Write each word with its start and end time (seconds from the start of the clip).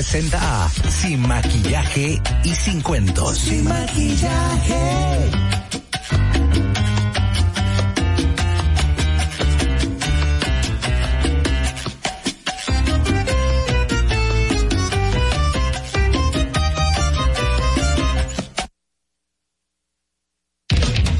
Presenta 0.00 0.64
a 0.64 0.68
Sin 0.70 1.20
Maquillaje 1.28 2.22
y 2.42 2.54
Sin 2.54 2.80
Cuentos. 2.80 3.36
Sin 3.36 3.64
Maquillaje. 3.64 5.30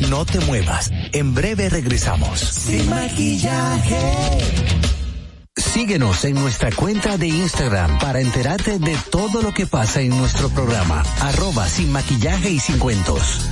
No 0.09 0.25
te 0.25 0.41
muevas. 0.41 0.91
En 1.13 1.35
breve 1.35 1.69
regresamos. 1.69 2.41
Sin 2.41 2.89
maquillaje. 2.89 4.70
Síguenos 5.81 6.27
en 6.27 6.35
nuestra 6.35 6.71
cuenta 6.73 7.17
de 7.17 7.29
Instagram 7.29 7.99
para 8.01 8.21
enterarte 8.21 8.79
de 8.79 8.99
todo 9.11 9.41
lo 9.41 9.55
que 9.55 9.67
pasa 9.67 10.03
en 10.03 10.11
nuestro 10.11 10.51
programa. 10.51 11.03
Arroba 11.23 11.67
sin 11.67 11.91
maquillaje 11.91 12.51
y 12.51 12.59
sin 12.59 12.79
cuentos. 12.79 13.49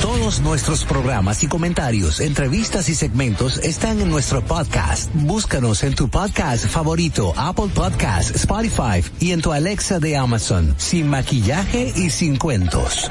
Todos 0.00 0.40
nuestros 0.40 0.86
programas 0.86 1.44
y 1.44 1.48
comentarios, 1.48 2.20
entrevistas 2.20 2.88
y 2.88 2.94
segmentos 2.94 3.58
están 3.58 4.00
en 4.00 4.08
nuestro 4.08 4.42
podcast. 4.42 5.10
Búscanos 5.12 5.84
en 5.84 5.94
tu 5.94 6.08
podcast 6.08 6.64
favorito, 6.64 7.34
Apple 7.36 7.68
Podcast, 7.74 8.34
Spotify 8.36 9.04
y 9.20 9.32
en 9.32 9.42
tu 9.42 9.52
Alexa 9.52 10.00
de 10.00 10.16
Amazon. 10.16 10.74
Sin 10.78 11.10
maquillaje 11.10 11.92
y 11.94 12.08
sin 12.08 12.36
cuentos. 12.36 13.10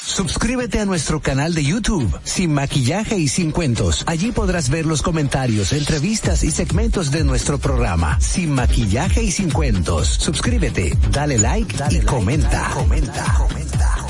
Suscríbete 0.00 0.78
a 0.78 0.84
nuestro 0.86 1.20
canal 1.20 1.54
de 1.54 1.64
YouTube, 1.64 2.18
Sin 2.22 2.54
Maquillaje 2.54 3.18
y 3.18 3.28
Sin 3.28 3.50
Cuentos. 3.50 4.04
Allí 4.06 4.30
podrás 4.32 4.70
ver 4.70 4.86
los 4.86 5.02
comentarios, 5.02 5.72
entrevistas 5.72 6.44
y 6.44 6.50
segmentos 6.50 7.10
de 7.10 7.24
nuestro 7.24 7.58
programa, 7.58 8.18
Sin 8.20 8.52
Maquillaje 8.52 9.22
y 9.22 9.32
Sin 9.32 9.50
Cuentos. 9.50 10.08
Suscríbete, 10.08 10.96
dale 11.10 11.38
like 11.38 11.74
y 11.90 12.00
comenta. 12.00 12.70
comenta. 12.74 13.34
comenta. 13.36 14.06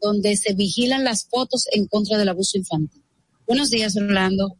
Donde 0.00 0.36
se 0.36 0.54
vigilan 0.54 1.04
las 1.04 1.26
fotos 1.28 1.66
en 1.72 1.86
contra 1.86 2.18
del 2.18 2.28
abuso 2.28 2.58
infantil. 2.58 3.02
Buenos 3.46 3.70
días, 3.70 3.96
Orlando. 3.96 4.56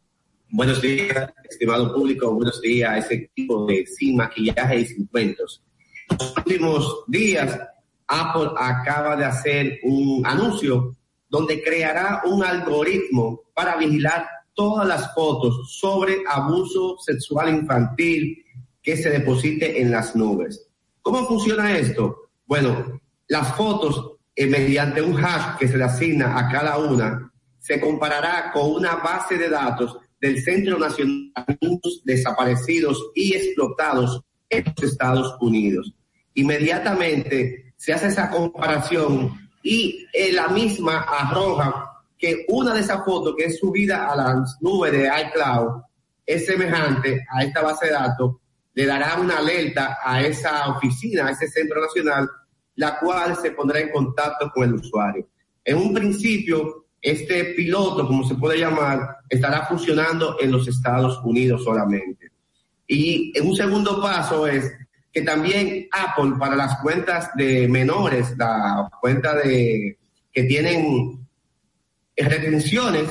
Buenos 0.51 0.81
días, 0.81 1.31
estimado 1.49 1.95
público. 1.95 2.33
Buenos 2.33 2.61
días 2.61 2.91
a 2.91 2.99
ese 2.99 3.15
equipo 3.15 3.67
de 3.67 3.85
Sin 3.87 4.17
Maquillaje 4.17 4.81
y 4.81 4.87
Sin 4.87 5.07
Cuentos. 5.07 5.63
En 6.09 6.17
los 6.17 6.37
últimos 6.37 7.05
días, 7.07 7.59
Apple 8.07 8.51
acaba 8.57 9.15
de 9.17 9.27
hacer 9.27 9.79
un 9.83 10.25
anuncio 10.25 10.97
donde 11.29 11.63
creará 11.63 12.23
un 12.25 12.43
algoritmo 12.43 13.43
para 13.55 13.77
vigilar 13.77 14.27
todas 14.55 14.89
las 14.89 15.15
fotos 15.15 15.79
sobre 15.79 16.23
abuso 16.27 16.97
sexual 16.99 17.51
infantil 17.51 18.45
que 18.83 18.97
se 18.97 19.11
deposite 19.11 19.81
en 19.81 19.91
las 19.91 20.17
nubes. 20.17 20.67
¿Cómo 21.03 21.27
funciona 21.27 21.77
esto? 21.77 22.31
Bueno, 22.47 23.01
las 23.29 23.55
fotos 23.55 24.18
eh, 24.41 24.47
mediante 24.47 25.03
un 25.03 25.19
hash 25.19 25.59
que 25.59 25.67
se 25.67 25.77
le 25.77 25.83
asigna 25.83 26.39
a 26.39 26.49
cada 26.49 26.79
una, 26.79 27.29
se 27.59 27.81
comparará 27.81 28.53
con 28.53 28.71
una 28.71 28.95
base 28.95 29.37
de 29.37 29.49
datos 29.49 29.99
del 30.21 30.41
Centro 30.41 30.79
Nacional 30.79 31.33
de 31.45 31.79
Desaparecidos 32.05 33.11
y 33.17 33.35
Explotados 33.35 34.23
en 34.49 34.65
los 34.65 34.93
Estados 34.93 35.37
Unidos. 35.41 35.93
Inmediatamente 36.35 37.73
se 37.77 37.93
hace 37.93 38.07
esa 38.07 38.31
comparación 38.31 39.51
y 39.61 40.07
eh, 40.13 40.31
la 40.31 40.47
misma 40.47 41.01
arroja 41.01 42.05
que 42.17 42.47
una 42.47 42.73
de 42.75 42.83
esas 42.83 43.05
fotos 43.05 43.35
que 43.37 43.47
es 43.47 43.59
subida 43.59 44.09
a 44.09 44.15
la 44.15 44.45
nube 44.61 44.93
de 44.93 45.11
iCloud 45.27 45.83
es 46.25 46.47
semejante 46.47 47.27
a 47.29 47.43
esta 47.43 47.61
base 47.63 47.87
de 47.87 47.93
datos, 47.93 48.37
le 48.73 48.87
dará 48.87 49.17
una 49.17 49.39
alerta 49.39 49.99
a 50.01 50.23
esa 50.23 50.69
oficina, 50.69 51.27
a 51.27 51.31
ese 51.33 51.49
centro 51.49 51.81
nacional, 51.81 52.31
la 52.79 52.99
cual 53.01 53.37
se 53.37 53.51
pondrá 53.51 53.81
en 53.81 53.91
contacto 53.91 54.51
con 54.55 54.69
el 54.69 54.75
usuario. 54.75 55.27
En 55.65 55.77
un 55.77 55.93
principio, 55.93 56.87
este 57.03 57.47
piloto, 57.57 58.07
como 58.07 58.27
se 58.27 58.37
puede 58.37 58.59
llamar, 58.59 59.17
estará 59.29 59.67
funcionando 59.67 60.37
en 60.41 60.53
los 60.53 60.67
Estados 60.69 61.21
Unidos 61.25 61.65
solamente. 61.65 62.31
Y 62.87 63.37
en 63.37 63.49
un 63.49 63.57
segundo 63.57 64.01
paso 64.01 64.47
es 64.47 64.73
que 65.13 65.23
también 65.23 65.89
Apple 65.91 66.35
para 66.39 66.55
las 66.55 66.81
cuentas 66.81 67.31
de 67.35 67.67
menores, 67.67 68.37
la 68.39 68.89
cuenta 69.01 69.35
de 69.35 69.99
que 70.33 70.45
tienen 70.45 71.27
retenciones, 72.17 73.09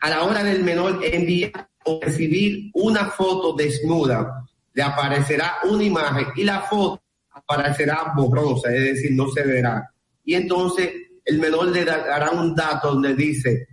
a 0.00 0.10
la 0.10 0.22
hora 0.22 0.44
del 0.44 0.62
menor 0.62 1.00
enviar 1.02 1.68
o 1.84 1.98
recibir 2.00 2.70
una 2.74 3.06
foto 3.06 3.54
desnuda, 3.54 4.46
le 4.72 4.82
aparecerá 4.84 5.56
una 5.64 5.82
imagen 5.82 6.28
y 6.36 6.44
la 6.44 6.60
foto 6.60 7.03
aparecerá 7.46 8.12
borrosa, 8.16 8.74
es 8.74 8.82
decir, 8.82 9.12
no 9.12 9.28
se 9.30 9.42
verá. 9.42 9.90
Y 10.24 10.34
entonces 10.34 10.92
el 11.24 11.38
menor 11.38 11.68
le 11.68 11.84
dará 11.84 12.30
un 12.30 12.54
dato 12.54 12.92
donde 12.92 13.14
dice, 13.14 13.66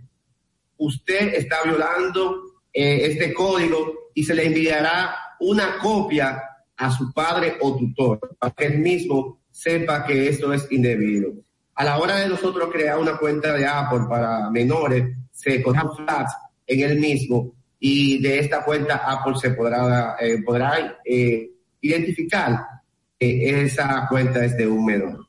usted 0.78 1.34
está 1.34 1.62
violando 1.64 2.42
eh, 2.72 3.06
este 3.06 3.32
código 3.32 4.10
y 4.14 4.24
se 4.24 4.34
le 4.34 4.46
enviará 4.46 5.14
una 5.40 5.78
copia 5.78 6.42
a 6.76 6.90
su 6.90 7.12
padre 7.12 7.56
o 7.60 7.76
tutor 7.76 8.18
para 8.38 8.52
que 8.52 8.66
él 8.66 8.78
mismo 8.78 9.40
sepa 9.50 10.04
que 10.04 10.28
esto 10.28 10.52
es 10.52 10.70
indebido. 10.70 11.32
A 11.74 11.84
la 11.84 11.98
hora 11.98 12.16
de 12.16 12.28
nosotros 12.28 12.70
crear 12.72 12.98
una 12.98 13.16
cuenta 13.16 13.54
de 13.54 13.66
Apple 13.66 14.06
para 14.08 14.50
menores, 14.50 15.16
se 15.30 15.62
cogerá 15.62 15.88
flags 15.90 16.32
en 16.66 16.80
el 16.80 16.98
mismo 16.98 17.54
y 17.78 18.22
de 18.22 18.38
esta 18.38 18.64
cuenta 18.64 19.02
Apple 19.04 19.34
se 19.40 19.50
podrá, 19.50 20.16
eh, 20.20 20.42
podrá 20.42 21.00
eh, 21.04 21.50
identificar 21.80 22.58
esa 23.22 24.06
cuenta 24.08 24.44
es 24.44 24.56
de 24.56 24.66
un 24.66 24.84
menor. 24.84 25.26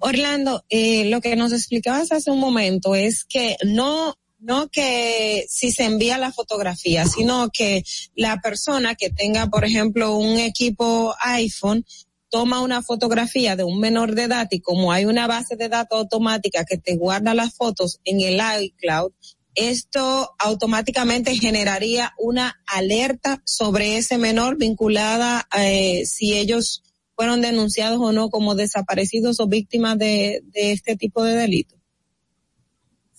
Orlando, 0.00 0.64
eh, 0.68 1.04
lo 1.10 1.20
que 1.20 1.36
nos 1.36 1.52
explicabas 1.52 2.12
hace 2.12 2.30
un 2.30 2.40
momento 2.40 2.94
es 2.94 3.24
que 3.24 3.56
no 3.64 4.16
no 4.42 4.68
que 4.68 5.46
si 5.48 5.70
se 5.70 5.84
envía 5.84 6.18
la 6.18 6.32
fotografía, 6.32 7.06
sino 7.06 7.48
que 7.50 7.84
la 8.16 8.40
persona 8.40 8.96
que 8.96 9.08
tenga, 9.08 9.46
por 9.46 9.64
ejemplo, 9.64 10.16
un 10.16 10.38
equipo 10.38 11.14
iPhone 11.20 11.84
toma 12.28 12.60
una 12.60 12.82
fotografía 12.82 13.56
de 13.56 13.62
un 13.62 13.78
menor 13.78 14.14
de 14.14 14.24
edad 14.24 14.48
y 14.50 14.60
como 14.60 14.90
hay 14.90 15.04
una 15.04 15.26
base 15.26 15.54
de 15.54 15.68
datos 15.68 16.00
automática 16.00 16.64
que 16.64 16.78
te 16.78 16.96
guarda 16.96 17.34
las 17.34 17.54
fotos 17.54 18.00
en 18.04 18.20
el 18.20 18.40
iCloud, 18.64 19.12
esto 19.54 20.30
automáticamente 20.38 21.34
generaría 21.34 22.12
una 22.18 22.60
alerta 22.66 23.42
sobre 23.44 23.96
ese 23.96 24.18
menor 24.18 24.56
vinculada 24.56 25.46
a 25.50 25.68
eh, 25.68 26.04
si 26.06 26.34
ellos 26.34 26.82
fueron 27.14 27.40
denunciados 27.40 28.00
o 28.00 28.12
no 28.12 28.30
como 28.30 28.54
desaparecidos 28.54 29.40
o 29.40 29.46
víctimas 29.46 29.98
de, 29.98 30.42
de 30.52 30.72
este 30.72 30.96
tipo 30.96 31.22
de 31.22 31.34
delito. 31.34 31.76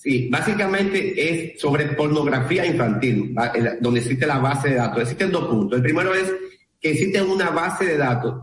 Sí, 0.04 0.28
básicamente 0.30 1.14
es 1.16 1.62
sobre 1.62 1.86
pornografía 1.94 2.66
infantil, 2.66 3.34
donde 3.80 4.02
existe 4.02 4.28
la 4.28 4.38
base 4.38 4.72
de 4.72 4.76
datos. 4.76 5.04
Existen 5.04 5.32
dos 5.32 5.48
puntos. 5.48 5.78
El 5.78 5.84
primero 5.84 6.14
es 6.14 6.30
que 6.82 6.92
existe 6.92 7.22
una 7.22 7.52
base 7.52 7.86
de 7.86 7.98
datos, 7.98 8.36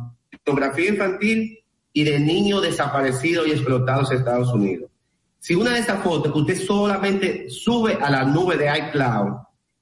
pornografía 0.42 0.88
infantil 0.88 1.58
y 1.92 2.04
de 2.04 2.18
niños 2.18 2.62
desaparecidos 2.62 3.46
y 3.46 3.50
explotados 3.50 4.10
en 4.10 4.18
Estados 4.18 4.50
Unidos. 4.54 4.89
Si 5.40 5.54
una 5.54 5.72
de 5.72 5.80
esas 5.80 6.02
fotos 6.02 6.30
que 6.32 6.38
usted 6.38 6.66
solamente 6.66 7.48
sube 7.48 7.98
a 7.98 8.10
la 8.10 8.24
nube 8.24 8.58
de 8.58 8.70
iCloud 8.76 9.38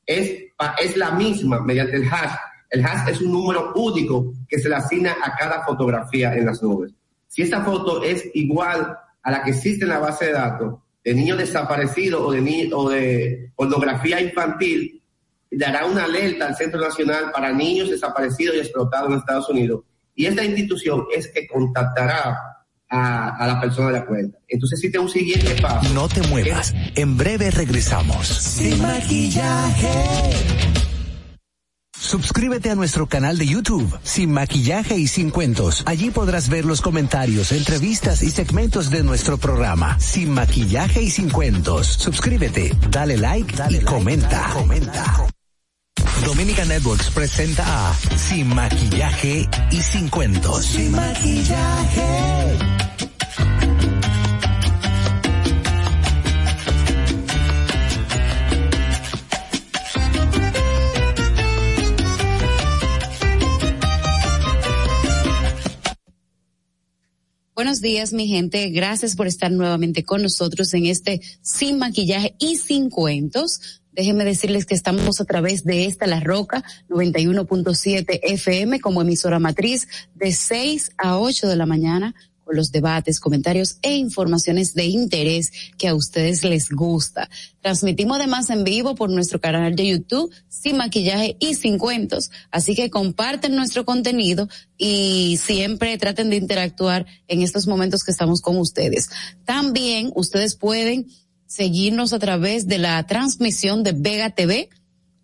es, 0.06 0.44
es 0.80 0.96
la 0.96 1.10
misma 1.10 1.60
mediante 1.60 1.96
el 1.96 2.08
hash, 2.08 2.36
el 2.70 2.84
hash 2.84 3.08
es 3.10 3.20
un 3.20 3.32
número 3.32 3.72
único 3.74 4.32
que 4.48 4.60
se 4.60 4.68
le 4.68 4.76
asigna 4.76 5.16
a 5.20 5.36
cada 5.36 5.64
fotografía 5.64 6.32
en 6.36 6.46
las 6.46 6.62
nubes. 6.62 6.92
Si 7.26 7.42
esta 7.42 7.64
foto 7.64 8.04
es 8.04 8.24
igual 8.34 8.96
a 9.20 9.30
la 9.32 9.42
que 9.42 9.50
existe 9.50 9.84
en 9.84 9.90
la 9.90 9.98
base 9.98 10.26
de 10.26 10.32
datos, 10.32 10.74
de 11.02 11.14
niños 11.14 11.38
desaparecidos 11.38 12.22
o 12.22 12.30
de, 12.30 12.70
o 12.72 12.88
de 12.88 13.50
pornografía 13.56 14.20
infantil, 14.20 15.02
dará 15.50 15.86
una 15.86 16.04
alerta 16.04 16.46
al 16.46 16.56
Centro 16.56 16.80
Nacional 16.80 17.32
para 17.32 17.52
Niños 17.52 17.90
Desaparecidos 17.90 18.54
y 18.54 18.60
Explotados 18.60 19.10
en 19.10 19.18
Estados 19.18 19.48
Unidos. 19.48 19.82
Y 20.14 20.26
esta 20.26 20.44
institución 20.44 21.06
es 21.12 21.28
que 21.28 21.48
contactará 21.48 22.47
a, 22.88 23.36
a, 23.36 23.46
la 23.46 23.60
persona 23.60 23.88
de 23.88 23.92
la 23.94 24.06
cuenta. 24.06 24.38
Entonces 24.48 24.78
existe 24.78 24.98
un 24.98 25.08
siguiente 25.08 25.54
paso. 25.60 25.92
No 25.92 26.08
te 26.08 26.22
muevas. 26.28 26.74
En 26.94 27.16
breve 27.16 27.50
regresamos. 27.50 28.26
Sin 28.26 28.80
maquillaje. 28.80 29.88
Suscríbete 31.98 32.70
a 32.70 32.74
nuestro 32.74 33.06
canal 33.06 33.36
de 33.36 33.46
YouTube, 33.46 33.98
Sin 34.02 34.32
Maquillaje 34.32 34.96
y 34.96 35.08
Sin 35.08 35.30
Cuentos. 35.30 35.82
Allí 35.84 36.10
podrás 36.10 36.48
ver 36.48 36.64
los 36.64 36.80
comentarios, 36.80 37.52
entrevistas 37.52 38.22
y 38.22 38.30
segmentos 38.30 38.90
de 38.90 39.02
nuestro 39.02 39.36
programa, 39.36 39.98
Sin 39.98 40.30
Maquillaje 40.30 41.02
y 41.02 41.10
Sin 41.10 41.28
Cuentos. 41.28 41.86
Suscríbete, 41.86 42.74
dale 42.90 43.18
like 43.18 43.54
dale 43.56 43.78
y 43.78 43.84
comenta. 43.84 44.48
comenta. 44.54 45.26
Dominica 46.24 46.64
Networks 46.64 47.10
presenta 47.10 47.64
a 47.66 47.94
Sin 48.16 48.54
Maquillaje 48.54 49.48
y 49.70 49.82
Sin 49.82 50.08
Cuentos. 50.08 50.64
Sin 50.66 50.92
Maquillaje. 50.92 52.77
Buenos 67.58 67.80
días, 67.80 68.12
mi 68.12 68.28
gente. 68.28 68.70
Gracias 68.70 69.16
por 69.16 69.26
estar 69.26 69.50
nuevamente 69.50 70.04
con 70.04 70.22
nosotros 70.22 70.72
en 70.74 70.86
este 70.86 71.20
Sin 71.42 71.76
Maquillaje 71.76 72.36
y 72.38 72.54
Sin 72.54 72.88
Cuentos. 72.88 73.82
Déjenme 73.90 74.24
decirles 74.24 74.64
que 74.64 74.76
estamos 74.76 75.20
a 75.20 75.24
través 75.24 75.64
de 75.64 75.86
esta 75.86 76.06
La 76.06 76.20
Roca 76.20 76.62
91.7 76.88 78.20
FM 78.22 78.78
como 78.78 79.02
emisora 79.02 79.40
matriz 79.40 79.88
de 80.14 80.30
6 80.30 80.92
a 80.98 81.18
8 81.18 81.48
de 81.48 81.56
la 81.56 81.66
mañana 81.66 82.14
los 82.54 82.72
debates, 82.72 83.20
comentarios 83.20 83.78
e 83.82 83.96
informaciones 83.96 84.74
de 84.74 84.86
interés 84.86 85.52
que 85.76 85.88
a 85.88 85.94
ustedes 85.94 86.44
les 86.44 86.70
gusta. 86.70 87.28
Transmitimos 87.60 88.18
además 88.18 88.50
en 88.50 88.64
vivo 88.64 88.94
por 88.94 89.10
nuestro 89.10 89.40
canal 89.40 89.74
de 89.76 89.86
YouTube, 89.86 90.32
sin 90.48 90.76
maquillaje 90.76 91.36
y 91.38 91.54
sin 91.54 91.78
cuentos. 91.78 92.30
Así 92.50 92.74
que 92.74 92.90
comparten 92.90 93.56
nuestro 93.56 93.84
contenido 93.84 94.48
y 94.76 95.38
siempre 95.42 95.98
traten 95.98 96.30
de 96.30 96.36
interactuar 96.36 97.06
en 97.26 97.42
estos 97.42 97.66
momentos 97.66 98.04
que 98.04 98.12
estamos 98.12 98.40
con 98.40 98.56
ustedes. 98.56 99.10
También 99.44 100.12
ustedes 100.14 100.54
pueden 100.54 101.06
seguirnos 101.46 102.12
a 102.12 102.18
través 102.18 102.68
de 102.68 102.78
la 102.78 103.04
transmisión 103.06 103.82
de 103.82 103.92
Vega 103.92 104.30
TV 104.30 104.68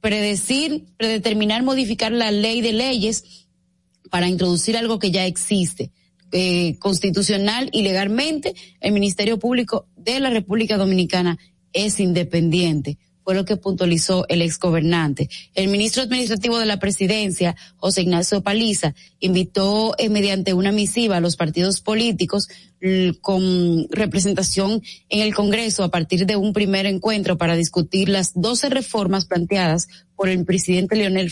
predecir, 0.00 0.86
predeterminar, 0.96 1.62
modificar 1.62 2.12
la 2.12 2.30
ley 2.30 2.60
de 2.60 2.72
leyes 2.72 3.46
para 4.10 4.28
introducir 4.28 4.76
algo 4.76 4.98
que 4.98 5.10
ya 5.10 5.26
existe. 5.26 5.92
eh, 6.30 6.76
constitucional 6.78 7.70
y 7.72 7.82
legalmente 7.82 8.54
el 8.80 8.92
Ministerio 8.92 9.38
Público 9.38 9.86
de 9.96 10.20
la 10.20 10.28
República 10.30 10.76
Dominicana 10.76 11.38
es 11.72 12.00
independiente 12.00 12.98
fue 13.28 13.34
lo 13.34 13.44
que 13.44 13.58
puntualizó 13.58 14.24
el 14.30 14.40
exgobernante. 14.40 15.28
El 15.54 15.68
ministro 15.68 16.02
administrativo 16.02 16.58
de 16.58 16.64
la 16.64 16.78
presidencia, 16.78 17.54
José 17.76 18.00
Ignacio 18.00 18.42
Paliza, 18.42 18.94
invitó 19.20 19.94
eh, 19.98 20.08
mediante 20.08 20.54
una 20.54 20.72
misiva 20.72 21.18
a 21.18 21.20
los 21.20 21.36
partidos 21.36 21.82
políticos 21.82 22.48
con 23.20 23.86
representación 23.90 24.82
en 25.10 25.20
el 25.20 25.34
Congreso 25.34 25.84
a 25.84 25.90
partir 25.90 26.24
de 26.24 26.36
un 26.36 26.54
primer 26.54 26.86
encuentro 26.86 27.36
para 27.36 27.54
discutir 27.54 28.08
las 28.08 28.32
12 28.32 28.70
reformas 28.70 29.26
planteadas 29.26 29.88
por 30.16 30.30
el 30.30 30.42
presidente 30.46 30.96
Leonel 30.96 31.30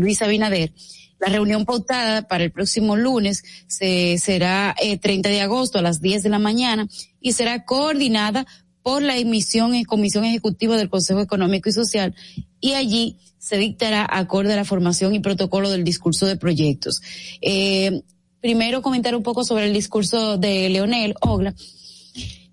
Luis 0.00 0.20
Abinader. 0.20 0.74
La 1.18 1.28
reunión 1.28 1.64
pautada 1.64 2.28
para 2.28 2.42
el 2.44 2.50
próximo 2.50 2.96
lunes 2.96 3.44
se, 3.68 4.18
será 4.18 4.74
eh, 4.82 4.98
30 4.98 5.30
de 5.30 5.40
agosto 5.40 5.78
a 5.78 5.82
las 5.82 6.02
10 6.02 6.24
de 6.24 6.28
la 6.28 6.40
mañana 6.40 6.88
y 7.20 7.32
será 7.32 7.64
coordinada 7.64 8.44
por 8.82 9.02
la 9.02 9.16
emisión 9.16 9.74
en 9.74 9.84
Comisión 9.84 10.24
Ejecutiva 10.24 10.76
del 10.76 10.88
Consejo 10.88 11.20
Económico 11.20 11.68
y 11.68 11.72
Social 11.72 12.14
y 12.60 12.72
allí 12.72 13.16
se 13.38 13.56
dictará 13.56 14.06
acorde 14.08 14.52
a 14.52 14.56
la 14.56 14.64
formación 14.64 15.14
y 15.14 15.20
protocolo 15.20 15.70
del 15.70 15.84
discurso 15.84 16.26
de 16.26 16.36
proyectos. 16.36 17.02
Eh, 17.40 18.02
primero 18.40 18.82
comentar 18.82 19.16
un 19.16 19.22
poco 19.22 19.44
sobre 19.44 19.66
el 19.66 19.72
discurso 19.72 20.36
de 20.36 20.68
Leonel 20.68 21.14
Ogla. 21.20 21.54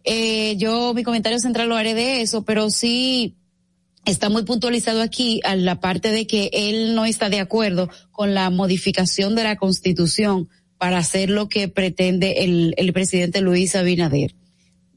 Eh, 0.03 0.55
yo 0.57 0.93
mi 0.93 1.03
comentario 1.03 1.39
central 1.39 1.69
lo 1.69 1.75
haré 1.75 1.93
de 1.93 2.21
eso, 2.21 2.43
pero 2.43 2.69
sí 2.69 3.35
está 4.05 4.29
muy 4.29 4.43
puntualizado 4.43 5.01
aquí 5.01 5.41
a 5.43 5.55
la 5.55 5.79
parte 5.79 6.11
de 6.11 6.25
que 6.25 6.49
él 6.53 6.95
no 6.95 7.05
está 7.05 7.29
de 7.29 7.39
acuerdo 7.39 7.89
con 8.11 8.33
la 8.33 8.49
modificación 8.49 9.35
de 9.35 9.43
la 9.43 9.57
constitución 9.57 10.49
para 10.77 10.97
hacer 10.97 11.29
lo 11.29 11.49
que 11.49 11.67
pretende 11.67 12.45
el, 12.45 12.73
el 12.77 12.93
presidente 12.93 13.41
Luis 13.41 13.75
Abinader. 13.75 14.38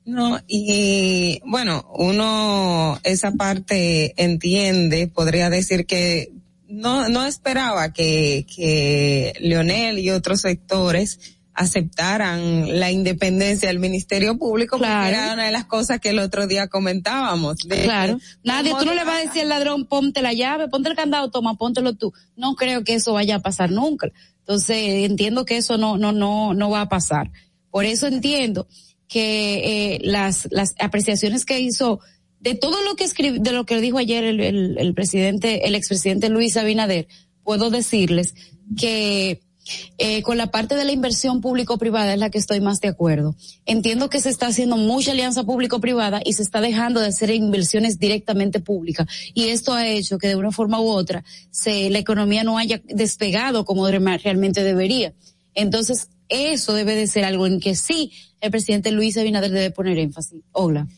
No, 0.05 0.41
y 0.49 1.41
bueno, 1.47 1.89
uno 1.95 2.99
esa 3.05 3.33
parte 3.33 4.15
entiende, 4.17 5.07
podría 5.07 5.49
decir 5.49 5.87
que 5.87 6.33
no, 6.69 7.09
no 7.09 7.25
esperaba 7.25 7.93
que, 7.93 8.47
que 8.55 9.35
Leonel 9.41 9.99
y 9.99 10.11
otros 10.11 10.41
sectores 10.41 11.39
aceptaran 11.55 12.81
la 12.81 12.91
independencia 12.91 13.69
del 13.69 13.79
Ministerio 13.79 14.39
Público 14.39 14.79
porque 14.79 14.91
era 14.91 15.35
una 15.35 15.45
de 15.45 15.53
las 15.53 15.67
cosas 15.67 16.01
que 16.01 16.11
el 16.11 16.19
otro 16.19 16.47
día 16.47 16.69
comentábamos. 16.69 17.59
claro. 17.59 18.19
Nadie, 18.43 18.73
tú 18.79 18.87
no 18.87 18.95
le 18.95 19.05
vas 19.05 19.17
a 19.17 19.27
decir 19.27 19.43
al 19.43 19.51
ladrón, 19.51 19.87
ponte 19.87 20.23
la 20.23 20.33
llave, 20.33 20.69
ponte 20.69 20.89
el 20.89 20.97
candado, 20.97 21.31
toma, 21.31 21.55
póntelo 21.55 21.95
tú. 21.95 22.13
No 22.37 22.55
creo 22.55 22.85
que 22.85 22.95
eso 22.95 23.13
vaya 23.13 23.37
a 23.37 23.41
pasar 23.41 23.71
nunca. 23.71 24.09
Entonces, 24.39 25.05
entiendo 25.05 25.45
que 25.45 25.59
eso 25.59 25.77
no, 25.77 25.99
no, 25.99 26.13
no, 26.13 26.55
no 26.55 26.71
va 26.71 26.81
a 26.83 26.89
pasar. 26.89 27.31
Por 27.71 27.85
eso 27.85 28.07
entiendo 28.07 28.67
que 29.13 29.95
eh, 29.95 29.99
las, 30.03 30.49
las 30.51 30.75
apreciaciones 30.79 31.45
que 31.45 31.61
hizo 31.61 32.01
de 32.41 32.55
todo 32.55 32.83
lo 32.83 32.97
que 32.97 33.05
escribió, 33.05 33.41
de 33.41 33.53
lo 33.53 33.67
que 33.67 33.81
dijo 33.81 33.99
ayer 33.99 34.25
el, 34.25 34.41
el, 34.41 34.79
el 34.79 34.95
presidente, 34.95 35.67
el 35.67 35.75
expresidente 35.75 36.29
Luis 36.29 36.57
Abinader, 36.57 37.07
puedo 37.45 37.71
decirles 37.71 38.35
que 38.77 39.43
eh, 39.99 40.23
con 40.23 40.39
la 40.39 40.49
parte 40.49 40.75
de 40.75 40.85
la 40.85 40.93
inversión 40.93 41.41
público-privada 41.41 42.15
es 42.15 42.19
la 42.19 42.31
que 42.31 42.39
estoy 42.39 42.61
más 42.61 42.81
de 42.81 42.89
acuerdo. 42.89 43.37
Entiendo 43.65 44.11
que 44.11 44.21
se 44.21 44.29
está 44.29 44.47
haciendo 44.47 44.77
mucha 44.77 45.13
alianza 45.13 45.45
público-privada 45.45 46.21
y 46.25 46.33
se 46.33 46.43
está 46.43 46.61
dejando 46.61 47.01
de 47.01 47.09
hacer 47.09 47.31
inversiones 47.31 47.99
directamente 47.99 48.61
públicas. 48.61 49.07
Y 49.35 49.49
esto 49.49 49.73
ha 49.73 49.87
hecho 49.87 50.19
que 50.19 50.29
de 50.29 50.37
una 50.37 50.51
forma 50.51 50.81
u 50.81 50.89
otra 50.89 51.23
se, 51.51 51.91
la 51.91 51.99
economía 51.99 52.43
no 52.43 52.59
haya 52.59 52.81
despegado 52.87 53.65
como 53.65 53.87
realmente 53.89 54.65
debería. 54.65 55.13
Entonces, 55.55 56.09
eso 56.33 56.75
debe 56.75 56.97
de 56.97 57.07
ser 57.07 57.25
algo 57.25 57.47
en 57.47 57.61
que 57.61 57.75
sí 57.75 58.13
el 58.41 58.51
presidente 58.51 58.91
Luis 58.91 59.17
Abinader 59.17 59.51
debe 59.51 59.71
poner 59.71 59.99
énfasis. 59.99 60.41
Hola. 60.51 60.89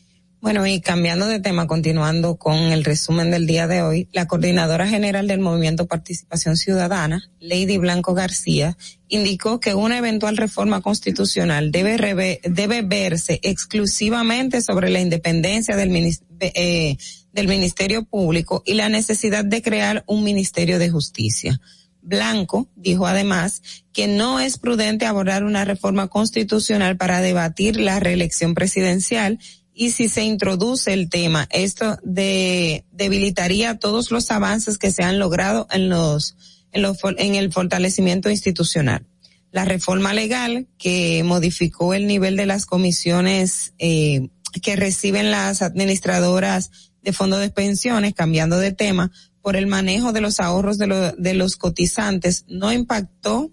Bueno, 0.45 0.67
y 0.67 0.79
cambiando 0.79 1.25
de 1.25 1.39
tema, 1.39 1.65
continuando 1.65 2.35
con 2.35 2.55
el 2.55 2.83
resumen 2.83 3.31
del 3.31 3.47
día 3.47 3.65
de 3.65 3.81
hoy, 3.81 4.09
la 4.13 4.27
coordinadora 4.27 4.87
general 4.87 5.27
del 5.27 5.39
Movimiento 5.39 5.87
Participación 5.87 6.55
Ciudadana, 6.55 7.31
Lady 7.39 7.77
Blanco 7.77 8.13
García, 8.13 8.77
indicó 9.07 9.59
que 9.59 9.73
una 9.73 9.97
eventual 9.97 10.37
reforma 10.37 10.81
constitucional 10.81 11.71
debe, 11.71 12.39
debe 12.43 12.81
verse 12.83 13.39
exclusivamente 13.41 14.61
sobre 14.61 14.89
la 14.89 14.99
independencia 14.99 15.75
del, 15.75 16.15
eh, 16.39 16.97
del 17.31 17.47
Ministerio 17.47 18.05
Público 18.05 18.61
y 18.67 18.75
la 18.75 18.87
necesidad 18.87 19.45
de 19.45 19.63
crear 19.63 20.03
un 20.05 20.23
Ministerio 20.23 20.77
de 20.77 20.91
Justicia. 20.91 21.59
Blanco 22.05 22.69
dijo 22.75 23.07
además 23.07 23.61
que 23.91 24.07
no 24.07 24.39
es 24.39 24.57
prudente 24.57 25.05
abordar 25.05 25.43
una 25.43 25.65
reforma 25.65 26.07
constitucional 26.07 26.97
para 26.97 27.19
debatir 27.19 27.79
la 27.79 27.99
reelección 27.99 28.53
presidencial 28.53 29.39
y 29.73 29.91
si 29.91 30.07
se 30.07 30.23
introduce 30.23 30.93
el 30.93 31.09
tema, 31.09 31.47
esto 31.51 31.97
de, 32.03 32.85
debilitaría 32.91 33.77
todos 33.77 34.11
los 34.11 34.31
avances 34.31 34.77
que 34.77 34.91
se 34.91 35.03
han 35.03 35.19
logrado 35.19 35.67
en 35.71 35.89
los, 35.89 36.37
en 36.71 36.81
los, 36.81 36.97
en 37.17 37.35
el 37.35 37.51
fortalecimiento 37.51 38.29
institucional. 38.29 39.05
La 39.51 39.65
reforma 39.65 40.13
legal 40.13 40.67
que 40.77 41.23
modificó 41.23 41.93
el 41.93 42.07
nivel 42.07 42.37
de 42.37 42.45
las 42.45 42.65
comisiones 42.65 43.73
eh, 43.79 44.29
que 44.61 44.75
reciben 44.75 45.31
las 45.31 45.61
administradoras 45.61 46.71
de 47.01 47.13
fondos 47.13 47.39
de 47.39 47.49
pensiones, 47.49 48.13
cambiando 48.13 48.57
de 48.57 48.71
tema, 48.71 49.11
por 49.45 49.55
el 49.55 49.67
manejo 49.67 50.11
de 50.11 50.19
los 50.21 50.39
ahorros 50.39 50.79
de, 50.79 51.13
de 51.19 51.33
los 51.35 51.55
cotizantes 51.55 52.45
no 52.47 52.73
impactó 52.73 53.51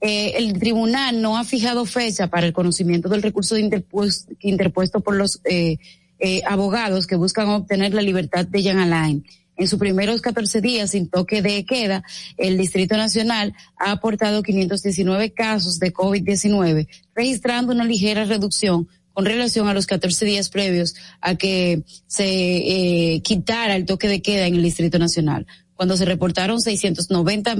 Eh, 0.00 0.32
el 0.36 0.58
tribunal 0.58 1.20
no 1.20 1.36
ha 1.36 1.44
fijado 1.44 1.84
fecha 1.84 2.28
para 2.28 2.46
el 2.46 2.54
conocimiento 2.54 3.08
del 3.08 3.22
recurso 3.22 3.58
interpuesto, 3.58 4.32
interpuesto 4.40 5.00
por 5.00 5.14
los 5.14 5.40
eh, 5.44 5.76
eh, 6.18 6.42
abogados 6.48 7.06
que 7.06 7.16
buscan 7.16 7.48
obtener 7.48 7.92
la 7.92 8.00
libertad 8.00 8.46
de 8.46 8.62
Jean 8.62 8.78
Alain. 8.78 9.26
En 9.60 9.68
sus 9.68 9.78
primeros 9.78 10.22
14 10.22 10.62
días 10.62 10.92
sin 10.92 11.10
toque 11.10 11.42
de 11.42 11.66
queda, 11.66 12.02
el 12.38 12.56
Distrito 12.56 12.96
Nacional 12.96 13.52
ha 13.76 13.90
aportado 13.90 14.42
519 14.42 15.34
casos 15.34 15.78
de 15.78 15.92
COVID-19, 15.92 16.88
registrando 17.14 17.74
una 17.74 17.84
ligera 17.84 18.24
reducción 18.24 18.88
con 19.12 19.26
relación 19.26 19.68
a 19.68 19.74
los 19.74 19.86
14 19.86 20.24
días 20.24 20.48
previos 20.48 20.94
a 21.20 21.34
que 21.34 21.82
se 22.06 22.24
eh, 22.24 23.20
quitara 23.20 23.76
el 23.76 23.84
toque 23.84 24.08
de 24.08 24.22
queda 24.22 24.46
en 24.46 24.54
el 24.54 24.62
Distrito 24.62 24.98
Nacional. 24.98 25.46
Cuando 25.74 25.94
se 25.98 26.06
reportaron 26.06 26.58
690 26.58 27.54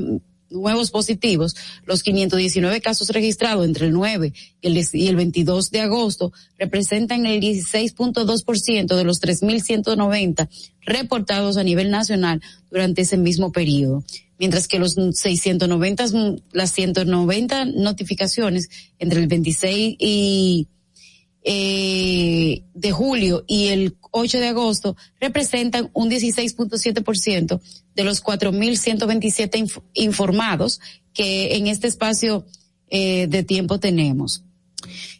nuevos 0.51 0.91
positivos, 0.91 1.57
los 1.87 2.03
519 2.03 2.81
casos 2.81 3.09
registrados 3.11 3.65
entre 3.65 3.87
el 3.87 3.93
9 3.93 4.33
y 4.61 4.67
el, 4.67 4.87
y 4.93 5.09
el 5.09 5.17
22 5.17 5.71
de 5.71 5.81
agosto 5.81 6.33
representan 6.59 7.27
el 7.27 7.41
16.2% 7.41 8.97
de 8.97 9.05
los 9.05 9.21
3.190 9.21 10.49
reportados 10.83 11.57
a 11.57 11.63
nivel 11.63 11.91
nacional 11.91 12.43
durante 12.71 13.03
ese 13.03 13.17
mismo 13.17 13.53
periodo. 13.53 14.05
Mientras 14.39 14.69
que 14.69 14.79
los 14.79 14.95
690, 14.95 16.05
las 16.53 16.73
190 16.73 17.65
notificaciones 17.67 18.71
entre 18.99 19.21
el 19.21 19.27
26 19.27 19.97
y 19.99 20.67
eh, 21.43 22.63
de 22.75 22.93
julio 22.93 23.45
y 23.47 23.69
el 23.69 23.97
8 24.11 24.39
de 24.39 24.49
agosto 24.49 24.97
representan 25.21 25.91
un 25.95 26.11
16.7% 26.11 27.61
de 27.95 28.05
los 28.05 28.23
4.127 28.23 29.59
inf 29.59 29.79
informados 29.95 30.81
que 31.15 31.57
en 31.57 31.67
este 31.67 31.87
espacio 31.87 32.47
eh, 32.89 33.27
de 33.29 33.43
tiempo 33.43 33.81
tenemos. 33.81 34.45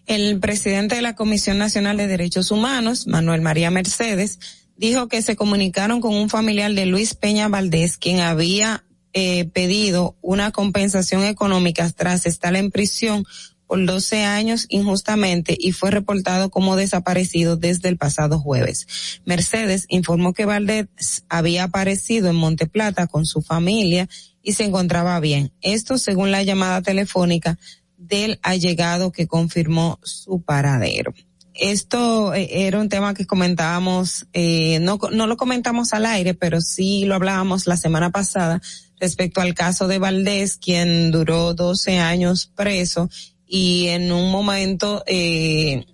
El 0.07 0.41
presidente 0.41 0.97
de 0.97 1.03
la 1.03 1.15
Comisión 1.15 1.59
Nacional 1.59 1.97
de 1.97 2.07
Derechos 2.07 2.51
Humanos, 2.51 3.07
Manuel 3.07 3.43
María 3.43 3.71
Mercedes, 3.71 4.39
dijo 4.77 5.09
que 5.09 5.23
se 5.23 5.37
comunicaron 5.37 6.01
con 6.01 6.15
un 6.15 6.29
familiar 6.29 6.73
de 6.73 6.87
Luis 6.87 7.15
Peña 7.15 7.49
Valdés, 7.49 7.97
quien 7.97 8.21
había 8.21 8.85
eh, 9.13 9.47
pedido 9.47 10.17
una 10.21 10.53
compensación 10.53 11.25
económica 11.25 11.91
tras 11.91 12.27
estar 12.27 12.55
en 12.57 12.71
prisión 12.71 13.25
por 13.71 13.87
12 13.87 14.25
años 14.25 14.67
injustamente 14.69 15.57
y 15.57 15.71
fue 15.71 15.93
reportado 15.93 16.51
como 16.51 16.75
desaparecido 16.75 17.57
desde 17.57 17.89
el 17.89 17.97
pasado 17.97 18.41
jueves. 18.41 19.21
Mercedes 19.25 19.87
informó 19.89 20.33
que 20.33 20.45
Valdés 20.45 20.89
había 21.29 21.63
aparecido 21.63 22.29
en 22.29 22.35
Monte 22.35 22.67
Plata 22.67 23.07
con 23.07 23.27
su 23.27 23.43
familia 23.43 24.09
y 24.43 24.55
se 24.55 24.65
encontraba 24.65 25.21
bien. 25.21 25.53
Esto 25.61 25.99
según 25.99 26.33
la 26.33 26.43
llamada 26.43 26.83
telefónica 26.83 27.61
del 27.97 28.41
allegado 28.43 29.13
que 29.13 29.29
confirmó 29.29 30.01
su 30.03 30.43
paradero. 30.43 31.15
Esto 31.55 32.35
eh, 32.35 32.67
era 32.67 32.81
un 32.81 32.89
tema 32.89 33.15
que 33.15 33.25
comentábamos, 33.29 34.27
eh, 34.33 34.81
no, 34.81 34.99
no 35.13 35.29
lo 35.29 35.37
comentamos 35.37 35.93
al 35.93 36.07
aire, 36.07 36.35
pero 36.35 36.61
sí 36.61 37.05
lo 37.05 37.15
hablábamos 37.15 37.69
la 37.69 37.77
semana 37.77 38.11
pasada 38.11 38.61
respecto 38.99 39.41
al 39.41 39.55
caso 39.55 39.87
de 39.87 40.01
Valdés, 40.01 40.57
quien 40.57 41.13
duró 41.13 41.55
12 41.55 42.01
años 42.01 42.51
preso 42.57 43.09
y 43.53 43.89
en 43.89 44.13
un 44.13 44.31
momento 44.31 45.03
eh, 45.09 45.85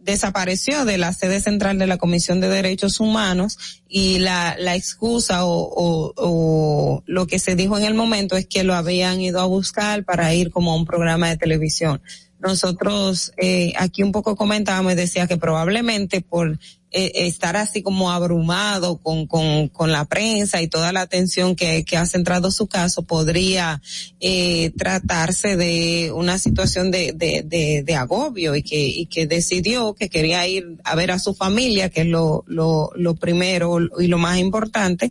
desapareció 0.00 0.84
de 0.84 0.98
la 0.98 1.14
sede 1.14 1.40
central 1.40 1.78
de 1.78 1.86
la 1.86 1.96
Comisión 1.96 2.40
de 2.40 2.48
Derechos 2.48 3.00
Humanos 3.00 3.82
y 3.88 4.18
la, 4.18 4.54
la 4.58 4.76
excusa 4.76 5.46
o, 5.46 5.62
o, 5.62 6.12
o, 6.16 7.02
lo 7.06 7.26
que 7.26 7.38
se 7.38 7.56
dijo 7.56 7.78
en 7.78 7.84
el 7.84 7.94
momento 7.94 8.36
es 8.36 8.46
que 8.46 8.64
lo 8.64 8.74
habían 8.74 9.18
ido 9.22 9.40
a 9.40 9.46
buscar 9.46 10.04
para 10.04 10.34
ir 10.34 10.50
como 10.50 10.72
a 10.72 10.76
un 10.76 10.84
programa 10.84 11.30
de 11.30 11.38
televisión. 11.38 12.02
Nosotros 12.38 13.32
eh, 13.38 13.72
aquí 13.78 14.02
un 14.02 14.12
poco 14.12 14.36
comentábamos 14.36 14.92
y 14.92 14.96
decía 14.96 15.26
que 15.26 15.38
probablemente 15.38 16.20
por 16.20 16.58
eh, 16.96 17.26
estar 17.26 17.56
así 17.56 17.82
como 17.82 18.12
abrumado 18.12 18.98
con, 18.98 19.26
con, 19.26 19.66
con 19.66 19.90
la 19.90 20.04
prensa 20.04 20.62
y 20.62 20.68
toda 20.68 20.92
la 20.92 21.00
atención 21.00 21.56
que, 21.56 21.84
que 21.84 21.96
ha 21.96 22.06
centrado 22.06 22.52
su 22.52 22.68
caso, 22.68 23.02
podría 23.02 23.82
eh, 24.20 24.70
tratarse 24.78 25.56
de 25.56 26.12
una 26.14 26.38
situación 26.38 26.92
de, 26.92 27.12
de, 27.12 27.42
de, 27.44 27.82
de, 27.82 27.94
agobio 27.96 28.54
y 28.54 28.62
que, 28.62 28.86
y 28.86 29.06
que 29.06 29.26
decidió 29.26 29.94
que 29.94 30.08
quería 30.08 30.46
ir 30.46 30.78
a 30.84 30.94
ver 30.94 31.10
a 31.10 31.18
su 31.18 31.34
familia, 31.34 31.90
que 31.90 32.02
es 32.02 32.06
lo, 32.06 32.44
lo, 32.46 32.92
lo 32.94 33.16
primero 33.16 33.80
y 33.98 34.06
lo 34.06 34.18
más 34.18 34.38
importante, 34.38 35.10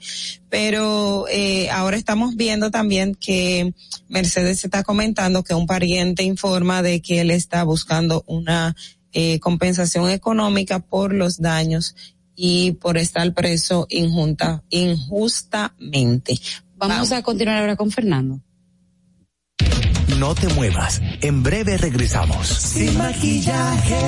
pero 0.50 1.26
eh, 1.30 1.70
ahora 1.70 1.98
estamos 1.98 2.38
viendo 2.38 2.72
también 2.72 3.14
que 3.14 3.74
Mercedes 4.08 4.64
está 4.64 4.84
comentando 4.84 5.44
que 5.44 5.54
un 5.54 5.68
pariente 5.68 6.24
informa 6.24 6.82
de 6.82 7.02
que 7.02 7.20
él 7.20 7.30
está 7.30 7.66
buscando 7.66 8.24
una 8.26 8.74
eh, 9.14 9.40
compensación 9.40 10.10
económica 10.10 10.80
por 10.80 11.14
los 11.14 11.40
daños 11.40 11.96
y 12.36 12.74
por 12.74 12.98
estar 12.98 13.34
preso 13.34 13.88
injunta, 13.90 14.64
injustamente. 14.70 16.40
Vamos, 16.76 16.96
Vamos 16.96 17.12
a 17.12 17.22
continuar 17.22 17.60
ahora 17.60 17.76
con 17.76 17.92
Fernando. 17.92 18.42
No 20.18 20.36
te 20.36 20.48
muevas. 20.50 21.02
En 21.22 21.44
breve 21.44 21.78
regresamos. 21.78 22.48
Sin 22.48 22.98
maquillaje. 22.98 24.00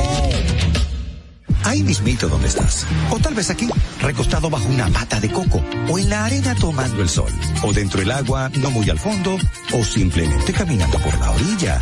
Ahí 1.63 1.81
mismito 1.81 2.29
donde 2.29 2.47
estás. 2.47 2.85
O 3.09 3.19
tal 3.19 3.33
vez 3.33 3.49
aquí, 3.49 3.67
recostado 3.99 4.49
bajo 4.49 4.69
una 4.69 4.87
mata 4.87 5.19
de 5.19 5.31
coco. 5.31 5.63
O 5.89 5.97
en 5.97 6.09
la 6.09 6.25
arena 6.25 6.53
tomando 6.55 7.01
el 7.01 7.09
sol. 7.09 7.31
O 7.63 7.73
dentro 7.73 7.99
del 7.99 8.11
agua, 8.11 8.51
no 8.59 8.69
muy 8.69 8.89
al 8.89 8.99
fondo. 8.99 9.37
O 9.73 9.83
simplemente 9.83 10.53
caminando 10.53 10.99
por 10.99 11.19
la 11.19 11.31
orilla. 11.31 11.81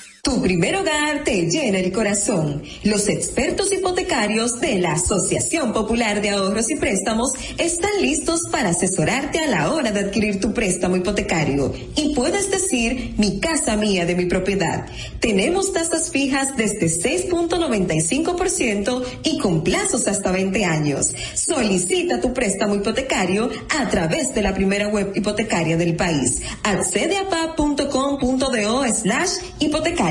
Tu 0.23 0.39
primer 0.39 0.75
hogar 0.75 1.23
te 1.23 1.49
llena 1.49 1.79
el 1.79 1.91
corazón. 1.91 2.61
Los 2.83 3.09
expertos 3.09 3.73
hipotecarios 3.73 4.61
de 4.61 4.77
la 4.77 4.91
Asociación 4.91 5.73
Popular 5.73 6.21
de 6.21 6.29
Ahorros 6.29 6.69
y 6.69 6.75
Préstamos 6.75 7.31
están 7.57 7.89
listos 8.01 8.41
para 8.51 8.69
asesorarte 8.69 9.39
a 9.39 9.47
la 9.47 9.73
hora 9.73 9.91
de 9.91 10.01
adquirir 10.01 10.39
tu 10.39 10.53
préstamo 10.53 10.95
hipotecario. 10.95 11.73
Y 11.95 12.13
puedes 12.13 12.51
decir, 12.51 13.15
mi 13.17 13.39
casa 13.39 13.75
mía 13.77 14.05
de 14.05 14.13
mi 14.13 14.27
propiedad. 14.27 14.85
Tenemos 15.19 15.73
tasas 15.73 16.11
fijas 16.11 16.55
desde 16.55 16.85
6.95% 16.85 19.03
y 19.23 19.39
con 19.39 19.63
plazos 19.63 20.07
hasta 20.07 20.31
20 20.31 20.65
años. 20.65 21.15
Solicita 21.33 22.21
tu 22.21 22.31
préstamo 22.31 22.75
hipotecario 22.75 23.49
a 23.75 23.89
través 23.89 24.35
de 24.35 24.43
la 24.43 24.53
primera 24.53 24.87
web 24.87 25.13
hipotecaria 25.15 25.77
del 25.77 25.95
país. 25.95 26.43
Accede 26.61 27.17
a 27.17 27.27
pa.com.do 27.27 28.83
slash 28.93 29.31
hipotecario. 29.57 30.10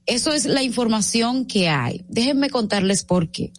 Eso 0.09 0.33
es 0.33 0.45
la 0.45 0.63
información 0.63 1.45
que 1.45 1.69
hay. 1.69 2.03
Déjenme 2.09 2.49
contarles 2.49 3.03
por 3.03 3.29
qué. 3.29 3.53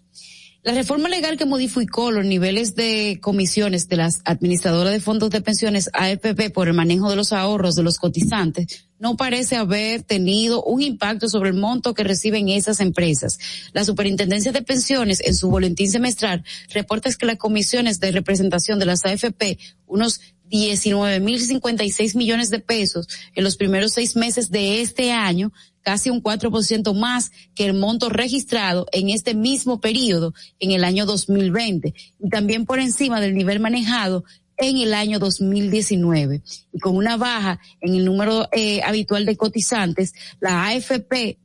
La 0.63 0.75
reforma 0.75 1.09
legal 1.09 1.39
que 1.39 1.47
modificó 1.47 2.11
los 2.11 2.25
niveles 2.25 2.75
de 2.75 3.19
comisiones 3.23 3.89
de 3.89 3.97
las 3.97 4.21
administradoras 4.25 4.93
de 4.93 5.01
fondos 5.01 5.31
de 5.31 5.41
pensiones 5.41 5.89
AFP 5.95 6.51
por 6.51 6.69
el 6.69 6.75
manejo 6.75 7.09
de 7.09 7.17
los 7.17 7.33
ahorros 7.33 7.77
de 7.77 7.83
los 7.83 7.99
cotizantes 7.99 8.89
no 8.99 9.17
parece 9.17 9.57
haber 9.57 10.03
tenido 10.03 10.63
un 10.63 10.83
impacto 10.83 11.29
sobre 11.29 11.51
el 11.51 11.57
monto 11.57 11.95
que 11.95 12.05
reciben 12.05 12.51
esas 12.51 12.81
empresas. 12.81 13.39
La 13.73 13.85
Superintendencia 13.85 14.53
de 14.53 14.61
Pensiones 14.61 15.23
en 15.25 15.35
su 15.35 15.49
boletín 15.49 15.91
semestral 15.91 16.45
reporta 16.75 17.11
que 17.15 17.27
las 17.27 17.39
comisiones 17.39 17.99
de 17.99 18.11
representación 18.11 18.79
de 18.79 18.87
las 18.87 19.07
AFP, 19.07 19.59
unos 19.87 20.21
19 20.51 21.21
mil 21.21 21.41
56 21.41 22.17
millones 22.17 22.51
de 22.51 22.59
pesos 22.59 23.09
en 23.35 23.45
los 23.45 23.57
primeros 23.57 23.93
seis 23.93 24.17
meses 24.17 24.51
de 24.51 24.83
este 24.83 25.13
año, 25.13 25.53
casi 25.83 26.11
un 26.11 26.23
4% 26.23 26.95
más 26.95 27.33
que 27.55 27.67
el 27.67 27.75
monto 27.75 28.09
registrado 28.09 28.87
en 28.93 29.11
este 29.11 29.35
mismo 29.35 29.81
periodo 29.81 30.33
en 30.59 30.71
el 30.73 30.83
año 30.85 31.07
2020 31.07 31.95
y 32.19 32.29
también 32.29 32.67
por 32.67 32.81
encima 32.81 33.21
del 33.21 33.35
nivel 33.35 33.61
manejado 33.61 34.25
en 34.57 34.77
el 34.77 34.95
año 34.95 35.19
2019 35.19 36.43
y 36.73 36.79
con 36.79 36.97
una 36.97 37.17
baja 37.17 37.59
en 37.81 37.95
el 37.95 38.05
número 38.05 38.49
eh, 38.53 38.83
habitual 38.83 39.25
de 39.25 39.37
cotizantes, 39.37 40.13
la 40.39 40.67
AFP 40.67 41.39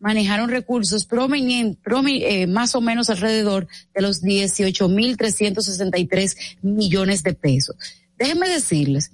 manejaron 0.00 0.50
recursos 0.50 1.04
provenientes, 1.06 1.78
eh, 2.06 2.46
más 2.46 2.74
o 2.74 2.80
menos 2.80 3.10
alrededor 3.10 3.68
de 3.94 4.02
los 4.02 4.22
18.363 4.22 6.36
millones 6.62 7.22
de 7.22 7.34
pesos. 7.34 7.76
Déjenme 8.18 8.48
decirles, 8.48 9.10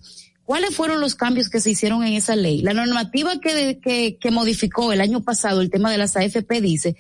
¿Cuáles 0.51 0.75
fueron 0.75 1.01
los 1.01 1.15
cambios 1.15 1.49
que 1.49 1.61
se 1.61 1.71
hicieron 1.71 2.03
en 2.03 2.15
esa 2.15 2.35
ley? 2.35 2.61
La 2.61 2.75
normativa 2.75 3.39
que, 3.39 4.19
modificó 4.33 4.93
el 4.93 5.01
año 5.01 5.23
pasado 5.23 5.61
el 5.61 5.71
tema 5.71 5.93
de 5.93 5.97
las 5.97 6.17
AFP 6.17 6.61
dice 6.61 6.97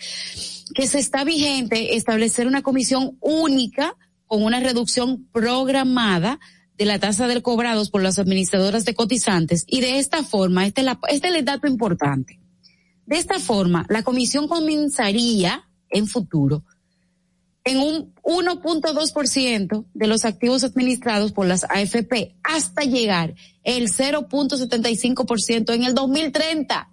que 0.72 0.86
se 0.86 1.00
está 1.00 1.24
vigente 1.24 1.96
establecer 1.96 2.46
una 2.46 2.62
comisión 2.62 3.18
única 3.18 3.96
con 4.28 4.44
una 4.44 4.60
reducción 4.60 5.26
programada 5.32 6.38
de 6.78 6.84
la 6.84 7.00
tasa 7.00 7.26
de 7.26 7.42
cobrados 7.42 7.90
por 7.90 8.04
las 8.04 8.20
administradoras 8.20 8.84
de 8.84 8.94
cotizantes 8.94 9.64
y 9.66 9.80
de 9.80 9.98
esta 9.98 10.22
forma, 10.22 10.64
este, 10.64 10.82
este 11.08 11.28
es 11.28 11.34
el 11.34 11.44
dato 11.44 11.66
importante. 11.66 12.38
De 13.04 13.16
esta 13.16 13.40
forma, 13.40 13.84
la 13.88 14.04
comisión 14.04 14.46
comenzaría 14.46 15.68
en 15.88 16.06
futuro 16.06 16.62
en 17.64 17.78
un 17.78 18.14
1.2% 18.22 19.84
de 19.92 20.06
los 20.06 20.24
activos 20.24 20.64
administrados 20.64 21.32
por 21.32 21.46
las 21.46 21.64
AFP 21.64 22.36
hasta 22.42 22.82
llegar 22.82 23.34
el 23.64 23.88
0.75% 23.88 25.74
en 25.74 25.84
el 25.84 25.94
2030. 25.94 26.90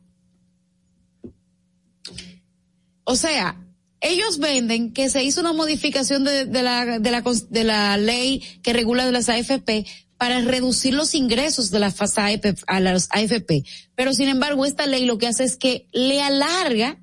O 3.03 3.15
sea, 3.15 3.63
ellos 4.01 4.39
venden 4.39 4.91
que 4.93 5.09
se 5.09 5.23
hizo 5.23 5.41
una 5.41 5.53
modificación 5.53 6.23
de, 6.23 6.45
de, 6.45 6.63
la, 6.63 6.99
de, 6.99 7.11
la, 7.11 7.23
de 7.49 7.63
la 7.63 7.97
ley 7.97 8.43
que 8.61 8.73
regula 8.73 9.09
las 9.11 9.29
AFP 9.29 9.85
para 10.17 10.41
reducir 10.41 10.93
los 10.93 11.15
ingresos 11.15 11.71
de 11.71 11.79
las 11.79 12.01
AFP, 12.01 12.55
a 12.67 12.79
las 12.79 13.07
AFP. 13.11 13.63
Pero 13.95 14.13
sin 14.13 14.29
embargo, 14.29 14.65
esta 14.65 14.85
ley 14.85 15.05
lo 15.05 15.17
que 15.17 15.27
hace 15.27 15.43
es 15.43 15.55
que 15.55 15.87
le 15.93 16.21
alarga 16.21 16.99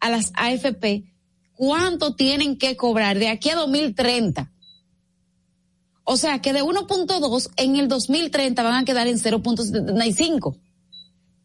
a 0.00 0.10
las 0.10 0.32
AFP 0.34 1.11
cuánto 1.54 2.14
tienen 2.14 2.56
que 2.56 2.76
cobrar 2.76 3.18
de 3.18 3.28
aquí 3.28 3.50
a 3.50 3.56
2030. 3.56 4.50
O 6.04 6.16
sea 6.16 6.40
que 6.40 6.52
de 6.52 6.62
1.2 6.62 7.50
en 7.56 7.76
el 7.76 7.88
2030 7.88 8.62
van 8.62 8.74
a 8.74 8.84
quedar 8.84 9.06
en 9.06 9.18
0.75. 9.18 10.58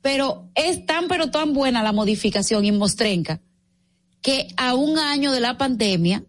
Pero 0.01 0.49
es 0.55 0.85
tan 0.85 1.07
pero 1.07 1.31
tan 1.31 1.53
buena 1.53 1.83
la 1.83 1.91
modificación 1.91 2.65
y 2.65 2.71
mostrenca 2.71 3.41
que 4.21 4.47
a 4.57 4.75
un 4.75 4.97
año 4.97 5.31
de 5.31 5.39
la 5.39 5.57
pandemia 5.57 6.23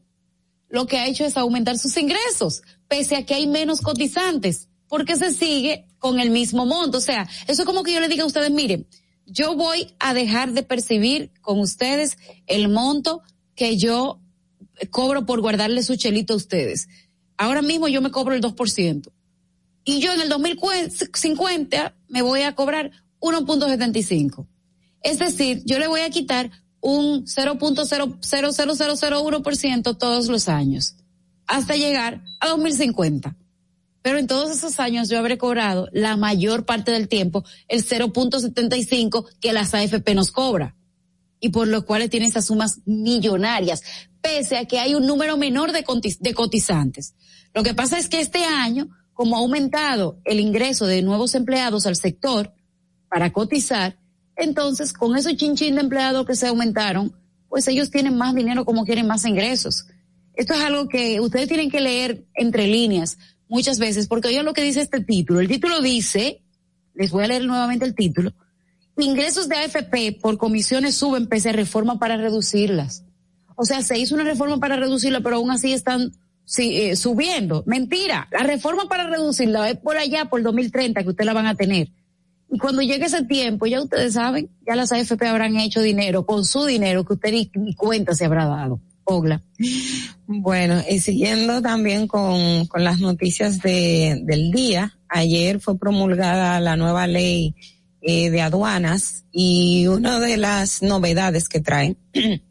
lo 0.68 0.86
que 0.86 0.98
ha 0.98 1.06
hecho 1.06 1.24
es 1.24 1.36
aumentar 1.36 1.78
sus 1.78 1.96
ingresos, 1.96 2.62
pese 2.88 3.16
a 3.16 3.24
que 3.24 3.34
hay 3.34 3.46
menos 3.46 3.80
cotizantes, 3.80 4.68
porque 4.86 5.16
se 5.16 5.32
sigue 5.32 5.86
con 5.98 6.20
el 6.20 6.30
mismo 6.30 6.66
monto. 6.66 6.98
O 6.98 7.00
sea, 7.00 7.28
eso 7.46 7.62
es 7.62 7.66
como 7.66 7.82
que 7.82 7.92
yo 7.92 8.00
le 8.00 8.08
diga 8.08 8.24
a 8.24 8.26
ustedes, 8.26 8.50
miren, 8.50 8.86
yo 9.26 9.56
voy 9.56 9.94
a 9.98 10.14
dejar 10.14 10.52
de 10.52 10.62
percibir 10.62 11.32
con 11.40 11.58
ustedes 11.60 12.18
el 12.46 12.68
monto 12.68 13.22
que 13.58 13.76
yo 13.76 14.22
cobro 14.90 15.26
por 15.26 15.40
guardarle 15.40 15.82
su 15.82 15.96
chelito 15.96 16.34
a 16.34 16.36
ustedes. 16.36 16.86
Ahora 17.36 17.60
mismo 17.60 17.88
yo 17.88 18.00
me 18.00 18.12
cobro 18.12 18.36
el 18.36 18.40
2%. 18.40 19.10
Y 19.84 19.98
yo 19.98 20.14
en 20.14 20.20
el 20.20 20.28
2050 20.28 21.96
me 22.08 22.22
voy 22.22 22.42
a 22.42 22.54
cobrar 22.54 22.92
1.75. 23.18 24.46
Es 25.02 25.18
decir, 25.18 25.64
yo 25.66 25.80
le 25.80 25.88
voy 25.88 26.02
a 26.02 26.10
quitar 26.10 26.52
un 26.80 27.26
0.00001% 27.26 29.98
todos 29.98 30.28
los 30.28 30.48
años 30.48 30.94
hasta 31.48 31.74
llegar 31.74 32.22
a 32.38 32.50
2050. 32.50 33.34
Pero 34.02 34.18
en 34.18 34.28
todos 34.28 34.56
esos 34.56 34.78
años 34.78 35.08
yo 35.08 35.18
habré 35.18 35.36
cobrado 35.36 35.88
la 35.92 36.16
mayor 36.16 36.64
parte 36.64 36.92
del 36.92 37.08
tiempo 37.08 37.44
el 37.66 37.84
0.75 37.84 39.26
que 39.40 39.52
las 39.52 39.74
AFP 39.74 40.14
nos 40.14 40.30
cobra 40.30 40.76
y 41.40 41.50
por 41.50 41.68
lo 41.68 41.84
cuales 41.84 42.10
tiene 42.10 42.26
esas 42.26 42.46
sumas 42.46 42.80
millonarias, 42.84 43.82
pese 44.20 44.56
a 44.56 44.64
que 44.64 44.78
hay 44.78 44.94
un 44.94 45.06
número 45.06 45.36
menor 45.36 45.72
de, 45.72 45.84
de 46.20 46.34
cotizantes. 46.34 47.14
Lo 47.54 47.62
que 47.62 47.74
pasa 47.74 47.98
es 47.98 48.08
que 48.08 48.20
este 48.20 48.44
año, 48.44 48.88
como 49.12 49.36
ha 49.36 49.40
aumentado 49.40 50.20
el 50.24 50.40
ingreso 50.40 50.86
de 50.86 51.02
nuevos 51.02 51.34
empleados 51.34 51.86
al 51.86 51.96
sector 51.96 52.52
para 53.08 53.32
cotizar, 53.32 53.98
entonces 54.36 54.92
con 54.92 55.16
esos 55.16 55.36
chinchín 55.36 55.74
de 55.74 55.80
empleados 55.80 56.26
que 56.26 56.36
se 56.36 56.46
aumentaron, 56.46 57.12
pues 57.48 57.66
ellos 57.68 57.90
tienen 57.90 58.16
más 58.16 58.34
dinero 58.34 58.64
como 58.64 58.84
quieren 58.84 59.06
más 59.06 59.24
ingresos. 59.24 59.86
Esto 60.34 60.54
es 60.54 60.60
algo 60.60 60.88
que 60.88 61.20
ustedes 61.20 61.48
tienen 61.48 61.70
que 61.70 61.80
leer 61.80 62.26
entre 62.34 62.66
líneas 62.66 63.18
muchas 63.48 63.78
veces, 63.78 64.06
porque 64.06 64.28
oigan 64.28 64.44
lo 64.44 64.52
que 64.52 64.62
dice 64.62 64.82
este 64.82 65.00
título. 65.00 65.40
El 65.40 65.48
título 65.48 65.80
dice, 65.80 66.42
les 66.94 67.10
voy 67.10 67.24
a 67.24 67.28
leer 67.28 67.44
nuevamente 67.44 67.84
el 67.84 67.94
título, 67.94 68.32
ingresos 69.04 69.48
de 69.48 69.56
AFP 69.56 70.18
por 70.20 70.38
comisiones 70.38 70.96
suben 70.96 71.26
pese 71.26 71.50
a 71.50 71.52
reforma 71.52 71.98
para 71.98 72.16
reducirlas. 72.16 73.04
O 73.56 73.64
sea, 73.64 73.82
se 73.82 73.98
hizo 73.98 74.14
una 74.14 74.24
reforma 74.24 74.58
para 74.58 74.76
reducirla, 74.76 75.20
pero 75.20 75.36
aún 75.36 75.50
así 75.50 75.72
están 75.72 76.12
eh, 76.58 76.96
subiendo. 76.96 77.62
Mentira, 77.66 78.28
la 78.30 78.44
reforma 78.44 78.88
para 78.88 79.08
reducirla 79.08 79.68
es 79.68 79.78
por 79.78 79.96
allá, 79.96 80.26
por 80.26 80.42
2030, 80.42 81.02
que 81.02 81.08
ustedes 81.08 81.26
la 81.26 81.32
van 81.32 81.46
a 81.46 81.54
tener. 81.54 81.88
Y 82.50 82.58
cuando 82.58 82.82
llegue 82.82 83.04
ese 83.04 83.24
tiempo, 83.24 83.66
ya 83.66 83.82
ustedes 83.82 84.14
saben, 84.14 84.48
ya 84.66 84.74
las 84.74 84.92
AFP 84.92 85.26
habrán 85.26 85.56
hecho 85.56 85.82
dinero 85.82 86.24
con 86.24 86.44
su 86.44 86.64
dinero 86.64 87.04
que 87.04 87.14
usted 87.14 87.32
ni, 87.32 87.74
cuenta 87.74 88.14
se 88.14 88.24
habrá 88.24 88.46
dado. 88.46 88.80
Ogla. 89.04 89.42
Bueno, 90.26 90.82
y 90.88 91.00
siguiendo 91.00 91.62
también 91.62 92.06
con, 92.06 92.66
con 92.66 92.84
las 92.84 93.00
noticias 93.00 93.60
de, 93.60 94.20
del 94.24 94.50
día, 94.50 94.98
ayer 95.08 95.60
fue 95.60 95.78
promulgada 95.78 96.60
la 96.60 96.76
nueva 96.76 97.06
ley 97.06 97.54
eh, 98.00 98.30
de 98.30 98.40
aduanas 98.40 99.24
y 99.32 99.86
una 99.86 100.20
de 100.20 100.36
las 100.36 100.82
novedades 100.82 101.48
que 101.48 101.60
trae, 101.60 101.96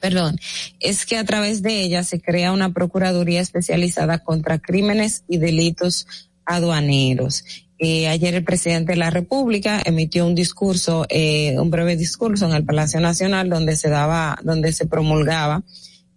perdón, 0.00 0.38
es 0.80 1.06
que 1.06 1.16
a 1.16 1.24
través 1.24 1.62
de 1.62 1.82
ella 1.82 2.04
se 2.04 2.20
crea 2.20 2.52
una 2.52 2.72
Procuraduría 2.72 3.40
especializada 3.40 4.18
contra 4.18 4.58
crímenes 4.58 5.24
y 5.28 5.38
delitos 5.38 6.06
aduaneros. 6.44 7.44
Eh, 7.78 8.08
ayer 8.08 8.34
el 8.34 8.44
presidente 8.44 8.92
de 8.92 8.98
la 8.98 9.10
República 9.10 9.82
emitió 9.84 10.26
un 10.26 10.34
discurso, 10.34 11.06
eh, 11.08 11.54
un 11.58 11.70
breve 11.70 11.96
discurso 11.96 12.46
en 12.46 12.52
el 12.52 12.64
Palacio 12.64 13.00
Nacional 13.00 13.50
donde 13.50 13.76
se 13.76 13.90
daba, 13.90 14.38
donde 14.42 14.72
se 14.72 14.86
promulgaba 14.86 15.62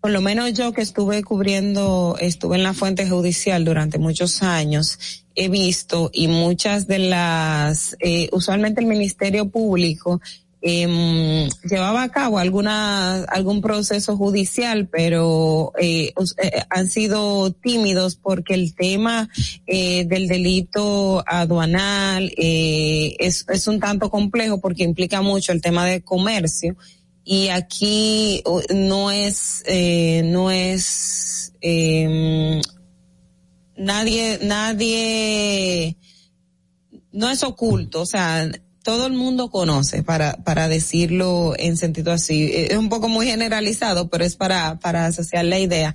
por 0.00 0.10
lo 0.10 0.22
menos 0.22 0.54
yo 0.54 0.72
que 0.72 0.80
estuve 0.80 1.22
cubriendo, 1.22 2.16
estuve 2.18 2.56
en 2.56 2.62
la 2.62 2.72
fuente 2.72 3.08
judicial 3.08 3.64
durante 3.64 3.98
muchos 3.98 4.42
años, 4.42 5.24
he 5.34 5.48
visto 5.48 6.10
y 6.12 6.26
muchas 6.26 6.86
de 6.86 7.00
las, 7.00 7.96
eh, 8.00 8.28
usualmente 8.32 8.80
el 8.80 8.86
Ministerio 8.86 9.50
Público 9.50 10.20
eh, 10.62 11.48
llevaba 11.64 12.02
a 12.02 12.08
cabo 12.10 12.38
alguna, 12.38 13.24
algún 13.24 13.62
proceso 13.62 14.16
judicial, 14.16 14.88
pero 14.88 15.72
eh, 15.80 16.12
eh, 16.42 16.62
han 16.68 16.88
sido 16.88 17.50
tímidos 17.50 18.16
porque 18.16 18.54
el 18.54 18.74
tema 18.74 19.28
eh, 19.66 20.04
del 20.04 20.28
delito 20.28 21.24
aduanal 21.26 22.32
eh, 22.36 23.16
es, 23.18 23.46
es 23.48 23.66
un 23.68 23.80
tanto 23.80 24.10
complejo 24.10 24.60
porque 24.60 24.84
implica 24.84 25.22
mucho 25.22 25.52
el 25.52 25.62
tema 25.62 25.86
de 25.86 26.02
comercio. 26.02 26.76
Y 27.24 27.48
aquí 27.48 28.42
no 28.74 29.10
es, 29.10 29.62
eh, 29.66 30.22
no 30.24 30.50
es, 30.50 31.52
eh, 31.60 32.60
nadie, 33.76 34.40
nadie, 34.42 35.96
no 37.12 37.30
es 37.30 37.42
oculto, 37.44 38.00
o 38.02 38.06
sea, 38.06 38.50
todo 38.82 39.06
el 39.06 39.12
mundo 39.12 39.50
conoce, 39.50 40.02
para, 40.02 40.36
para 40.44 40.68
decirlo 40.68 41.54
en 41.58 41.76
sentido 41.76 42.12
así. 42.12 42.50
Es 42.52 42.76
un 42.76 42.88
poco 42.88 43.08
muy 43.08 43.26
generalizado, 43.26 44.08
pero 44.08 44.24
es 44.24 44.36
para, 44.36 44.78
para 44.78 45.06
asociar 45.06 45.44
la 45.44 45.58
idea 45.58 45.94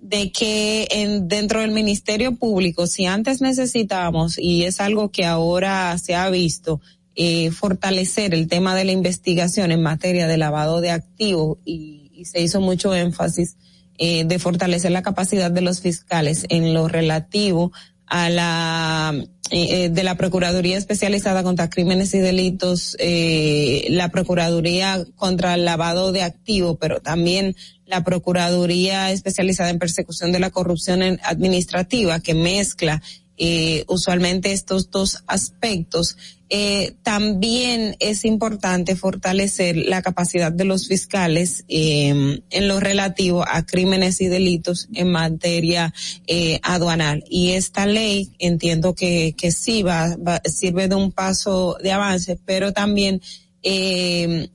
de 0.00 0.32
que 0.32 0.88
en, 0.90 1.28
dentro 1.28 1.60
del 1.60 1.72
Ministerio 1.72 2.36
Público, 2.36 2.86
si 2.86 3.06
antes 3.06 3.40
necesitábamos, 3.40 4.38
y 4.38 4.64
es 4.64 4.80
algo 4.80 5.10
que 5.10 5.24
ahora 5.24 5.96
se 5.98 6.14
ha 6.14 6.30
visto, 6.30 6.80
eh, 7.16 7.50
fortalecer 7.50 8.34
el 8.34 8.48
tema 8.48 8.74
de 8.74 8.84
la 8.84 8.92
investigación 8.92 9.72
en 9.72 9.82
materia 9.82 10.26
de 10.26 10.38
lavado 10.38 10.80
de 10.80 10.90
activos 10.90 11.58
y, 11.64 12.10
y 12.14 12.24
se 12.26 12.40
hizo 12.40 12.60
mucho 12.60 12.94
énfasis 12.94 13.56
eh, 14.02 14.24
de 14.24 14.38
fortalecer 14.38 14.92
la 14.92 15.02
capacidad 15.02 15.50
de 15.50 15.60
los 15.60 15.82
fiscales 15.82 16.46
en 16.48 16.72
lo 16.72 16.88
relativo 16.88 17.70
a 18.10 18.28
la 18.28 19.14
eh, 19.52 19.88
de 19.88 20.04
la 20.04 20.16
Procuraduría 20.16 20.76
Especializada 20.76 21.42
contra 21.42 21.70
Crímenes 21.70 22.14
y 22.14 22.18
Delitos, 22.18 22.96
eh, 23.00 23.86
la 23.90 24.08
Procuraduría 24.10 25.04
contra 25.16 25.54
el 25.54 25.64
Lavado 25.64 26.12
de 26.12 26.22
Activos, 26.22 26.76
pero 26.80 27.00
también 27.00 27.56
la 27.86 28.04
Procuraduría 28.04 29.10
Especializada 29.10 29.70
en 29.70 29.78
Persecución 29.78 30.30
de 30.30 30.38
la 30.38 30.50
Corrupción 30.50 31.02
Administrativa, 31.24 32.20
que 32.20 32.34
mezcla 32.34 33.02
eh, 33.42 33.84
usualmente 33.88 34.52
estos 34.52 34.90
dos 34.90 35.24
aspectos 35.26 36.16
eh, 36.50 36.94
también 37.04 37.96
es 38.00 38.26
importante 38.26 38.96
fortalecer 38.96 39.76
la 39.76 40.02
capacidad 40.02 40.52
de 40.52 40.64
los 40.64 40.88
fiscales 40.88 41.64
eh, 41.68 42.42
en 42.50 42.68
lo 42.68 42.80
relativo 42.80 43.42
a 43.48 43.64
crímenes 43.64 44.20
y 44.20 44.26
delitos 44.26 44.88
en 44.92 45.10
materia 45.10 45.94
eh, 46.26 46.60
aduanal. 46.62 47.24
Y 47.30 47.52
esta 47.52 47.86
ley 47.86 48.32
entiendo 48.38 48.94
que, 48.94 49.34
que 49.38 49.52
sí 49.52 49.82
va, 49.82 50.16
va, 50.16 50.42
sirve 50.44 50.88
de 50.88 50.96
un 50.96 51.12
paso 51.12 51.78
de 51.82 51.92
avance, 51.92 52.38
pero 52.44 52.74
también 52.74 53.22
eh, 53.62 54.50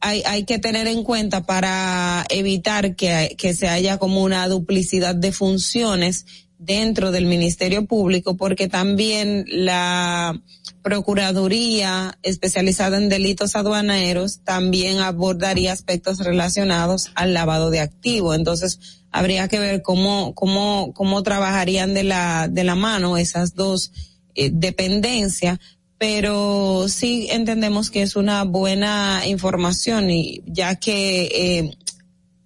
hay, 0.00 0.22
hay 0.24 0.44
que 0.44 0.58
tener 0.58 0.86
en 0.86 1.02
cuenta 1.02 1.44
para 1.44 2.24
evitar 2.30 2.94
que, 2.96 3.34
que 3.36 3.54
se 3.54 3.68
haya 3.68 3.98
como 3.98 4.22
una 4.22 4.46
duplicidad 4.48 5.14
de 5.14 5.32
funciones 5.32 6.26
dentro 6.58 7.10
del 7.12 7.26
Ministerio 7.26 7.86
Público, 7.86 8.36
porque 8.36 8.68
también 8.68 9.44
la 9.48 10.40
Procuraduría 10.82 12.16
especializada 12.22 12.96
en 12.96 13.08
delitos 13.08 13.56
aduaneros 13.56 14.40
también 14.44 15.00
abordaría 15.00 15.72
aspectos 15.72 16.18
relacionados 16.18 17.10
al 17.14 17.34
lavado 17.34 17.70
de 17.70 17.80
activos. 17.80 18.36
Entonces, 18.36 19.02
habría 19.10 19.48
que 19.48 19.58
ver 19.58 19.82
cómo, 19.82 20.34
cómo, 20.34 20.92
cómo 20.94 21.22
trabajarían 21.22 21.94
de 21.94 22.04
la, 22.04 22.48
de 22.48 22.64
la 22.64 22.74
mano 22.74 23.18
esas 23.18 23.54
dos 23.54 23.92
eh, 24.34 24.50
dependencias, 24.52 25.58
pero 25.98 26.86
sí 26.88 27.28
entendemos 27.30 27.90
que 27.90 28.02
es 28.02 28.14
una 28.16 28.44
buena 28.44 29.22
información 29.26 30.10
y 30.10 30.42
ya 30.46 30.76
que 30.76 31.24
eh, 31.24 31.76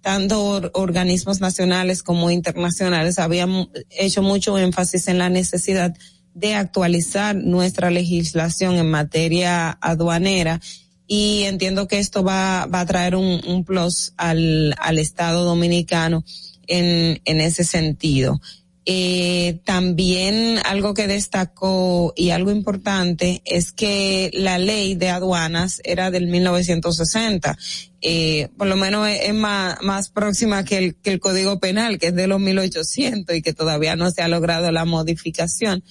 tanto 0.03 0.69
organismos 0.73 1.39
nacionales 1.39 2.03
como 2.03 2.29
internacionales 2.29 3.19
habían 3.19 3.69
hecho 3.89 4.21
mucho 4.21 4.59
énfasis 4.59 5.07
en 5.07 5.17
la 5.17 5.29
necesidad 5.29 5.95
de 6.33 6.55
actualizar 6.55 7.35
nuestra 7.37 7.89
legislación 7.89 8.75
en 8.75 8.91
materia 8.91 9.71
aduanera 9.81 10.59
y 11.07 11.43
entiendo 11.43 11.87
que 11.87 11.99
esto 11.99 12.21
va, 12.21 12.65
va 12.65 12.81
a 12.81 12.85
traer 12.85 13.15
un, 13.15 13.41
un 13.47 13.63
plus 13.63 14.13
al, 14.17 14.75
al 14.77 14.99
Estado 14.99 15.45
dominicano 15.45 16.25
en, 16.67 17.21
en 17.23 17.39
ese 17.39 17.63
sentido. 17.63 18.41
Eh, 18.85 19.59
también 19.63 20.59
algo 20.65 20.93
que 20.93 21.07
destacó 21.07 22.13
y 22.17 22.31
algo 22.31 22.51
importante 22.51 23.41
es 23.45 23.71
que 23.71 24.29
la 24.33 24.57
ley 24.57 24.95
de 24.95 25.09
aduanas 25.09 25.81
era 25.85 26.11
del 26.11 26.27
1960. 26.27 27.57
Eh, 28.01 28.49
por 28.57 28.67
lo 28.67 28.75
menos 28.75 29.07
es, 29.07 29.33
más, 29.33 30.09
próxima 30.09 30.65
que 30.65 30.77
el, 30.77 30.95
que 30.95 31.11
el 31.11 31.19
Código 31.19 31.59
Penal, 31.59 31.97
que 31.97 32.07
es 32.07 32.15
de 32.15 32.27
los 32.27 32.41
1800 32.41 33.35
y 33.35 33.41
que 33.41 33.53
todavía 33.53 33.95
no 33.95 34.11
se 34.11 34.21
ha 34.21 34.27
logrado 34.27 34.71
la 34.71 34.85
modificación 34.85 35.83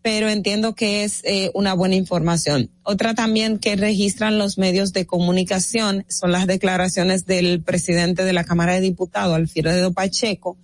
pero 0.00 0.28
entiendo 0.28 0.74
que 0.74 1.04
es 1.04 1.22
eh, 1.24 1.50
una 1.54 1.74
buena 1.74 1.96
información. 1.96 2.70
Otra 2.82 3.14
también 3.14 3.58
que 3.58 3.76
registran 3.76 4.38
los 4.38 4.56
medios 4.56 4.92
de 4.92 5.06
comunicación 5.06 6.06
son 6.08 6.32
las 6.32 6.46
declaraciones 6.46 7.26
del 7.26 7.62
presidente 7.62 8.24
de 8.24 8.32
la 8.32 8.44
Cámara 8.44 8.74
de 8.74 8.80
Diputados, 8.80 9.34
Alfredo 9.34 9.92
Pacheco, 9.92 10.56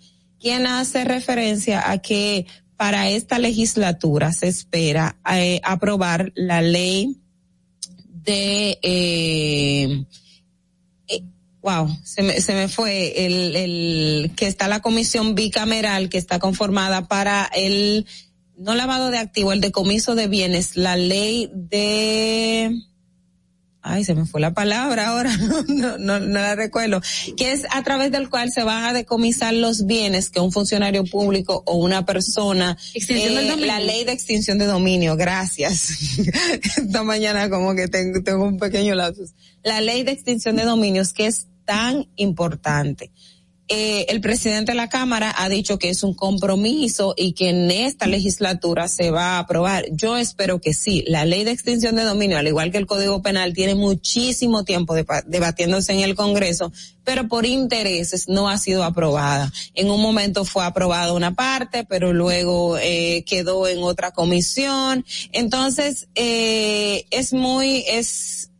quien 0.44 0.66
hace 0.66 1.04
referencia 1.04 1.90
a 1.90 1.96
que 1.96 2.44
para 2.76 3.08
esta 3.08 3.38
legislatura 3.38 4.30
se 4.30 4.48
espera 4.48 5.16
eh, 5.32 5.58
aprobar 5.64 6.32
la 6.34 6.60
ley 6.60 7.16
de 8.10 8.78
eh, 8.82 10.04
eh, 11.08 11.22
wow, 11.62 11.88
se 12.04 12.22
me, 12.22 12.42
se 12.42 12.52
me 12.52 12.68
fue 12.68 13.24
el, 13.24 13.56
el 13.56 14.32
que 14.36 14.46
está 14.46 14.68
la 14.68 14.82
comisión 14.82 15.34
bicameral 15.34 16.10
que 16.10 16.18
está 16.18 16.38
conformada 16.38 17.08
para 17.08 17.50
el 17.56 18.06
no 18.58 18.74
lavado 18.74 19.10
de 19.10 19.16
activo, 19.16 19.50
el 19.50 19.62
decomiso 19.62 20.14
de 20.14 20.28
bienes, 20.28 20.76
la 20.76 20.96
ley 20.96 21.50
de 21.54 22.82
ay, 23.84 24.02
se 24.04 24.14
me 24.14 24.24
fue 24.24 24.40
la 24.40 24.54
palabra 24.54 25.08
ahora, 25.08 25.30
no, 25.68 25.98
no, 25.98 26.18
no, 26.18 26.40
la 26.40 26.54
recuerdo, 26.56 27.00
que 27.36 27.52
es 27.52 27.64
a 27.70 27.82
través 27.82 28.10
del 28.10 28.30
cual 28.30 28.50
se 28.50 28.64
van 28.64 28.84
a 28.84 28.92
decomisar 28.92 29.52
los 29.54 29.86
bienes 29.86 30.30
que 30.30 30.40
un 30.40 30.50
funcionario 30.50 31.04
público 31.04 31.62
o 31.66 31.76
una 31.76 32.04
persona, 32.04 32.76
eh, 32.94 33.56
la 33.60 33.80
ley 33.80 34.04
de 34.04 34.12
extinción 34.12 34.58
de 34.58 34.64
dominio, 34.64 35.16
gracias. 35.16 36.18
Esta 36.76 37.02
mañana 37.02 37.50
como 37.50 37.74
que 37.74 37.86
tengo, 37.88 38.22
tengo 38.22 38.44
un 38.44 38.58
pequeño 38.58 38.94
lapsus. 38.94 39.34
La 39.62 39.80
ley 39.80 40.02
de 40.02 40.12
extinción 40.12 40.56
de 40.56 40.64
dominios 40.64 41.12
que 41.12 41.26
es 41.26 41.46
tan 41.64 42.08
importante 42.16 43.12
eh, 43.68 44.06
el 44.10 44.20
presidente 44.20 44.72
de 44.72 44.76
la 44.76 44.90
Cámara 44.90 45.34
ha 45.36 45.48
dicho 45.48 45.78
que 45.78 45.88
es 45.88 46.02
un 46.02 46.12
compromiso 46.12 47.14
y 47.16 47.32
que 47.32 47.48
en 47.48 47.70
esta 47.70 48.06
legislatura 48.06 48.88
se 48.88 49.10
va 49.10 49.36
a 49.36 49.38
aprobar. 49.38 49.86
Yo 49.90 50.18
espero 50.18 50.60
que 50.60 50.74
sí. 50.74 51.02
La 51.06 51.24
ley 51.24 51.44
de 51.44 51.52
extinción 51.52 51.96
de 51.96 52.02
dominio, 52.02 52.36
al 52.36 52.46
igual 52.46 52.70
que 52.70 52.76
el 52.78 52.86
Código 52.86 53.22
Penal, 53.22 53.54
tiene 53.54 53.74
muchísimo 53.74 54.64
tiempo 54.64 54.94
de, 54.94 55.06
debatiéndose 55.26 55.94
en 55.94 56.00
el 56.00 56.14
Congreso, 56.14 56.72
pero 57.04 57.26
por 57.26 57.46
intereses 57.46 58.28
no 58.28 58.50
ha 58.50 58.58
sido 58.58 58.84
aprobada. 58.84 59.50
En 59.74 59.90
un 59.90 60.00
momento 60.02 60.44
fue 60.44 60.64
aprobada 60.64 61.14
una 61.14 61.34
parte, 61.34 61.84
pero 61.84 62.12
luego 62.12 62.76
eh, 62.78 63.24
quedó 63.26 63.66
en 63.66 63.82
otra 63.82 64.10
comisión. 64.10 65.06
Entonces, 65.32 66.08
eh, 66.14 67.06
es 67.10 67.32
muy, 67.32 67.84
es, 67.88 68.50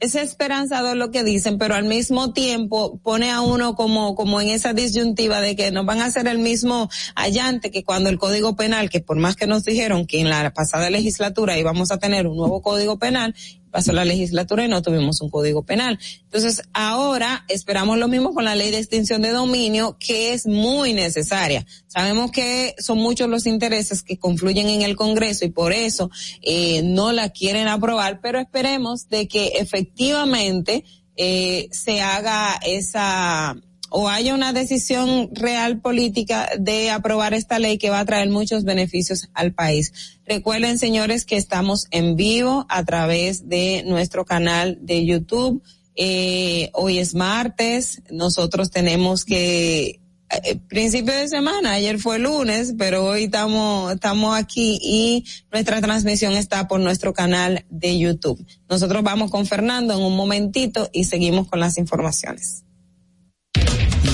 es 0.00 0.14
esperanzador 0.14 0.96
lo 0.96 1.10
que 1.10 1.24
dicen, 1.24 1.58
pero 1.58 1.74
al 1.74 1.84
mismo 1.84 2.32
tiempo 2.32 2.98
pone 3.02 3.30
a 3.30 3.40
uno 3.40 3.74
como, 3.74 4.14
como 4.14 4.40
en 4.40 4.48
esa 4.48 4.72
disyuntiva 4.72 5.40
de 5.40 5.56
que 5.56 5.70
nos 5.70 5.86
van 5.86 6.00
a 6.00 6.06
hacer 6.06 6.28
el 6.28 6.38
mismo 6.38 6.88
allante 7.14 7.70
que 7.70 7.84
cuando 7.84 8.08
el 8.08 8.18
código 8.18 8.54
penal, 8.54 8.90
que 8.90 9.00
por 9.00 9.16
más 9.16 9.36
que 9.36 9.46
nos 9.46 9.64
dijeron 9.64 10.06
que 10.06 10.20
en 10.20 10.30
la 10.30 10.52
pasada 10.52 10.90
legislatura 10.90 11.58
íbamos 11.58 11.90
a 11.90 11.98
tener 11.98 12.26
un 12.26 12.36
nuevo 12.36 12.62
código 12.62 12.98
penal, 12.98 13.34
pasó 13.70 13.92
la 13.92 14.04
legislatura 14.04 14.64
y 14.64 14.68
no 14.68 14.82
tuvimos 14.82 15.20
un 15.20 15.30
código 15.30 15.62
penal. 15.62 15.98
Entonces, 16.24 16.62
ahora 16.72 17.44
esperamos 17.48 17.98
lo 17.98 18.08
mismo 18.08 18.34
con 18.34 18.44
la 18.44 18.54
ley 18.54 18.70
de 18.70 18.78
extinción 18.78 19.22
de 19.22 19.30
dominio, 19.30 19.96
que 19.98 20.32
es 20.32 20.46
muy 20.46 20.92
necesaria. 20.92 21.66
Sabemos 21.86 22.30
que 22.30 22.74
son 22.78 22.98
muchos 22.98 23.28
los 23.28 23.46
intereses 23.46 24.02
que 24.02 24.18
confluyen 24.18 24.68
en 24.68 24.82
el 24.82 24.96
Congreso 24.96 25.44
y 25.44 25.50
por 25.50 25.72
eso 25.72 26.10
eh, 26.42 26.82
no 26.82 27.12
la 27.12 27.30
quieren 27.30 27.68
aprobar, 27.68 28.20
pero 28.20 28.38
esperemos 28.38 29.08
de 29.08 29.28
que 29.28 29.48
efectivamente 29.58 30.84
eh, 31.16 31.68
se 31.72 32.00
haga 32.00 32.58
esa 32.64 33.56
o 33.90 34.08
haya 34.08 34.34
una 34.34 34.52
decisión 34.52 35.30
real 35.32 35.80
política 35.80 36.48
de 36.58 36.90
aprobar 36.90 37.34
esta 37.34 37.58
ley 37.58 37.78
que 37.78 37.90
va 37.90 38.00
a 38.00 38.04
traer 38.04 38.28
muchos 38.30 38.64
beneficios 38.64 39.28
al 39.34 39.52
país. 39.52 40.18
Recuerden, 40.26 40.78
señores, 40.78 41.24
que 41.24 41.36
estamos 41.36 41.86
en 41.90 42.16
vivo 42.16 42.66
a 42.68 42.84
través 42.84 43.48
de 43.48 43.84
nuestro 43.86 44.24
canal 44.24 44.78
de 44.80 45.04
YouTube. 45.04 45.62
Eh, 45.96 46.70
hoy 46.74 46.98
es 46.98 47.14
martes, 47.14 48.02
nosotros 48.10 48.70
tenemos 48.70 49.24
que 49.24 50.00
eh, 50.30 50.56
principio 50.68 51.14
de 51.14 51.26
semana, 51.26 51.72
ayer 51.72 51.98
fue 51.98 52.18
lunes, 52.18 52.74
pero 52.76 53.06
hoy 53.06 53.24
estamos, 53.24 53.94
estamos 53.94 54.36
aquí 54.36 54.78
y 54.82 55.24
nuestra 55.50 55.80
transmisión 55.80 56.34
está 56.34 56.68
por 56.68 56.80
nuestro 56.80 57.14
canal 57.14 57.64
de 57.70 57.98
YouTube. 57.98 58.44
Nosotros 58.68 59.02
vamos 59.02 59.30
con 59.30 59.46
Fernando 59.46 59.94
en 59.94 60.00
un 60.00 60.16
momentito 60.16 60.90
y 60.92 61.04
seguimos 61.04 61.48
con 61.48 61.60
las 61.60 61.78
informaciones. 61.78 62.64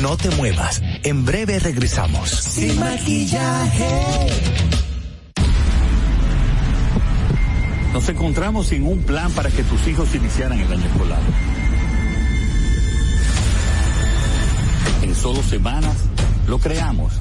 No 0.01 0.17
te 0.17 0.31
muevas, 0.31 0.83
en 1.03 1.25
breve 1.25 1.59
regresamos. 1.59 2.31
Sin 2.31 2.79
maquillaje. 2.79 3.89
Nos 7.93 8.09
encontramos 8.09 8.67
sin 8.67 8.85
un 8.87 9.03
plan 9.03 9.31
para 9.33 9.51
que 9.51 9.63
tus 9.63 9.87
hijos 9.87 10.15
iniciaran 10.15 10.59
el 10.59 10.73
año 10.73 10.85
escolar. 10.85 11.21
En 15.03 15.15
solo 15.15 15.43
semanas 15.43 15.97
lo 16.49 16.59
creamos. 16.59 17.13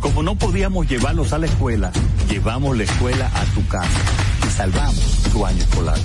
Como 0.00 0.22
no 0.22 0.36
podíamos 0.36 0.86
llevarlos 0.86 1.32
a 1.32 1.38
la 1.38 1.46
escuela, 1.46 1.90
llevamos 2.30 2.76
la 2.76 2.84
escuela 2.84 3.30
a 3.34 3.44
tu 3.54 3.66
casa 3.68 3.88
y 4.46 4.50
salvamos 4.50 5.22
tu 5.32 5.46
año 5.46 5.62
escolar. 5.62 5.98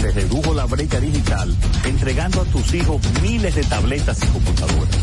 Se 0.00 0.12
redujo 0.12 0.54
la 0.54 0.64
brecha 0.64 1.00
digital 1.00 1.54
entregando 1.84 2.42
a 2.42 2.44
tus 2.44 2.72
hijos 2.74 3.02
miles 3.22 3.56
de 3.56 3.64
tabletas 3.64 4.22
y 4.22 4.26
computadoras. 4.26 4.96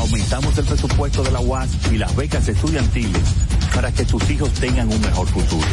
Aumentamos 0.00 0.56
el 0.56 0.64
presupuesto 0.64 1.22
de 1.22 1.30
la 1.30 1.40
UAS 1.40 1.68
y 1.92 1.98
las 1.98 2.16
becas 2.16 2.48
estudiantiles 2.48 3.22
para 3.74 3.92
que 3.92 4.06
tus 4.06 4.30
hijos 4.30 4.50
tengan 4.54 4.90
un 4.90 4.98
mejor 5.00 5.26
futuro. 5.28 5.68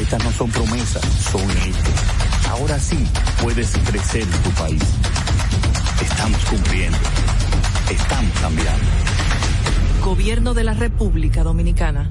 Estas 0.00 0.24
no 0.24 0.32
son 0.32 0.50
promesas, 0.50 1.04
son 1.30 1.42
hechos. 1.42 2.48
Ahora 2.48 2.78
sí 2.78 2.96
puedes 3.42 3.76
crecer 3.84 4.22
en 4.22 4.42
tu 4.42 4.50
país. 4.52 4.82
Estamos 6.00 6.42
cumpliendo. 6.46 6.98
Estamos 7.90 8.40
cambiando. 8.40 8.84
Gobierno 10.02 10.54
de 10.54 10.64
la 10.64 10.72
República 10.72 11.42
Dominicana. 11.42 12.10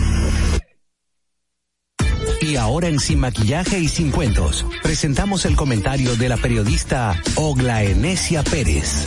Y 2.51 2.57
ahora 2.57 2.89
en 2.89 2.99
Sin 2.99 3.19
Maquillaje 3.19 3.79
y 3.79 3.87
Sin 3.87 4.11
Cuentos, 4.11 4.65
presentamos 4.83 5.45
el 5.45 5.55
comentario 5.55 6.17
de 6.17 6.27
la 6.27 6.35
periodista 6.35 7.15
Ogla 7.37 7.81
Enesia 7.81 8.43
Pérez. 8.43 9.05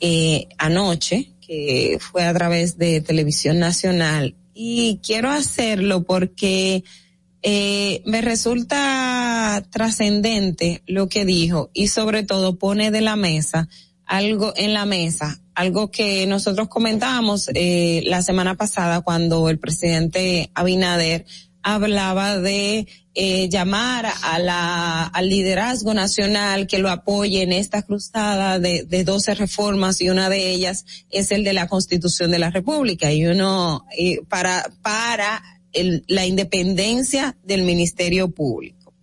eh, 0.00 0.46
anoche, 0.56 1.32
que 1.44 1.98
fue 2.00 2.22
a 2.22 2.32
través 2.32 2.78
de 2.78 3.00
Televisión 3.00 3.58
Nacional 3.58 4.36
y 4.54 5.00
quiero 5.02 5.30
hacerlo 5.30 6.02
porque 6.02 6.84
eh, 7.42 8.02
me 8.06 8.20
resulta 8.20 9.64
trascendente 9.70 10.82
lo 10.86 11.08
que 11.08 11.24
dijo 11.24 11.70
y 11.72 11.88
sobre 11.88 12.22
todo 12.22 12.58
pone 12.58 12.90
de 12.90 13.00
la 13.00 13.16
mesa 13.16 13.68
algo 14.06 14.52
en 14.56 14.74
la 14.74 14.84
mesa, 14.84 15.40
algo 15.54 15.90
que 15.90 16.26
nosotros 16.26 16.68
comentábamos 16.68 17.48
eh, 17.54 18.02
la 18.04 18.22
semana 18.22 18.56
pasada 18.56 19.00
cuando 19.00 19.48
el 19.48 19.58
presidente 19.58 20.50
Abinader 20.54 21.24
hablaba 21.62 22.38
de 22.38 22.86
eh, 23.14 23.48
llamar 23.48 24.06
a 24.22 24.38
la, 24.38 25.04
al 25.04 25.28
liderazgo 25.28 25.94
nacional 25.94 26.66
que 26.66 26.78
lo 26.78 26.90
apoye 26.90 27.42
en 27.42 27.52
esta 27.52 27.82
cruzada 27.82 28.58
de, 28.58 28.84
de 28.84 29.04
12 29.04 29.34
reformas 29.34 30.00
y 30.00 30.10
una 30.10 30.28
de 30.28 30.50
ellas 30.50 30.84
es 31.10 31.30
el 31.30 31.44
de 31.44 31.52
la 31.52 31.68
constitución 31.68 32.30
de 32.30 32.38
la 32.38 32.50
república 32.50 33.12
y 33.12 33.26
uno, 33.26 33.86
para, 34.28 34.70
para 34.82 35.42
la 36.08 36.26
independencia 36.26 37.36
del 37.44 37.62
Ministerio 37.62 38.30
Público. 38.30 38.94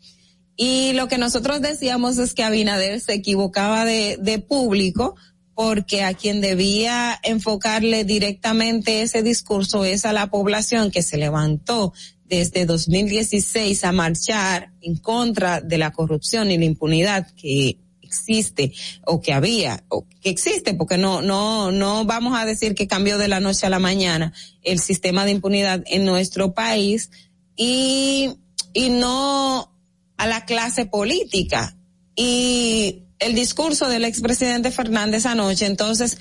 Y 0.55 0.91
lo 0.93 1.07
que 1.07 1.17
nosotros 1.17 1.61
decíamos 1.61 2.17
es 2.17 2.33
que 2.33 2.43
Abinader 2.43 2.99
se 2.99 3.13
equivocaba 3.13 3.85
de, 3.85 4.17
de 4.19 4.39
público 4.39 5.15
porque 5.53 6.03
a 6.03 6.13
quien 6.13 6.41
debía 6.41 7.19
enfocarle 7.21 8.05
directamente 8.05 9.01
ese 9.01 9.23
discurso 9.23 9.83
es 9.83 10.05
a 10.05 10.13
la 10.13 10.27
población 10.27 10.89
que 10.89 11.03
se 11.03 11.17
levantó 11.17 11.93
desde 12.29 12.65
2016 12.65 13.83
a 13.83 13.91
marchar 13.91 14.71
en 14.81 14.95
contra 14.97 15.61
de 15.61 15.77
la 15.77 15.91
corrupción 15.91 16.51
y 16.51 16.57
la 16.57 16.65
impunidad 16.65 17.27
que 17.35 17.79
existe 18.01 18.73
o 19.05 19.21
que 19.21 19.33
había 19.33 19.83
o 19.89 20.05
que 20.21 20.29
existe 20.29 20.73
porque 20.73 20.97
no 20.97 21.21
no 21.21 21.71
no 21.71 22.05
vamos 22.05 22.39
a 22.39 22.45
decir 22.45 22.73
que 22.73 22.87
cambió 22.87 23.19
de 23.19 23.27
la 23.27 23.39
noche 23.39 23.67
a 23.67 23.69
la 23.69 23.77
mañana 23.77 24.33
el 24.63 24.79
sistema 24.79 25.25
de 25.25 25.31
impunidad 25.31 25.83
en 25.85 26.05
nuestro 26.05 26.53
país 26.53 27.11
y 27.55 28.31
y 28.73 28.89
no 28.89 29.71
a 30.17 30.27
la 30.27 30.45
clase 30.45 30.85
política. 30.85 31.75
Y 32.15 33.03
el 33.19 33.33
discurso 33.33 33.87
del 33.87 34.03
expresidente 34.03 34.71
Fernández 34.71 35.25
anoche 35.25 35.65
entonces 35.65 36.17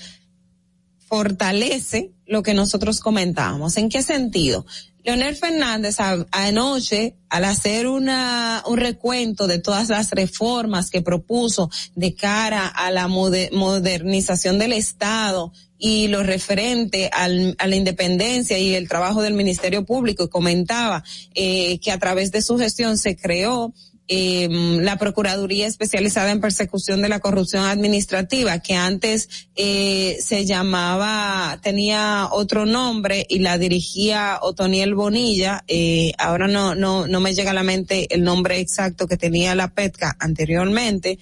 fortalece 1.08 2.12
lo 2.26 2.42
que 2.42 2.54
nosotros 2.54 3.00
comentábamos. 3.00 3.76
¿En 3.76 3.88
qué 3.88 4.02
sentido? 4.02 4.66
Leonel 5.04 5.36
Fernández 5.36 5.96
anoche, 6.32 7.14
al 7.30 7.44
hacer 7.46 7.86
una, 7.86 8.62
un 8.66 8.76
recuento 8.76 9.46
de 9.46 9.58
todas 9.58 9.88
las 9.88 10.10
reformas 10.10 10.90
que 10.90 11.00
propuso 11.00 11.70
de 11.94 12.14
cara 12.14 12.66
a 12.66 12.90
la 12.90 13.08
modernización 13.08 14.58
del 14.58 14.74
Estado 14.74 15.52
y 15.78 16.08
lo 16.08 16.22
referente 16.22 17.08
al, 17.10 17.54
a 17.58 17.66
la 17.68 17.76
independencia 17.76 18.58
y 18.58 18.74
el 18.74 18.88
trabajo 18.88 19.22
del 19.22 19.32
Ministerio 19.32 19.86
Público, 19.86 20.28
comentaba 20.28 21.04
eh, 21.34 21.78
que 21.78 21.92
a 21.92 21.98
través 21.98 22.30
de 22.32 22.42
su 22.42 22.58
gestión 22.58 22.98
se 22.98 23.16
creó 23.16 23.72
eh, 24.08 24.48
la 24.50 24.96
Procuraduría 24.96 25.66
Especializada 25.66 26.30
en 26.30 26.40
Persecución 26.40 27.02
de 27.02 27.08
la 27.08 27.20
Corrupción 27.20 27.64
Administrativa, 27.64 28.58
que 28.60 28.74
antes 28.74 29.28
eh, 29.54 30.16
se 30.20 30.46
llamaba, 30.46 31.58
tenía 31.62 32.28
otro 32.32 32.66
nombre 32.66 33.26
y 33.28 33.40
la 33.40 33.58
dirigía 33.58 34.38
Otoniel 34.42 34.94
Bonilla. 34.94 35.62
Eh, 35.68 36.12
ahora 36.18 36.48
no, 36.48 36.74
no, 36.74 37.06
no 37.06 37.20
me 37.20 37.34
llega 37.34 37.50
a 37.50 37.54
la 37.54 37.62
mente 37.62 38.12
el 38.14 38.24
nombre 38.24 38.58
exacto 38.58 39.06
que 39.06 39.16
tenía 39.16 39.54
la 39.54 39.68
PETCA 39.68 40.16
anteriormente. 40.18 41.18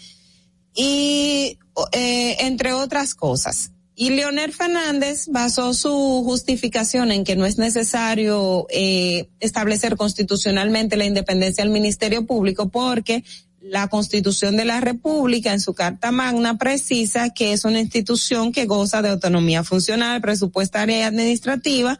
Y 0.74 1.58
eh, 1.92 2.36
entre 2.40 2.72
otras 2.72 3.14
cosas. 3.14 3.70
Y 3.98 4.10
Leonel 4.10 4.52
Fernández 4.52 5.24
basó 5.28 5.72
su 5.72 6.22
justificación 6.22 7.10
en 7.10 7.24
que 7.24 7.34
no 7.34 7.46
es 7.46 7.56
necesario 7.56 8.66
eh, 8.68 9.30
establecer 9.40 9.96
constitucionalmente 9.96 10.98
la 10.98 11.06
independencia 11.06 11.64
del 11.64 11.72
Ministerio 11.72 12.26
Público 12.26 12.68
porque 12.68 13.24
la 13.58 13.88
Constitución 13.88 14.58
de 14.58 14.66
la 14.66 14.82
República 14.82 15.54
en 15.54 15.60
su 15.60 15.72
Carta 15.72 16.12
Magna 16.12 16.58
precisa 16.58 17.30
que 17.30 17.54
es 17.54 17.64
una 17.64 17.80
institución 17.80 18.52
que 18.52 18.66
goza 18.66 19.00
de 19.00 19.08
autonomía 19.08 19.64
funcional, 19.64 20.20
presupuestaria 20.20 20.98
y 20.98 21.02
administrativa 21.02 21.98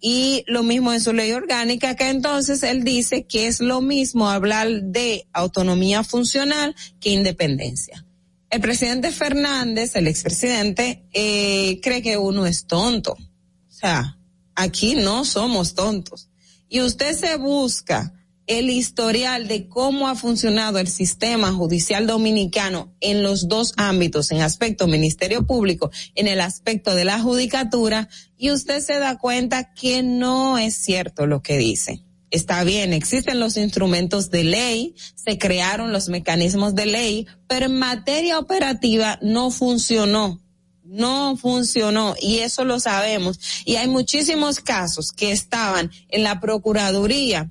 y 0.00 0.44
lo 0.46 0.62
mismo 0.62 0.92
en 0.92 1.00
su 1.00 1.12
ley 1.12 1.32
orgánica 1.32 1.96
que 1.96 2.08
entonces 2.08 2.62
él 2.62 2.84
dice 2.84 3.24
que 3.24 3.48
es 3.48 3.60
lo 3.60 3.80
mismo 3.80 4.30
hablar 4.30 4.68
de 4.80 5.26
autonomía 5.32 6.04
funcional 6.04 6.76
que 7.00 7.10
independencia 7.10 8.06
el 8.52 8.60
presidente 8.60 9.10
Fernández, 9.12 9.96
el 9.96 10.06
expresidente, 10.06 11.08
eh, 11.14 11.80
cree 11.82 12.02
que 12.02 12.18
uno 12.18 12.44
es 12.44 12.66
tonto. 12.66 13.12
O 13.14 13.72
sea, 13.72 14.18
aquí 14.54 14.94
no 14.94 15.24
somos 15.24 15.74
tontos. 15.74 16.28
Y 16.68 16.82
usted 16.82 17.16
se 17.16 17.36
busca 17.36 18.12
el 18.46 18.68
historial 18.68 19.48
de 19.48 19.68
cómo 19.68 20.06
ha 20.06 20.16
funcionado 20.16 20.78
el 20.78 20.88
sistema 20.88 21.50
judicial 21.50 22.06
dominicano 22.06 22.94
en 23.00 23.22
los 23.22 23.48
dos 23.48 23.72
ámbitos, 23.78 24.30
en 24.32 24.42
aspecto 24.42 24.86
Ministerio 24.86 25.46
Público, 25.46 25.90
en 26.14 26.28
el 26.28 26.42
aspecto 26.42 26.94
de 26.94 27.06
la 27.06 27.20
judicatura, 27.20 28.10
y 28.36 28.50
usted 28.50 28.80
se 28.80 28.98
da 28.98 29.16
cuenta 29.16 29.72
que 29.72 30.02
no 30.02 30.58
es 30.58 30.76
cierto 30.76 31.26
lo 31.26 31.40
que 31.40 31.56
dice 31.56 32.04
está 32.32 32.64
bien, 32.64 32.92
existen 32.92 33.38
los 33.38 33.56
instrumentos 33.56 34.30
de 34.30 34.42
ley, 34.42 34.94
se 35.14 35.38
crearon 35.38 35.92
los 35.92 36.08
mecanismos 36.08 36.74
de 36.74 36.86
ley, 36.86 37.26
pero 37.46 37.66
en 37.66 37.78
materia 37.78 38.38
operativa 38.38 39.18
no 39.22 39.50
funcionó. 39.50 40.40
No 40.84 41.36
funcionó 41.36 42.14
y 42.20 42.38
eso 42.38 42.64
lo 42.64 42.80
sabemos. 42.80 43.38
Y 43.64 43.76
hay 43.76 43.86
muchísimos 43.86 44.60
casos 44.60 45.12
que 45.12 45.30
estaban 45.30 45.90
en 46.08 46.22
la 46.22 46.40
Procuraduría 46.40 47.50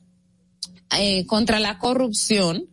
eh, 0.99 1.25
contra 1.25 1.59
la 1.59 1.79
corrupción 1.79 2.67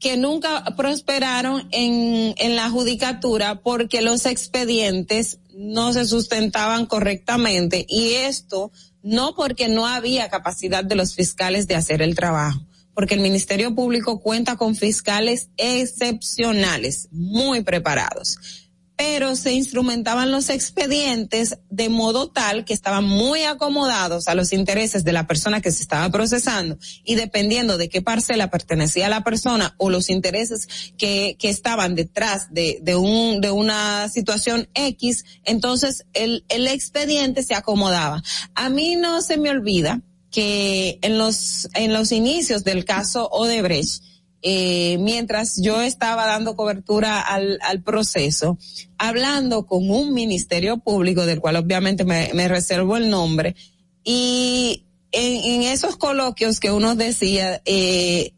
que 0.00 0.16
nunca 0.16 0.64
prosperaron 0.76 1.68
en, 1.70 2.34
en 2.36 2.56
la 2.56 2.68
judicatura 2.68 3.62
porque 3.62 4.02
los 4.02 4.26
expedientes 4.26 5.38
no 5.54 5.92
se 5.92 6.04
sustentaban 6.04 6.84
correctamente 6.84 7.86
y 7.88 8.14
esto 8.14 8.72
no 9.04 9.36
porque 9.36 9.68
no 9.68 9.86
había 9.86 10.28
capacidad 10.30 10.82
de 10.82 10.96
los 10.96 11.14
fiscales 11.14 11.68
de 11.68 11.76
hacer 11.76 12.02
el 12.02 12.16
trabajo, 12.16 12.60
porque 12.94 13.14
el 13.14 13.20
Ministerio 13.20 13.74
Público 13.74 14.20
cuenta 14.20 14.56
con 14.56 14.74
fiscales 14.74 15.50
excepcionales, 15.56 17.08
muy 17.12 17.62
preparados 17.62 18.63
pero 18.96 19.34
se 19.34 19.52
instrumentaban 19.52 20.30
los 20.30 20.50
expedientes 20.50 21.58
de 21.68 21.88
modo 21.88 22.30
tal 22.30 22.64
que 22.64 22.72
estaban 22.72 23.04
muy 23.04 23.42
acomodados 23.42 24.28
a 24.28 24.34
los 24.34 24.52
intereses 24.52 25.02
de 25.04 25.12
la 25.12 25.26
persona 25.26 25.60
que 25.60 25.72
se 25.72 25.82
estaba 25.82 26.08
procesando 26.10 26.78
y 27.04 27.16
dependiendo 27.16 27.76
de 27.76 27.88
qué 27.88 28.02
parcela 28.02 28.50
pertenecía 28.50 29.06
a 29.06 29.10
la 29.10 29.24
persona 29.24 29.74
o 29.78 29.90
los 29.90 30.10
intereses 30.10 30.68
que, 30.96 31.36
que 31.38 31.48
estaban 31.48 31.94
detrás 31.94 32.52
de, 32.52 32.78
de, 32.82 32.94
un, 32.94 33.40
de 33.40 33.50
una 33.50 34.08
situación 34.08 34.68
X, 34.74 35.24
entonces 35.44 36.06
el, 36.12 36.44
el 36.48 36.68
expediente 36.68 37.42
se 37.42 37.54
acomodaba. 37.54 38.22
A 38.54 38.68
mí 38.68 38.94
no 38.94 39.22
se 39.22 39.36
me 39.36 39.50
olvida 39.50 40.02
que 40.30 40.98
en 41.02 41.16
los, 41.16 41.68
en 41.74 41.92
los 41.92 42.10
inicios 42.10 42.64
del 42.64 42.84
caso 42.84 43.28
Odebrecht, 43.30 44.02
eh, 44.46 44.98
mientras 45.00 45.58
yo 45.62 45.80
estaba 45.80 46.26
dando 46.26 46.54
cobertura 46.54 47.18
al, 47.18 47.82
proceso, 47.82 48.58
hablando 48.98 49.64
con 49.64 49.90
un 49.90 50.12
ministerio 50.12 50.76
público, 50.76 51.24
del 51.24 51.40
cual 51.40 51.56
obviamente 51.56 52.04
me, 52.04 52.30
me 52.34 52.46
reservo 52.46 52.98
el 52.98 53.08
nombre, 53.08 53.56
y 54.04 54.84
en, 55.12 55.62
en, 55.62 55.62
esos 55.62 55.96
coloquios 55.96 56.60
que 56.60 56.70
uno 56.70 56.94
decía, 56.94 57.62
eh, 57.64 58.34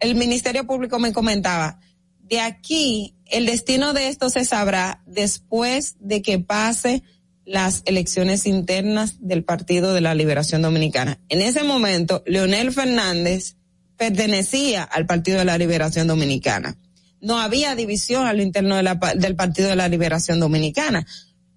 el 0.00 0.14
ministerio 0.14 0.66
público 0.66 0.98
me 0.98 1.12
comentaba, 1.12 1.80
de 2.18 2.40
aquí 2.40 3.14
el 3.26 3.44
destino 3.44 3.92
de 3.92 4.08
esto 4.08 4.30
se 4.30 4.46
sabrá 4.46 5.02
después 5.04 5.96
de 6.00 6.22
que 6.22 6.38
pase 6.38 7.02
las 7.44 7.82
elecciones 7.84 8.46
internas 8.46 9.16
del 9.20 9.44
Partido 9.44 9.92
de 9.92 10.00
la 10.00 10.14
Liberación 10.14 10.62
Dominicana. 10.62 11.20
En 11.28 11.42
ese 11.42 11.62
momento, 11.62 12.22
Leonel 12.24 12.72
Fernández 12.72 13.56
pertenecía 13.96 14.82
al 14.84 15.06
Partido 15.06 15.38
de 15.38 15.44
la 15.44 15.58
Liberación 15.58 16.06
Dominicana. 16.06 16.76
No 17.20 17.38
había 17.38 17.74
división 17.74 18.26
al 18.26 18.40
interno 18.40 18.76
de 18.76 18.82
la, 18.82 18.94
del 19.16 19.36
Partido 19.36 19.68
de 19.68 19.76
la 19.76 19.88
Liberación 19.88 20.38
Dominicana, 20.38 21.06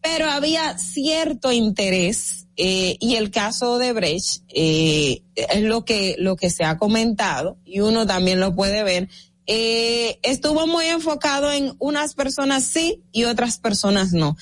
pero 0.02 0.30
había 0.30 0.78
cierto 0.78 1.52
interés 1.52 2.48
eh, 2.56 2.98
y 3.00 3.16
el 3.16 3.32
caso 3.32 3.78
de 3.78 3.94
Brecht 3.94 4.44
eh, 4.50 5.22
es 5.36 5.62
lo 5.62 5.86
que 5.86 6.16
lo 6.20 6.36
que 6.36 6.50
se 6.50 6.64
ha 6.64 6.78
comentado 6.78 7.58
y 7.64 7.82
uno 7.82 8.06
también 8.06 8.40
lo 8.40 8.56
puede 8.56 8.84
ver. 8.84 9.10
Eh, 9.46 10.20
estuvo 10.24 10.68
muy 10.68 10.86
enfocado 10.86 11.52
en 11.52 11.76
unas 11.80 12.14
personas 12.14 12.64
sí 12.64 13.02
y 13.12 13.24
otras 13.24 13.58
personas 13.58 14.12
no. 14.14 14.38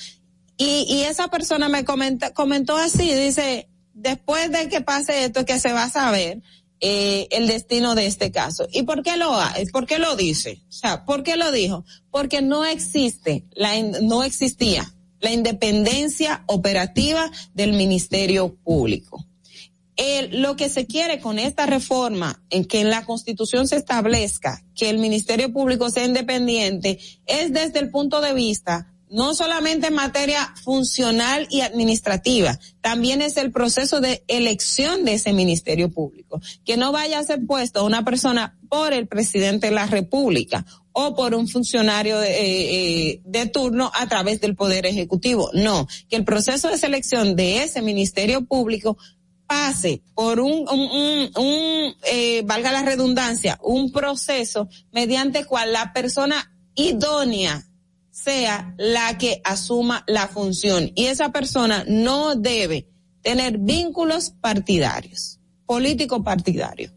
Y, 0.56 0.86
y 0.88 1.02
esa 1.04 1.28
persona 1.28 1.68
me 1.68 1.84
comenta, 1.84 2.32
comentó 2.34 2.76
así, 2.76 3.14
dice, 3.14 3.68
después 3.94 4.50
de 4.50 4.68
que 4.68 4.80
pase 4.80 5.24
esto 5.24 5.44
que 5.44 5.60
se 5.60 5.72
va 5.72 5.84
a 5.84 5.90
saber, 5.90 6.42
eh, 6.80 7.26
el 7.30 7.48
destino 7.48 7.94
de 7.94 8.06
este 8.06 8.30
caso. 8.30 8.66
¿Y 8.72 8.82
por 8.82 9.02
qué 9.02 9.16
lo 9.16 9.36
¿Por 9.72 9.86
qué 9.86 9.98
lo 9.98 10.16
dice? 10.16 10.62
O 10.68 10.72
sea, 10.72 11.04
¿por 11.04 11.22
qué 11.22 11.36
lo 11.36 11.50
dijo? 11.50 11.84
Porque 12.10 12.42
no 12.42 12.64
existe, 12.64 13.44
la, 13.52 13.80
no 14.02 14.22
existía 14.22 14.94
la 15.20 15.32
independencia 15.32 16.44
operativa 16.46 17.30
del 17.54 17.72
Ministerio 17.72 18.54
Público. 18.62 19.24
Lo 20.30 20.54
que 20.54 20.68
se 20.68 20.86
quiere 20.86 21.18
con 21.18 21.40
esta 21.40 21.66
reforma, 21.66 22.40
en 22.50 22.64
que 22.64 22.80
en 22.80 22.90
la 22.90 23.04
Constitución 23.04 23.66
se 23.66 23.76
establezca 23.76 24.64
que 24.76 24.90
el 24.90 24.98
Ministerio 24.98 25.52
Público 25.52 25.90
sea 25.90 26.04
independiente, 26.04 27.00
es 27.26 27.52
desde 27.52 27.80
el 27.80 27.90
punto 27.90 28.20
de 28.20 28.32
vista 28.32 28.94
no 29.10 29.34
solamente 29.34 29.88
en 29.88 29.94
materia 29.94 30.54
funcional 30.62 31.46
y 31.50 31.60
administrativa, 31.60 32.58
también 32.80 33.22
es 33.22 33.36
el 33.36 33.50
proceso 33.50 34.00
de 34.00 34.24
elección 34.28 35.04
de 35.04 35.14
ese 35.14 35.32
Ministerio 35.32 35.90
Público, 35.90 36.40
que 36.64 36.76
no 36.76 36.92
vaya 36.92 37.18
a 37.18 37.24
ser 37.24 37.44
puesto 37.46 37.84
una 37.84 38.04
persona 38.04 38.58
por 38.68 38.92
el 38.92 39.06
presidente 39.06 39.68
de 39.68 39.74
la 39.74 39.86
República 39.86 40.64
o 40.92 41.14
por 41.14 41.34
un 41.34 41.48
funcionario 41.48 42.18
de, 42.18 42.30
eh, 42.30 43.10
eh, 43.10 43.20
de 43.24 43.46
turno 43.46 43.90
a 43.94 44.08
través 44.08 44.40
del 44.40 44.56
Poder 44.56 44.84
Ejecutivo. 44.84 45.50
No, 45.52 45.86
que 46.08 46.16
el 46.16 46.24
proceso 46.24 46.68
de 46.68 46.78
selección 46.78 47.36
de 47.36 47.62
ese 47.62 47.82
Ministerio 47.82 48.44
Público 48.44 48.96
pase 49.46 50.02
por 50.14 50.40
un, 50.40 50.68
un, 50.68 51.30
un, 51.36 51.94
eh, 52.04 52.42
valga 52.44 52.70
la 52.70 52.82
redundancia, 52.82 53.58
un 53.62 53.90
proceso 53.90 54.68
mediante 54.92 55.44
cual 55.44 55.72
la 55.72 55.92
persona 55.92 56.52
idónea 56.74 57.67
sea 58.28 58.74
la 58.76 59.16
que 59.16 59.40
asuma 59.42 60.04
la 60.06 60.28
función 60.28 60.92
y 60.94 61.06
esa 61.06 61.30
persona 61.30 61.84
no 61.88 62.34
debe 62.34 62.86
tener 63.22 63.56
vínculos 63.56 64.34
partidarios, 64.38 65.40
político 65.64 66.22
partidario, 66.22 66.92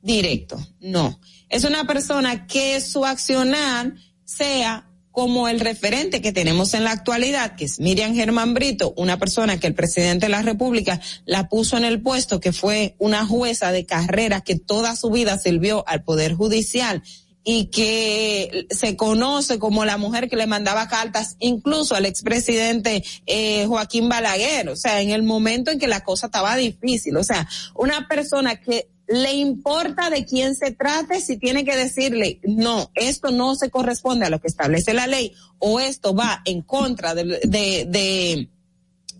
directo, 0.00 0.64
no. 0.78 1.18
Es 1.48 1.64
una 1.64 1.88
persona 1.88 2.46
que 2.46 2.80
su 2.80 3.04
accionar 3.04 3.94
sea 4.24 4.88
como 5.10 5.48
el 5.48 5.58
referente 5.58 6.22
que 6.22 6.30
tenemos 6.30 6.72
en 6.74 6.84
la 6.84 6.92
actualidad, 6.92 7.56
que 7.56 7.64
es 7.64 7.80
Miriam 7.80 8.14
Germán 8.14 8.54
Brito, 8.54 8.94
una 8.96 9.18
persona 9.18 9.58
que 9.58 9.66
el 9.66 9.74
presidente 9.74 10.26
de 10.26 10.30
la 10.30 10.42
República 10.42 11.00
la 11.24 11.48
puso 11.48 11.76
en 11.76 11.84
el 11.84 12.00
puesto, 12.00 12.38
que 12.38 12.52
fue 12.52 12.94
una 13.00 13.26
jueza 13.26 13.72
de 13.72 13.86
carrera 13.86 14.42
que 14.42 14.54
toda 14.54 14.94
su 14.94 15.10
vida 15.10 15.36
sirvió 15.36 15.82
al 15.88 16.04
Poder 16.04 16.34
Judicial 16.34 17.02
y 17.48 17.66
que 17.66 18.66
se 18.70 18.96
conoce 18.96 19.60
como 19.60 19.84
la 19.84 19.98
mujer 19.98 20.28
que 20.28 20.34
le 20.34 20.48
mandaba 20.48 20.88
cartas 20.88 21.36
incluso 21.38 21.94
al 21.94 22.04
expresidente 22.04 23.04
eh, 23.24 23.66
Joaquín 23.66 24.08
Balaguer, 24.08 24.68
o 24.68 24.74
sea, 24.74 25.00
en 25.00 25.10
el 25.10 25.22
momento 25.22 25.70
en 25.70 25.78
que 25.78 25.86
la 25.86 26.02
cosa 26.02 26.26
estaba 26.26 26.56
difícil, 26.56 27.16
o 27.16 27.22
sea, 27.22 27.48
una 27.76 28.08
persona 28.08 28.56
que 28.56 28.88
le 29.06 29.34
importa 29.34 30.10
de 30.10 30.24
quién 30.24 30.56
se 30.56 30.72
trate 30.72 31.20
si 31.20 31.36
tiene 31.36 31.64
que 31.64 31.76
decirle, 31.76 32.40
no, 32.42 32.90
esto 32.96 33.30
no 33.30 33.54
se 33.54 33.70
corresponde 33.70 34.26
a 34.26 34.30
lo 34.30 34.40
que 34.40 34.48
establece 34.48 34.92
la 34.92 35.06
ley 35.06 35.32
o 35.60 35.78
esto 35.78 36.16
va 36.16 36.42
en 36.46 36.62
contra 36.62 37.14
de, 37.14 37.22
de, 37.44 37.86
de, 37.88 38.50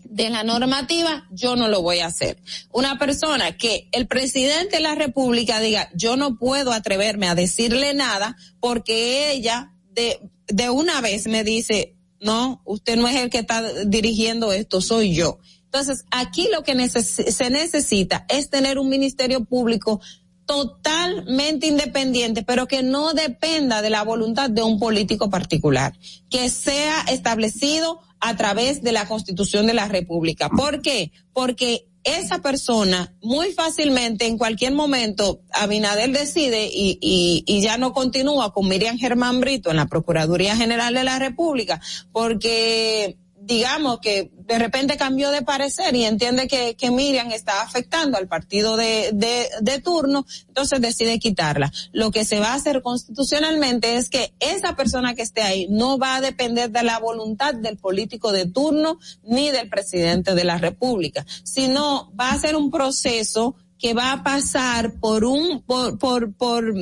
de 0.09 0.29
la 0.29 0.43
normativa, 0.43 1.27
yo 1.31 1.55
no 1.55 1.67
lo 1.67 1.81
voy 1.81 1.99
a 1.99 2.07
hacer. 2.07 2.37
Una 2.71 2.97
persona 2.97 3.57
que 3.57 3.89
el 3.91 4.07
presidente 4.07 4.77
de 4.77 4.81
la 4.81 4.95
República 4.95 5.59
diga, 5.59 5.89
yo 5.95 6.15
no 6.15 6.37
puedo 6.37 6.71
atreverme 6.71 7.27
a 7.27 7.35
decirle 7.35 7.93
nada 7.93 8.37
porque 8.59 9.31
ella 9.31 9.73
de, 9.91 10.19
de 10.47 10.69
una 10.69 11.01
vez 11.01 11.27
me 11.27 11.43
dice, 11.43 11.95
no, 12.19 12.61
usted 12.65 12.95
no 12.97 13.07
es 13.07 13.15
el 13.15 13.29
que 13.29 13.39
está 13.39 13.63
dirigiendo 13.85 14.51
esto, 14.51 14.81
soy 14.81 15.13
yo. 15.13 15.39
Entonces, 15.65 16.05
aquí 16.11 16.47
lo 16.51 16.63
que 16.63 16.89
se 16.89 17.49
necesita 17.49 18.25
es 18.29 18.49
tener 18.49 18.79
un 18.79 18.89
ministerio 18.89 19.43
público 19.43 19.99
totalmente 20.45 21.67
independiente, 21.67 22.41
pero 22.41 22.67
que 22.67 22.81
no 22.81 23.13
dependa 23.13 23.81
de 23.81 23.89
la 23.89 24.03
voluntad 24.03 24.49
de 24.49 24.63
un 24.63 24.79
político 24.79 25.29
particular, 25.29 25.93
que 26.29 26.49
sea 26.49 27.01
establecido 27.09 27.99
a 28.19 28.35
través 28.35 28.81
de 28.83 28.91
la 28.91 29.07
Constitución 29.07 29.67
de 29.67 29.73
la 29.73 29.87
República. 29.87 30.49
¿Por 30.49 30.81
qué? 30.81 31.11
Porque 31.33 31.87
esa 32.03 32.41
persona 32.41 33.13
muy 33.21 33.51
fácilmente 33.51 34.27
en 34.27 34.37
cualquier 34.37 34.73
momento 34.73 35.41
Abinader 35.51 36.11
decide 36.11 36.67
y, 36.71 36.97
y, 37.01 37.43
y, 37.45 37.61
ya 37.61 37.77
no 37.77 37.91
continúa 37.91 38.53
con 38.53 38.69
Miriam 38.69 38.97
Germán 38.97 39.41
Brito 39.41 39.71
en 39.71 39.75
la 39.75 39.87
Procuraduría 39.87 40.55
General 40.55 40.93
de 40.93 41.03
la 41.03 41.19
República 41.19 41.81
porque 42.13 43.17
digamos 43.47 43.99
que 43.99 44.29
de 44.33 44.59
repente 44.59 44.97
cambió 44.97 45.31
de 45.31 45.41
parecer 45.41 45.95
y 45.95 46.03
entiende 46.03 46.47
que, 46.47 46.75
que 46.75 46.91
Miriam 46.91 47.31
está 47.31 47.61
afectando 47.61 48.17
al 48.17 48.27
partido 48.27 48.75
de, 48.75 49.11
de, 49.13 49.47
de, 49.61 49.79
turno, 49.79 50.25
entonces 50.47 50.81
decide 50.81 51.17
quitarla. 51.17 51.71
Lo 51.93 52.11
que 52.11 52.25
se 52.25 52.39
va 52.39 52.49
a 52.49 52.55
hacer 52.55 52.81
constitucionalmente 52.81 53.95
es 53.95 54.09
que 54.09 54.33
esa 54.41 54.75
persona 54.75 55.15
que 55.15 55.21
esté 55.21 55.43
ahí 55.43 55.67
no 55.69 55.97
va 55.97 56.17
a 56.17 56.21
depender 56.21 56.71
de 56.71 56.83
la 56.83 56.99
voluntad 56.99 57.53
del 57.53 57.77
político 57.77 58.33
de 58.33 58.45
turno 58.45 58.99
ni 59.23 59.49
del 59.49 59.69
presidente 59.69 60.35
de 60.35 60.43
la 60.43 60.57
República, 60.57 61.25
sino 61.43 62.11
va 62.19 62.31
a 62.31 62.39
ser 62.39 62.57
un 62.57 62.69
proceso 62.69 63.55
que 63.79 63.93
va 63.93 64.11
a 64.11 64.23
pasar 64.23 64.99
por 64.99 65.23
un, 65.23 65.61
por, 65.61 65.97
por, 65.97 66.33
por 66.33 66.73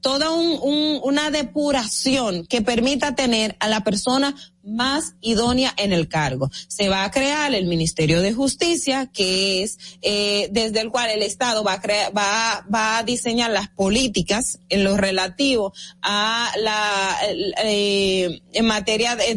toda 0.00 0.30
un, 0.30 0.58
un, 0.62 1.00
una 1.02 1.30
depuración 1.30 2.46
que 2.46 2.62
permita 2.62 3.14
tener 3.14 3.56
a 3.58 3.68
la 3.68 3.82
persona 3.82 4.34
más 4.64 5.14
idónea 5.20 5.74
en 5.76 5.92
el 5.92 6.08
cargo. 6.08 6.50
Se 6.68 6.88
va 6.88 7.04
a 7.04 7.10
crear 7.10 7.54
el 7.54 7.66
Ministerio 7.66 8.20
de 8.20 8.32
Justicia, 8.32 9.10
que 9.12 9.62
es 9.62 9.78
eh, 10.02 10.48
desde 10.50 10.80
el 10.80 10.90
cual 10.90 11.10
el 11.10 11.22
Estado 11.22 11.62
va 11.62 11.74
a 11.74 12.10
va, 12.10 12.66
va 12.72 12.98
a 12.98 13.02
diseñar 13.02 13.50
las 13.50 13.68
políticas 13.68 14.58
en 14.68 14.84
lo 14.84 14.96
relativo 14.96 15.72
a 16.02 16.50
la 16.58 17.16
eh, 17.64 18.40
en 18.52 18.66
materia 18.66 19.16
de, 19.16 19.34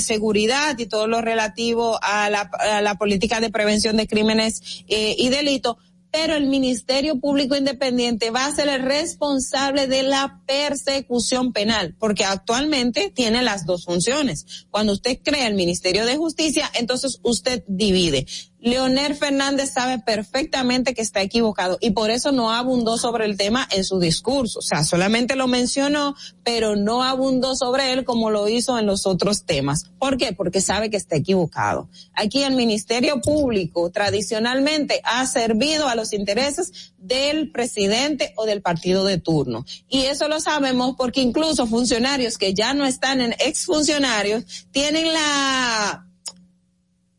seguridad 0.00 0.78
y 0.78 0.86
todo 0.86 1.06
lo 1.06 1.20
relativo 1.20 1.98
a 2.02 2.30
la, 2.30 2.50
a 2.60 2.80
la 2.80 2.94
política 2.96 3.40
de 3.40 3.50
prevención 3.50 3.96
de 3.96 4.06
crímenes 4.06 4.84
eh, 4.88 5.16
y 5.18 5.30
delitos 5.30 5.76
pero 6.18 6.34
el 6.34 6.46
Ministerio 6.46 7.20
Público 7.20 7.56
Independiente 7.56 8.30
va 8.30 8.46
a 8.46 8.54
ser 8.54 8.68
el 8.68 8.82
responsable 8.84 9.86
de 9.86 10.02
la 10.02 10.40
persecución 10.46 11.52
penal, 11.52 11.94
porque 11.98 12.24
actualmente 12.24 13.12
tiene 13.14 13.42
las 13.42 13.66
dos 13.66 13.84
funciones. 13.84 14.66
Cuando 14.70 14.94
usted 14.94 15.18
crea 15.22 15.46
el 15.46 15.52
Ministerio 15.52 16.06
de 16.06 16.16
Justicia, 16.16 16.70
entonces 16.72 17.20
usted 17.22 17.64
divide 17.68 18.24
Leonel 18.60 19.14
Fernández 19.14 19.72
sabe 19.72 19.98
perfectamente 19.98 20.94
que 20.94 21.02
está 21.02 21.20
equivocado 21.20 21.78
y 21.80 21.90
por 21.90 22.10
eso 22.10 22.32
no 22.32 22.52
abundó 22.52 22.96
sobre 22.96 23.26
el 23.26 23.36
tema 23.36 23.68
en 23.70 23.84
su 23.84 23.98
discurso. 23.98 24.60
O 24.60 24.62
sea, 24.62 24.82
solamente 24.82 25.36
lo 25.36 25.46
mencionó, 25.46 26.14
pero 26.42 26.74
no 26.74 27.02
abundó 27.02 27.54
sobre 27.54 27.92
él 27.92 28.04
como 28.04 28.30
lo 28.30 28.48
hizo 28.48 28.78
en 28.78 28.86
los 28.86 29.06
otros 29.06 29.44
temas. 29.44 29.90
¿Por 29.98 30.16
qué? 30.16 30.32
Porque 30.32 30.60
sabe 30.60 30.90
que 30.90 30.96
está 30.96 31.16
equivocado. 31.16 31.88
Aquí 32.14 32.42
el 32.42 32.54
Ministerio 32.54 33.20
Público 33.20 33.90
tradicionalmente 33.90 35.00
ha 35.04 35.26
servido 35.26 35.88
a 35.88 35.94
los 35.94 36.12
intereses 36.12 36.92
del 36.98 37.52
presidente 37.52 38.32
o 38.36 38.46
del 38.46 38.62
partido 38.62 39.04
de 39.04 39.18
turno. 39.18 39.64
Y 39.88 40.02
eso 40.02 40.28
lo 40.28 40.40
sabemos 40.40 40.96
porque 40.96 41.20
incluso 41.20 41.66
funcionarios 41.66 42.38
que 42.38 42.54
ya 42.54 42.74
no 42.74 42.86
están 42.86 43.20
en 43.20 43.32
exfuncionarios 43.38 44.66
tienen 44.72 45.12
la 45.12 46.06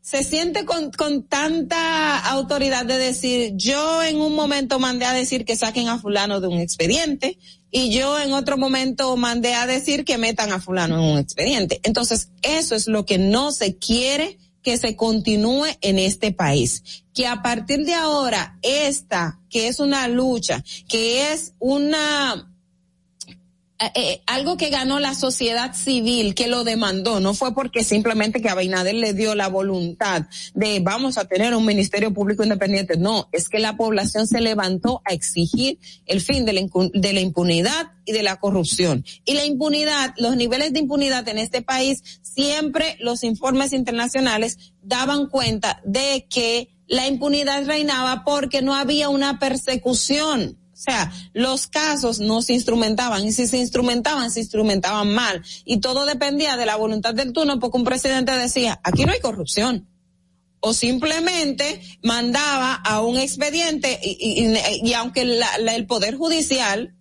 se 0.10 0.24
siente 0.24 0.64
con, 0.64 0.90
con 0.92 1.24
tanta 1.24 2.18
autoridad 2.18 2.86
de 2.86 2.98
decir, 2.98 3.52
yo 3.58 4.02
en 4.02 4.22
un 4.22 4.36
momento 4.36 4.80
mandé 4.80 5.04
a 5.04 5.12
decir 5.12 5.44
que 5.44 5.58
saquen 5.58 5.90
a 5.90 6.00
fulano 6.00 6.40
de 6.40 6.48
un 6.48 6.60
expediente 6.60 7.38
y 7.72 7.90
yo 7.90 8.18
en 8.18 8.32
otro 8.32 8.58
momento 8.58 9.18
mandé 9.18 9.54
a 9.54 9.68
decir 9.68 10.06
que 10.06 10.18
metan 10.18 10.54
a 10.54 10.62
fulano 10.62 10.96
en 10.96 11.12
un 11.12 11.18
expediente. 11.18 11.82
Entonces, 11.84 12.30
eso 12.42 12.74
es 12.74 12.88
lo 12.88 13.06
que 13.06 13.18
no 13.18 13.52
se 13.52 13.76
quiere 13.76 14.38
que 14.64 14.78
se 14.78 14.96
continúe 14.96 15.66
en 15.82 16.00
este 16.00 16.32
país. 16.32 17.04
Que 17.14 17.28
a 17.28 17.42
partir 17.42 17.84
de 17.84 17.94
ahora, 17.94 18.58
esta, 18.62 19.42
que 19.50 19.68
es 19.68 19.82
una 19.82 20.08
lucha, 20.08 20.64
que 20.88 21.34
es 21.34 21.52
una, 21.60 22.50
eh, 23.80 23.92
eh, 23.94 24.22
algo 24.26 24.58
que 24.58 24.70
ganó 24.70 25.00
la 25.00 25.14
sociedad 25.14 25.76
civil 25.76 26.34
que 26.34 26.48
lo 26.48 26.64
demandó, 26.64 27.20
no 27.20 27.36
fue 27.36 27.54
porque 27.54 27.84
simplemente 27.84 28.42
que 28.42 28.50
Abinader 28.50 28.96
le 28.96 29.14
dio 29.14 29.36
la 29.36 29.50
voluntad 29.50 30.26
de 30.56 30.80
vamos 30.80 31.20
a 31.20 31.26
tener 31.26 31.54
un 31.54 31.64
ministerio 31.64 32.12
público 32.12 32.44
independiente, 32.44 32.98
no, 32.98 33.30
es 33.32 33.50
que 33.50 33.60
la 33.60 33.78
población 33.78 34.26
se 34.26 34.42
levantó 34.42 35.04
a 35.06 35.14
exigir 35.14 35.78
el 36.08 36.22
fin 36.22 36.44
de 36.44 36.54
la, 36.54 36.62
de 36.94 37.14
la 37.14 37.20
impunidad 37.20 37.92
y 38.04 38.14
de 38.14 38.24
la 38.24 38.38
corrupción. 38.38 39.06
Y 39.26 39.36
la 39.36 39.46
impunidad, 39.46 40.16
los 40.18 40.36
niveles 40.36 40.74
de 40.74 40.80
impunidad 40.80 41.28
en 41.28 41.38
este 41.38 41.62
país, 41.62 42.02
siempre 42.24 42.98
los 43.00 43.24
informes 43.24 43.74
internacionales 43.74 44.58
daban 44.82 45.28
cuenta 45.28 45.82
de 45.86 46.26
que 46.30 46.70
la 46.88 47.06
impunidad 47.06 47.66
reinaba 47.68 48.24
porque 48.24 48.64
no 48.64 48.74
había 48.74 49.10
una 49.10 49.38
persecución 49.38 50.58
o 50.78 50.80
sea, 50.80 51.12
los 51.34 51.66
casos 51.66 52.20
no 52.20 52.44
se 52.44 52.54
instrumentaban 52.54 53.26
y 53.26 53.32
si 53.32 53.48
se 53.48 53.58
instrumentaban, 53.58 54.30
se 54.30 54.42
instrumentaban 54.42 55.12
mal. 55.12 55.44
Y 55.66 55.80
todo 55.80 56.06
dependía 56.06 56.56
de 56.56 56.68
la 56.68 56.76
voluntad 56.76 57.16
del 57.16 57.34
turno 57.34 57.60
porque 57.60 57.78
un 57.78 57.84
presidente 57.84 58.32
decía, 58.34 58.80
aquí 58.84 59.04
no 59.04 59.12
hay 59.12 59.20
corrupción 59.20 59.88
o 60.60 60.74
simplemente 60.74 61.82
mandaba 62.04 62.74
a 62.74 63.02
un 63.02 63.18
expediente 63.18 64.00
y, 64.02 64.54
y, 64.84 64.94
aunque 64.94 65.22
el 65.22 65.86
Poder 65.86 66.16
Judicial 66.16 66.96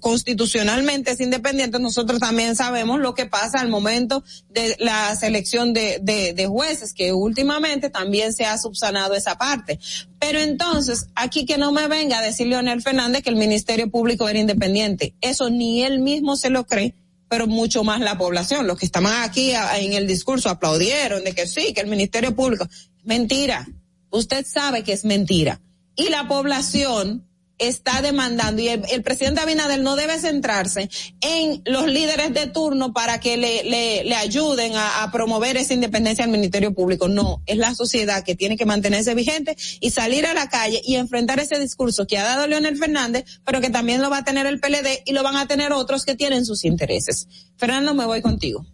constitucionalmente 0.00 1.12
es 1.12 1.20
independiente, 1.20 1.78
nosotros 1.78 2.18
también 2.18 2.56
sabemos 2.56 3.00
lo 3.00 3.14
que 3.14 3.26
pasa 3.26 3.60
al 3.60 3.68
momento 3.68 4.24
de 4.48 4.76
la 4.80 5.14
selección 5.16 5.72
de, 5.72 5.98
de, 6.02 6.32
de 6.32 6.46
jueces, 6.46 6.92
que 6.94 7.12
últimamente 7.12 7.90
también 7.90 8.32
se 8.32 8.46
ha 8.46 8.58
subsanado 8.58 9.14
esa 9.14 9.36
parte. 9.36 9.78
Pero 10.18 10.40
entonces, 10.40 11.06
aquí 11.14 11.44
que 11.44 11.58
no 11.58 11.72
me 11.72 11.86
venga 11.86 12.18
a 12.18 12.22
decir 12.22 12.46
Leonel 12.46 12.82
Fernández 12.82 13.22
que 13.22 13.30
el 13.30 13.36
Ministerio 13.36 13.90
Público 13.90 14.28
era 14.28 14.38
independiente. 14.38 15.14
Eso 15.20 15.50
ni 15.50 15.84
él 15.84 16.00
mismo 16.00 16.36
se 16.36 16.50
lo 16.50 16.66
cree 16.66 16.94
pero 17.34 17.48
mucho 17.48 17.82
más 17.82 18.00
la 18.00 18.16
población. 18.16 18.68
Los 18.68 18.78
que 18.78 18.86
estaban 18.86 19.22
aquí 19.22 19.52
en 19.52 19.92
el 19.94 20.06
discurso 20.06 20.48
aplaudieron 20.50 21.24
de 21.24 21.32
que 21.32 21.48
sí, 21.48 21.72
que 21.72 21.80
el 21.80 21.88
Ministerio 21.88 22.32
Público. 22.32 22.68
Mentira. 23.04 23.68
Usted 24.10 24.46
sabe 24.46 24.82
que 24.82 24.92
es 24.92 25.04
mentira. 25.04 25.60
Y 25.96 26.08
la 26.08 26.26
población 26.26 27.28
está 27.58 28.02
demandando 28.02 28.60
y 28.60 28.68
el, 28.68 29.02
presidente 29.02 29.40
Abinader 29.40 29.80
no 29.80 29.94
debe 29.96 30.18
centrarse 30.18 30.90
en 31.20 31.62
los 31.64 31.86
líderes 31.86 32.34
de 32.34 32.46
turno 32.48 32.92
para 32.92 33.20
que 33.20 33.36
le, 33.36 33.62
le, 33.64 34.04
le 34.04 34.16
ayuden 34.16 34.72
a, 34.74 35.08
promover 35.12 35.56
esa 35.56 35.74
independencia 35.74 36.24
del 36.24 36.32
Ministerio 36.32 36.74
Público. 36.74 37.08
No, 37.08 37.42
es 37.46 37.58
la 37.58 37.74
sociedad 37.74 38.24
que 38.24 38.34
tiene 38.34 38.56
que 38.56 38.66
mantenerse 38.66 39.14
vigente 39.14 39.56
y 39.80 39.90
salir 39.90 40.26
a 40.26 40.34
la 40.34 40.48
calle 40.48 40.80
y 40.84 40.96
enfrentar 40.96 41.38
ese 41.38 41.58
discurso 41.58 42.06
que 42.06 42.18
ha 42.18 42.24
dado 42.24 42.46
Leonel 42.46 42.76
Fernández, 42.76 43.24
pero 43.44 43.60
que 43.60 43.70
también 43.70 44.02
lo 44.02 44.10
va 44.10 44.18
a 44.18 44.24
tener 44.24 44.46
el 44.46 44.58
PLD 44.58 45.02
y 45.04 45.12
lo 45.12 45.22
van 45.22 45.36
a 45.36 45.46
tener 45.46 45.72
otros 45.72 46.04
que 46.04 46.16
tienen 46.16 46.44
sus 46.44 46.64
intereses. 46.64 47.28
Fernando, 47.56 47.94
me 47.94 48.06
voy 48.06 48.22
contigo. 48.22 48.66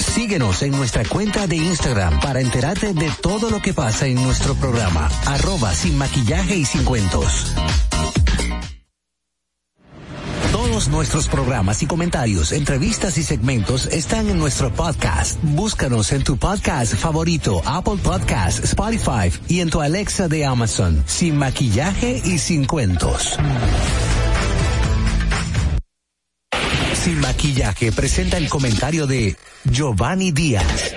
Síguenos 0.00 0.62
en 0.62 0.72
nuestra 0.72 1.04
cuenta 1.04 1.46
de 1.46 1.56
Instagram 1.56 2.20
para 2.20 2.40
enterarte 2.40 2.94
de 2.94 3.10
todo 3.20 3.50
lo 3.50 3.60
que 3.60 3.74
pasa 3.74 4.06
en 4.06 4.14
nuestro 4.22 4.54
programa. 4.54 5.10
Arroba 5.26 5.74
sin 5.74 5.98
maquillaje 5.98 6.56
y 6.56 6.64
sin 6.64 6.84
cuentos. 6.84 7.52
Todos 10.52 10.88
nuestros 10.88 11.28
programas 11.28 11.82
y 11.82 11.86
comentarios, 11.86 12.52
entrevistas 12.52 13.18
y 13.18 13.22
segmentos 13.22 13.86
están 13.86 14.28
en 14.30 14.38
nuestro 14.38 14.72
podcast. 14.72 15.38
Búscanos 15.42 16.12
en 16.12 16.24
tu 16.24 16.36
podcast 16.36 16.94
favorito, 16.94 17.62
Apple 17.64 17.98
Podcast, 18.02 18.64
Spotify 18.64 19.30
y 19.48 19.60
en 19.60 19.70
tu 19.70 19.80
Alexa 19.80 20.28
de 20.28 20.44
Amazon. 20.44 21.02
Sin 21.06 21.36
maquillaje 21.36 22.22
y 22.24 22.38
sin 22.38 22.64
cuentos. 22.64 23.36
Sin 27.02 27.18
maquillaje 27.18 27.90
presenta 27.92 28.36
el 28.36 28.50
comentario 28.50 29.06
de 29.06 29.34
Giovanni 29.64 30.32
Díaz. 30.32 30.94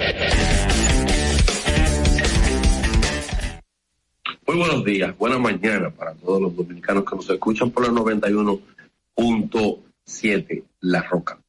Muy 4.45 4.58
buenos 4.58 4.84
días, 4.84 5.18
buena 5.18 5.39
mañana 5.39 5.91
para 5.91 6.14
todos 6.16 6.41
los 6.41 6.54
dominicanos 6.58 7.06
que 7.06 7.16
nos 7.16 7.30
escuchan 7.30 7.72
por 7.72 7.88
la 7.88 7.93
91.7 7.93 10.64
La 10.82 11.04
Roca. 11.04 11.39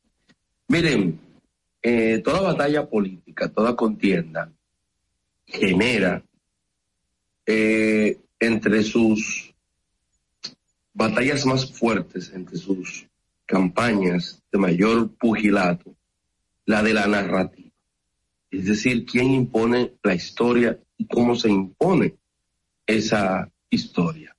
Miren, 0.68 1.18
eh, 1.82 2.22
toda 2.24 2.40
batalla 2.40 2.88
política, 2.88 3.48
toda 3.48 3.74
contienda 3.74 4.52
genera 5.44 6.22
eh, 7.44 8.20
entre 8.38 8.84
sus 8.84 9.52
batallas 10.92 11.44
más 11.44 11.72
fuertes, 11.72 12.30
entre 12.32 12.56
sus 12.56 13.08
campañas 13.46 14.42
de 14.50 14.58
mayor 14.58 15.14
pugilato, 15.16 15.94
la 16.66 16.82
de 16.82 16.94
la 16.94 17.06
narrativa. 17.06 17.70
Es 18.50 18.66
decir, 18.66 19.04
quién 19.04 19.32
impone 19.32 19.94
la 20.02 20.14
historia 20.14 20.78
y 20.96 21.06
cómo 21.06 21.34
se 21.34 21.50
impone 21.50 22.16
esa 22.86 23.50
historia. 23.70 24.36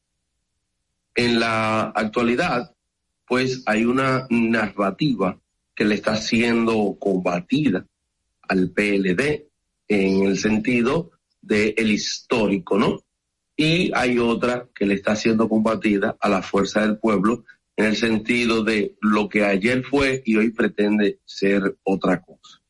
En 1.14 1.40
la 1.40 1.90
actualidad, 1.90 2.74
pues 3.28 3.64
hay 3.66 3.86
una 3.86 4.28
narrativa 4.30 5.40
que 5.74 5.86
le 5.86 5.96
está 5.96 6.16
siendo 6.16 6.98
combatida 7.00 7.86
al 8.48 8.70
PLD 8.70 9.48
en 9.88 10.26
el 10.26 10.38
sentido 10.38 11.12
de 11.42 11.76
el 11.78 11.92
histórico, 11.92 12.78
¿no? 12.78 13.02
Y 13.58 13.92
hay 13.94 14.20
otra 14.20 14.68
que 14.74 14.86
le 14.86 14.96
está 14.96 15.16
siendo 15.16 15.48
combatida 15.48 16.16
a 16.20 16.30
la 16.30 16.42
fuerza 16.42 16.82
del 16.82 16.98
pueblo 16.98 17.46
en 17.78 17.86
el 17.86 17.96
sentido 17.96 18.64
de 18.64 18.96
lo 19.02 19.28
que 19.28 19.44
ayer 19.44 19.84
fue 19.84 20.22
y 20.26 20.38
hoy 20.38 20.52
pretende 20.52 21.20
ser 21.26 21.78
otra 21.84 22.22
cosa. 22.22 22.62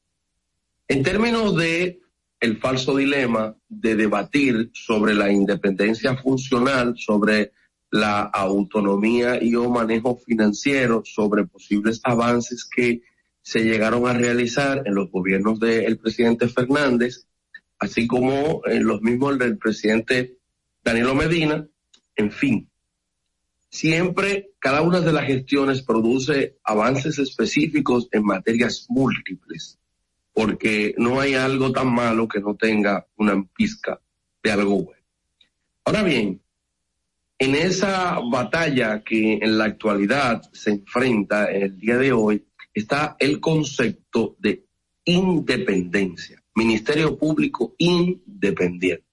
En 0.88 1.03
términos 1.03 1.56
de 1.56 1.99
el 2.39 2.58
falso 2.58 2.95
dilema 2.95 3.56
de 3.70 3.95
debatir 3.95 4.72
sobre 4.74 5.14
la 5.14 5.32
independencia 5.32 6.16
funcional, 6.18 6.95
sobre 6.97 7.53
la 7.91 8.24
autonomía 8.24 9.41
y 9.41 9.56
o 9.56 9.70
manejo 9.70 10.18
financiero, 10.18 11.03
sobre 11.06 11.45
posibles 11.45 12.01
avances 12.03 12.66
que 12.66 13.01
se 13.41 13.64
llegaron 13.64 14.08
a 14.08 14.14
realizar 14.14 14.84
en 14.86 14.95
los 14.95 15.10
gobiernos 15.12 15.60
del 15.60 15.97
presidente 15.97 16.47
Fernández, 16.49 17.28
así 17.80 18.08
como 18.08 18.62
en 18.66 18.86
los 18.86 19.01
mismos 19.01 19.38
del 19.38 19.58
presidente 19.58 20.38
Danilo 20.84 21.16
Medina, 21.16 21.68
en 22.16 22.32
fin, 22.32 22.70
Siempre 23.76 24.51
cada 24.66 24.82
una 24.82 24.99
de 24.99 25.13
las 25.13 25.28
gestiones 25.28 25.84
produce 25.84 26.57
avances 26.63 27.20
específicos 27.20 28.09
en 28.11 28.24
materias 28.24 28.88
múltiples, 28.89 29.78
porque 30.34 30.95
no 30.97 31.20
hay 31.20 31.36
algo 31.36 31.72
tan 31.72 31.93
malo 31.93 32.28
que 32.28 32.39
no 32.39 32.55
tenga 32.55 33.05
una 33.18 33.45
pizca 33.55 34.01
de 34.41 34.51
algo 34.51 34.86
bueno. 34.86 35.03
Ahora 35.84 36.01
bien, 36.01 36.41
en 37.38 37.53
esa 37.53 38.18
batalla 38.28 39.03
que 39.03 39.34
en 39.34 39.55
la 39.55 39.66
actualidad 39.66 40.41
se 40.51 40.72
enfrenta 40.72 41.51
en 41.51 41.61
el 41.61 41.80
día 41.80 41.97
de 41.97 42.11
hoy, 42.11 42.43
está 42.74 43.18
el 43.20 43.39
concepto 43.39 44.36
de 44.39 44.66
independencia, 45.03 46.41
Ministerio 46.55 47.16
Público 47.20 47.76
independiente. 47.78 49.05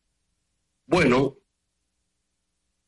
Bueno, 0.86 1.36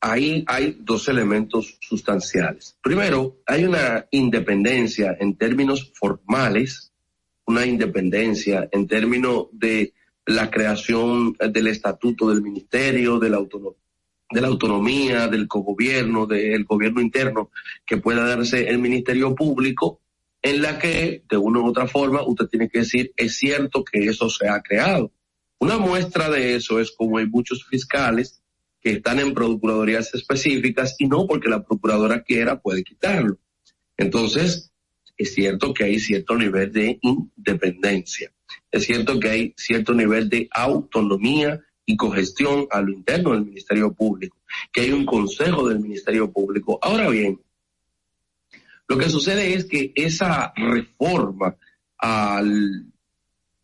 ahí 0.05 0.43
hay 0.47 0.77
dos 0.79 1.07
elementos 1.07 1.77
sustanciales. 1.81 2.77
Primero, 2.81 3.37
hay 3.45 3.65
una 3.65 4.05
independencia 4.11 5.17
en 5.19 5.35
términos 5.35 5.91
formales, 5.95 6.93
una 7.45 7.65
independencia 7.65 8.69
en 8.71 8.87
términos 8.87 9.47
de 9.51 9.93
la 10.27 10.51
creación 10.51 11.33
del 11.33 11.67
estatuto 11.67 12.29
del 12.29 12.43
ministerio, 12.43 13.17
de 13.17 13.29
la, 13.31 13.39
de 14.29 14.41
la 14.41 14.47
autonomía, 14.47 15.27
del 15.27 15.47
cogobierno, 15.47 16.27
del 16.27 16.65
gobierno 16.65 17.01
interno 17.01 17.49
que 17.85 17.97
pueda 17.97 18.27
darse 18.27 18.67
el 18.67 18.77
ministerio 18.77 19.33
público, 19.33 20.01
en 20.43 20.61
la 20.61 20.77
que, 20.77 21.23
de 21.27 21.37
una 21.37 21.61
u 21.61 21.67
otra 21.67 21.87
forma, 21.87 22.21
usted 22.21 22.45
tiene 22.45 22.69
que 22.69 22.79
decir, 22.79 23.11
es 23.17 23.37
cierto 23.37 23.83
que 23.83 24.05
eso 24.05 24.29
se 24.29 24.47
ha 24.47 24.61
creado. 24.61 25.11
Una 25.57 25.79
muestra 25.79 26.29
de 26.29 26.55
eso 26.55 26.79
es 26.79 26.91
como 26.91 27.17
hay 27.17 27.25
muchos 27.25 27.65
fiscales 27.65 28.43
que 28.85 28.91
están 28.91 29.19
en 29.19 29.33
procuradurías 29.33 30.13
específicas 30.13 30.95
y 30.99 31.07
no 31.07 31.25
porque 31.25 31.49
la 31.49 31.63
procuradora 31.63 32.21
quiera 32.21 32.61
puede 32.61 32.83
quitarlo. 32.83 33.39
Entonces, 33.97 34.71
es 35.17 35.33
cierto 35.33 35.73
que 35.73 35.85
hay 35.85 35.97
cierto 35.97 36.35
nivel 36.35 36.71
de 36.71 36.99
independencia. 37.01 38.31
Es 38.69 38.83
cierto 38.83 39.19
que 39.19 39.29
hay 39.31 39.53
cierto 39.57 39.95
nivel 39.95 40.29
de 40.29 40.47
autonomía 40.51 41.59
y 41.83 41.97
cogestión 41.97 42.67
a 42.69 42.79
lo 42.79 42.91
interno 42.91 43.31
del 43.31 43.45
Ministerio 43.45 43.91
Público, 43.91 44.37
que 44.71 44.81
hay 44.81 44.91
un 44.91 45.07
consejo 45.07 45.67
del 45.67 45.79
Ministerio 45.79 46.31
Público. 46.31 46.77
Ahora 46.79 47.09
bien, 47.09 47.41
lo 48.87 48.99
que 48.99 49.09
sucede 49.09 49.55
es 49.55 49.65
que 49.65 49.93
esa 49.95 50.53
reforma 50.55 51.57
al 51.97 52.85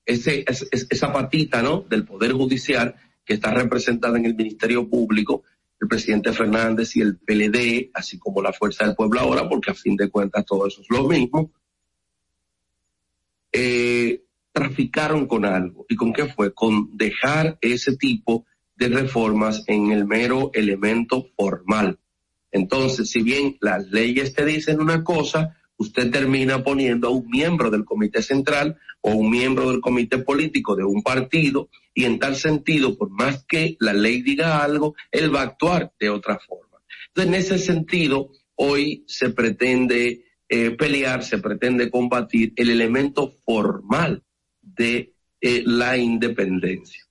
ese, 0.04 0.46
esa 0.48 1.14
patita 1.14 1.62
¿no? 1.62 1.86
del 1.88 2.06
Poder 2.06 2.32
Judicial 2.32 2.96
está 3.34 3.54
representada 3.54 4.18
en 4.18 4.26
el 4.26 4.36
Ministerio 4.36 4.90
Público, 4.90 5.44
el 5.80 5.88
presidente 5.88 6.32
Fernández 6.34 6.96
y 6.96 7.02
el 7.02 7.18
PLD, 7.18 7.90
así 7.94 8.20
como 8.20 8.42
la 8.42 8.54
Fuerza 8.54 8.86
del 8.86 8.96
Pueblo 8.96 9.20
ahora, 9.20 9.50
porque 9.50 9.72
a 9.72 9.76
fin 9.76 9.96
de 9.96 10.10
cuentas 10.10 10.46
todo 10.46 10.68
eso 10.68 10.82
es 10.82 10.90
lo 10.90 11.08
mismo, 11.08 11.52
eh, 13.52 14.24
traficaron 14.52 15.28
con 15.28 15.46
algo. 15.46 15.86
¿Y 15.90 15.96
con 15.96 16.14
qué 16.14 16.26
fue? 16.26 16.54
Con 16.54 16.96
dejar 16.98 17.58
ese 17.62 17.98
tipo 17.98 18.46
de 18.76 18.90
reformas 18.90 19.64
en 19.68 19.92
el 19.92 20.06
mero 20.06 20.52
elemento 20.54 21.28
formal. 21.36 22.00
Entonces, 22.52 23.10
si 23.10 23.22
bien 23.22 23.58
las 23.62 23.90
leyes 23.92 24.34
te 24.34 24.46
dicen 24.46 24.82
una 24.82 25.04
cosa, 25.04 25.58
usted 25.82 26.12
termina 26.12 26.64
poniendo 26.64 27.08
a 27.08 27.12
un 27.12 27.28
miembro 27.28 27.70
del 27.70 27.86
comité 27.86 28.22
central 28.22 28.78
o 29.02 29.12
un 29.12 29.30
miembro 29.30 29.70
del 29.72 29.82
comité 29.82 30.20
político 30.20 30.76
de 30.76 30.84
un 30.84 31.02
partido 31.02 31.70
y 31.94 32.06
en 32.06 32.20
tal 32.20 32.36
sentido, 32.36 32.98
por 32.98 33.10
más 33.10 33.44
que 33.46 33.76
la 33.80 33.94
ley 33.94 34.22
diga 34.22 34.64
algo, 34.64 34.96
él 35.12 35.34
va 35.34 35.42
a 35.42 35.46
actuar 35.46 35.92
de 36.00 36.10
otra 36.10 36.40
forma. 36.40 36.78
Entonces, 37.08 37.28
en 37.28 37.40
ese 37.40 37.58
sentido, 37.58 38.30
hoy 38.56 39.04
se 39.08 39.32
pretende 39.32 40.26
eh, 40.48 40.72
pelear, 40.72 41.24
se 41.24 41.40
pretende 41.40 41.90
combatir 41.90 42.54
el 42.56 42.70
elemento 42.70 43.34
formal 43.46 44.24
de 44.62 45.14
eh, 45.42 45.64
la 45.66 45.98
independencia. 45.98 47.04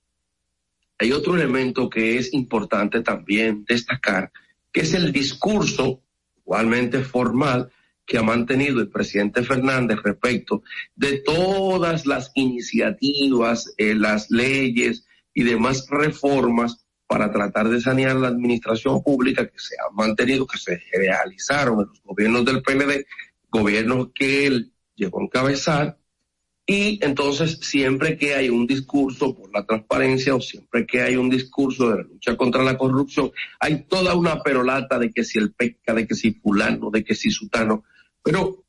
Hay 0.97 1.11
otro 1.11 1.35
elemento 1.35 1.89
que 1.89 2.17
es 2.17 2.33
importante 2.33 3.01
también 3.01 3.65
destacar, 3.67 4.31
que 4.71 4.81
es 4.81 4.93
el 4.93 5.11
discurso, 5.11 6.01
igualmente 6.37 7.03
formal, 7.03 7.71
que 8.11 8.17
ha 8.17 8.23
mantenido 8.23 8.81
el 8.81 8.89
presidente 8.89 9.41
Fernández 9.41 9.99
respecto 10.03 10.63
de 10.97 11.19
todas 11.19 12.05
las 12.05 12.33
iniciativas, 12.35 13.73
eh, 13.77 13.95
las 13.95 14.29
leyes 14.29 15.05
y 15.33 15.43
demás 15.43 15.87
reformas 15.89 16.85
para 17.07 17.31
tratar 17.31 17.69
de 17.69 17.79
sanear 17.79 18.17
la 18.17 18.27
administración 18.27 19.01
pública 19.01 19.47
que 19.47 19.57
se 19.57 19.75
han 19.75 19.95
mantenido, 19.95 20.45
que 20.45 20.57
se 20.57 20.81
realizaron 20.93 21.79
en 21.79 21.87
los 21.87 22.03
gobiernos 22.03 22.43
del 22.43 22.61
PLD, 22.61 23.05
gobiernos 23.49 24.09
que 24.13 24.45
él 24.45 24.73
llegó 24.93 25.21
a 25.21 25.23
encabezar, 25.23 25.97
Y 26.67 26.99
entonces, 27.03 27.59
siempre 27.61 28.17
que 28.17 28.35
hay 28.35 28.49
un 28.49 28.67
discurso 28.67 29.33
por 29.33 29.53
la 29.53 29.65
transparencia 29.65 30.35
o 30.35 30.41
siempre 30.41 30.85
que 30.85 31.01
hay 31.01 31.15
un 31.15 31.29
discurso 31.29 31.89
de 31.89 31.95
la 31.95 32.03
lucha 32.03 32.35
contra 32.35 32.61
la 32.61 32.77
corrupción, 32.77 33.31
hay 33.59 33.85
toda 33.85 34.15
una 34.15 34.43
perolata 34.43 34.99
de 34.99 35.11
que 35.11 35.23
si 35.23 35.39
el 35.39 35.53
pesca, 35.53 35.93
de 35.93 36.05
que 36.05 36.15
si 36.15 36.33
fulano, 36.33 36.89
de 36.91 37.05
que 37.05 37.15
si 37.15 37.31
sutano. 37.31 37.85
Pero 38.23 38.63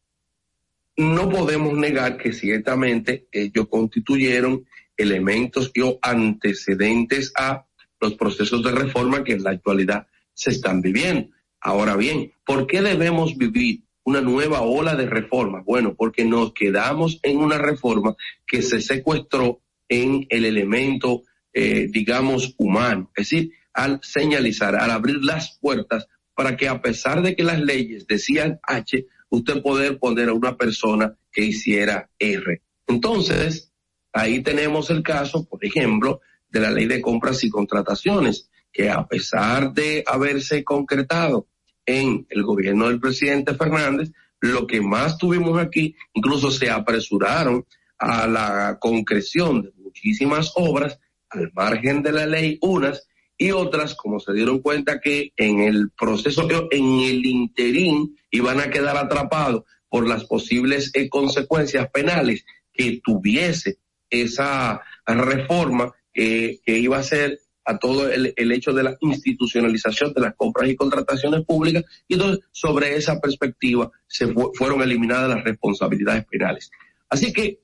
no 0.96 1.28
podemos 1.28 1.74
negar 1.74 2.16
que 2.16 2.32
ciertamente 2.32 3.26
ellos 3.32 3.68
constituyeron 3.68 4.66
elementos 4.96 5.72
o 5.82 5.98
antecedentes 6.02 7.32
a 7.36 7.66
los 8.00 8.14
procesos 8.14 8.62
de 8.62 8.72
reforma 8.72 9.24
que 9.24 9.32
en 9.32 9.42
la 9.42 9.50
actualidad 9.50 10.06
se 10.34 10.50
están 10.50 10.80
viviendo. 10.80 11.30
Ahora 11.60 11.96
bien, 11.96 12.32
¿por 12.44 12.66
qué 12.66 12.82
debemos 12.82 13.36
vivir 13.36 13.84
una 14.04 14.20
nueva 14.20 14.62
ola 14.62 14.96
de 14.96 15.06
reforma? 15.06 15.62
Bueno, 15.64 15.94
porque 15.94 16.24
nos 16.24 16.52
quedamos 16.52 17.20
en 17.22 17.38
una 17.38 17.58
reforma 17.58 18.16
que 18.46 18.62
se 18.62 18.80
secuestró 18.80 19.60
en 19.88 20.26
el 20.28 20.44
elemento, 20.44 21.22
eh, 21.52 21.86
digamos, 21.90 22.54
humano. 22.58 23.10
Es 23.14 23.30
decir, 23.30 23.52
al 23.72 24.00
señalizar, 24.02 24.74
al 24.74 24.90
abrir 24.90 25.22
las 25.22 25.58
puertas 25.60 26.08
para 26.34 26.56
que 26.56 26.68
a 26.68 26.80
pesar 26.82 27.22
de 27.22 27.36
que 27.36 27.44
las 27.44 27.60
leyes 27.60 28.06
decían 28.06 28.58
H, 28.62 29.06
usted 29.32 29.62
poder 29.62 29.98
poner 29.98 30.28
a 30.28 30.34
una 30.34 30.56
persona 30.56 31.16
que 31.32 31.42
hiciera 31.42 32.10
R. 32.18 32.62
Entonces, 32.86 33.72
ahí 34.12 34.42
tenemos 34.42 34.90
el 34.90 35.02
caso, 35.02 35.48
por 35.48 35.64
ejemplo, 35.64 36.20
de 36.50 36.60
la 36.60 36.70
ley 36.70 36.86
de 36.86 37.00
compras 37.00 37.42
y 37.42 37.48
contrataciones, 37.48 38.50
que 38.70 38.90
a 38.90 39.06
pesar 39.06 39.72
de 39.72 40.04
haberse 40.06 40.62
concretado 40.62 41.48
en 41.86 42.26
el 42.28 42.42
gobierno 42.42 42.88
del 42.88 43.00
presidente 43.00 43.54
Fernández, 43.54 44.12
lo 44.40 44.66
que 44.66 44.82
más 44.82 45.16
tuvimos 45.16 45.58
aquí, 45.58 45.96
incluso 46.12 46.50
se 46.50 46.68
apresuraron 46.68 47.64
a 47.98 48.26
la 48.26 48.76
concreción 48.78 49.62
de 49.62 49.72
muchísimas 49.78 50.52
obras 50.56 50.98
al 51.30 51.50
margen 51.54 52.02
de 52.02 52.12
la 52.12 52.26
ley, 52.26 52.58
unas 52.60 53.08
y 53.42 53.50
otras, 53.52 53.94
como 53.94 54.20
se 54.20 54.32
dieron 54.32 54.60
cuenta 54.60 55.00
que 55.00 55.32
en 55.36 55.60
el 55.60 55.90
proceso, 55.90 56.48
en 56.70 57.00
el 57.00 57.26
interín, 57.26 58.16
iban 58.30 58.60
a 58.60 58.70
quedar 58.70 58.96
atrapados 58.96 59.64
por 59.88 60.06
las 60.08 60.24
posibles 60.24 60.90
eh, 60.94 61.08
consecuencias 61.08 61.90
penales 61.90 62.44
que 62.72 63.00
tuviese 63.04 63.78
esa 64.08 64.80
reforma 65.06 65.92
que 66.14 66.60
iba 66.66 66.98
a 66.98 67.02
ser 67.02 67.40
a 67.64 67.78
todo 67.78 68.10
el, 68.10 68.52
hecho 68.52 68.72
de 68.72 68.82
la 68.82 68.96
institucionalización 69.00 70.12
de 70.12 70.20
las 70.20 70.34
compras 70.34 70.68
y 70.68 70.76
contrataciones 70.76 71.44
públicas 71.44 71.84
y 72.08 72.14
entonces 72.14 72.44
sobre 72.50 72.96
esa 72.96 73.20
perspectiva 73.20 73.90
se 74.06 74.32
fueron 74.54 74.82
eliminadas 74.82 75.30
las 75.30 75.44
responsabilidades 75.44 76.26
penales. 76.26 76.70
Así 77.08 77.32
que 77.32 77.60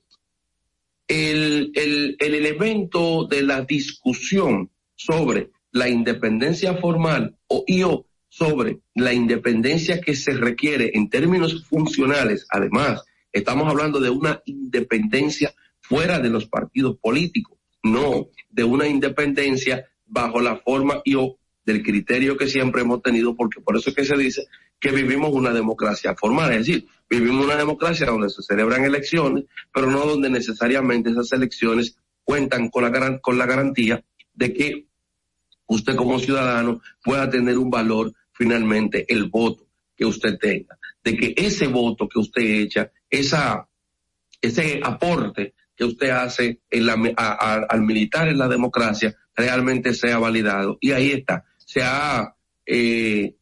el, 1.07 1.71
el, 1.75 2.15
el 2.19 2.33
elemento 2.33 3.25
de 3.25 3.43
la 3.43 3.61
discusión 3.61 4.69
sobre 4.95 5.51
la 5.71 5.89
independencia 5.89 6.75
formal 6.75 7.37
o 7.47 7.63
yo 7.67 8.05
sobre 8.27 8.79
la 8.95 9.13
independencia 9.13 10.01
que 10.01 10.15
se 10.15 10.31
requiere 10.33 10.91
en 10.93 11.09
términos 11.09 11.65
funcionales, 11.65 12.45
además, 12.49 13.03
estamos 13.31 13.69
hablando 13.69 13.99
de 13.99 14.09
una 14.09 14.41
independencia 14.45 15.53
fuera 15.79 16.19
de 16.19 16.29
los 16.29 16.47
partidos 16.47 16.97
políticos 16.97 17.59
no 17.83 18.29
de 18.49 18.63
una 18.63 18.87
independencia 18.87 19.85
bajo 20.05 20.41
la 20.41 20.57
forma 20.57 21.01
y 21.03 21.15
o 21.15 21.37
del 21.65 21.83
criterio 21.83 22.35
que 22.35 22.47
siempre 22.47 22.81
hemos 22.81 23.01
tenido, 23.01 23.35
porque 23.35 23.61
por 23.61 23.77
eso 23.77 23.91
es 23.91 23.95
que 23.95 24.05
se 24.05 24.17
dice 24.17 24.47
que 24.79 24.91
vivimos 24.91 25.31
una 25.31 25.53
democracia 25.53 26.15
formal, 26.15 26.51
es 26.51 26.59
decir, 26.59 26.87
vivimos 27.09 27.45
una 27.45 27.55
democracia 27.55 28.07
donde 28.07 28.29
se 28.29 28.41
celebran 28.41 28.85
elecciones, 28.85 29.45
pero 29.73 29.87
no 29.87 30.05
donde 30.05 30.29
necesariamente 30.29 31.11
esas 31.11 31.31
elecciones 31.33 31.97
cuentan 32.23 32.69
con 32.69 32.83
la, 32.83 33.19
con 33.19 33.37
la 33.37 33.45
garantía 33.45 34.03
de 34.33 34.53
que 34.53 34.87
usted 35.69 35.95
como 35.95 36.19
ciudadano 36.19 36.81
pueda 37.03 37.29
tener 37.29 37.57
un 37.57 37.69
valor 37.69 38.13
finalmente 38.33 39.05
el 39.07 39.29
voto 39.29 39.67
que 39.95 40.05
usted 40.05 40.37
tenga, 40.37 40.77
de 41.03 41.15
que 41.15 41.33
ese 41.37 41.67
voto 41.67 42.07
que 42.07 42.19
usted 42.19 42.41
echa, 42.41 42.91
esa, 43.09 43.67
ese 44.41 44.79
aporte 44.83 45.53
que 45.75 45.85
usted 45.85 46.09
hace 46.09 46.61
al 47.17 47.81
militar 47.81 48.27
en 48.27 48.37
la 48.37 48.47
democracia 48.47 49.15
realmente 49.35 49.93
sea 49.93 50.17
validado. 50.17 50.77
Y 50.81 50.91
ahí 50.91 51.11
está. 51.11 51.45
Se 51.57 51.81
ha 51.81 52.35
eh, 52.65 53.35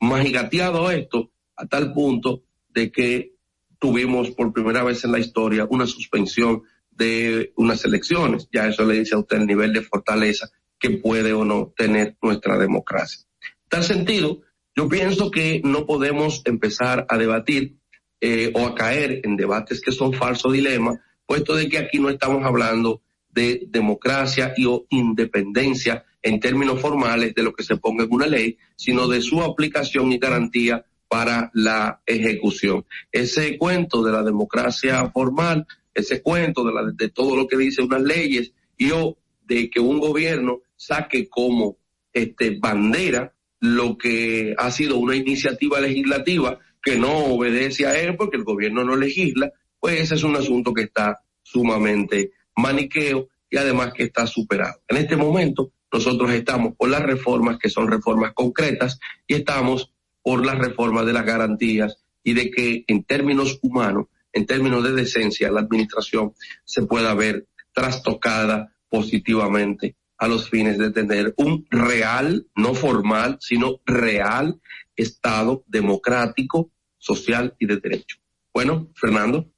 magigateado 0.00 0.90
esto 0.90 1.30
a 1.56 1.66
tal 1.66 1.92
punto 1.92 2.42
de 2.68 2.90
que 2.90 3.34
tuvimos 3.78 4.30
por 4.30 4.52
primera 4.52 4.82
vez 4.82 5.04
en 5.04 5.12
la 5.12 5.18
historia 5.18 5.66
una 5.68 5.86
suspensión 5.86 6.62
de 6.90 7.52
unas 7.56 7.84
elecciones. 7.84 8.48
Ya 8.52 8.66
eso 8.66 8.84
le 8.84 8.98
dice 8.98 9.14
a 9.14 9.18
usted 9.18 9.38
el 9.38 9.46
nivel 9.46 9.72
de 9.72 9.82
fortaleza 9.82 10.50
que 10.84 10.90
puede 10.90 11.32
o 11.32 11.46
no 11.46 11.72
tener 11.74 12.18
nuestra 12.20 12.58
democracia. 12.58 13.24
En 13.40 13.68
tal 13.70 13.84
sentido, 13.84 14.42
yo 14.76 14.86
pienso 14.86 15.30
que 15.30 15.62
no 15.64 15.86
podemos 15.86 16.42
empezar 16.44 17.06
a 17.08 17.16
debatir 17.16 17.78
eh, 18.20 18.52
o 18.54 18.66
a 18.66 18.74
caer 18.74 19.22
en 19.24 19.34
debates 19.34 19.80
que 19.80 19.92
son 19.92 20.12
falso 20.12 20.52
dilema 20.52 21.00
puesto 21.24 21.56
de 21.56 21.70
que 21.70 21.78
aquí 21.78 21.98
no 21.98 22.10
estamos 22.10 22.44
hablando 22.44 23.00
de 23.30 23.64
democracia 23.66 24.52
y 24.58 24.66
o 24.66 24.84
independencia 24.90 26.04
en 26.22 26.38
términos 26.38 26.82
formales 26.82 27.34
de 27.34 27.42
lo 27.42 27.54
que 27.54 27.64
se 27.64 27.78
ponga 27.78 28.04
en 28.04 28.12
una 28.12 28.26
ley, 28.26 28.58
sino 28.76 29.08
de 29.08 29.22
su 29.22 29.40
aplicación 29.40 30.12
y 30.12 30.18
garantía 30.18 30.84
para 31.08 31.50
la 31.54 32.02
ejecución. 32.04 32.84
Ese 33.10 33.56
cuento 33.56 34.02
de 34.02 34.12
la 34.12 34.22
democracia 34.22 35.10
formal, 35.14 35.66
ese 35.94 36.20
cuento 36.20 36.62
de, 36.62 36.74
la, 36.74 36.92
de 36.92 37.08
todo 37.08 37.36
lo 37.36 37.48
que 37.48 37.56
dice 37.56 37.80
unas 37.80 38.02
leyes 38.02 38.52
y 38.76 38.90
o 38.90 39.16
de 39.46 39.70
que 39.70 39.80
un 39.80 39.98
gobierno 39.98 40.60
saque 40.76 41.28
como 41.28 41.78
este 42.12 42.58
bandera 42.58 43.34
lo 43.60 43.96
que 43.96 44.54
ha 44.58 44.70
sido 44.70 44.98
una 44.98 45.16
iniciativa 45.16 45.80
legislativa 45.80 46.58
que 46.82 46.96
no 46.96 47.16
obedece 47.16 47.86
a 47.86 47.98
él 47.98 48.16
porque 48.16 48.36
el 48.36 48.44
gobierno 48.44 48.84
no 48.84 48.94
legisla, 48.94 49.50
pues 49.80 50.00
ese 50.00 50.16
es 50.16 50.22
un 50.22 50.36
asunto 50.36 50.74
que 50.74 50.82
está 50.82 51.20
sumamente 51.42 52.32
maniqueo 52.56 53.28
y 53.50 53.56
además 53.56 53.92
que 53.94 54.04
está 54.04 54.26
superado. 54.26 54.82
En 54.88 54.98
este 54.98 55.16
momento 55.16 55.72
nosotros 55.92 56.30
estamos 56.32 56.74
por 56.76 56.90
las 56.90 57.02
reformas 57.02 57.58
que 57.58 57.70
son 57.70 57.88
reformas 57.88 58.32
concretas 58.34 58.98
y 59.26 59.34
estamos 59.34 59.92
por 60.22 60.44
las 60.44 60.58
reformas 60.58 61.06
de 61.06 61.12
las 61.12 61.24
garantías 61.24 61.96
y 62.22 62.34
de 62.34 62.50
que 62.50 62.84
en 62.86 63.04
términos 63.04 63.58
humanos, 63.62 64.06
en 64.32 64.46
términos 64.46 64.82
de 64.82 64.92
decencia, 64.92 65.50
la 65.50 65.60
administración 65.60 66.34
se 66.64 66.82
pueda 66.82 67.14
ver 67.14 67.46
trastocada 67.72 68.74
positivamente 68.88 69.96
a 70.24 70.28
los 70.28 70.48
fines 70.48 70.78
de 70.78 70.90
tener 70.90 71.34
un 71.36 71.66
real, 71.70 72.46
no 72.54 72.74
formal, 72.74 73.38
sino 73.40 73.80
real 73.84 74.60
Estado 74.96 75.64
democrático, 75.66 76.70
social 76.98 77.54
y 77.58 77.66
de 77.66 77.76
derecho. 77.78 78.16
Bueno, 78.52 78.88
Fernando. 78.94 79.50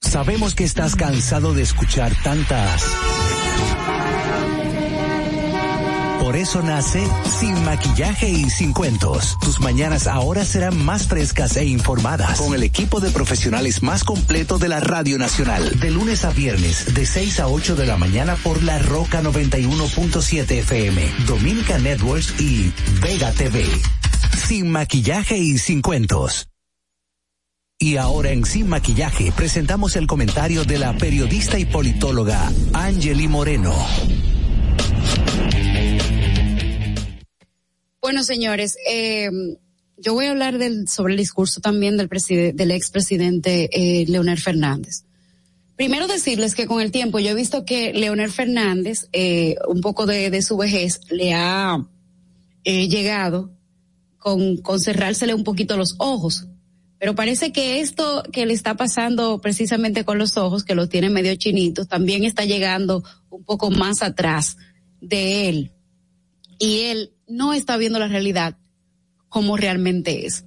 Sabemos 0.00 0.54
que 0.54 0.64
estás 0.64 0.96
cansado 0.96 1.54
de 1.54 1.62
escuchar 1.62 2.12
tantas. 2.22 3.19
Por 6.30 6.38
eso 6.38 6.62
nace 6.62 7.02
Sin 7.40 7.64
Maquillaje 7.64 8.28
y 8.28 8.48
Sin 8.50 8.72
Cuentos. 8.72 9.36
Tus 9.40 9.58
mañanas 9.58 10.06
ahora 10.06 10.44
serán 10.44 10.78
más 10.78 11.08
frescas 11.08 11.56
e 11.56 11.64
informadas 11.64 12.38
con 12.38 12.54
el 12.54 12.62
equipo 12.62 13.00
de 13.00 13.10
profesionales 13.10 13.82
más 13.82 14.04
completo 14.04 14.56
de 14.56 14.68
la 14.68 14.78
Radio 14.78 15.18
Nacional. 15.18 15.80
De 15.80 15.90
lunes 15.90 16.24
a 16.24 16.30
viernes, 16.30 16.94
de 16.94 17.04
6 17.04 17.40
a 17.40 17.48
8 17.48 17.74
de 17.74 17.84
la 17.84 17.96
mañana 17.96 18.36
por 18.44 18.62
La 18.62 18.78
Roca 18.78 19.20
91.7 19.22 20.48
FM, 20.52 21.02
Dominica 21.26 21.80
Networks 21.80 22.40
y 22.40 22.72
Vega 23.02 23.32
TV. 23.32 23.66
Sin 24.46 24.70
Maquillaje 24.70 25.36
y 25.36 25.58
Sin 25.58 25.82
Cuentos. 25.82 26.48
Y 27.76 27.96
ahora 27.96 28.30
en 28.30 28.44
Sin 28.44 28.68
Maquillaje 28.68 29.32
presentamos 29.32 29.96
el 29.96 30.06
comentario 30.06 30.64
de 30.64 30.78
la 30.78 30.96
periodista 30.96 31.58
y 31.58 31.64
politóloga 31.64 32.52
Angeli 32.72 33.26
Moreno. 33.26 33.74
Bueno, 38.00 38.22
señores, 38.22 38.76
eh, 38.88 39.28
yo 39.96 40.14
voy 40.14 40.26
a 40.26 40.30
hablar 40.30 40.58
del, 40.58 40.88
sobre 40.88 41.14
el 41.14 41.18
discurso 41.18 41.60
también 41.60 41.96
del, 41.96 42.08
del 42.08 42.70
expresidente 42.70 43.68
eh, 43.72 44.06
Leonel 44.08 44.38
Fernández. 44.38 45.04
Primero 45.76 46.06
decirles 46.06 46.54
que 46.54 46.66
con 46.66 46.80
el 46.80 46.90
tiempo 46.90 47.18
yo 47.18 47.30
he 47.30 47.34
visto 47.34 47.64
que 47.64 47.92
Leonel 47.92 48.30
Fernández, 48.30 49.08
eh, 49.12 49.56
un 49.68 49.80
poco 49.80 50.06
de, 50.06 50.30
de, 50.30 50.42
su 50.42 50.56
vejez, 50.56 51.00
le 51.10 51.34
ha 51.34 51.86
eh, 52.64 52.88
llegado 52.88 53.50
con, 54.18 54.58
con 54.58 54.80
cerrársele 54.80 55.34
un 55.34 55.44
poquito 55.44 55.76
los 55.76 55.94
ojos 55.98 56.46
pero 57.00 57.14
parece 57.14 57.50
que 57.50 57.80
esto 57.80 58.22
que 58.30 58.44
le 58.44 58.52
está 58.52 58.76
pasando 58.76 59.40
precisamente 59.40 60.04
con 60.04 60.18
los 60.18 60.36
ojos, 60.36 60.64
que 60.64 60.74
los 60.74 60.90
tiene 60.90 61.08
medio 61.08 61.34
chinitos, 61.34 61.88
también 61.88 62.24
está 62.24 62.44
llegando 62.44 63.02
un 63.30 63.42
poco 63.42 63.70
más 63.70 64.02
atrás 64.02 64.58
de 65.00 65.48
él. 65.48 65.72
Y 66.58 66.80
él 66.80 67.14
no 67.30 67.52
está 67.54 67.76
viendo 67.76 67.98
la 67.98 68.08
realidad 68.08 68.56
como 69.28 69.56
realmente 69.56 70.26
es. 70.26 70.44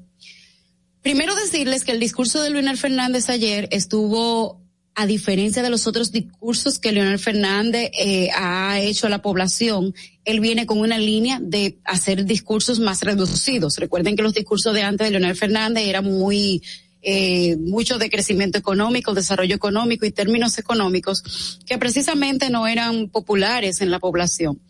Primero 1.01 1.35
decirles 1.35 1.83
que 1.83 1.91
el 1.91 1.99
discurso 1.99 2.41
de 2.41 2.49
Leonel 2.49 2.77
Fernández 2.77 3.29
ayer 3.29 3.67
estuvo 3.71 4.61
a 4.95 5.05
diferencia 5.05 5.63
de 5.63 5.69
los 5.69 5.87
otros 5.87 6.11
discursos 6.11 6.77
que 6.77 6.91
Leonel 6.91 7.17
Fernández 7.17 7.91
eh, 7.97 8.29
ha 8.35 8.79
hecho 8.79 9.07
a 9.07 9.09
la 9.09 9.21
población, 9.21 9.93
él 10.23 10.39
viene 10.39 10.65
con 10.65 10.79
una 10.79 10.97
línea 10.97 11.39
de 11.41 11.79
hacer 11.83 12.25
discursos 12.25 12.79
más 12.79 13.01
reducidos. 13.01 13.77
Recuerden 13.77 14.15
que 14.15 14.21
los 14.21 14.35
discursos 14.35 14.73
de 14.73 14.83
antes 14.83 15.07
de 15.07 15.11
Leonel 15.11 15.35
Fernández 15.35 15.85
eran 15.87 16.05
muy 16.05 16.61
eh, 17.01 17.57
mucho 17.57 17.97
de 17.97 18.09
crecimiento 18.09 18.57
económico, 18.57 19.13
desarrollo 19.13 19.55
económico 19.55 20.05
y 20.05 20.11
términos 20.11 20.57
económicos 20.57 21.59
que 21.65 21.77
precisamente 21.77 22.49
no 22.49 22.65
eran 22.65 23.09
populares 23.09 23.81
en 23.81 23.91
la 23.91 23.99
población. 23.99 24.61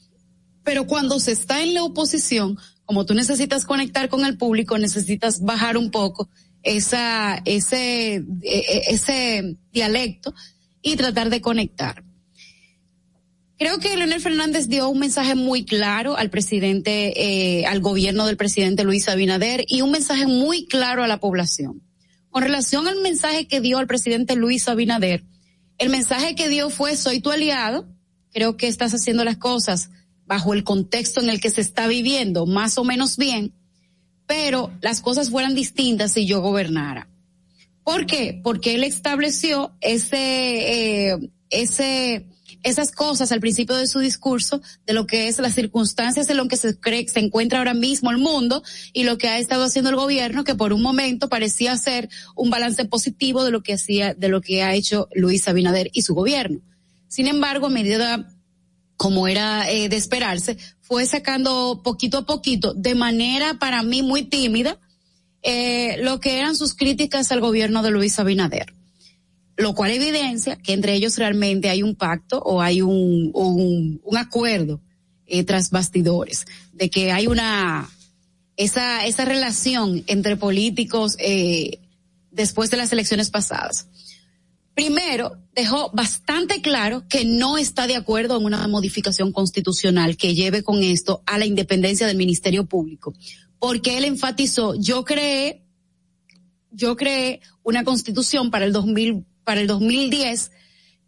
Pero 0.63 0.87
cuando 0.87 1.19
se 1.19 1.31
está 1.31 1.61
en 1.61 1.73
la 1.73 1.83
oposición, 1.83 2.57
como 2.85 3.05
tú 3.05 3.13
necesitas 3.13 3.65
conectar 3.65 4.09
con 4.09 4.25
el 4.25 4.37
público, 4.37 4.77
necesitas 4.77 5.41
bajar 5.41 5.77
un 5.77 5.91
poco 5.91 6.29
esa, 6.63 7.41
ese, 7.45 8.15
e, 8.15 8.23
e, 8.43 8.81
ese 8.87 9.57
dialecto 9.71 10.33
y 10.81 10.95
tratar 10.95 11.29
de 11.29 11.41
conectar. 11.41 12.03
Creo 13.57 13.79
que 13.79 13.95
Leonel 13.95 14.19
Fernández 14.19 14.67
dio 14.67 14.89
un 14.89 14.99
mensaje 14.99 15.35
muy 15.35 15.63
claro 15.63 16.17
al 16.17 16.29
presidente, 16.29 17.13
eh, 17.59 17.65
al 17.65 17.79
gobierno 17.79 18.25
del 18.25 18.35
presidente 18.35 18.83
Luis 18.83 19.07
Abinader 19.07 19.63
y 19.67 19.81
un 19.81 19.91
mensaje 19.91 20.25
muy 20.27 20.65
claro 20.67 21.03
a 21.03 21.07
la 21.07 21.19
población. 21.19 21.81
Con 22.29 22.43
relación 22.43 22.87
al 22.87 22.99
mensaje 23.01 23.47
que 23.47 23.61
dio 23.61 23.77
al 23.77 23.87
presidente 23.87 24.35
Luis 24.35 24.67
Abinader, 24.67 25.23
el 25.77 25.89
mensaje 25.89 26.35
que 26.35 26.49
dio 26.49 26.69
fue 26.69 26.97
soy 26.97 27.21
tu 27.21 27.31
aliado, 27.31 27.87
creo 28.33 28.57
que 28.57 28.67
estás 28.67 28.93
haciendo 28.93 29.23
las 29.23 29.37
cosas 29.37 29.91
bajo 30.25 30.53
el 30.53 30.63
contexto 30.63 31.21
en 31.21 31.29
el 31.29 31.39
que 31.39 31.49
se 31.49 31.61
está 31.61 31.87
viviendo 31.87 32.45
más 32.45 32.77
o 32.77 32.83
menos 32.83 33.17
bien, 33.17 33.53
pero 34.25 34.71
las 34.81 35.01
cosas 35.01 35.29
fueran 35.29 35.55
distintas 35.55 36.13
si 36.13 36.25
yo 36.25 36.41
gobernara. 36.41 37.09
¿Por 37.83 38.05
qué? 38.05 38.39
Porque 38.43 38.75
él 38.75 38.83
estableció 38.83 39.73
ese, 39.81 41.11
eh, 41.11 41.19
ese, 41.49 42.25
esas 42.63 42.91
cosas 42.93 43.31
al 43.33 43.41
principio 43.41 43.75
de 43.75 43.87
su 43.87 43.99
discurso 43.99 44.61
de 44.85 44.93
lo 44.93 45.05
que 45.05 45.27
es 45.27 45.37
las 45.39 45.53
circunstancias 45.53 46.29
en 46.29 46.37
lo 46.37 46.47
que 46.47 46.55
se 46.55 46.79
cree 46.79 47.07
se 47.09 47.19
encuentra 47.19 47.59
ahora 47.59 47.73
mismo 47.73 48.09
el 48.09 48.17
mundo 48.17 48.63
y 48.93 49.03
lo 49.03 49.17
que 49.17 49.27
ha 49.27 49.37
estado 49.37 49.65
haciendo 49.65 49.89
el 49.89 49.97
gobierno 49.97 50.45
que 50.45 50.55
por 50.55 50.71
un 50.71 50.81
momento 50.81 51.27
parecía 51.27 51.75
ser 51.75 52.09
un 52.35 52.49
balance 52.49 52.85
positivo 52.85 53.43
de 53.43 53.51
lo 53.51 53.61
que 53.61 53.73
hacía 53.73 54.13
de 54.13 54.29
lo 54.29 54.39
que 54.39 54.63
ha 54.63 54.73
hecho 54.73 55.09
Luis 55.13 55.47
Abinader 55.49 55.89
y 55.91 56.03
su 56.03 56.15
gobierno. 56.15 56.61
Sin 57.09 57.27
embargo, 57.27 57.67
a 57.67 57.69
medida 57.69 58.32
como 58.97 59.27
era 59.27 59.69
eh, 59.69 59.89
de 59.89 59.95
esperarse, 59.95 60.57
fue 60.81 61.05
sacando 61.05 61.81
poquito 61.83 62.19
a 62.19 62.25
poquito, 62.25 62.73
de 62.73 62.95
manera 62.95 63.55
para 63.55 63.83
mí 63.83 64.01
muy 64.01 64.23
tímida, 64.23 64.79
eh, 65.41 65.97
lo 65.99 66.19
que 66.19 66.37
eran 66.37 66.55
sus 66.55 66.73
críticas 66.73 67.31
al 67.31 67.41
gobierno 67.41 67.83
de 67.83 67.91
Luis 67.91 68.19
Abinader. 68.19 68.73
Lo 69.55 69.75
cual 69.75 69.91
evidencia 69.91 70.55
que 70.55 70.73
entre 70.73 70.93
ellos 70.93 71.17
realmente 71.17 71.69
hay 71.69 71.83
un 71.83 71.95
pacto 71.95 72.39
o 72.39 72.61
hay 72.61 72.81
un, 72.81 73.31
un, 73.33 74.01
un 74.03 74.17
acuerdo 74.17 74.81
eh, 75.25 75.43
tras 75.43 75.69
bastidores, 75.69 76.45
de 76.73 76.89
que 76.89 77.11
hay 77.11 77.27
una, 77.27 77.89
esa, 78.57 79.05
esa 79.05 79.25
relación 79.25 80.03
entre 80.07 80.37
políticos 80.37 81.15
eh, 81.19 81.79
después 82.31 82.69
de 82.69 82.77
las 82.77 82.91
elecciones 82.91 83.29
pasadas. 83.29 83.87
Primero, 84.75 85.37
dejó 85.53 85.91
bastante 85.93 86.61
claro 86.61 87.07
que 87.07 87.25
no 87.25 87.57
está 87.57 87.85
de 87.85 87.95
acuerdo 87.95 88.37
en 88.37 88.45
una 88.45 88.67
modificación 88.67 89.31
constitucional 89.31 90.17
que 90.17 90.33
lleve 90.33 90.63
con 90.63 90.81
esto 90.81 91.21
a 91.25 91.37
la 91.37 91.45
independencia 91.45 92.07
del 92.07 92.17
Ministerio 92.17 92.65
Público, 92.65 93.13
porque 93.59 93.97
él 93.97 94.05
enfatizó, 94.05 94.73
yo 94.75 95.03
creé, 95.03 95.63
yo 96.71 96.95
creé 96.95 97.41
una 97.61 97.83
constitución 97.83 98.49
para 98.49 98.65
el 98.65 98.73
2000, 98.73 99.25
para 99.43 99.61
el 99.61 99.67
2010 99.67 100.51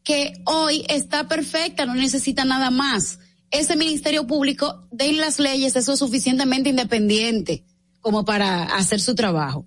que 0.04 0.34
hoy 0.46 0.86
está 0.88 1.28
perfecta, 1.28 1.88
no 1.88 1.96
necesita 1.96 2.46
nada 2.46 2.70
más. 2.70 3.18
Ese 3.50 3.76
Ministerio 3.76 4.28
Público 4.28 4.88
de 4.92 5.12
las 5.14 5.40
leyes, 5.40 5.76
eso 5.76 5.94
es 5.94 6.00
suficientemente 6.00 6.70
independiente 6.70 7.66
como 8.00 8.24
para 8.24 8.66
hacer 8.66 9.02
su 9.02 9.16
trabajo. 9.16 9.66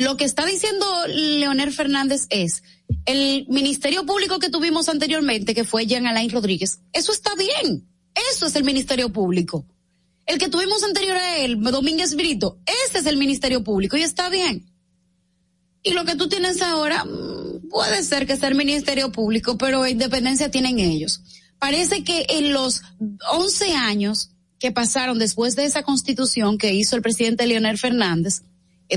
Lo 0.00 0.16
que 0.16 0.24
está 0.24 0.46
diciendo 0.46 0.86
Leonel 1.08 1.74
Fernández 1.74 2.26
es, 2.30 2.62
el 3.04 3.44
Ministerio 3.50 4.06
Público 4.06 4.38
que 4.38 4.48
tuvimos 4.48 4.88
anteriormente, 4.88 5.54
que 5.54 5.64
fue 5.64 5.84
Jean 5.84 6.06
Alain 6.06 6.30
Rodríguez, 6.30 6.80
eso 6.94 7.12
está 7.12 7.34
bien. 7.34 7.86
Eso 8.32 8.46
es 8.46 8.56
el 8.56 8.64
Ministerio 8.64 9.12
Público. 9.12 9.66
El 10.24 10.38
que 10.38 10.48
tuvimos 10.48 10.82
anterior 10.84 11.18
a 11.18 11.36
él, 11.36 11.60
Domínguez 11.60 12.16
Brito, 12.16 12.58
ese 12.86 13.00
es 13.00 13.06
el 13.06 13.18
Ministerio 13.18 13.62
Público 13.62 13.98
y 13.98 14.02
está 14.02 14.30
bien. 14.30 14.72
Y 15.82 15.90
lo 15.90 16.06
que 16.06 16.16
tú 16.16 16.30
tienes 16.30 16.62
ahora 16.62 17.04
mm, 17.04 17.68
puede 17.68 18.02
ser 18.02 18.26
que 18.26 18.38
sea 18.38 18.48
el 18.48 18.54
Ministerio 18.54 19.12
Público, 19.12 19.58
pero 19.58 19.86
independencia 19.86 20.50
tienen 20.50 20.78
ellos. 20.78 21.20
Parece 21.58 22.04
que 22.04 22.24
en 22.30 22.54
los 22.54 22.80
11 23.32 23.74
años 23.74 24.30
que 24.58 24.72
pasaron 24.72 25.18
después 25.18 25.56
de 25.56 25.66
esa 25.66 25.82
constitución 25.82 26.56
que 26.56 26.72
hizo 26.72 26.96
el 26.96 27.02
presidente 27.02 27.46
Leonel 27.46 27.76
Fernández, 27.76 28.44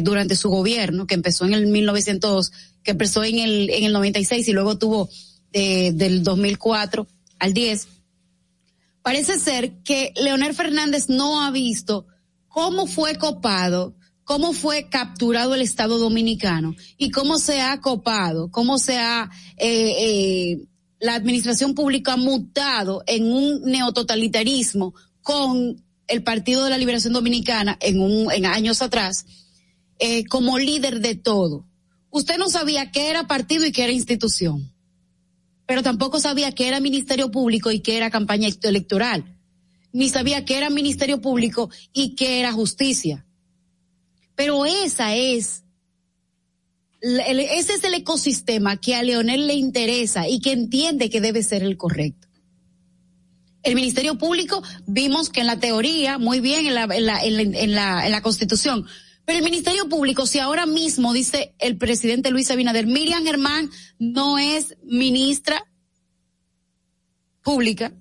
durante 0.01 0.35
su 0.35 0.49
gobierno, 0.49 1.07
que 1.07 1.15
empezó 1.15 1.45
en 1.45 1.53
el 1.53 1.67
1900, 1.67 2.51
que 2.83 2.91
empezó 2.91 3.23
en 3.23 3.39
el, 3.39 3.69
en 3.69 3.83
el 3.83 3.93
96 3.93 4.47
y 4.47 4.53
luego 4.53 4.77
tuvo 4.77 5.09
de, 5.51 5.91
del 5.93 6.23
2004 6.23 7.07
al 7.39 7.53
10, 7.53 7.87
parece 9.01 9.39
ser 9.39 9.73
que 9.83 10.13
Leonel 10.15 10.53
Fernández 10.53 11.09
no 11.09 11.41
ha 11.41 11.51
visto 11.51 12.07
cómo 12.47 12.87
fue 12.87 13.15
copado, 13.15 13.95
cómo 14.23 14.53
fue 14.53 14.89
capturado 14.89 15.53
el 15.53 15.61
Estado 15.61 15.99
Dominicano 15.99 16.75
y 16.97 17.11
cómo 17.11 17.37
se 17.37 17.61
ha 17.61 17.81
copado, 17.81 18.49
cómo 18.49 18.79
se 18.79 18.97
ha, 18.97 19.29
eh, 19.57 19.95
eh, 19.99 20.67
la 20.99 21.15
administración 21.15 21.75
pública 21.75 22.13
ha 22.13 22.17
mutado 22.17 23.03
en 23.07 23.25
un 23.25 23.63
neototalitarismo 23.63 24.93
con 25.21 25.83
el 26.07 26.23
Partido 26.23 26.63
de 26.63 26.69
la 26.69 26.77
Liberación 26.77 27.13
Dominicana 27.13 27.77
en 27.81 27.99
un, 27.99 28.31
en 28.31 28.45
años 28.45 28.81
atrás, 28.81 29.25
eh, 29.99 30.25
como 30.25 30.57
líder 30.57 30.99
de 30.99 31.15
todo. 31.15 31.65
Usted 32.09 32.37
no 32.37 32.49
sabía 32.49 32.91
qué 32.91 33.09
era 33.09 33.27
partido 33.27 33.65
y 33.65 33.71
qué 33.71 33.83
era 33.83 33.91
institución, 33.91 34.71
pero 35.65 35.81
tampoco 35.81 36.19
sabía 36.19 36.51
qué 36.51 36.67
era 36.67 36.79
ministerio 36.79 37.31
público 37.31 37.71
y 37.71 37.79
qué 37.79 37.97
era 37.97 38.11
campaña 38.11 38.49
electoral, 38.61 39.37
ni 39.91 40.09
sabía 40.09 40.45
qué 40.45 40.57
era 40.57 40.69
ministerio 40.69 41.21
público 41.21 41.69
y 41.91 42.15
qué 42.15 42.39
era 42.39 42.51
justicia. 42.51 43.25
Pero 44.35 44.65
esa 44.65 45.15
es, 45.15 45.63
ese 47.01 47.73
es 47.73 47.83
el 47.83 47.93
ecosistema 47.93 48.77
que 48.77 48.95
a 48.95 49.03
Leonel 49.03 49.47
le 49.47 49.55
interesa 49.55 50.27
y 50.27 50.39
que 50.39 50.51
entiende 50.51 51.09
que 51.09 51.21
debe 51.21 51.43
ser 51.43 51.63
el 51.63 51.77
correcto. 51.77 52.27
El 53.63 53.75
Ministerio 53.75 54.17
Público 54.17 54.61
vimos 54.85 55.29
que 55.29 55.41
en 55.41 55.47
la 55.47 55.59
teoría, 55.59 56.17
muy 56.17 56.41
bien 56.41 56.67
en 56.67 56.75
la, 56.75 56.83
en 56.83 57.05
la, 57.05 57.23
en 57.23 57.73
la, 57.73 58.05
en 58.05 58.11
la 58.11 58.21
Constitución, 58.21 58.85
pero 59.25 59.39
el 59.39 59.43
Ministerio 59.43 59.87
Público, 59.87 60.25
si 60.25 60.39
ahora 60.39 60.65
mismo 60.65 61.13
dice 61.13 61.55
el 61.59 61.77
presidente 61.77 62.31
Luis 62.31 62.51
Abinader, 62.51 62.87
Miriam 62.87 63.23
Germán 63.23 63.69
no 63.97 64.37
es 64.37 64.75
ministra 64.83 65.65
pública, 67.41 67.93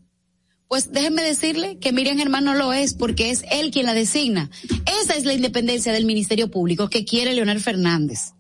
pues 0.69 0.91
déjenme 0.91 1.23
decirle 1.23 1.79
que 1.79 1.93
Miriam 1.93 2.17
Germán 2.17 2.45
no 2.45 2.55
lo 2.55 2.73
es 2.73 2.95
porque 2.95 3.31
es 3.31 3.45
él 3.51 3.71
quien 3.71 3.87
la 3.87 3.95
designa. 3.95 4.51
Esa 5.03 5.15
es 5.15 5.25
la 5.25 5.35
independencia 5.35 5.93
del 5.93 6.07
Ministerio 6.07 6.51
Público 6.51 6.89
que 6.89 7.05
quiere 7.05 7.35
Leonel 7.35 7.61
Fernández. 7.61 8.33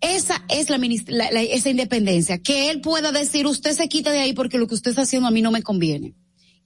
Esa 0.00 0.44
es 0.48 0.70
la, 0.70 0.78
la, 0.78 1.42
esa 1.42 1.70
independencia, 1.70 2.38
que 2.38 2.70
él 2.70 2.80
pueda 2.80 3.12
decir, 3.12 3.46
usted 3.46 3.72
se 3.72 3.88
quita 3.88 4.12
de 4.12 4.20
ahí 4.20 4.32
porque 4.32 4.58
lo 4.58 4.66
que 4.66 4.76
usted 4.76 4.90
está 4.90 5.02
haciendo 5.02 5.28
a 5.28 5.32
mí 5.32 5.42
no 5.42 5.50
me 5.50 5.62
conviene. 5.62 6.14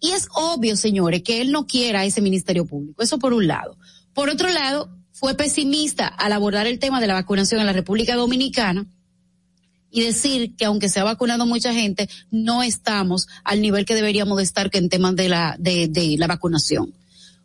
Y 0.00 0.10
es 0.10 0.28
obvio, 0.34 0.76
señores, 0.76 1.22
que 1.22 1.40
él 1.40 1.50
no 1.50 1.66
quiera 1.66 2.04
ese 2.04 2.20
Ministerio 2.20 2.66
Público. 2.66 3.02
Eso 3.02 3.18
por 3.18 3.32
un 3.32 3.46
lado. 3.46 3.76
Por 4.14 4.28
otro 4.28 4.48
lado, 4.50 4.90
fue 5.12 5.34
pesimista 5.34 6.06
al 6.06 6.32
abordar 6.32 6.66
el 6.66 6.78
tema 6.78 7.00
de 7.00 7.06
la 7.06 7.14
vacunación 7.14 7.60
en 7.60 7.66
la 7.66 7.72
República 7.72 8.16
Dominicana 8.16 8.86
y 9.90 10.02
decir 10.02 10.56
que 10.56 10.64
aunque 10.64 10.88
se 10.88 11.00
ha 11.00 11.04
vacunado 11.04 11.46
mucha 11.46 11.72
gente, 11.74 12.08
no 12.30 12.62
estamos 12.62 13.28
al 13.44 13.60
nivel 13.60 13.84
que 13.84 13.94
deberíamos 13.94 14.38
de 14.38 14.44
estar 14.44 14.70
en 14.72 14.88
temas 14.88 15.14
de 15.14 15.28
la, 15.28 15.56
de, 15.58 15.86
de 15.88 16.16
la 16.18 16.26
vacunación. 16.26 16.94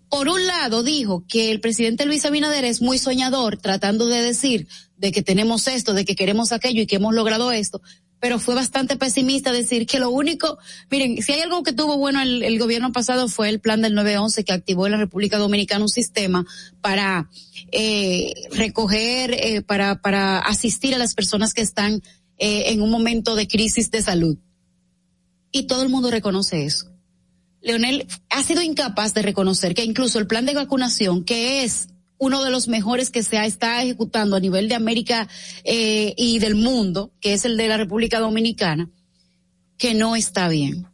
Por 0.09 0.29
un 0.29 0.47
lado, 0.47 0.83
dijo 0.83 1.25
que 1.27 1.51
el 1.51 1.59
presidente 1.59 2.05
Luis 2.05 2.25
Abinader 2.25 2.63
es 2.63 2.81
muy 2.81 2.97
soñador 2.97 3.57
tratando 3.57 4.07
de 4.07 4.21
decir 4.21 4.67
de 4.95 5.11
que 5.11 5.21
tenemos 5.21 5.67
esto, 5.67 5.93
de 5.93 6.05
que 6.05 6.15
queremos 6.15 6.53
aquello 6.53 6.81
y 6.81 6.87
que 6.87 6.95
hemos 6.95 7.13
logrado 7.13 7.51
esto, 7.51 7.81
pero 8.19 8.39
fue 8.39 8.55
bastante 8.55 8.95
pesimista 8.95 9.51
decir 9.51 9.85
que 9.85 9.99
lo 9.99 10.09
único, 10.09 10.57
miren, 10.89 11.21
si 11.21 11.33
hay 11.33 11.41
algo 11.41 11.63
que 11.63 11.73
tuvo 11.73 11.97
bueno 11.97 12.21
el, 12.21 12.57
gobierno 12.59 12.91
pasado 12.91 13.27
fue 13.27 13.49
el 13.49 13.59
plan 13.59 13.81
del 13.81 13.93
911 13.93 14.43
que 14.43 14.53
activó 14.53 14.85
en 14.85 14.93
la 14.93 14.97
República 14.97 15.37
Dominicana 15.37 15.83
un 15.83 15.89
sistema 15.89 16.45
para 16.81 17.29
eh, 17.71 18.33
recoger, 18.51 19.33
eh, 19.33 19.61
para, 19.61 20.01
para 20.01 20.39
asistir 20.39 20.95
a 20.95 20.97
las 20.97 21.13
personas 21.13 21.53
que 21.53 21.61
están 21.61 22.01
eh, 22.39 22.71
en 22.71 22.81
un 22.81 22.89
momento 22.89 23.35
de 23.35 23.47
crisis 23.47 23.91
de 23.91 24.01
salud. 24.01 24.37
Y 25.51 25.63
todo 25.63 25.83
el 25.83 25.89
mundo 25.89 26.11
reconoce 26.11 26.65
eso. 26.65 26.91
Leonel 27.61 28.07
ha 28.29 28.43
sido 28.43 28.61
incapaz 28.61 29.13
de 29.13 29.21
reconocer 29.21 29.73
que 29.73 29.83
incluso 29.83 30.19
el 30.19 30.27
plan 30.27 30.45
de 30.45 30.53
vacunación, 30.53 31.23
que 31.23 31.63
es 31.63 31.89
uno 32.17 32.43
de 32.43 32.51
los 32.51 32.67
mejores 32.67 33.09
que 33.09 33.23
se 33.23 33.43
está 33.45 33.83
ejecutando 33.83 34.35
a 34.35 34.39
nivel 34.39 34.69
de 34.69 34.75
América 34.75 35.27
eh, 35.63 36.13
y 36.17 36.39
del 36.39 36.55
mundo, 36.55 37.11
que 37.21 37.33
es 37.33 37.45
el 37.45 37.57
de 37.57 37.67
la 37.67 37.77
República 37.77 38.19
Dominicana, 38.19 38.89
que 39.77 39.93
no 39.93 40.15
está 40.15 40.49
bien. 40.49 40.87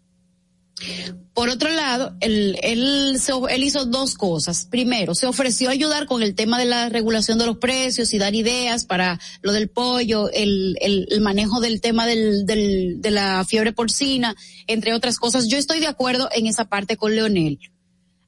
Por 1.34 1.49
otro 1.49 1.69
lado, 1.69 2.15
él, 2.19 2.59
él, 2.61 3.17
él, 3.49 3.63
hizo 3.63 3.86
dos 3.86 4.15
cosas. 4.15 4.67
Primero, 4.69 5.15
se 5.15 5.26
ofreció 5.26 5.69
ayudar 5.69 6.05
con 6.05 6.21
el 6.21 6.36
tema 6.36 6.59
de 6.59 6.65
la 6.65 6.89
regulación 6.89 7.39
de 7.39 7.47
los 7.47 7.57
precios 7.57 8.13
y 8.13 8.19
dar 8.19 8.36
ideas 8.36 8.86
para 8.86 9.19
lo 9.41 9.51
del 9.51 9.69
pollo, 9.69 10.30
el, 10.32 10.78
el, 10.80 11.07
el 11.09 11.21
manejo 11.21 11.59
del 11.59 11.82
tema 11.82 12.05
del, 12.05 12.45
del, 12.45 13.01
de 13.01 13.11
la 13.11 13.45
fiebre 13.45 13.74
porcina, 13.74 14.36
entre 14.67 14.93
otras 14.93 15.17
cosas. 15.17 15.47
Yo 15.47 15.57
estoy 15.57 15.80
de 15.80 15.88
acuerdo 15.88 16.30
en 16.32 16.45
esa 16.45 16.65
parte 16.65 16.97
con 16.97 17.15
Leonel. 17.15 17.57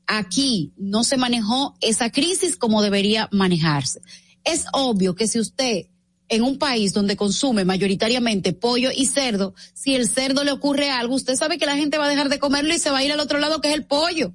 Aquí 0.08 0.74
no 0.78 1.04
se 1.04 1.18
manejó 1.18 1.76
esa 1.82 2.12
crisis 2.12 2.56
como 2.56 2.82
debería 2.82 3.28
manejarse. 3.32 4.02
Es 4.44 4.66
obvio 4.74 5.16
que 5.16 5.28
si 5.28 5.40
usted 5.40 5.88
en 6.28 6.44
un 6.44 6.58
país 6.58 6.94
donde 6.94 7.16
consume 7.16 7.66
mayoritariamente 7.66 8.54
pollo 8.54 8.90
y 8.96 9.06
cerdo, 9.06 9.54
si 9.74 9.96
el 9.96 10.10
cerdo 10.10 10.44
le 10.44 10.52
ocurre 10.52 10.90
algo, 10.90 11.16
usted 11.16 11.36
sabe 11.36 11.58
que 11.58 11.66
la 11.66 11.76
gente 11.76 11.98
va 11.98 12.06
a 12.06 12.10
dejar 12.10 12.30
de 12.30 12.40
comerlo 12.40 12.74
y 12.74 12.80
se 12.80 12.90
va 12.90 13.00
a 13.00 13.04
ir 13.04 13.12
al 13.12 13.20
otro 13.20 13.40
lado 13.40 13.62
que 13.62 13.70
es 13.70 13.76
el 13.76 13.86
pollo. 13.86 14.34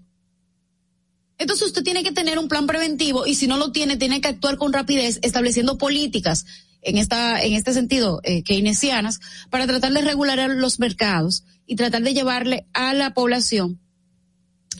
Entonces 1.39 1.69
usted 1.69 1.83
tiene 1.83 2.03
que 2.03 2.13
tener 2.13 2.39
un 2.39 2.49
plan 2.49 2.67
preventivo 2.67 3.27
y 3.27 3.35
si 3.35 3.47
no 3.47 3.57
lo 3.57 3.73
tiene, 3.73 3.97
tiene 3.97 4.21
que 4.21 4.29
actuar 4.29 4.59
con 4.59 4.73
rapidez 4.73 5.19
estableciendo 5.23 5.79
políticas 5.79 6.45
en 6.83 6.99
esta, 6.99 7.43
en 7.43 7.55
este 7.55 7.73
sentido, 7.73 8.21
eh, 8.25 8.43
keynesianas, 8.43 9.21
para 9.49 9.67
tratar 9.67 9.93
de 9.93 10.03
regular 10.03 10.39
los 10.51 10.79
mercados 10.79 11.45
y 11.67 11.77
tratar 11.77 12.03
de 12.03 12.15
llevarle 12.15 12.67
a 12.73 12.95
la 12.95 13.15
población 13.15 13.81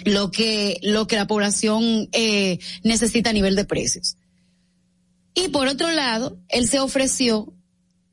lo 0.05 0.31
que, 0.31 0.79
lo 0.83 1.07
que 1.07 1.17
la 1.17 1.27
población 1.27 2.09
eh, 2.13 2.59
necesita 2.83 3.31
a 3.31 3.35
nivel 3.35 3.57
de 3.57 3.65
precios. 3.65 4.17
Y 5.35 5.49
por 5.49 5.69
otro 5.69 5.91
lado, 5.91 6.39
él 6.49 6.69
se 6.69 6.81
ofreció 6.81 7.53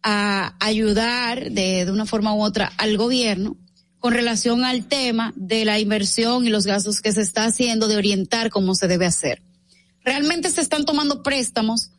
a 0.04 0.56
ayudar 0.60 1.52
de, 1.52 1.86
de 1.86 1.92
una 1.92 2.06
forma 2.06 2.34
u 2.34 2.44
otra 2.44 2.72
al 2.78 2.98
gobierno 2.98 3.58
con 4.00 4.14
relación 4.14 4.64
al 4.64 4.86
tema 4.86 5.34
de 5.36 5.66
la 5.66 5.80
inversión 5.80 6.46
y 6.46 6.50
los 6.50 6.66
gastos 6.66 7.02
que 7.02 7.12
se 7.12 7.22
está 7.22 7.46
haciendo, 7.46 7.88
de 7.88 7.98
orientar 7.98 8.50
cómo 8.50 8.76
se 8.76 8.88
debe 8.88 9.06
hacer. 9.06 9.42
Realmente 10.04 10.50
se 10.52 10.62
están 10.62 10.86
tomando 10.86 11.24
préstamos 11.24 11.92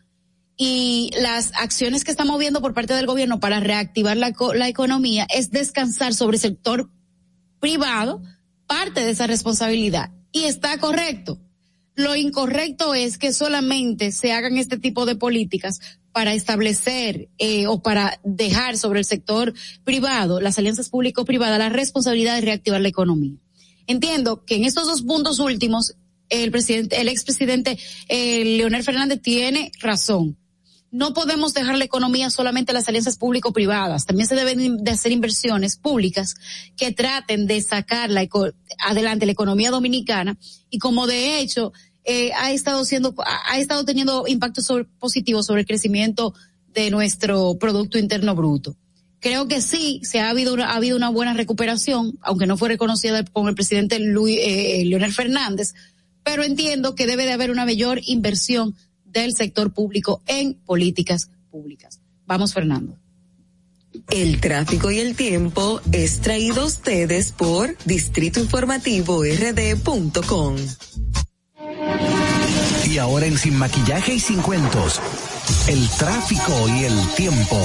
y 0.57 1.11
las 1.21 1.53
acciones 1.55 2.05
que 2.05 2.11
estamos 2.11 2.39
viendo 2.39 2.61
por 2.61 2.75
parte 2.75 2.95
del 2.95 3.07
gobierno 3.07 3.41
para 3.41 3.61
reactivar 3.61 4.17
la, 4.17 4.33
la 4.55 4.69
economía 4.69 5.27
es 5.33 5.51
descansar 5.51 6.15
sobre 6.15 6.37
el 6.37 6.41
sector 6.41 6.91
privado 7.61 8.23
parte 8.69 9.01
de 9.01 9.11
esa 9.11 9.27
responsabilidad. 9.27 10.13
Y 10.31 10.45
está 10.45 10.79
correcto. 10.79 11.41
Lo 11.97 12.15
incorrecto 12.15 12.95
es 12.95 13.19
que 13.19 13.33
solamente 13.33 14.13
se 14.13 14.31
hagan 14.31 14.57
este 14.57 14.79
tipo 14.79 15.05
de 15.05 15.17
políticas 15.17 15.81
para 16.13 16.33
establecer 16.33 17.29
eh, 17.39 17.67
o 17.67 17.83
para 17.83 18.21
dejar 18.23 18.79
sobre 18.79 19.01
el 19.01 19.05
sector 19.05 19.53
privado, 19.83 20.41
las 20.41 20.59
alianzas 20.59 20.91
público-privadas, 20.91 21.59
la 21.59 21.71
responsabilidad 21.71 22.37
de 22.37 22.43
reactivar 22.43 22.81
la 22.81 22.89
economía. 22.89 23.37
Entiendo 23.89 24.45
que 24.45 24.57
en 24.57 24.65
estos 24.65 24.87
dos 24.87 25.03
puntos 25.03 25.41
últimos, 25.41 25.95
el 26.29 26.51
presidente, 26.53 27.01
el 27.01 27.09
expresidente 27.09 27.79
eh, 28.09 28.45
Leonel 28.45 28.85
Fernández 28.85 29.21
tiene 29.21 29.73
razón. 29.81 30.37
No 30.91 31.13
podemos 31.13 31.53
dejar 31.53 31.77
la 31.77 31.85
economía 31.85 32.31
solamente 32.31 32.73
a 32.73 32.75
las 32.75 32.89
alianzas 32.89 33.17
público-privadas. 33.17 34.07
También 34.07 34.27
se 34.27 34.35
deben 34.35 34.83
de 34.83 34.91
hacer 34.91 35.13
inversiones 35.13 35.77
públicas 35.77 36.35
que 36.77 36.93
traten 36.93 37.47
de 37.47 37.61
sacar 37.61 38.11
la 38.11 38.27
adelante 38.79 39.27
la 39.27 39.33
economía 39.33 39.71
dominicana 39.71 40.39
y 40.71 40.79
como 40.79 41.07
de 41.07 41.41
hecho 41.41 41.73
eh, 42.05 42.33
ha 42.39 42.53
estado 42.53 42.87
siendo, 42.87 43.15
ha 43.19 43.59
estado 43.59 43.85
teniendo 43.85 44.25
impactos 44.27 44.73
positivos 44.99 45.45
sobre 45.45 45.61
el 45.61 45.67
crecimiento 45.67 46.33
de 46.73 46.91
nuestro 46.91 47.59
Producto 47.59 47.99
Interno 47.99 48.35
Bruto. 48.35 48.77
Creo 49.21 49.49
que 49.49 49.61
sí, 49.61 50.01
se 50.05 50.21
ha 50.21 50.31
habido 50.31 50.55
una, 50.55 50.71
ha 50.71 50.77
habido 50.77 50.97
una 50.97 51.11
buena 51.11 51.35
recuperación, 51.35 52.19
aunque 52.23 52.47
no 52.47 52.57
fue 52.57 52.69
reconocida 52.69 53.25
con 53.25 53.49
el 53.49 53.55
presidente 53.55 53.99
Luis, 53.99 54.39
eh, 54.41 54.85
Leonel 54.87 55.13
Fernández, 55.13 55.75
pero 56.23 56.45
entiendo 56.45 56.95
que 56.95 57.07
debe 57.07 57.27
de 57.27 57.33
haber 57.33 57.51
una 57.51 57.65
mayor 57.65 58.01
inversión 58.07 58.75
del 59.13 59.35
sector 59.35 59.73
público 59.73 60.23
en 60.27 60.55
políticas 60.55 61.31
públicas. 61.51 62.01
Vamos, 62.27 62.53
Fernando. 62.53 62.99
El 64.11 64.41
tráfico 64.41 64.91
y 64.91 64.99
el 64.99 65.17
tiempo 65.17 65.81
es 65.93 66.21
traído 66.21 66.63
a 66.63 66.67
ustedes 66.67 67.33
por 67.33 67.77
Distrito 67.85 68.41
Informativo 68.41 69.23
RD.com. 69.23 70.57
Y 72.87 72.99
ahora 72.99 73.27
en 73.27 73.37
Sin 73.37 73.57
Maquillaje 73.59 74.15
y 74.15 74.21
Sin 74.21 74.41
Cuentos, 74.41 75.01
el 75.69 75.89
tráfico 75.99 76.53
y 76.69 76.85
el 76.85 77.09
tiempo. 77.17 77.57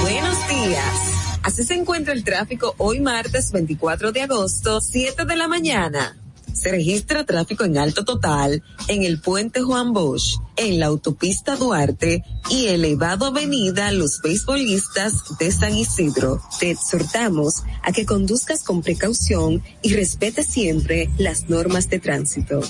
Buenos 0.00 0.48
días. 0.48 1.38
Así 1.42 1.64
se 1.64 1.74
encuentra 1.74 2.12
el 2.12 2.24
tráfico 2.24 2.74
hoy 2.78 3.00
martes 3.00 3.52
24 3.52 4.12
de 4.12 4.22
agosto, 4.22 4.80
7 4.80 5.24
de 5.24 5.36
la 5.36 5.48
mañana. 5.48 6.16
Se 6.52 6.70
registra 6.70 7.24
tráfico 7.24 7.64
en 7.64 7.78
alto 7.78 8.04
total 8.04 8.62
en 8.88 9.02
el 9.02 9.20
puente 9.20 9.62
Juan 9.62 9.92
Bosch, 9.92 10.38
en 10.56 10.80
la 10.80 10.86
autopista 10.86 11.56
Duarte 11.56 12.24
y 12.50 12.66
elevado 12.66 13.26
avenida 13.26 13.92
Los 13.92 14.20
Beisbolistas 14.22 15.38
de 15.38 15.52
San 15.52 15.76
Isidro. 15.76 16.42
Te 16.58 16.70
exhortamos 16.70 17.62
a 17.82 17.92
que 17.92 18.06
conduzcas 18.06 18.64
con 18.64 18.82
precaución 18.82 19.62
y 19.82 19.94
respete 19.94 20.42
siempre 20.42 21.10
las 21.18 21.48
normas 21.48 21.88
de 21.88 22.00
tránsito. 22.00 22.60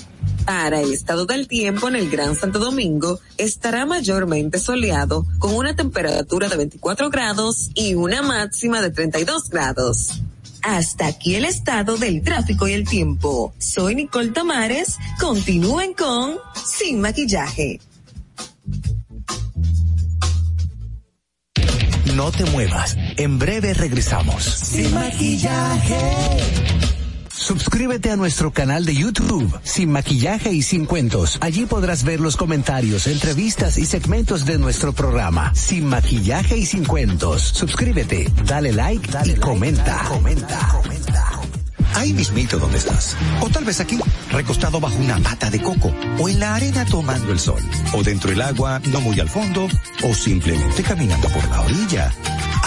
Para 0.45 0.81
el 0.81 0.93
estado 0.93 1.25
del 1.25 1.47
tiempo 1.47 1.87
en 1.87 1.95
el 1.95 2.09
Gran 2.09 2.35
Santo 2.35 2.59
Domingo 2.59 3.19
estará 3.37 3.85
mayormente 3.85 4.59
soleado 4.59 5.25
con 5.39 5.53
una 5.55 5.75
temperatura 5.75 6.47
de 6.49 6.57
24 6.57 7.09
grados 7.09 7.69
y 7.75 7.95
una 7.95 8.21
máxima 8.21 8.81
de 8.81 8.91
32 8.91 9.49
grados. 9.49 10.21
Hasta 10.63 11.07
aquí 11.07 11.35
el 11.35 11.45
estado 11.45 11.97
del 11.97 12.21
tráfico 12.21 12.67
y 12.67 12.73
el 12.73 12.87
tiempo. 12.87 13.53
Soy 13.57 13.95
Nicole 13.95 14.29
Tamares. 14.29 14.97
Continúen 15.19 15.93
con 15.93 16.37
Sin 16.65 17.01
Maquillaje. 17.01 17.79
No 22.15 22.31
te 22.31 22.43
muevas. 22.45 22.97
En 23.17 23.39
breve 23.39 23.73
regresamos. 23.73 24.43
Sin 24.43 24.93
Maquillaje. 24.93 25.95
Suscríbete 27.39 28.11
a 28.11 28.17
nuestro 28.17 28.51
canal 28.51 28.83
de 28.83 28.93
YouTube, 28.93 29.57
Sin 29.63 29.91
Maquillaje 29.91 30.51
y 30.51 30.61
Sin 30.61 30.85
Cuentos. 30.85 31.37
Allí 31.39 31.65
podrás 31.65 32.03
ver 32.03 32.19
los 32.19 32.35
comentarios, 32.35 33.07
entrevistas 33.07 33.77
y 33.77 33.85
segmentos 33.85 34.45
de 34.45 34.59
nuestro 34.59 34.91
programa, 34.91 35.55
Sin 35.55 35.85
Maquillaje 35.85 36.57
y 36.57 36.65
Sin 36.65 36.83
Cuentos. 36.83 37.41
Suscríbete, 37.41 38.29
dale 38.45 38.73
like 38.73 39.09
dale 39.09 39.33
y 39.33 39.35
comenta. 39.37 40.03
comenta. 40.09 40.67
comenta. 40.67 41.39
Ahí 41.95 42.13
mismito 42.13 42.59
donde 42.59 42.77
estás. 42.77 43.15
O 43.41 43.49
tal 43.49 43.63
vez 43.63 43.79
aquí, 43.79 43.97
recostado 44.31 44.81
bajo 44.81 44.99
una 44.99 45.17
mata 45.17 45.49
de 45.49 45.61
coco. 45.61 45.93
O 46.19 46.27
en 46.27 46.41
la 46.41 46.55
arena 46.55 46.85
tomando 46.85 47.31
el 47.31 47.39
sol. 47.39 47.61
O 47.93 48.03
dentro 48.03 48.29
del 48.29 48.41
agua, 48.41 48.81
no 48.91 48.99
muy 48.99 49.19
al 49.19 49.29
fondo. 49.29 49.67
O 50.03 50.13
simplemente 50.13 50.83
caminando 50.83 51.29
por 51.29 51.47
la 51.49 51.61
orilla. 51.61 52.13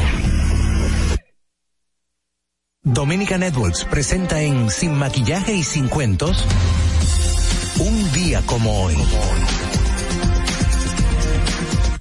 Dominica 2.84 3.36
Networks 3.36 3.84
presenta 3.84 4.42
en 4.42 4.70
Sin 4.70 4.94
Maquillaje 4.94 5.54
y 5.54 5.64
Sin 5.64 5.88
Cuentos 5.88 6.46
un 7.80 8.12
día 8.12 8.42
como 8.46 8.84
hoy. 8.84 8.94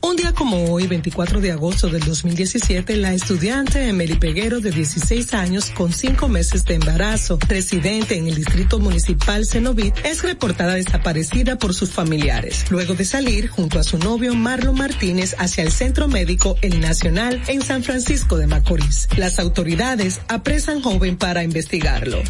Un 0.07 0.15
día 0.15 0.31
como 0.31 0.71
hoy, 0.71 0.87
24 0.87 1.41
de 1.41 1.51
agosto 1.51 1.89
del 1.89 2.01
2017, 2.01 2.95
la 2.95 3.13
estudiante 3.13 3.89
Emily 3.89 4.15
Peguero, 4.15 4.61
de 4.61 4.71
16 4.71 5.33
años, 5.33 5.69
con 5.71 5.91
5 5.91 6.29
meses 6.29 6.63
de 6.63 6.75
embarazo, 6.75 7.37
residente 7.49 8.17
en 8.17 8.29
el 8.29 8.35
distrito 8.35 8.79
municipal 8.79 9.45
Cenovit, 9.45 9.93
es 10.05 10.23
reportada 10.23 10.75
desaparecida 10.75 11.57
por 11.57 11.73
sus 11.73 11.91
familiares, 11.91 12.67
luego 12.69 12.95
de 12.95 13.03
salir 13.03 13.49
junto 13.49 13.79
a 13.79 13.83
su 13.83 13.97
novio 13.97 14.33
Marlon 14.33 14.77
Martínez 14.77 15.35
hacia 15.39 15.65
el 15.65 15.73
Centro 15.73 16.07
Médico 16.07 16.55
El 16.61 16.79
Nacional 16.79 17.41
en 17.47 17.61
San 17.61 17.83
Francisco 17.83 18.37
de 18.37 18.47
Macorís. 18.47 19.09
Las 19.17 19.39
autoridades 19.39 20.21
apresan 20.29 20.81
joven 20.81 21.17
para 21.17 21.43
investigarlo. 21.43 22.23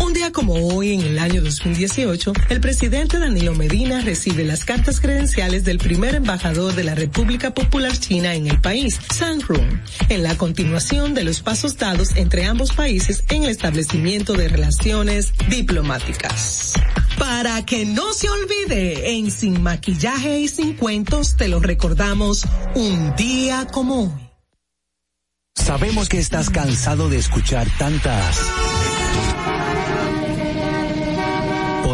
Un 0.00 0.12
día 0.12 0.30
como 0.30 0.54
hoy, 0.54 0.92
en 0.92 1.00
el 1.00 1.18
año 1.18 1.42
2018, 1.42 2.32
el 2.50 2.60
presidente 2.60 3.18
Danilo 3.18 3.54
Medina 3.54 4.02
recibe 4.02 4.44
las 4.44 4.64
cartas 4.64 5.00
credenciales 5.00 5.64
del 5.64 5.78
primer 5.78 6.14
embajador 6.14 6.74
de 6.74 6.84
la 6.84 6.94
República 6.94 7.54
Popular 7.54 7.96
China 7.96 8.34
en 8.34 8.46
el 8.46 8.60
país, 8.60 9.00
San 9.14 9.40
Run, 9.40 9.80
en 10.08 10.22
la 10.22 10.36
continuación 10.36 11.14
de 11.14 11.24
los 11.24 11.40
pasos 11.40 11.78
dados 11.78 12.14
entre 12.16 12.44
ambos 12.44 12.72
países 12.72 13.24
en 13.30 13.44
el 13.44 13.50
establecimiento 13.50 14.34
de 14.34 14.48
relaciones 14.48 15.32
diplomáticas. 15.48 16.74
Para 17.18 17.64
que 17.64 17.86
no 17.86 18.12
se 18.12 18.28
olvide, 18.28 19.16
en 19.16 19.30
Sin 19.30 19.62
Maquillaje 19.62 20.40
y 20.40 20.48
Sin 20.48 20.74
Cuentos 20.74 21.36
te 21.36 21.48
lo 21.48 21.60
recordamos 21.60 22.44
un 22.74 23.16
día 23.16 23.66
como 23.72 24.02
hoy. 24.02 24.26
Sabemos 25.54 26.08
que 26.08 26.18
estás 26.18 26.50
cansado 26.50 27.08
de 27.08 27.18
escuchar 27.18 27.66
tantas 27.78 28.38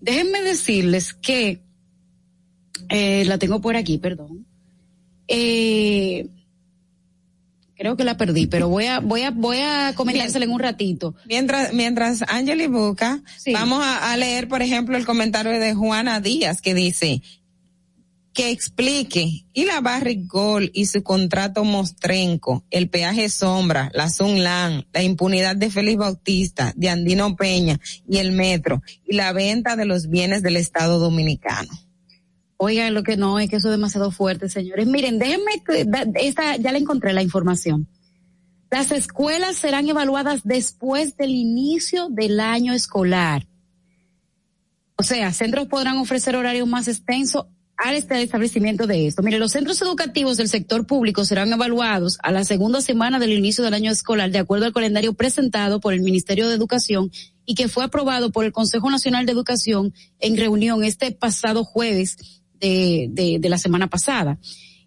Déjenme 0.00 0.42
decirles 0.42 1.14
que 1.14 1.62
eh, 2.88 3.24
la 3.26 3.38
tengo 3.38 3.60
por 3.60 3.76
aquí, 3.76 3.98
perdón. 3.98 4.46
Eh, 5.28 6.28
creo 7.74 7.96
que 7.96 8.04
la 8.04 8.16
perdí, 8.16 8.46
pero 8.46 8.68
voy 8.68 8.86
a, 8.86 9.00
voy 9.00 9.22
a, 9.22 9.30
voy 9.30 9.58
a 9.58 9.92
comentársela 9.94 10.44
en 10.44 10.50
un 10.50 10.60
ratito. 10.60 11.14
Mientras, 11.26 11.72
mientras 11.72 12.22
Angeli 12.28 12.66
busca, 12.66 13.22
sí. 13.38 13.52
vamos 13.52 13.84
a, 13.84 14.12
a, 14.12 14.16
leer, 14.16 14.48
por 14.48 14.62
ejemplo, 14.62 14.96
el 14.96 15.04
comentario 15.04 15.58
de 15.58 15.74
Juana 15.74 16.20
Díaz 16.20 16.60
que 16.60 16.74
dice 16.74 17.22
que 18.32 18.50
explique 18.50 19.44
y 19.52 19.64
la 19.64 19.80
Barrigol 19.80 20.70
y 20.72 20.86
su 20.86 21.02
contrato 21.02 21.64
Mostrenco, 21.64 22.64
el 22.70 22.88
peaje 22.88 23.28
Sombra, 23.28 23.90
la 23.94 24.08
Sunlan, 24.08 24.86
la 24.92 25.02
impunidad 25.02 25.56
de 25.56 25.70
Félix 25.70 25.98
Bautista, 25.98 26.72
de 26.76 26.88
Andino 26.88 27.36
Peña 27.36 27.78
y 28.08 28.18
el 28.18 28.32
metro 28.32 28.82
y 29.04 29.16
la 29.16 29.32
venta 29.32 29.76
de 29.76 29.84
los 29.84 30.08
bienes 30.08 30.42
del 30.42 30.56
Estado 30.56 30.98
Dominicano. 30.98 31.70
Oiga, 32.64 32.88
lo 32.90 33.02
que 33.02 33.16
no, 33.16 33.40
es 33.40 33.50
que 33.50 33.56
eso 33.56 33.66
es 33.66 33.72
demasiado 33.72 34.12
fuerte, 34.12 34.48
señores. 34.48 34.86
Miren, 34.86 35.18
déjenme, 35.18 35.50
esta, 36.14 36.56
ya 36.58 36.70
le 36.70 36.78
encontré 36.78 37.12
la 37.12 37.20
información. 37.20 37.88
Las 38.70 38.92
escuelas 38.92 39.56
serán 39.56 39.88
evaluadas 39.88 40.42
después 40.44 41.16
del 41.16 41.30
inicio 41.30 42.06
del 42.08 42.38
año 42.38 42.72
escolar. 42.72 43.48
O 44.94 45.02
sea, 45.02 45.32
centros 45.32 45.66
podrán 45.66 45.96
ofrecer 45.96 46.36
horarios 46.36 46.68
más 46.68 46.86
extensos 46.86 47.46
al 47.76 47.96
establecimiento 47.96 48.86
de 48.86 49.08
esto. 49.08 49.24
Mire, 49.24 49.40
los 49.40 49.50
centros 49.50 49.82
educativos 49.82 50.36
del 50.36 50.48
sector 50.48 50.86
público 50.86 51.24
serán 51.24 51.52
evaluados 51.52 52.16
a 52.22 52.30
la 52.30 52.44
segunda 52.44 52.80
semana 52.80 53.18
del 53.18 53.32
inicio 53.32 53.64
del 53.64 53.74
año 53.74 53.90
escolar 53.90 54.30
de 54.30 54.38
acuerdo 54.38 54.66
al 54.66 54.72
calendario 54.72 55.14
presentado 55.14 55.80
por 55.80 55.94
el 55.94 56.02
Ministerio 56.02 56.48
de 56.48 56.54
Educación 56.54 57.10
y 57.44 57.56
que 57.56 57.66
fue 57.66 57.82
aprobado 57.82 58.30
por 58.30 58.44
el 58.44 58.52
Consejo 58.52 58.88
Nacional 58.88 59.26
de 59.26 59.32
Educación 59.32 59.92
en 60.20 60.36
reunión 60.36 60.84
este 60.84 61.10
pasado 61.10 61.64
jueves 61.64 62.41
de, 62.62 63.08
de, 63.10 63.38
de, 63.40 63.48
la 63.48 63.58
semana 63.58 63.88
pasada. 63.88 64.38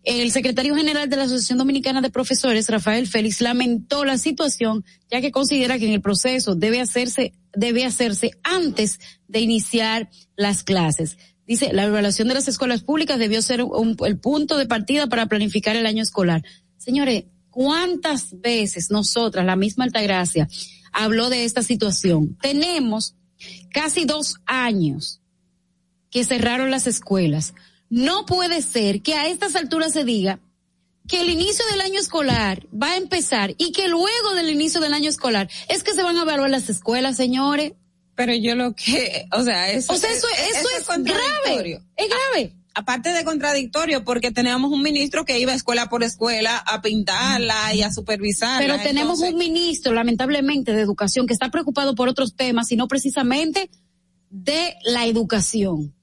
El 0.03 0.31
secretario 0.31 0.75
general 0.75 1.09
de 1.09 1.15
la 1.15 1.23
Asociación 1.23 1.57
Dominicana 1.57 1.99
de 1.99 2.09
Profesores, 2.09 2.69
Rafael 2.69 3.07
Félix, 3.07 3.41
lamentó 3.41 4.05
la 4.05 4.17
situación, 4.17 4.85
ya 5.11 5.19
que 5.19 5.31
considera 5.31 5.77
que 5.77 5.87
en 5.87 5.93
el 5.93 6.01
proceso 6.01 6.55
debe 6.55 6.79
hacerse, 6.79 7.33
debe 7.53 7.85
hacerse 7.85 8.31
antes 8.43 8.99
de 9.27 9.39
iniciar 9.39 10.09
las 10.37 10.63
clases. 10.63 11.17
Dice, 11.47 11.73
la 11.73 11.83
evaluación 11.83 12.27
de 12.27 12.35
las 12.35 12.47
escuelas 12.47 12.83
públicas 12.83 13.19
debió 13.19 13.41
ser 13.41 13.63
el 14.05 14.19
punto 14.19 14.57
de 14.57 14.67
partida 14.67 15.07
para 15.07 15.25
planificar 15.25 15.75
el 15.75 15.85
año 15.85 16.03
escolar. 16.03 16.43
Señores, 16.77 17.25
¿cuántas 17.49 18.39
veces 18.39 18.91
nosotras, 18.91 19.45
la 19.45 19.55
misma 19.55 19.85
Altagracia, 19.85 20.47
habló 20.93 21.29
de 21.29 21.45
esta 21.45 21.61
situación? 21.61 22.37
Tenemos 22.41 23.15
casi 23.71 24.05
dos 24.05 24.35
años 24.45 25.21
que 26.15 26.23
cerraron 26.23 26.71
las 26.71 26.87
escuelas. 26.87 27.53
No 27.89 28.25
puede 28.25 28.61
ser 28.61 29.01
que 29.01 29.15
a 29.15 29.27
estas 29.27 29.53
alturas 29.57 29.91
se 29.91 30.05
diga 30.05 30.39
que 31.09 31.19
el 31.19 31.29
inicio 31.29 31.65
del 31.69 31.81
año 31.81 31.99
escolar 31.99 32.65
va 32.71 32.91
a 32.91 32.95
empezar 32.95 33.53
y 33.57 33.73
que 33.73 33.89
luego 33.89 34.33
del 34.33 34.49
inicio 34.49 34.79
del 34.79 34.93
año 34.93 35.09
escolar 35.09 35.49
es 35.67 35.83
que 35.83 35.91
se 35.91 36.03
van 36.03 36.15
a 36.15 36.21
evaluar 36.21 36.49
las 36.49 36.69
escuelas, 36.69 37.17
señores. 37.17 37.73
Pero 38.15 38.33
yo 38.33 38.55
lo 38.55 38.73
que, 38.73 39.27
o 39.33 39.43
sea, 39.43 39.69
eso, 39.69 39.91
o 39.91 39.97
sea, 39.97 40.09
eso, 40.09 40.25
eso, 40.29 40.69
es, 40.77 41.03
grave. 41.03 41.81
Es 41.97 42.07
grave. 42.07 42.53
aparte 42.73 43.09
de 43.09 43.25
contradictorio, 43.25 44.05
porque 44.05 44.31
tenemos 44.31 44.71
un 44.71 44.83
ministro 44.83 45.25
que 45.25 45.37
iba 45.37 45.53
escuela 45.53 45.89
por 45.89 46.01
escuela 46.01 46.59
a 46.59 46.81
pintarla 46.81 47.73
y 47.73 47.81
a 47.81 47.91
supervisarla. 47.91 48.65
Pero 48.65 48.81
tenemos 48.81 49.19
un 49.19 49.35
ministro, 49.35 49.91
lamentablemente, 49.91 50.71
de 50.71 50.79
educación 50.79 51.27
que 51.27 51.33
está 51.33 51.51
preocupado 51.51 51.93
por 51.93 52.07
otros 52.07 52.37
temas 52.37 52.71
y 52.71 52.77
no 52.77 52.87
precisamente 52.87 53.69
de 54.35 54.75
la 54.83 55.05
educación. 55.05 55.93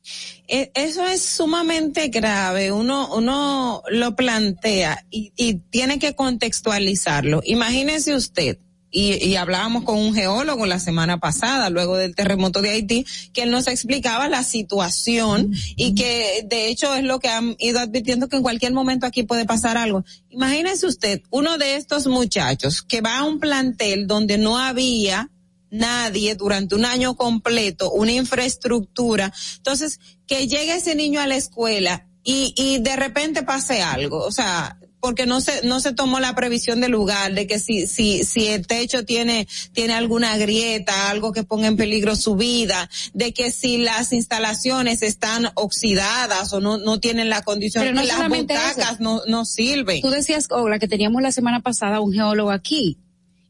E, 0.49 0.71
eso 0.75 1.07
es 1.07 1.23
sumamente 1.23 2.09
grave. 2.09 2.73
Uno, 2.73 3.15
uno 3.15 3.83
lo 3.91 4.17
plantea 4.17 5.05
y, 5.11 5.33
y 5.37 5.55
tiene 5.71 5.99
que 5.99 6.15
contextualizarlo. 6.15 7.43
Imagínese 7.45 8.15
usted, 8.15 8.59
y, 8.95 9.15
y, 9.27 9.37
hablábamos 9.37 9.85
con 9.85 9.99
un 9.99 10.15
geólogo 10.15 10.67
la 10.67 10.79
semana 10.79 11.19
pasada, 11.19 11.71
luego 11.71 11.97
del 11.97 12.15
terremoto 12.15 12.61
de 12.61 12.71
Haití, 12.71 13.07
que 13.33 13.47
nos 13.47 13.67
explicaba 13.67 14.29
la 14.29 14.45
situación 14.45 15.51
y 15.77 15.95
que 15.95 16.45
de 16.47 16.69
hecho 16.69 16.95
es 16.95 17.03
lo 17.03 17.19
que 17.19 17.29
han 17.29 17.57
ido 17.59 17.81
advirtiendo 17.81 18.29
que 18.29 18.37
en 18.37 18.43
cualquier 18.43 18.75
momento 18.75 19.07
aquí 19.07 19.23
puede 19.23 19.47
pasar 19.47 19.79
algo. 19.79 20.05
Imagínese 20.29 20.87
usted, 20.87 21.23
uno 21.31 21.57
de 21.57 21.77
estos 21.77 22.07
muchachos 22.07 22.83
que 22.83 23.01
va 23.01 23.19
a 23.19 23.25
un 23.25 23.41
plantel 23.41 24.07
donde 24.07 24.37
no 24.37 24.59
había 24.59 25.31
nadie 25.73 26.37
durante 26.37 26.77
un 26.77 26.85
año 26.85 27.17
completo, 27.17 27.91
una 27.91 28.13
infraestructura. 28.13 29.33
Entonces, 29.57 29.99
que 30.29 30.47
llegue 30.47 30.77
ese 30.77 30.95
niño 30.95 31.21
a 31.21 31.27
la 31.27 31.37
escuela 31.37 32.07
y, 32.23 32.55
y 32.57 32.79
de 32.79 32.95
repente 32.95 33.43
pase 33.43 33.83
algo. 33.83 34.19
O 34.19 34.31
sea, 34.31 34.79
porque 35.03 35.27
no 35.27 35.41
se 35.41 35.67
no 35.67 35.81
se 35.81 35.93
tomó 35.93 36.21
la 36.21 36.37
previsión 36.37 36.81
del 36.81 36.93
lugar 36.93 37.35
de 37.35 37.49
que 37.49 37.59
si 37.59 37.89
si 37.89 38.23
si 38.23 38.47
el 38.47 38.69
techo 38.69 39.05
tiene 39.05 39.49
tiene 39.73 39.95
alguna 39.95 40.37
grieta 40.37 41.11
algo 41.11 41.33
que 41.33 41.43
ponga 41.43 41.67
en 41.67 41.77
peligro 41.77 42.15
su 42.15 42.37
vida 42.37 42.89
de 43.13 43.35
que 43.35 43.51
si 43.51 43.79
las 43.79 44.13
instalaciones 44.13 45.03
están 45.03 45.51
oxidadas 45.55 46.53
o 46.53 46.61
no 46.61 46.79
no 46.79 47.01
tienen 47.01 47.31
la 47.31 47.43
condición 47.43 47.83
Pero 47.83 47.97
no 47.97 48.05
las 48.05 48.29
butacas 48.29 49.01
no 49.01 49.23
no 49.27 49.45
sirven 49.45 50.03
tú 50.03 50.11
decías 50.11 50.47
Ola 50.51 50.79
que 50.79 50.87
teníamos 50.87 51.21
la 51.21 51.33
semana 51.33 51.61
pasada 51.61 51.99
un 51.99 52.13
geólogo 52.13 52.53
aquí 52.53 52.97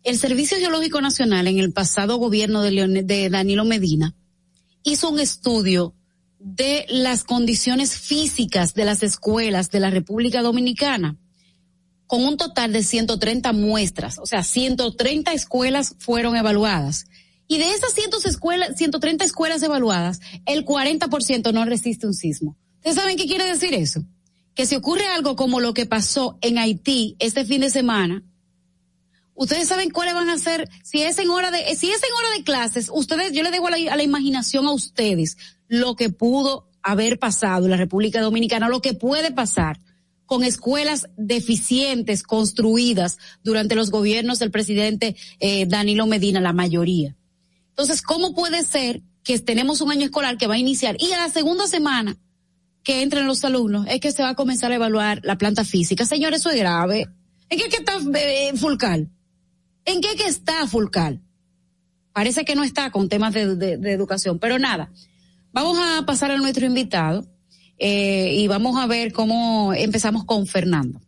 el 0.04 0.18
Servicio 0.18 0.58
Geológico 0.58 1.00
Nacional 1.00 1.46
en 1.46 1.58
el 1.58 1.72
pasado 1.72 2.16
gobierno 2.16 2.62
de, 2.62 3.02
de 3.04 3.30
Danilo 3.30 3.64
Medina 3.64 4.14
hizo 4.82 5.10
un 5.10 5.20
estudio 5.20 5.94
de 6.38 6.86
las 6.88 7.22
condiciones 7.22 7.96
físicas 7.96 8.74
de 8.74 8.84
las 8.84 9.02
escuelas 9.02 9.70
de 9.70 9.80
la 9.80 9.90
República 9.90 10.42
Dominicana 10.42 11.16
con 12.06 12.24
un 12.24 12.36
total 12.36 12.72
de 12.72 12.82
130 12.82 13.52
muestras, 13.54 14.18
o 14.18 14.26
sea, 14.26 14.42
130 14.42 15.32
escuelas 15.32 15.94
fueron 15.98 16.36
evaluadas. 16.36 17.06
Y 17.48 17.58
de 17.58 17.70
esas 17.70 17.94
100 17.94 18.10
escuelas, 18.26 18.76
130 18.76 19.24
escuelas 19.24 19.62
evaluadas, 19.62 20.20
el 20.44 20.66
40% 20.66 21.54
no 21.54 21.64
resiste 21.64 22.06
un 22.06 22.12
sismo. 22.12 22.58
¿Ustedes 22.76 22.96
saben 22.96 23.16
qué 23.16 23.26
quiere 23.26 23.46
decir 23.46 23.72
eso? 23.72 24.04
Que 24.54 24.66
si 24.66 24.74
ocurre 24.74 25.06
algo 25.06 25.36
como 25.36 25.60
lo 25.60 25.72
que 25.72 25.86
pasó 25.86 26.38
en 26.42 26.58
Haití 26.58 27.16
este 27.18 27.46
fin 27.46 27.62
de 27.62 27.70
semana, 27.70 28.22
ustedes 29.34 29.68
saben 29.68 29.90
cuáles 29.90 30.14
van 30.14 30.28
a 30.28 30.38
ser, 30.38 30.68
si 30.82 31.02
es 31.02 31.18
en 31.18 31.30
hora 31.30 31.50
de, 31.50 31.58
si 31.76 31.90
es 31.90 32.02
en 32.02 32.12
hora 32.18 32.36
de 32.36 32.44
clases, 32.44 32.90
ustedes, 32.92 33.32
yo 33.32 33.42
le 33.42 33.50
dejo 33.50 33.68
a 33.68 33.70
la, 33.70 34.02
imaginación 34.02 34.66
a 34.66 34.72
ustedes 34.72 35.36
lo 35.68 35.96
que 35.96 36.10
pudo 36.10 36.68
haber 36.82 37.18
pasado 37.18 37.64
en 37.64 37.70
la 37.70 37.76
República 37.76 38.20
Dominicana, 38.20 38.68
lo 38.68 38.82
que 38.82 38.94
puede 38.94 39.32
pasar 39.32 39.80
con 40.26 40.44
escuelas 40.44 41.08
deficientes 41.16 42.22
construidas 42.22 43.18
durante 43.42 43.74
los 43.74 43.90
gobiernos 43.90 44.38
del 44.38 44.50
presidente 44.50 45.16
eh, 45.40 45.66
Danilo 45.66 46.06
Medina, 46.06 46.40
la 46.40 46.52
mayoría. 46.52 47.16
Entonces, 47.70 48.02
¿cómo 48.02 48.34
puede 48.34 48.64
ser 48.64 49.02
que 49.24 49.38
tenemos 49.38 49.80
un 49.80 49.90
año 49.90 50.04
escolar 50.04 50.36
que 50.36 50.46
va 50.46 50.54
a 50.54 50.58
iniciar 50.58 50.96
y 50.98 51.12
a 51.12 51.18
la 51.18 51.28
segunda 51.28 51.66
semana 51.66 52.16
que 52.82 53.02
entren 53.02 53.26
los 53.26 53.44
alumnos 53.44 53.86
es 53.88 54.00
que 54.00 54.10
se 54.10 54.22
va 54.22 54.30
a 54.30 54.34
comenzar 54.34 54.72
a 54.72 54.74
evaluar 54.74 55.20
la 55.22 55.38
planta 55.38 55.64
física? 55.64 56.04
Señores, 56.04 56.40
eso 56.40 56.50
es 56.50 56.56
grave. 56.56 57.08
¿En 57.48 57.58
qué 57.58 57.68
que 57.68 57.76
está 57.76 57.98
eh, 58.14 58.52
Fulcal? 58.56 59.10
¿En 59.84 60.00
qué 60.00 60.14
que 60.16 60.26
está 60.26 60.66
Fulcal? 60.66 61.20
Parece 62.12 62.44
que 62.44 62.54
no 62.54 62.62
está 62.62 62.90
con 62.90 63.08
temas 63.08 63.32
de, 63.32 63.72
educación, 63.92 64.38
pero 64.38 64.58
nada. 64.58 64.90
Vamos 65.52 65.78
a 65.78 66.04
pasar 66.06 66.30
a 66.30 66.36
nuestro 66.36 66.66
invitado 66.66 67.26
eh, 67.78 68.36
y 68.38 68.46
vamos 68.48 68.78
a 68.78 68.86
ver 68.86 69.12
cómo 69.12 69.72
empezamos 69.74 70.24
con 70.24 70.46
Fernando. 70.46 71.00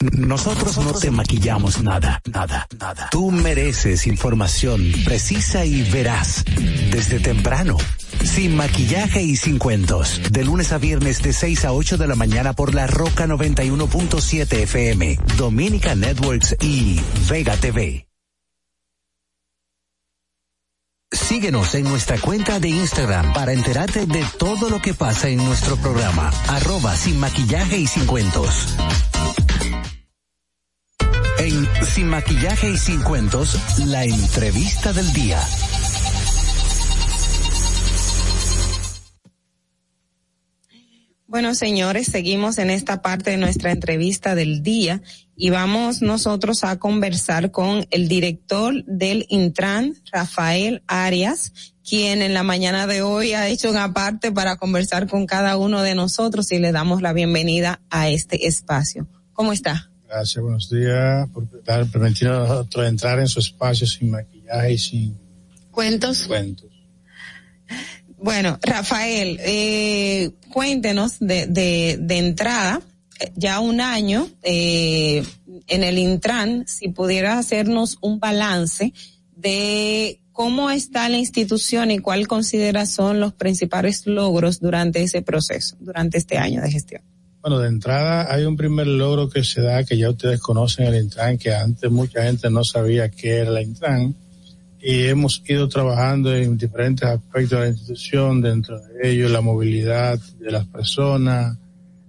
Nosotros 0.00 0.78
no 0.78 0.94
te 0.94 1.10
maquillamos 1.10 1.82
nada, 1.82 2.22
nada, 2.32 2.66
nada. 2.78 3.08
Tú 3.10 3.30
mereces 3.30 4.06
información 4.06 4.80
precisa 5.04 5.66
y 5.66 5.82
veraz 5.90 6.42
desde 6.90 7.20
temprano. 7.20 7.76
Sin 8.24 8.56
maquillaje 8.56 9.22
y 9.22 9.36
sin 9.36 9.58
cuentos. 9.58 10.22
De 10.30 10.42
lunes 10.42 10.72
a 10.72 10.78
viernes 10.78 11.22
de 11.22 11.34
6 11.34 11.66
a 11.66 11.72
8 11.72 11.98
de 11.98 12.06
la 12.06 12.14
mañana 12.14 12.54
por 12.54 12.74
la 12.74 12.86
Roca 12.86 13.26
91.7 13.26 14.62
FM, 14.62 15.18
Dominica 15.36 15.94
Networks 15.94 16.56
y 16.62 16.98
Vega 17.28 17.58
TV. 17.58 18.06
Síguenos 21.12 21.74
en 21.74 21.84
nuestra 21.84 22.18
cuenta 22.18 22.58
de 22.58 22.68
Instagram 22.68 23.34
para 23.34 23.52
enterarte 23.52 24.06
de 24.06 24.24
todo 24.38 24.70
lo 24.70 24.80
que 24.80 24.94
pasa 24.94 25.28
en 25.28 25.44
nuestro 25.44 25.76
programa. 25.76 26.30
Arroba 26.48 26.96
sin 26.96 27.20
maquillaje 27.20 27.76
y 27.76 27.86
sin 27.86 28.06
cuentos. 28.06 28.74
Sin 31.82 32.08
maquillaje 32.08 32.70
y 32.70 32.76
sin 32.76 33.02
cuentos, 33.02 33.56
la 33.86 34.04
entrevista 34.04 34.92
del 34.92 35.12
día. 35.12 35.40
Bueno, 41.26 41.54
señores, 41.54 42.08
seguimos 42.08 42.58
en 42.58 42.70
esta 42.70 43.02
parte 43.02 43.30
de 43.30 43.36
nuestra 43.36 43.70
entrevista 43.70 44.34
del 44.34 44.62
día 44.62 45.00
y 45.36 45.50
vamos 45.50 46.02
nosotros 46.02 46.64
a 46.64 46.78
conversar 46.78 47.50
con 47.50 47.86
el 47.90 48.08
director 48.08 48.84
del 48.84 49.26
Intran, 49.28 49.94
Rafael 50.12 50.82
Arias, 50.86 51.74
quien 51.88 52.20
en 52.20 52.34
la 52.34 52.42
mañana 52.42 52.86
de 52.86 53.02
hoy 53.02 53.32
ha 53.32 53.48
hecho 53.48 53.70
una 53.70 53.92
parte 53.94 54.32
para 54.32 54.56
conversar 54.56 55.08
con 55.08 55.26
cada 55.26 55.56
uno 55.56 55.82
de 55.82 55.94
nosotros 55.94 56.52
y 56.52 56.58
le 56.58 56.72
damos 56.72 57.00
la 57.00 57.12
bienvenida 57.12 57.80
a 57.90 58.08
este 58.08 58.46
espacio. 58.46 59.08
¿Cómo 59.32 59.52
está? 59.52 59.89
Gracias, 60.10 60.42
buenos 60.42 60.68
días 60.68 61.28
por 61.30 61.48
permitirnos 61.88 62.50
a 62.50 62.54
nosotros 62.54 62.88
entrar 62.88 63.20
en 63.20 63.28
su 63.28 63.38
espacio 63.38 63.86
sin 63.86 64.10
maquillaje 64.10 64.72
y 64.72 64.78
sin 64.78 65.18
cuentos. 65.70 66.26
Cuentos. 66.26 66.68
Bueno, 68.18 68.58
Rafael, 68.60 69.38
eh, 69.40 70.32
cuéntenos 70.52 71.20
de, 71.20 71.46
de, 71.46 71.96
de 72.00 72.18
entrada, 72.18 72.82
ya 73.36 73.60
un 73.60 73.80
año 73.80 74.28
eh, 74.42 75.22
en 75.68 75.84
el 75.84 75.96
Intran, 75.96 76.66
si 76.66 76.88
pudiera 76.88 77.38
hacernos 77.38 77.96
un 78.00 78.18
balance 78.18 78.92
de 79.36 80.20
cómo 80.32 80.70
está 80.70 81.08
la 81.08 81.18
institución 81.18 81.92
y 81.92 82.00
cuál 82.00 82.26
considera 82.26 82.84
son 82.84 83.20
los 83.20 83.32
principales 83.32 84.04
logros 84.08 84.58
durante 84.58 85.04
ese 85.04 85.22
proceso, 85.22 85.76
durante 85.78 86.18
este 86.18 86.36
año 86.36 86.62
de 86.62 86.72
gestión. 86.72 87.02
Bueno, 87.42 87.58
de 87.58 87.68
entrada 87.68 88.30
hay 88.30 88.44
un 88.44 88.54
primer 88.54 88.86
logro 88.86 89.30
que 89.30 89.42
se 89.44 89.62
da, 89.62 89.82
que 89.82 89.96
ya 89.96 90.10
ustedes 90.10 90.40
conocen 90.40 90.88
el 90.88 91.02
Intran, 91.02 91.38
que 91.38 91.54
antes 91.54 91.90
mucha 91.90 92.22
gente 92.22 92.50
no 92.50 92.64
sabía 92.64 93.10
qué 93.10 93.38
era 93.38 93.50
el 93.58 93.66
Intran, 93.66 94.14
y 94.78 95.04
hemos 95.04 95.42
ido 95.46 95.66
trabajando 95.66 96.36
en 96.36 96.58
diferentes 96.58 97.08
aspectos 97.08 97.50
de 97.50 97.60
la 97.60 97.68
institución, 97.68 98.42
dentro 98.42 98.78
de 98.78 99.10
ellos 99.10 99.30
la 99.30 99.40
movilidad 99.40 100.18
de 100.38 100.50
las 100.50 100.66
personas, 100.66 101.56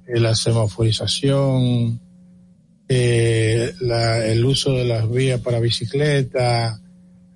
eh, 0.05 0.19
la 0.19 0.35
semaforización, 0.35 2.01
eh, 2.89 3.73
la, 3.79 4.25
el 4.25 4.43
uso 4.43 4.73
de 4.73 4.83
las 4.83 5.09
vías 5.09 5.39
para 5.39 5.61
bicicleta, 5.61 6.77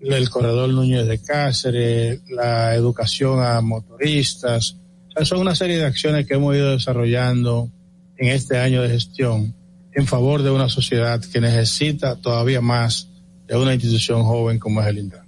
el 0.01 0.29
corredor 0.29 0.69
Núñez 0.69 1.07
de 1.07 1.21
Cáceres, 1.21 2.19
la 2.29 2.75
educación 2.75 3.41
a 3.41 3.61
motoristas. 3.61 4.75
Son 5.23 5.39
una 5.39 5.55
serie 5.55 5.77
de 5.77 5.85
acciones 5.85 6.27
que 6.27 6.33
hemos 6.33 6.53
ido 6.53 6.71
desarrollando 6.71 7.71
en 8.17 8.29
este 8.29 8.57
año 8.57 8.81
de 8.81 8.89
gestión 8.89 9.55
en 9.93 10.07
favor 10.07 10.43
de 10.43 10.51
una 10.51 10.69
sociedad 10.69 11.21
que 11.21 11.39
necesita 11.39 12.17
todavía 12.17 12.61
más 12.61 13.09
de 13.47 13.57
una 13.57 13.73
institución 13.73 14.23
joven 14.23 14.59
como 14.59 14.81
es 14.81 14.87
el 14.87 14.97
INDRA. 14.97 15.25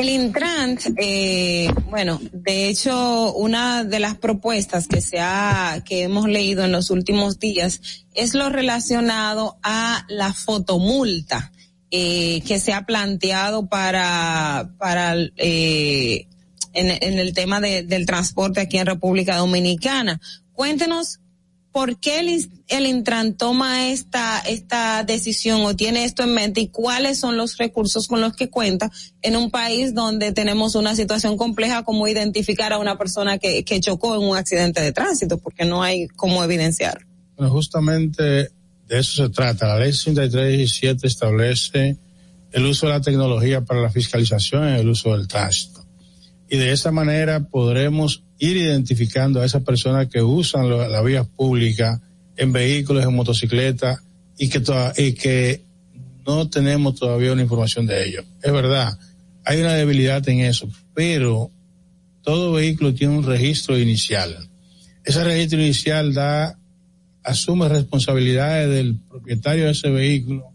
El 0.00 0.08
Intran, 0.08 0.78
eh, 0.96 1.68
bueno, 1.90 2.18
de 2.32 2.70
hecho, 2.70 3.34
una 3.34 3.84
de 3.84 4.00
las 4.00 4.16
propuestas 4.16 4.86
que 4.86 5.02
se 5.02 5.20
ha, 5.20 5.82
que 5.84 6.04
hemos 6.04 6.26
leído 6.26 6.64
en 6.64 6.72
los 6.72 6.88
últimos 6.88 7.38
días 7.38 7.82
es 8.14 8.32
lo 8.32 8.48
relacionado 8.48 9.58
a 9.62 10.06
la 10.08 10.32
fotomulta 10.32 11.52
eh, 11.90 12.40
que 12.46 12.58
se 12.58 12.72
ha 12.72 12.86
planteado 12.86 13.66
para, 13.66 14.70
para 14.78 15.16
eh, 15.36 16.26
en, 16.72 17.18
el 17.18 17.34
tema 17.34 17.60
de, 17.60 17.82
del 17.82 18.06
transporte 18.06 18.62
aquí 18.62 18.78
en 18.78 18.86
República 18.86 19.36
Dominicana. 19.36 20.18
Cuéntenos 20.54 21.20
por 21.72 21.98
qué 21.98 22.20
el, 22.20 22.50
el, 22.68 22.86
Intran 22.86 23.34
toma 23.34 23.88
esta, 23.90 24.40
esta 24.40 25.04
decisión 25.04 25.62
o 25.62 25.76
tiene 25.76 26.04
esto 26.04 26.22
en 26.22 26.34
mente 26.34 26.60
y 26.60 26.68
cuáles 26.68 27.18
son 27.18 27.36
los 27.36 27.56
recursos 27.56 28.08
con 28.08 28.20
los 28.20 28.34
que 28.34 28.50
cuenta 28.50 28.90
en 29.22 29.36
un 29.36 29.50
país 29.50 29.94
donde 29.94 30.32
tenemos 30.32 30.74
una 30.74 30.96
situación 30.96 31.36
compleja 31.36 31.84
como 31.84 32.08
identificar 32.08 32.72
a 32.72 32.78
una 32.78 32.98
persona 32.98 33.38
que, 33.38 33.64
que 33.64 33.80
chocó 33.80 34.16
en 34.16 34.22
un 34.22 34.36
accidente 34.36 34.80
de 34.80 34.92
tránsito, 34.92 35.38
porque 35.38 35.64
no 35.64 35.82
hay 35.82 36.08
cómo 36.08 36.42
evidenciar. 36.42 37.06
Bueno, 37.36 37.52
justamente 37.52 38.22
de 38.22 38.98
eso 38.98 39.24
se 39.24 39.28
trata. 39.30 39.68
La 39.68 39.78
ley 39.78 39.92
6317 39.92 41.06
establece 41.06 41.96
el 42.52 42.66
uso 42.66 42.86
de 42.86 42.92
la 42.92 43.00
tecnología 43.00 43.64
para 43.64 43.80
la 43.80 43.90
fiscalización 43.90 44.76
y 44.76 44.80
el 44.80 44.88
uso 44.88 45.16
del 45.16 45.28
tránsito. 45.28 45.79
Y 46.50 46.56
de 46.58 46.72
esa 46.72 46.90
manera 46.90 47.40
podremos 47.48 48.24
ir 48.38 48.56
identificando 48.56 49.40
a 49.40 49.44
esas 49.44 49.62
personas 49.62 50.08
que 50.08 50.20
usan 50.20 50.68
la, 50.68 51.00
vía 51.00 51.22
pública 51.22 52.02
en 52.36 52.52
vehículos, 52.52 53.04
en 53.04 53.14
motocicletas 53.14 54.00
y 54.36 54.48
que, 54.48 54.60
y 54.96 55.12
que 55.12 55.62
no 56.26 56.48
tenemos 56.50 56.96
todavía 56.96 57.32
una 57.32 57.42
información 57.42 57.86
de 57.86 58.04
ellos. 58.04 58.24
Es 58.42 58.52
verdad, 58.52 58.98
hay 59.44 59.60
una 59.60 59.74
debilidad 59.74 60.28
en 60.28 60.40
eso, 60.40 60.68
pero 60.92 61.52
todo 62.22 62.52
vehículo 62.52 62.94
tiene 62.94 63.16
un 63.16 63.24
registro 63.24 63.78
inicial. 63.78 64.36
Ese 65.04 65.22
registro 65.22 65.60
inicial 65.60 66.12
da 66.12 66.58
asume 67.22 67.68
responsabilidades 67.68 68.70
del 68.70 68.98
propietario 69.08 69.66
de 69.66 69.70
ese 69.70 69.90
vehículo 69.90 70.50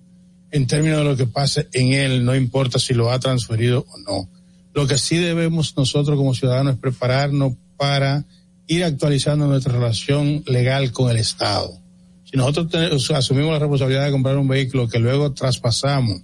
en 0.52 0.68
términos 0.68 1.00
de 1.00 1.04
lo 1.06 1.16
que 1.16 1.28
pase 1.28 1.68
en 1.74 1.94
él, 1.94 2.26
no 2.26 2.36
importa 2.36 2.80
si 2.80 2.94
lo 2.94 3.12
ha 3.12 3.20
transferido 3.20 3.86
o 3.90 3.98
no. 4.00 4.35
Lo 4.76 4.86
que 4.88 4.98
sí 4.98 5.16
debemos 5.16 5.78
nosotros 5.78 6.18
como 6.18 6.36
ciudadanos 6.36 6.74
es 6.74 6.80
prepararnos 6.80 7.54
para 7.78 8.26
ir 8.68 8.84
actualizando 8.84 9.48
nuestra 9.48 9.72
relación 9.72 10.44
legal 10.48 10.92
con 10.92 11.10
el 11.10 11.16
Estado. 11.16 11.80
Si 12.26 12.36
nosotros 12.36 13.10
asumimos 13.12 13.54
la 13.54 13.60
responsabilidad 13.60 14.04
de 14.04 14.12
comprar 14.12 14.38
un 14.38 14.50
vehículo 14.50 14.90
que 14.90 15.00
luego 15.00 15.32
traspasamos 15.32 16.24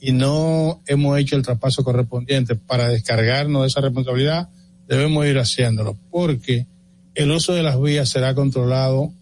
y 0.00 0.12
no 0.12 0.80
hemos 0.86 1.18
hecho 1.18 1.36
el 1.36 1.42
traspaso 1.42 1.84
correspondiente 1.84 2.56
para 2.56 2.88
descargarnos 2.88 3.62
de 3.62 3.68
esa 3.68 3.82
responsabilidad, 3.82 4.48
debemos 4.88 5.26
ir 5.26 5.38
haciéndolo, 5.38 5.98
porque 6.10 6.66
el 7.14 7.30
uso 7.30 7.52
de 7.52 7.62
las 7.62 7.78
vías 7.78 8.08
será 8.08 8.34
controlado 8.34 9.12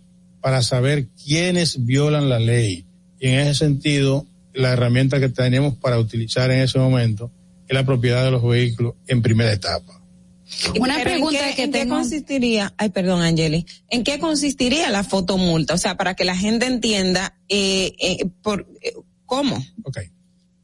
para 0.41 0.63
saber 0.63 1.09
quiénes 1.25 1.85
violan 1.85 2.29
la 2.29 2.39
ley. 2.39 2.85
Y 3.19 3.27
en 3.27 3.41
ese 3.41 3.55
sentido, 3.55 4.25
la 4.55 4.71
herramienta 4.71 5.19
que 5.19 5.31
tenemos 5.31 5.75
para 5.75 5.99
utilizar 5.99 6.53
en 6.53 6.61
ese 6.61 6.79
momento 6.79 7.33
es 7.69 7.75
la 7.75 7.85
propiedad 7.85 8.25
de 8.25 8.31
los 8.31 8.43
vehículos 8.43 8.95
en 9.07 9.23
primera 9.23 9.53
etapa. 9.53 10.03
Una 10.81 10.99
pregunta 11.03 11.41
¿en 11.41 11.51
qué, 11.51 11.57
que 11.57 11.63
¿en 11.65 11.73
tengo... 11.73 11.95
qué 11.95 12.01
consistiría, 12.01 12.75
ay 12.79 12.89
perdón 12.89 13.21
Angeli, 13.21 13.67
¿en 13.91 14.03
qué 14.03 14.19
consistiría 14.19 14.89
la 14.91 15.05
fotomulta? 15.05 15.75
O 15.75 15.79
sea, 15.79 15.97
para 15.97 16.15
que 16.15 16.25
la 16.25 16.37
gente 16.37 16.67
entienda 16.67 17.39
eh, 17.49 17.93
eh, 18.01 18.27
por 18.43 18.67
eh, 18.83 18.95
cómo. 19.27 19.63
Ok. 19.85 19.99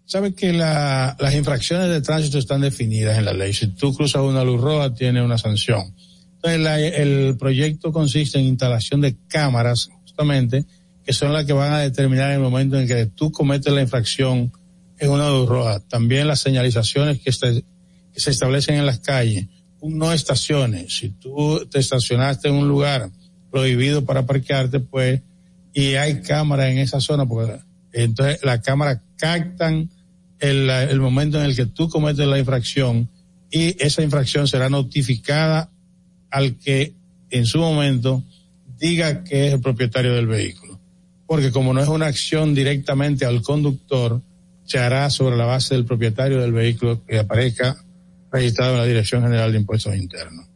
Sabes 0.07 0.35
que 0.35 0.53
la, 0.53 1.17
las 1.19 1.35
infracciones 1.35 1.89
de 1.89 2.01
tránsito 2.01 2.39
están 2.39 2.61
definidas 2.61 3.19
en 3.19 3.25
la 3.25 3.33
ley. 3.33 3.53
Si 3.53 3.69
tú 3.69 3.95
cruzas 3.95 4.23
una 4.23 4.45
luz 4.45 4.61
roja, 4.61 4.95
tiene 4.95 5.23
una 5.23 5.39
sanción. 5.39 5.95
Entonces, 6.37 6.61
la, 6.61 6.79
el 6.79 7.37
proyecto 7.39 7.91
consiste 7.91 8.39
en 8.39 8.45
instalación 8.45 9.01
de 9.01 9.17
cámaras, 9.29 9.89
justamente, 10.03 10.65
que 11.05 11.13
son 11.13 11.33
las 11.33 11.47
que 11.47 11.55
van 11.55 11.73
a 11.73 11.79
determinar 11.81 12.31
el 12.33 12.41
momento 12.41 12.79
en 12.79 12.87
que 12.87 13.07
tú 13.07 13.33
cometes 13.33 13.73
la 13.73 13.81
infracción 13.81 14.53
en 15.05 15.13
una 15.13 15.31
luz 15.31 15.49
roja. 15.49 15.81
También 15.81 16.27
las 16.27 16.41
señalizaciones 16.41 17.21
que, 17.21 17.31
este, 17.31 17.65
que 18.13 18.21
se 18.21 18.31
establecen 18.31 18.77
en 18.77 18.87
las 18.87 18.99
calles 19.01 19.47
no 19.83 20.13
estaciones. 20.13 20.97
Si 20.97 21.11
tú 21.11 21.67
te 21.71 21.79
estacionaste 21.79 22.49
en 22.49 22.55
un 22.55 22.69
lugar 22.69 23.11
prohibido 23.51 24.05
para 24.05 24.27
parquearte, 24.27 24.81
pues, 24.81 25.21
y 25.73 25.95
hay 25.95 26.23
cámaras 26.23 26.71
en 26.71 26.79
esa 26.79 27.01
zona, 27.01 27.27
pues, 27.27 27.51
entonces 27.93 28.41
las 28.43 28.61
cámaras 28.61 29.01
captan 29.17 29.91
el, 30.41 30.69
el 30.71 31.01
momento 31.01 31.39
en 31.39 31.47
el 31.47 31.57
que 31.57 31.67
tú 31.67 31.89
cometes 31.89 32.27
la 32.27 32.39
infracción 32.39 33.09
y 33.51 33.81
esa 33.83 34.03
infracción 34.03 34.49
será 34.49 34.69
notificada 34.69 35.71
al 36.31 36.59
que 36.59 36.95
en 37.31 37.47
su 37.47 37.59
momento 37.59 38.25
diga 38.79 39.23
que 39.23 39.47
es 39.47 39.55
el 39.55 39.61
propietario 39.61 40.15
del 40.15 40.27
vehículo. 40.27 40.81
Porque 41.27 41.53
como 41.53 41.73
no 41.73 41.81
es 41.81 41.89
una 41.89 42.07
acción 42.07 42.55
directamente 42.55 43.25
al 43.25 43.43
conductor, 43.43 44.21
se 44.65 44.79
hará 44.79 45.09
sobre 45.11 45.37
la 45.37 45.45
base 45.45 45.75
del 45.75 45.85
propietario 45.85 46.41
del 46.41 46.53
vehículo 46.53 47.05
que 47.05 47.19
aparezca 47.19 47.77
registrado 48.33 48.73
en 48.73 48.79
la 48.79 48.87
Dirección 48.87 49.23
General 49.23 49.53
de 49.53 49.59
Impuestos 49.59 49.95
Internos. 49.95 50.47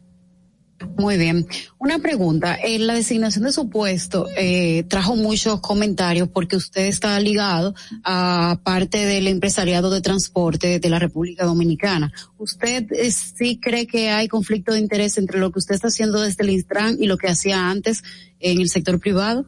Muy 0.97 1.17
bien. 1.17 1.45
Una 1.77 1.99
pregunta. 1.99 2.57
En 2.61 2.87
la 2.87 2.93
designación 2.93 3.45
de 3.45 3.51
su 3.51 3.69
puesto 3.69 4.27
eh, 4.37 4.83
trajo 4.87 5.15
muchos 5.15 5.59
comentarios 5.59 6.29
porque 6.29 6.55
usted 6.55 6.85
está 6.85 7.19
ligado 7.19 7.73
a 8.03 8.59
parte 8.63 9.05
del 9.05 9.27
empresariado 9.27 9.89
de 9.89 10.01
transporte 10.01 10.79
de 10.79 10.89
la 10.89 10.99
República 10.99 11.45
Dominicana. 11.45 12.11
¿Usted 12.37 12.87
eh, 12.91 13.11
sí 13.11 13.59
cree 13.61 13.87
que 13.87 14.09
hay 14.09 14.27
conflicto 14.27 14.73
de 14.73 14.79
interés 14.79 15.17
entre 15.17 15.39
lo 15.39 15.51
que 15.51 15.59
usted 15.59 15.75
está 15.75 15.87
haciendo 15.87 16.21
desde 16.21 16.43
el 16.43 16.51
Intran 16.51 16.97
y 16.99 17.07
lo 17.07 17.17
que 17.17 17.27
hacía 17.27 17.69
antes 17.69 18.03
en 18.39 18.59
el 18.59 18.69
sector 18.69 18.99
privado? 18.99 19.45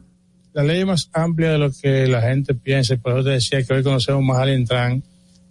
La 0.52 0.62
ley 0.62 0.80
es 0.80 0.86
más 0.86 1.10
amplia 1.12 1.50
de 1.50 1.58
lo 1.58 1.72
que 1.72 2.06
la 2.06 2.22
gente 2.22 2.54
piensa. 2.54 2.96
Por 2.96 3.12
eso 3.12 3.24
te 3.24 3.30
decía 3.30 3.62
que 3.62 3.72
hoy 3.72 3.82
conocemos 3.82 4.22
más 4.22 4.38
al 4.38 4.54
Intran 4.54 5.02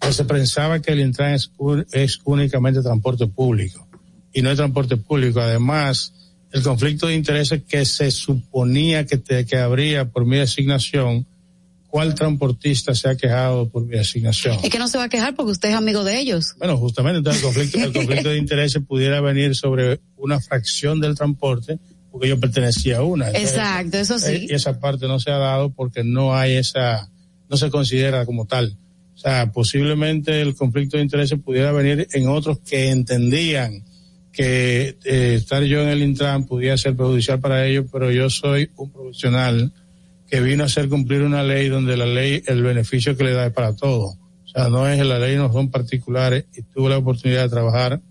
pues 0.02 0.16
se 0.16 0.26
pensaba 0.26 0.82
que 0.82 0.92
el 0.92 1.00
Intran 1.00 1.36
es, 1.36 1.52
es 1.92 2.20
únicamente 2.24 2.82
transporte 2.82 3.28
público 3.28 3.88
y 4.34 4.42
no 4.42 4.50
es 4.50 4.58
transporte 4.58 4.98
público. 4.98 5.40
Además, 5.40 6.12
el 6.52 6.64
conflicto 6.64 7.06
de 7.08 7.16
intereses 7.16 7.62
que 7.68 7.86
se 7.86 8.10
suponía 8.10 9.06
que, 9.06 9.18
te, 9.18 9.46
que 9.46 9.58
habría 9.58 10.10
por 10.10 10.26
mi 10.26 10.38
designación, 10.38 11.28
¿cuál 11.88 12.16
transportista 12.16 12.96
se 12.96 13.10
ha 13.10 13.16
quejado 13.16 13.70
por 13.70 13.86
mi 13.86 13.96
designación? 13.96 14.58
Es 14.64 14.72
que 14.72 14.80
no 14.80 14.88
se 14.88 14.98
va 14.98 15.04
a 15.04 15.10
quejar 15.10 15.36
porque 15.36 15.52
usted 15.52 15.70
es 15.70 15.76
amigo 15.76 16.04
de 16.04 16.20
ellos. 16.20 16.56
Bueno, 16.58 16.78
justamente 16.78 17.20
entonces 17.20 17.44
el 17.44 17.48
conflicto, 17.48 17.78
el 17.78 17.94
conflicto 17.94 18.30
de 18.30 18.38
intereses 18.40 18.82
pudiera 18.84 19.22
venir 19.22 19.56
sobre 19.56 20.00
una 20.18 20.42
fracción 20.42 21.00
del 21.00 21.14
transporte 21.14 21.78
porque 22.12 22.28
yo 22.28 22.40
pertenecía 22.40 22.98
a 22.98 23.04
una. 23.04 23.30
Exacto, 23.30 23.98
eso 23.98 24.20
sí. 24.20 24.48
Y 24.50 24.54
esa 24.54 24.80
parte 24.80 25.08
no 25.08 25.20
se 25.20 25.32
ha 25.32 25.38
dado 25.38 25.72
porque 25.72 26.04
no 26.04 26.36
hay 26.36 26.58
esa, 26.58 27.10
no 27.50 27.58
se 27.58 27.70
considera 27.70 28.26
como 28.26 28.46
tal. 28.46 28.78
O 29.16 29.18
sea, 29.18 29.52
posiblemente 29.52 30.42
el 30.42 30.56
conflicto 30.56 30.98
de 30.98 31.04
intereses 31.04 31.40
pudiera 31.40 31.72
venir 31.72 32.08
en 32.12 32.28
otros 32.28 32.60
que 32.60 32.90
entendían 32.90 33.84
que 34.32 34.98
eh, 35.04 35.36
estar 35.36 35.64
yo 35.64 35.82
en 35.82 35.90
el 35.90 36.02
Intran 36.02 36.46
pudiera 36.46 36.78
ser 36.78 36.96
perjudicial 36.96 37.40
para 37.40 37.66
ellos, 37.66 37.86
pero 37.92 38.12
yo 38.12 38.30
soy 38.30 38.70
un 38.78 38.92
profesional 38.92 39.72
que 40.28 40.40
vino 40.40 40.64
a 40.64 40.68
hacer 40.68 40.88
cumplir 40.88 41.22
una 41.22 41.44
ley 41.44 41.68
donde 41.68 41.98
la 41.98 42.06
ley, 42.06 42.42
el 42.48 42.64
beneficio 42.64 43.18
que 43.18 43.26
le 43.26 43.34
da 43.34 43.48
es 43.48 43.54
para 43.54 43.76
todos. 43.76 44.16
O 44.46 44.48
sea, 44.48 44.70
no 44.70 44.88
es 44.88 45.06
la 45.06 45.20
ley, 45.20 45.36
no 45.36 45.52
son 45.52 45.70
particulares 45.70 46.46
y 46.56 46.62
tuve 46.64 46.90
la 46.90 46.98
oportunidad 46.98 47.44
de 47.44 47.50
trabajar 47.50 48.02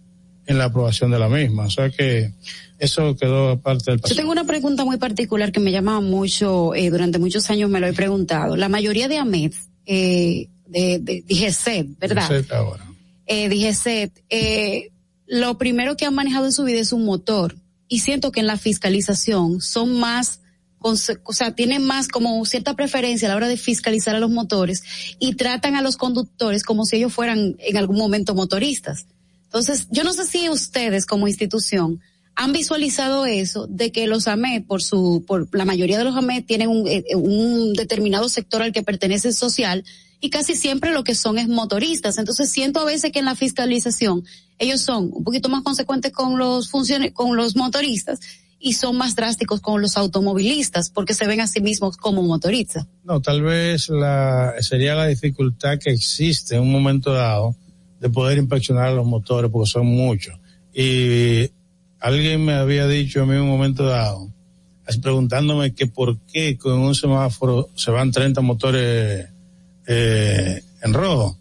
en 0.47 0.59
la 0.59 0.67
aprobación 0.67 1.11
de 1.11 1.19
la 1.19 1.29
misma. 1.29 1.65
O 1.65 1.71
sea 1.71 1.91
que 1.91 2.33
eso 2.81 3.15
quedó 3.15 3.61
parte 3.61 3.91
del 3.91 4.01
pasado. 4.01 4.15
Yo 4.15 4.21
tengo 4.21 4.33
una 4.33 4.45
pregunta 4.45 4.85
muy 4.85 4.97
particular 4.97 5.53
que 5.53 5.61
me 5.61 5.71
llama 5.71 6.01
mucho, 6.01 6.75
eh, 6.75 6.91
durante 6.91 7.19
muchos 7.19 7.49
años 7.51 7.71
me 7.71 7.79
lo 7.79 7.87
he 7.87 7.93
preguntado. 7.93 8.57
La 8.57 8.69
mayoría 8.69 9.07
de 9.07 9.19
AMEDs, 9.19 9.69
eh, 9.85 10.49
de, 10.67 10.99
de 10.99 11.25
DGCET, 11.29 11.99
¿verdad? 11.99 12.29
DGCET 12.29 12.53
ahora. 12.53 12.87
Eh, 13.27 13.49
DGCET, 13.49 14.25
eh, 14.31 14.91
lo 15.27 15.59
primero 15.59 15.97
que 15.97 16.07
han 16.07 16.15
manejado 16.15 16.47
en 16.47 16.53
su 16.53 16.65
vida 16.65 16.81
es 16.81 16.93
un 16.93 17.05
motor 17.05 17.57
y 17.87 18.01
siento 18.01 18.33
que 18.33 18.41
en 18.41 18.47
la 18.47 18.57
fiscalización 18.57 19.61
son 19.61 20.01
más, 20.01 20.41
o 20.81 20.97
sea, 20.97 21.55
tienen 21.55 21.85
más 21.85 22.09
como 22.09 22.45
cierta 22.47 22.75
preferencia 22.75 23.29
a 23.29 23.31
la 23.31 23.37
hora 23.37 23.49
de 23.49 23.57
fiscalizar 23.57 24.17
a 24.17 24.21
los 24.21 24.31
motores 24.31 24.83
y 25.19 25.35
tratan 25.35 25.77
a 25.77 25.83
los 25.83 25.97
conductores 25.97 26.65
como 26.65 26.85
si 26.87 26.97
ellos 26.97 27.13
fueran 27.13 27.57
en 27.59 27.77
algún 27.77 27.99
momento 27.99 28.35
motoristas. 28.35 29.07
Entonces, 29.45 29.89
yo 29.91 30.03
no 30.03 30.13
sé 30.13 30.27
si 30.27 30.49
ustedes 30.49 31.07
como 31.07 31.29
institución 31.29 32.01
han 32.35 32.53
visualizado 32.53 33.27
eso 33.27 33.67
de 33.69 33.93
que 33.93 34.07
los 34.07 34.29
AMED, 34.29 34.65
por 34.65 34.83
su, 34.83 35.25
por 35.27 35.49
la 35.55 35.65
mayoría 35.65 35.99
de 35.99 36.05
los 36.05 36.17
AMED 36.17 36.45
tienen 36.45 36.69
un, 36.69 36.87
eh, 36.89 37.05
un 37.15 37.75
determinado 37.75 38.29
sector 38.29 38.63
al 38.63 38.73
que 38.73 38.83
pertenece 38.83 39.33
social 39.33 39.85
y 40.21 40.31
casi 40.31 40.55
siempre 40.55 40.93
lo 40.93 41.05
que 41.05 41.15
son 41.15 41.39
es 41.39 41.49
motoristas. 41.49 42.19
Entonces 42.19 42.51
siento 42.51 42.81
a 42.81 42.85
veces 42.85 43.13
que 43.13 43.19
en 43.21 43.25
la 43.25 43.35
fiscalización 43.35 44.25
ellos 44.59 44.83
son 44.83 45.11
un 45.13 45.25
poquito 45.25 45.49
más 45.49 45.63
consecuentes 45.63 46.13
con 46.13 46.39
los 46.39 46.69
funciones, 46.71 47.13
con 47.13 47.37
los 47.37 47.57
motoristas 47.57 48.21
y 48.59 48.75
son 48.75 48.97
más 48.97 49.17
drásticos 49.17 49.61
con 49.61 49.81
los 49.81 49.97
automovilistas 49.97 50.91
porque 50.91 51.15
se 51.15 51.27
ven 51.27 51.41
a 51.41 51.47
sí 51.47 51.61
mismos 51.61 51.97
como 51.97 52.23
motoristas. 52.23 52.87
No, 53.03 53.21
tal 53.23 53.43
vez 53.43 53.89
la, 53.89 54.55
sería 54.61 54.95
la 54.95 55.07
dificultad 55.07 55.79
que 55.79 55.91
existe 55.91 56.57
en 56.57 56.63
un 56.63 56.71
momento 56.71 57.13
dado 57.13 57.57
de 57.99 58.11
poder 58.11 58.39
inspeccionar 58.39 58.93
los 58.93 59.07
motores 59.07 59.51
porque 59.51 59.71
son 59.71 59.87
muchos. 59.87 60.35
Y 60.75 61.51
alguien 62.01 62.45
me 62.45 62.55
había 62.55 62.87
dicho 62.87 63.23
a 63.23 63.27
mí 63.27 63.35
en 63.35 63.43
un 63.43 63.49
momento 63.49 63.85
dado, 63.85 64.33
preguntándome 65.03 65.75
que 65.75 65.87
por 65.87 66.19
qué 66.33 66.57
con 66.59 66.79
un 66.79 66.95
semáforo 66.95 67.69
se 67.77 67.91
van 67.91 68.11
30 68.11 68.41
motores 68.41 69.29
eh, 69.87 70.63
en 70.83 70.95
rojo. 70.95 71.37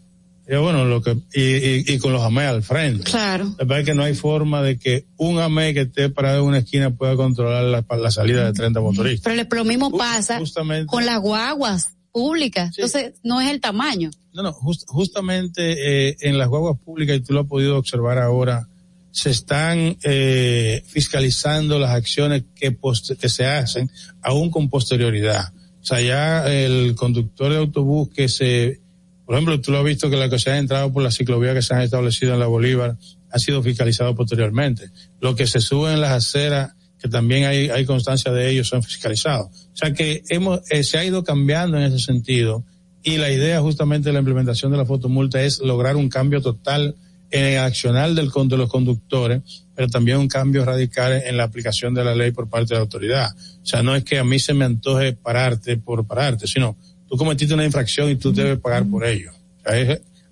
Y 0.48 0.56
bueno, 0.56 0.84
lo 0.84 1.00
que, 1.00 1.12
y, 1.32 1.92
y, 1.92 1.98
con 2.00 2.12
los 2.12 2.22
AME 2.22 2.44
al 2.44 2.64
frente. 2.64 3.04
Claro. 3.04 3.44
La 3.56 3.64
verdad 3.64 3.80
es 3.80 3.86
que 3.86 3.94
no 3.94 4.02
hay 4.02 4.14
forma 4.14 4.62
de 4.62 4.78
que 4.78 5.06
un 5.16 5.38
AME 5.38 5.74
que 5.74 5.82
esté 5.82 6.10
parado 6.10 6.40
en 6.40 6.48
una 6.48 6.58
esquina 6.58 6.90
pueda 6.90 7.14
controlar 7.14 7.62
la, 7.62 7.84
la 7.96 8.10
salida 8.10 8.46
de 8.46 8.52
30 8.52 8.80
motoristas. 8.80 9.32
Pero 9.48 9.62
lo 9.62 9.64
mismo 9.64 9.96
pasa 9.96 10.40
con 10.86 11.06
las 11.06 11.20
guaguas 11.20 11.90
públicas. 12.10 12.72
Entonces, 12.76 13.14
no 13.22 13.40
es 13.40 13.48
el 13.48 13.60
tamaño. 13.60 14.10
No, 14.32 14.42
no, 14.42 14.52
justamente 14.52 16.08
eh, 16.08 16.16
en 16.20 16.36
las 16.36 16.48
guaguas 16.48 16.78
públicas, 16.80 17.16
y 17.16 17.20
tú 17.20 17.32
lo 17.32 17.42
has 17.42 17.46
podido 17.46 17.78
observar 17.78 18.18
ahora, 18.18 18.68
se 19.10 19.30
están 19.30 19.96
eh, 20.04 20.82
fiscalizando 20.86 21.78
las 21.78 21.90
acciones 21.90 22.44
que, 22.54 22.76
que 23.20 23.28
se 23.28 23.46
hacen, 23.46 23.90
aún 24.22 24.50
con 24.50 24.68
posterioridad. 24.68 25.52
O 25.80 25.84
sea, 25.84 26.00
ya 26.00 26.52
el 26.52 26.94
conductor 26.94 27.50
de 27.52 27.58
autobús 27.58 28.10
que 28.14 28.28
se 28.28 28.80
por 29.30 29.36
ejemplo, 29.36 29.60
tú 29.60 29.70
lo 29.70 29.78
has 29.78 29.84
visto 29.84 30.10
que 30.10 30.16
la 30.16 30.28
que 30.28 30.40
se 30.40 30.50
ha 30.50 30.58
entrado 30.58 30.92
por 30.92 31.04
la 31.04 31.12
ciclovía 31.12 31.54
que 31.54 31.62
se 31.62 31.72
han 31.72 31.82
establecido 31.82 32.34
en 32.34 32.40
la 32.40 32.48
Bolívar 32.48 32.98
ha 33.30 33.38
sido 33.38 33.62
fiscalizado 33.62 34.12
posteriormente. 34.16 34.90
Lo 35.20 35.36
que 35.36 35.46
se 35.46 35.60
sube 35.60 35.92
en 35.92 36.00
las 36.00 36.10
aceras, 36.10 36.74
que 36.98 37.08
también 37.08 37.44
hay, 37.44 37.70
hay 37.70 37.84
constancia 37.84 38.32
de 38.32 38.50
ellos, 38.50 38.66
son 38.66 38.82
fiscalizados. 38.82 39.46
O 39.72 39.76
sea 39.76 39.94
que 39.94 40.24
hemos, 40.30 40.62
eh, 40.72 40.82
se 40.82 40.98
ha 40.98 41.04
ido 41.04 41.22
cambiando 41.22 41.76
en 41.76 41.84
ese 41.84 42.00
sentido 42.00 42.64
y 43.04 43.18
la 43.18 43.30
idea 43.30 43.60
justamente 43.60 44.08
de 44.08 44.14
la 44.14 44.18
implementación 44.18 44.72
de 44.72 44.78
la 44.78 44.84
fotomulta 44.84 45.40
es 45.40 45.60
lograr 45.60 45.94
un 45.94 46.08
cambio 46.08 46.42
total 46.42 46.96
en 47.30 47.44
el 47.44 47.58
accional 47.58 48.14
del, 48.14 48.30
de 48.30 48.56
los 48.56 48.70
conductores, 48.70 49.42
pero 49.74 49.88
también 49.88 50.18
un 50.18 50.28
cambio 50.28 50.64
radical 50.64 51.22
en 51.24 51.36
la 51.36 51.44
aplicación 51.44 51.94
de 51.94 52.04
la 52.04 52.14
ley 52.14 52.32
por 52.32 52.48
parte 52.48 52.70
de 52.70 52.74
la 52.74 52.82
autoridad. 52.82 53.34
O 53.62 53.66
sea, 53.66 53.82
no 53.82 53.94
es 53.94 54.04
que 54.04 54.18
a 54.18 54.24
mí 54.24 54.38
se 54.38 54.54
me 54.54 54.64
antoje 54.64 55.12
pararte 55.12 55.76
por 55.76 56.06
pararte, 56.06 56.46
sino 56.46 56.76
tú 57.08 57.16
cometiste 57.16 57.54
una 57.54 57.64
infracción 57.64 58.10
y 58.10 58.16
tú 58.16 58.32
debes 58.32 58.58
pagar 58.58 58.84
por 58.84 59.04
ello. 59.04 59.32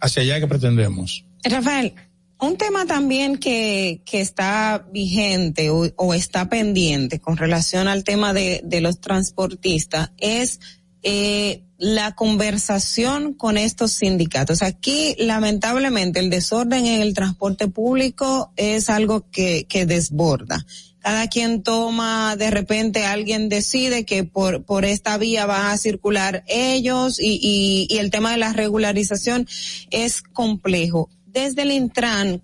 hacia 0.01 0.23
allá 0.23 0.41
que 0.41 0.47
pretendemos. 0.47 1.25
Rafael, 1.45 1.95
un 2.41 2.57
tema 2.57 2.87
también 2.87 3.39
que, 3.39 4.01
que 4.05 4.21
está 4.21 4.87
vigente 4.93 5.71
o, 5.71 6.15
está 6.15 6.49
pendiente 6.49 7.21
con 7.21 7.37
relación 7.37 7.89
al 7.89 8.05
tema 8.05 8.33
de, 8.33 8.61
de 8.65 8.81
los 8.81 9.01
transportistas 9.01 10.13
es 10.19 10.61
eh, 11.03 11.63
la 11.79 12.15
conversación 12.15 13.33
con 13.33 13.57
estos 13.57 13.93
sindicatos. 13.93 14.63
Aquí, 14.63 15.15
lamentablemente, 15.19 16.21
el 16.21 16.29
desorden 16.29 16.85
en 16.87 17.01
el 17.01 17.15
transporte 17.15 17.69
público 17.69 18.53
es 18.57 18.91
algo 18.91 19.31
que, 19.31 19.65
que 19.69 19.87
desborda 19.87 20.67
cada 21.01 21.29
quien 21.29 21.63
toma, 21.63 22.37
de 22.37 22.51
repente 22.51 23.07
alguien 23.07 23.49
decide 23.49 24.05
que 24.05 24.25
por, 24.25 24.65
por 24.65 24.85
esta 24.85 25.17
vía 25.17 25.47
van 25.47 25.67
a 25.67 25.79
circular 25.79 26.45
ellos 26.47 27.19
y, 27.19 27.39
y, 27.41 27.87
y 27.89 27.99
el 27.99 28.11
tema 28.11 28.33
de 28.33 28.37
la 28.37 28.53
regularización 28.53 29.47
es 29.91 30.21
complejo. 30.21 31.09
Desde 31.25 31.63
el 31.63 31.73
Intran, 31.73 32.43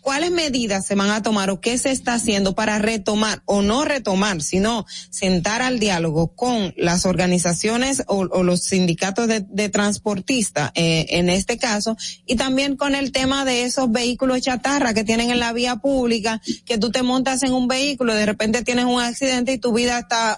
¿Cuáles 0.00 0.30
medidas 0.30 0.86
se 0.86 0.94
van 0.94 1.10
a 1.10 1.22
tomar 1.22 1.50
o 1.50 1.60
qué 1.60 1.78
se 1.78 1.90
está 1.90 2.14
haciendo 2.14 2.54
para 2.54 2.78
retomar 2.78 3.42
o 3.44 3.62
no 3.62 3.84
retomar, 3.84 4.42
sino 4.42 4.86
sentar 5.10 5.62
al 5.62 5.78
diálogo 5.78 6.34
con 6.34 6.72
las 6.76 7.06
organizaciones 7.06 8.02
o, 8.06 8.24
los 8.42 8.60
sindicatos 8.60 9.28
de, 9.28 9.68
transportistas 9.68 10.72
eh, 10.74 11.06
en 11.10 11.28
este 11.28 11.58
caso 11.58 11.96
y 12.26 12.36
también 12.36 12.76
con 12.76 12.94
el 12.94 13.12
tema 13.12 13.44
de 13.44 13.64
esos 13.64 13.90
vehículos 13.90 14.40
chatarra 14.40 14.94
que 14.94 15.04
tienen 15.04 15.30
en 15.30 15.38
la 15.38 15.52
vía 15.52 15.76
pública, 15.76 16.40
que 16.64 16.78
tú 16.78 16.90
te 16.90 17.02
montas 17.02 17.42
en 17.42 17.52
un 17.52 17.68
vehículo, 17.68 18.14
de 18.14 18.26
repente 18.26 18.62
tienes 18.62 18.86
un 18.86 19.00
accidente 19.00 19.52
y 19.52 19.58
tu 19.58 19.72
vida 19.72 19.98
está, 19.98 20.36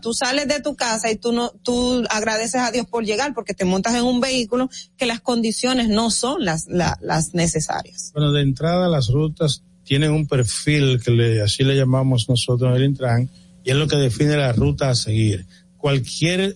tú 0.00 0.14
sales 0.14 0.48
de 0.48 0.60
tu 0.60 0.76
casa 0.76 1.10
y 1.10 1.16
tú 1.16 1.32
no, 1.32 1.50
tú 1.62 2.04
agradeces 2.10 2.60
a 2.60 2.70
Dios 2.70 2.86
por 2.86 3.04
llegar 3.04 3.34
porque 3.34 3.54
te 3.54 3.64
montas 3.64 3.94
en 3.94 4.04
un 4.04 4.20
vehículo 4.20 4.70
que 4.96 5.06
las 5.06 5.20
condiciones 5.20 5.88
no 5.88 6.10
son 6.10 6.44
las, 6.44 6.66
las 6.66 7.34
necesarias. 7.34 8.10
Bueno, 8.14 8.32
de 8.32 8.42
entrada 8.42 8.88
las 8.94 9.08
rutas 9.08 9.62
tienen 9.84 10.10
un 10.10 10.26
perfil 10.26 11.00
que 11.02 11.10
le, 11.10 11.42
así 11.42 11.62
le 11.62 11.76
llamamos 11.76 12.28
nosotros 12.28 12.70
en 12.70 12.76
el 12.76 12.88
Intran, 12.88 13.28
y 13.62 13.70
es 13.70 13.76
lo 13.76 13.86
que 13.86 13.96
define 13.96 14.36
la 14.36 14.52
ruta 14.52 14.90
a 14.90 14.94
seguir. 14.94 15.46
Cualquier 15.76 16.54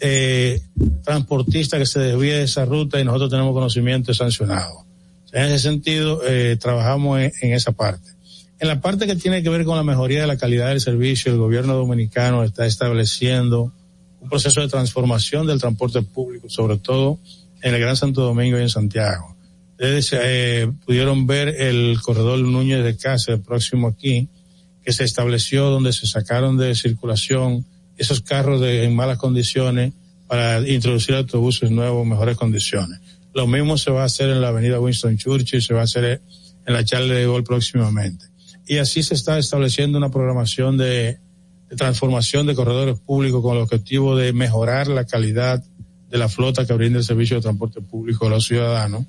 eh, 0.00 0.60
transportista 1.04 1.78
que 1.78 1.86
se 1.86 2.00
desvíe 2.00 2.32
de 2.32 2.42
esa 2.44 2.64
ruta 2.64 2.98
y 2.98 3.04
nosotros 3.04 3.30
tenemos 3.30 3.52
conocimiento 3.52 4.12
es 4.12 4.18
sancionado. 4.18 4.86
En 5.32 5.44
ese 5.44 5.58
sentido, 5.58 6.22
eh, 6.26 6.56
trabajamos 6.58 7.20
en, 7.20 7.52
esa 7.52 7.72
parte. 7.72 8.10
En 8.58 8.68
la 8.68 8.80
parte 8.80 9.06
que 9.06 9.16
tiene 9.16 9.42
que 9.42 9.50
ver 9.50 9.64
con 9.64 9.76
la 9.76 9.84
mejoría 9.84 10.22
de 10.22 10.26
la 10.26 10.36
calidad 10.36 10.68
del 10.68 10.80
servicio, 10.80 11.32
el 11.32 11.38
gobierno 11.38 11.74
dominicano 11.74 12.42
está 12.42 12.66
estableciendo 12.66 13.72
un 14.20 14.28
proceso 14.28 14.60
de 14.60 14.68
transformación 14.68 15.46
del 15.46 15.60
transporte 15.60 16.02
público, 16.02 16.48
sobre 16.48 16.78
todo 16.78 17.18
en 17.62 17.74
el 17.74 17.80
Gran 17.80 17.96
Santo 17.96 18.22
Domingo 18.22 18.58
y 18.58 18.62
en 18.62 18.70
Santiago 18.70 19.36
ustedes 19.80 20.10
eh, 20.12 20.70
pudieron 20.84 21.26
ver 21.26 21.48
el 21.48 21.98
corredor 22.02 22.38
Núñez 22.40 22.84
de 22.84 22.98
Casa, 22.98 23.38
próximo 23.38 23.88
aquí, 23.88 24.28
que 24.84 24.92
se 24.92 25.04
estableció 25.04 25.70
donde 25.70 25.94
se 25.94 26.06
sacaron 26.06 26.58
de 26.58 26.74
circulación 26.74 27.64
esos 27.96 28.20
carros 28.20 28.60
de, 28.60 28.84
en 28.84 28.94
malas 28.94 29.16
condiciones 29.16 29.94
para 30.26 30.60
introducir 30.68 31.14
autobuses 31.14 31.70
nuevos 31.70 32.06
mejores 32.06 32.36
condiciones. 32.36 33.00
Lo 33.32 33.46
mismo 33.46 33.78
se 33.78 33.90
va 33.90 34.02
a 34.02 34.04
hacer 34.04 34.28
en 34.28 34.42
la 34.42 34.48
avenida 34.48 34.78
Winston 34.78 35.16
Churchill, 35.16 35.62
se 35.62 35.72
va 35.72 35.80
a 35.80 35.84
hacer 35.84 36.20
en 36.66 36.74
la 36.74 36.84
Charle 36.84 37.14
de 37.14 37.24
Gol 37.24 37.42
próximamente. 37.42 38.26
Y 38.66 38.76
así 38.76 39.02
se 39.02 39.14
está 39.14 39.38
estableciendo 39.38 39.96
una 39.96 40.10
programación 40.10 40.76
de, 40.76 41.20
de 41.70 41.76
transformación 41.76 42.46
de 42.46 42.54
corredores 42.54 42.98
públicos 42.98 43.40
con 43.40 43.56
el 43.56 43.62
objetivo 43.62 44.14
de 44.14 44.34
mejorar 44.34 44.88
la 44.88 45.06
calidad 45.06 45.64
de 46.10 46.18
la 46.18 46.28
flota 46.28 46.66
que 46.66 46.74
brinda 46.74 46.98
el 46.98 47.04
servicio 47.04 47.36
de 47.36 47.42
transporte 47.42 47.80
público 47.80 48.26
a 48.26 48.30
los 48.30 48.44
ciudadanos 48.44 49.06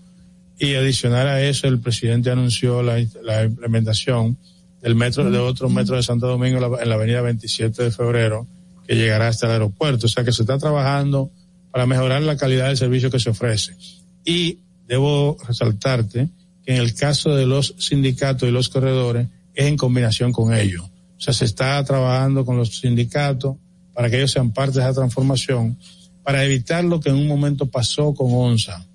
y 0.61 0.75
adicional 0.75 1.27
a 1.27 1.41
eso, 1.41 1.67
el 1.67 1.79
presidente 1.79 2.29
anunció 2.29 2.83
la, 2.83 2.99
implementación 2.99 4.37
del 4.79 4.93
metro, 4.93 5.31
de 5.31 5.39
otro 5.39 5.69
metro 5.69 5.95
de 5.95 6.03
Santo 6.03 6.27
Domingo 6.27 6.63
en 6.79 6.87
la, 6.87 6.95
avenida 6.95 7.21
27 7.21 7.85
de 7.85 7.89
febrero, 7.89 8.47
que 8.87 8.95
llegará 8.95 9.27
hasta 9.27 9.47
el 9.47 9.53
aeropuerto. 9.53 10.05
O 10.05 10.09
sea 10.09 10.23
que 10.23 10.31
se 10.31 10.43
está 10.43 10.59
trabajando 10.59 11.31
para 11.71 11.87
mejorar 11.87 12.21
la 12.21 12.37
calidad 12.37 12.67
del 12.67 12.77
servicio 12.77 13.09
que 13.09 13.19
se 13.19 13.31
ofrece. 13.31 13.75
Y 14.23 14.59
debo 14.85 15.35
resaltarte 15.47 16.29
que 16.63 16.75
en 16.75 16.79
el 16.79 16.93
caso 16.93 17.33
de 17.33 17.47
los 17.47 17.73
sindicatos 17.79 18.47
y 18.47 18.51
los 18.51 18.69
corredores 18.69 19.29
es 19.55 19.65
en 19.65 19.77
combinación 19.77 20.31
con 20.31 20.53
ellos. 20.53 20.83
O 20.83 21.21
sea, 21.21 21.33
se 21.33 21.45
está 21.45 21.83
trabajando 21.83 22.45
con 22.45 22.57
los 22.57 22.81
sindicatos 22.81 23.55
para 23.95 24.11
que 24.11 24.17
ellos 24.17 24.31
sean 24.31 24.51
parte 24.51 24.77
de 24.77 24.81
esa 24.81 24.93
transformación, 24.93 25.79
para 26.21 26.45
evitar 26.45 26.83
lo 26.83 26.99
que 26.99 27.09
en 27.09 27.15
un 27.15 27.27
momento 27.27 27.65
pasó 27.65 28.13
con 28.13 28.27
ONSA 28.31 28.85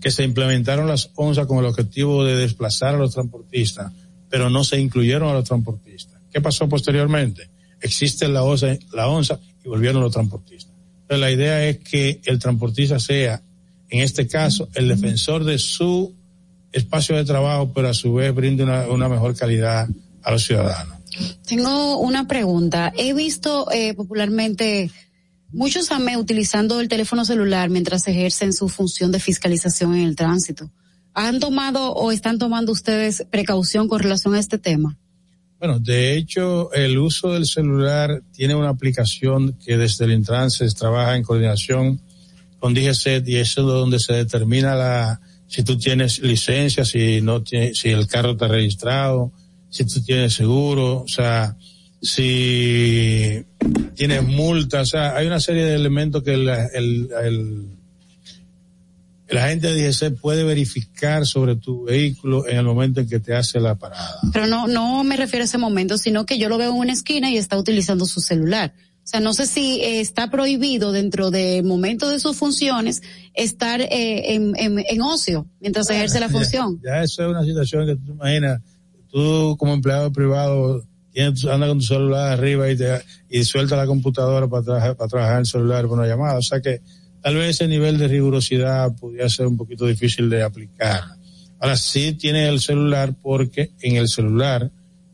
que 0.00 0.10
se 0.10 0.24
implementaron 0.24 0.86
las 0.86 1.10
ONSA 1.14 1.46
con 1.46 1.58
el 1.58 1.66
objetivo 1.66 2.24
de 2.24 2.36
desplazar 2.36 2.94
a 2.94 2.98
los 2.98 3.12
transportistas, 3.12 3.92
pero 4.28 4.50
no 4.50 4.64
se 4.64 4.80
incluyeron 4.80 5.28
a 5.28 5.34
los 5.34 5.44
transportistas. 5.44 6.20
¿Qué 6.32 6.40
pasó 6.40 6.68
posteriormente? 6.68 7.50
Existe 7.80 8.28
la 8.28 8.42
ONSA, 8.42 8.78
la 8.92 9.08
ONSA 9.08 9.40
y 9.64 9.68
volvieron 9.68 10.02
los 10.02 10.12
transportistas. 10.12 10.74
Pero 11.06 11.20
la 11.20 11.30
idea 11.30 11.66
es 11.66 11.78
que 11.78 12.20
el 12.24 12.38
transportista 12.38 13.00
sea, 13.00 13.42
en 13.88 14.00
este 14.00 14.28
caso, 14.28 14.68
el 14.74 14.88
defensor 14.88 15.44
de 15.44 15.58
su 15.58 16.14
espacio 16.72 17.16
de 17.16 17.24
trabajo, 17.24 17.72
pero 17.74 17.88
a 17.88 17.94
su 17.94 18.14
vez 18.14 18.32
brinde 18.34 18.62
una, 18.62 18.86
una 18.86 19.08
mejor 19.08 19.34
calidad 19.34 19.88
a 20.22 20.30
los 20.30 20.44
ciudadanos. 20.44 21.00
Tengo 21.46 21.98
una 21.98 22.28
pregunta. 22.28 22.92
He 22.96 23.12
visto 23.12 23.70
eh, 23.72 23.94
popularmente 23.94 24.90
Muchos 25.52 25.90
AME 25.90 26.16
utilizando 26.16 26.80
el 26.80 26.88
teléfono 26.88 27.24
celular 27.24 27.70
mientras 27.70 28.06
ejercen 28.06 28.52
su 28.52 28.68
función 28.68 29.10
de 29.10 29.18
fiscalización 29.18 29.94
en 29.94 30.02
el 30.02 30.16
tránsito. 30.16 30.70
¿Han 31.12 31.40
tomado 31.40 31.92
o 31.92 32.12
están 32.12 32.38
tomando 32.38 32.70
ustedes 32.70 33.24
precaución 33.30 33.88
con 33.88 34.00
relación 34.00 34.34
a 34.34 34.38
este 34.38 34.58
tema? 34.58 34.96
Bueno, 35.58 35.78
de 35.78 36.16
hecho, 36.16 36.72
el 36.72 36.96
uso 36.98 37.32
del 37.32 37.46
celular 37.46 38.22
tiene 38.32 38.54
una 38.54 38.70
aplicación 38.70 39.58
que 39.62 39.76
desde 39.76 40.04
el 40.06 40.12
Intranses 40.12 40.74
trabaja 40.74 41.16
en 41.16 41.22
coordinación 41.22 42.00
con 42.58 42.72
DGCET 42.72 43.28
y 43.28 43.36
eso 43.36 43.60
es 43.60 43.66
donde 43.66 43.98
se 43.98 44.14
determina 44.14 44.74
la, 44.74 45.20
si 45.48 45.64
tú 45.64 45.76
tienes 45.76 46.20
licencia, 46.20 46.84
si 46.84 47.20
no 47.20 47.42
tiene, 47.42 47.74
si 47.74 47.90
el 47.90 48.06
carro 48.06 48.32
está 48.32 48.46
registrado, 48.48 49.32
si 49.68 49.84
tú 49.84 50.00
tienes 50.02 50.32
seguro, 50.32 51.02
o 51.02 51.08
sea, 51.08 51.56
si 52.02 53.44
tienes 53.94 54.22
multas, 54.22 54.82
o 54.82 54.90
sea, 54.90 55.16
hay 55.16 55.26
una 55.26 55.40
serie 55.40 55.64
de 55.64 55.74
elementos 55.74 56.22
que 56.22 56.34
el, 56.34 56.48
el, 56.48 57.10
el, 57.22 57.66
agente 59.38 59.72
de 59.72 59.88
DGC 59.88 60.20
puede 60.20 60.44
verificar 60.44 61.26
sobre 61.26 61.56
tu 61.56 61.84
vehículo 61.84 62.48
en 62.48 62.56
el 62.56 62.64
momento 62.64 63.00
en 63.00 63.08
que 63.08 63.20
te 63.20 63.34
hace 63.34 63.60
la 63.60 63.76
parada. 63.76 64.18
Pero 64.32 64.46
no, 64.46 64.66
no 64.66 65.04
me 65.04 65.16
refiero 65.16 65.42
a 65.42 65.44
ese 65.44 65.58
momento, 65.58 65.98
sino 65.98 66.26
que 66.26 66.38
yo 66.38 66.48
lo 66.48 66.58
veo 66.58 66.70
en 66.70 66.78
una 66.78 66.92
esquina 66.92 67.30
y 67.30 67.36
está 67.36 67.58
utilizando 67.58 68.06
su 68.06 68.20
celular. 68.20 68.74
O 69.04 69.08
sea, 69.10 69.20
no 69.20 69.32
sé 69.32 69.46
si 69.46 69.80
eh, 69.80 70.00
está 70.00 70.30
prohibido 70.30 70.92
dentro 70.92 71.30
del 71.30 71.64
momento 71.64 72.08
de 72.08 72.20
sus 72.20 72.36
funciones 72.36 73.02
estar 73.34 73.80
eh, 73.80 74.34
en, 74.34 74.54
en, 74.56 75.02
ocio 75.02 75.46
mientras 75.60 75.90
ejerce 75.90 76.20
la 76.20 76.28
función. 76.28 76.80
Ya, 76.84 77.02
eso 77.02 77.24
es 77.24 77.28
una 77.28 77.44
situación 77.44 77.86
que 77.86 77.96
tú 77.96 78.12
imaginas, 78.12 78.60
tú 79.10 79.56
como 79.58 79.74
empleado 79.74 80.12
privado 80.12 80.84
anda 81.18 81.66
con 81.68 81.78
tu 81.78 81.84
celular 81.84 82.32
arriba 82.32 82.70
y, 82.70 82.76
te, 82.76 83.02
y 83.28 83.44
suelta 83.44 83.76
la 83.76 83.86
computadora 83.86 84.48
para, 84.48 84.62
trabajar 84.62 84.96
para 84.96 85.08
trabajar 85.08 85.38
el 85.40 85.46
celular 85.46 85.86
por 85.86 85.98
una 85.98 86.06
llamada. 86.06 86.38
O 86.38 86.42
sea 86.42 86.60
que 86.60 86.80
tal 87.22 87.36
vez 87.36 87.50
ese 87.50 87.68
nivel 87.68 87.98
de 87.98 88.08
rigurosidad 88.08 88.94
pudiera 88.96 89.28
ser 89.28 89.46
un 89.46 89.56
poquito 89.56 89.86
difícil 89.86 90.30
de 90.30 90.42
aplicar. 90.42 91.02
Ahora 91.58 91.76
sí 91.76 92.12
tiene 92.12 92.48
el 92.48 92.60
celular 92.60 93.14
porque 93.20 93.72
en 93.80 93.96
el 93.96 94.08
celular 94.08 94.70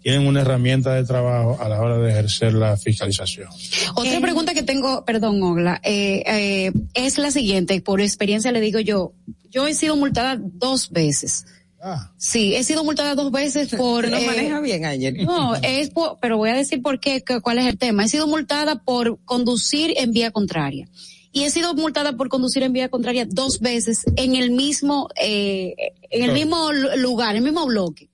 tienen 0.06 0.28
una 0.28 0.42
herramienta 0.42 0.94
de 0.94 1.02
trabajo 1.02 1.58
a 1.60 1.68
la 1.68 1.80
hora 1.80 1.98
de 1.98 2.10
ejercer 2.10 2.54
la 2.54 2.76
fiscalización. 2.76 3.48
Otra 3.96 4.20
pregunta 4.20 4.54
que 4.54 4.62
tengo, 4.62 5.04
perdón, 5.04 5.42
Ogla, 5.42 5.80
eh, 5.82 6.22
eh, 6.24 6.72
es 6.94 7.18
la 7.18 7.32
siguiente. 7.32 7.80
Por 7.80 8.00
experiencia 8.00 8.52
le 8.52 8.60
digo 8.60 8.78
yo, 8.78 9.14
yo 9.50 9.66
he 9.66 9.74
sido 9.74 9.96
multada 9.96 10.38
dos 10.40 10.90
veces. 10.90 11.46
Ah. 11.82 12.12
Sí, 12.16 12.54
he 12.54 12.64
sido 12.64 12.84
multada 12.84 13.14
dos 13.14 13.30
veces 13.30 13.68
por. 13.76 14.08
No 14.08 14.20
maneja 14.20 14.60
bien 14.60 14.84
ayer. 14.84 15.14
No, 15.24 15.54
es 15.56 15.90
por, 15.90 16.18
pero 16.20 16.36
voy 16.36 16.50
a 16.50 16.54
decir 16.54 16.82
por 16.82 17.00
qué, 17.00 17.22
cuál 17.42 17.58
es 17.58 17.66
el 17.66 17.78
tema. 17.78 18.04
He 18.04 18.08
sido 18.08 18.26
multada 18.26 18.82
por 18.82 19.18
conducir 19.24 19.94
en 19.96 20.12
vía 20.12 20.30
contraria. 20.30 20.88
Y 21.32 21.44
he 21.44 21.50
sido 21.50 21.74
multada 21.74 22.16
por 22.16 22.28
conducir 22.28 22.62
en 22.62 22.72
vía 22.72 22.88
contraria 22.88 23.26
dos 23.28 23.60
veces 23.60 24.04
en 24.16 24.36
el 24.36 24.52
mismo, 24.52 25.08
en 25.16 25.74
el 26.10 26.32
mismo 26.32 26.72
lugar, 26.72 27.32
en 27.32 27.36
el 27.36 27.42
mismo 27.42 27.66
bloque 27.66 28.08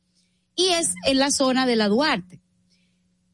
y 0.55 0.69
es 0.69 0.95
en 1.07 1.19
la 1.19 1.31
zona 1.31 1.67
de 1.67 1.77
la 1.77 1.89
Duarte. 1.89 2.41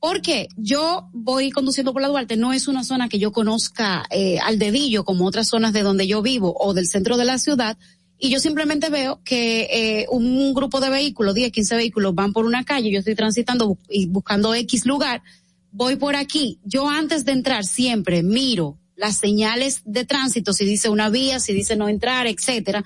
Porque 0.00 0.48
yo 0.56 1.08
voy 1.12 1.50
conduciendo 1.50 1.92
por 1.92 2.02
la 2.02 2.08
Duarte, 2.08 2.36
no 2.36 2.52
es 2.52 2.68
una 2.68 2.84
zona 2.84 3.08
que 3.08 3.18
yo 3.18 3.32
conozca 3.32 4.04
eh, 4.10 4.38
al 4.38 4.58
dedillo 4.58 5.04
como 5.04 5.26
otras 5.26 5.48
zonas 5.48 5.72
de 5.72 5.82
donde 5.82 6.06
yo 6.06 6.22
vivo 6.22 6.54
o 6.58 6.72
del 6.72 6.86
centro 6.86 7.16
de 7.16 7.24
la 7.24 7.38
ciudad, 7.38 7.76
y 8.18 8.30
yo 8.30 8.40
simplemente 8.40 8.90
veo 8.90 9.20
que 9.24 9.68
eh, 9.70 10.06
un 10.10 10.52
grupo 10.52 10.80
de 10.80 10.90
vehículos, 10.90 11.34
10, 11.34 11.52
15 11.52 11.76
vehículos 11.76 12.14
van 12.14 12.32
por 12.32 12.44
una 12.44 12.64
calle, 12.64 12.90
yo 12.90 12.98
estoy 12.98 13.14
transitando 13.14 13.78
y 13.88 14.06
buscando 14.06 14.54
X 14.54 14.86
lugar, 14.86 15.22
voy 15.70 15.96
por 15.96 16.16
aquí, 16.16 16.58
yo 16.64 16.88
antes 16.88 17.24
de 17.24 17.32
entrar 17.32 17.64
siempre 17.64 18.22
miro 18.22 18.78
las 18.96 19.16
señales 19.16 19.82
de 19.84 20.04
tránsito, 20.04 20.52
si 20.52 20.64
dice 20.64 20.88
una 20.88 21.08
vía, 21.08 21.38
si 21.38 21.52
dice 21.52 21.76
no 21.76 21.88
entrar, 21.88 22.26
etcétera, 22.26 22.84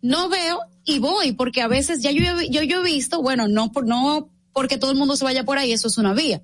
no 0.00 0.30
veo 0.30 0.60
y 0.84 0.98
voy, 0.98 1.32
porque 1.32 1.60
a 1.60 1.68
veces 1.68 2.00
ya 2.00 2.10
yo, 2.10 2.22
yo, 2.48 2.62
yo 2.62 2.80
he 2.80 2.84
visto, 2.84 3.20
bueno, 3.20 3.48
no, 3.48 3.70
por, 3.70 3.86
no 3.86 4.30
porque 4.54 4.78
todo 4.78 4.90
el 4.90 4.96
mundo 4.96 5.16
se 5.16 5.24
vaya 5.24 5.44
por 5.44 5.58
ahí, 5.58 5.72
eso 5.72 5.88
es 5.88 5.98
una 5.98 6.14
vía. 6.14 6.42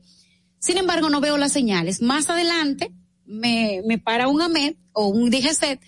Sin 0.59 0.77
embargo, 0.77 1.09
no 1.09 1.21
veo 1.21 1.39
las 1.39 1.53
señales. 1.53 2.03
Más 2.03 2.29
adelante 2.29 2.93
me, 3.25 3.83
me 3.87 3.99
para 3.99 4.29
un 4.29 4.43
AMED 4.43 4.75
o 4.93 5.09
un 5.09 5.31
DGCET 5.31 5.81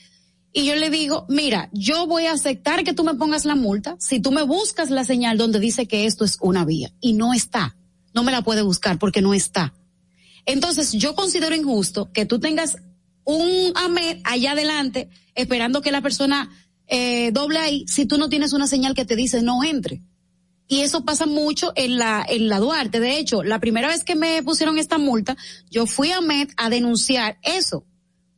y 0.59 0.65
yo 0.65 0.75
le 0.75 0.91
digo, 0.91 1.25
mira, 1.29 1.71
yo 1.73 2.09
voy 2.09 2.27
a 2.27 2.33
aceptar 2.33 2.83
que 2.83 2.93
tú 2.93 3.05
me 3.05 3.15
pongas 3.15 3.45
la 3.45 3.55
multa 3.55 3.95
si 4.01 4.19
tú 4.19 4.33
me 4.33 4.43
buscas 4.43 4.91
la 4.91 5.05
señal 5.05 5.39
donde 5.39 5.61
dice 5.61 5.87
que 5.87 6.05
esto 6.05 6.25
es 6.25 6.37
una 6.41 6.65
vía 6.65 6.93
y 7.01 7.13
no 7.13 7.33
está. 7.33 7.77
No 8.13 8.25
me 8.25 8.33
la 8.33 8.43
puede 8.43 8.63
buscar 8.63 8.99
porque 8.99 9.23
no 9.23 9.35
está. 9.35 9.73
Entonces, 10.47 10.91
yo 10.95 11.15
considero 11.15 11.55
injusto 11.55 12.11
que 12.11 12.27
tú 12.27 12.41
tengas 12.41 12.79
un 13.23 13.71
AMED 13.77 14.19
allá 14.25 14.51
adelante 14.51 15.09
esperando 15.37 15.81
que 15.81 15.93
la 15.93 16.03
persona 16.03 16.51
eh, 16.89 17.31
doble 17.31 17.61
ahí 17.61 17.85
si 17.87 18.05
tú 18.05 18.19
no 18.19 18.29
tienes 18.29 18.53
una 18.53 18.67
señal 18.67 18.95
que 18.95 19.05
te 19.05 19.15
dice 19.15 19.43
no 19.43 19.63
entre. 19.63 20.03
Y 20.67 20.81
eso 20.81 21.05
pasa 21.05 21.27
mucho 21.27 21.73
en 21.77 21.99
la, 21.99 22.27
en 22.29 22.49
la 22.49 22.59
Duarte. 22.59 22.99
De 22.99 23.17
hecho, 23.21 23.45
la 23.45 23.61
primera 23.61 23.87
vez 23.87 24.03
que 24.03 24.17
me 24.17 24.43
pusieron 24.43 24.77
esta 24.77 24.99
multa, 24.99 25.37
yo 25.71 25.87
fui 25.87 26.11
a 26.11 26.21
MED 26.21 26.49
a 26.57 26.69
denunciar 26.69 27.39
eso. 27.45 27.85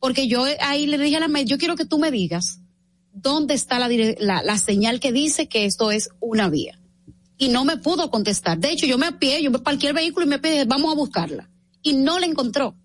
Porque 0.01 0.27
yo 0.27 0.45
ahí 0.61 0.87
le 0.87 0.97
dije 0.97 1.17
a 1.17 1.19
la 1.19 1.27
MED, 1.27 1.45
yo 1.45 1.59
quiero 1.59 1.75
que 1.75 1.85
tú 1.85 1.99
me 1.99 2.09
digas 2.09 2.59
dónde 3.13 3.53
está 3.53 3.77
la, 3.77 4.57
señal 4.57 4.99
que 4.99 5.11
dice 5.11 5.47
que 5.47 5.65
esto 5.65 5.91
es 5.91 6.09
una 6.19 6.49
vía. 6.49 6.79
Y 7.37 7.49
no 7.49 7.65
me 7.65 7.77
pudo 7.77 8.09
contestar. 8.09 8.57
De 8.57 8.71
hecho, 8.71 8.87
yo 8.87 8.97
me 8.97 9.05
apié, 9.05 9.43
yo 9.43 9.51
me 9.51 9.59
parqué 9.59 9.87
el 9.87 9.93
vehículo 9.93 10.25
y 10.25 10.29
me 10.29 10.39
pedí, 10.39 10.65
vamos 10.65 10.91
a 10.91 10.95
buscarla. 10.95 11.49
Y 11.83 11.93
no 11.93 12.17
la 12.17 12.25
encontró. 12.25 12.75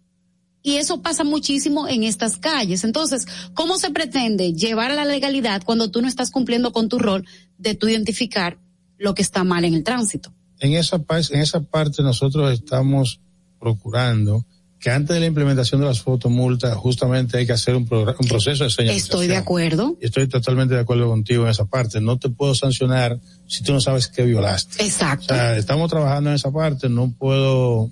Y 0.63 0.77
eso 0.77 1.01
pasa 1.01 1.25
muchísimo 1.25 1.89
en 1.89 2.03
estas 2.03 2.37
calles. 2.37 2.85
Entonces, 2.85 3.27
¿cómo 3.55 3.79
se 3.79 3.91
pretende 3.91 4.53
llevar 4.53 4.91
a 4.91 4.95
la 4.95 5.07
legalidad 5.07 5.63
cuando 5.65 5.91
tú 5.91 6.03
no 6.03 6.09
estás 6.09 6.31
cumpliendo 6.31 6.71
con 6.73 6.91
tu 6.91 6.99
rol 6.99 7.25
de 7.57 7.75
tú 7.75 7.89
identificar 7.89 8.59
lo 8.99 9.15
que 9.15 9.23
está 9.23 9.43
mal 9.43 9.65
en 9.65 9.73
el 9.73 9.85
tránsito? 9.85 10.35
En 10.59 10.75
esa, 10.75 11.03
en 11.31 11.41
esa 11.41 11.61
parte 11.63 12.03
nosotros 12.03 12.53
estamos 12.53 13.21
procurando 13.59 14.45
que 14.79 14.91
antes 14.91 15.15
de 15.15 15.21
la 15.21 15.27
implementación 15.27 15.81
de 15.81 15.87
las 15.87 16.01
fotomultas 16.01 16.77
justamente 16.77 17.39
hay 17.39 17.47
que 17.47 17.53
hacer 17.53 17.75
un, 17.75 17.89
un 17.91 18.29
proceso 18.29 18.65
de 18.65 18.71
señalización. 18.71 18.97
Estoy 18.97 19.27
de 19.27 19.37
acuerdo. 19.37 19.97
Estoy 20.01 20.29
totalmente 20.29 20.75
de 20.75 20.81
acuerdo 20.81 21.09
contigo 21.09 21.45
en 21.45 21.51
esa 21.51 21.65
parte. 21.65 22.01
No 22.01 22.19
te 22.19 22.29
puedo 22.29 22.55
sancionar 22.55 23.19
si 23.47 23.65
tú 23.65 23.73
no 23.73 23.81
sabes 23.81 24.09
qué 24.09 24.25
violaste. 24.25 24.85
Exacto. 24.85 25.33
O 25.33 25.37
sea, 25.37 25.57
estamos 25.57 25.91
trabajando 25.91 26.31
en 26.31 26.37
esa 26.37 26.53
parte. 26.53 26.89
No 26.89 27.11
puedo 27.11 27.91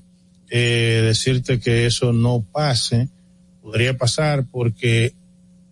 eh, 0.51 1.03
decirte 1.05 1.59
que 1.59 1.87
eso 1.87 2.13
no 2.13 2.45
pase, 2.53 3.09
podría 3.63 3.97
pasar 3.97 4.47
porque 4.51 5.15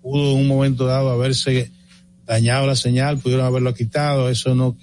pudo 0.01 0.33
en 0.33 0.39
un 0.39 0.49
momento 0.49 0.87
dado 0.87 1.11
haberse 1.11 1.71
dañado 2.25 2.67
la 2.67 2.75
señal, 2.77 3.19
pudieron 3.19 3.45
haberlo 3.45 3.75
quitado, 3.75 4.31
eso 4.31 4.55
no, 4.55 4.77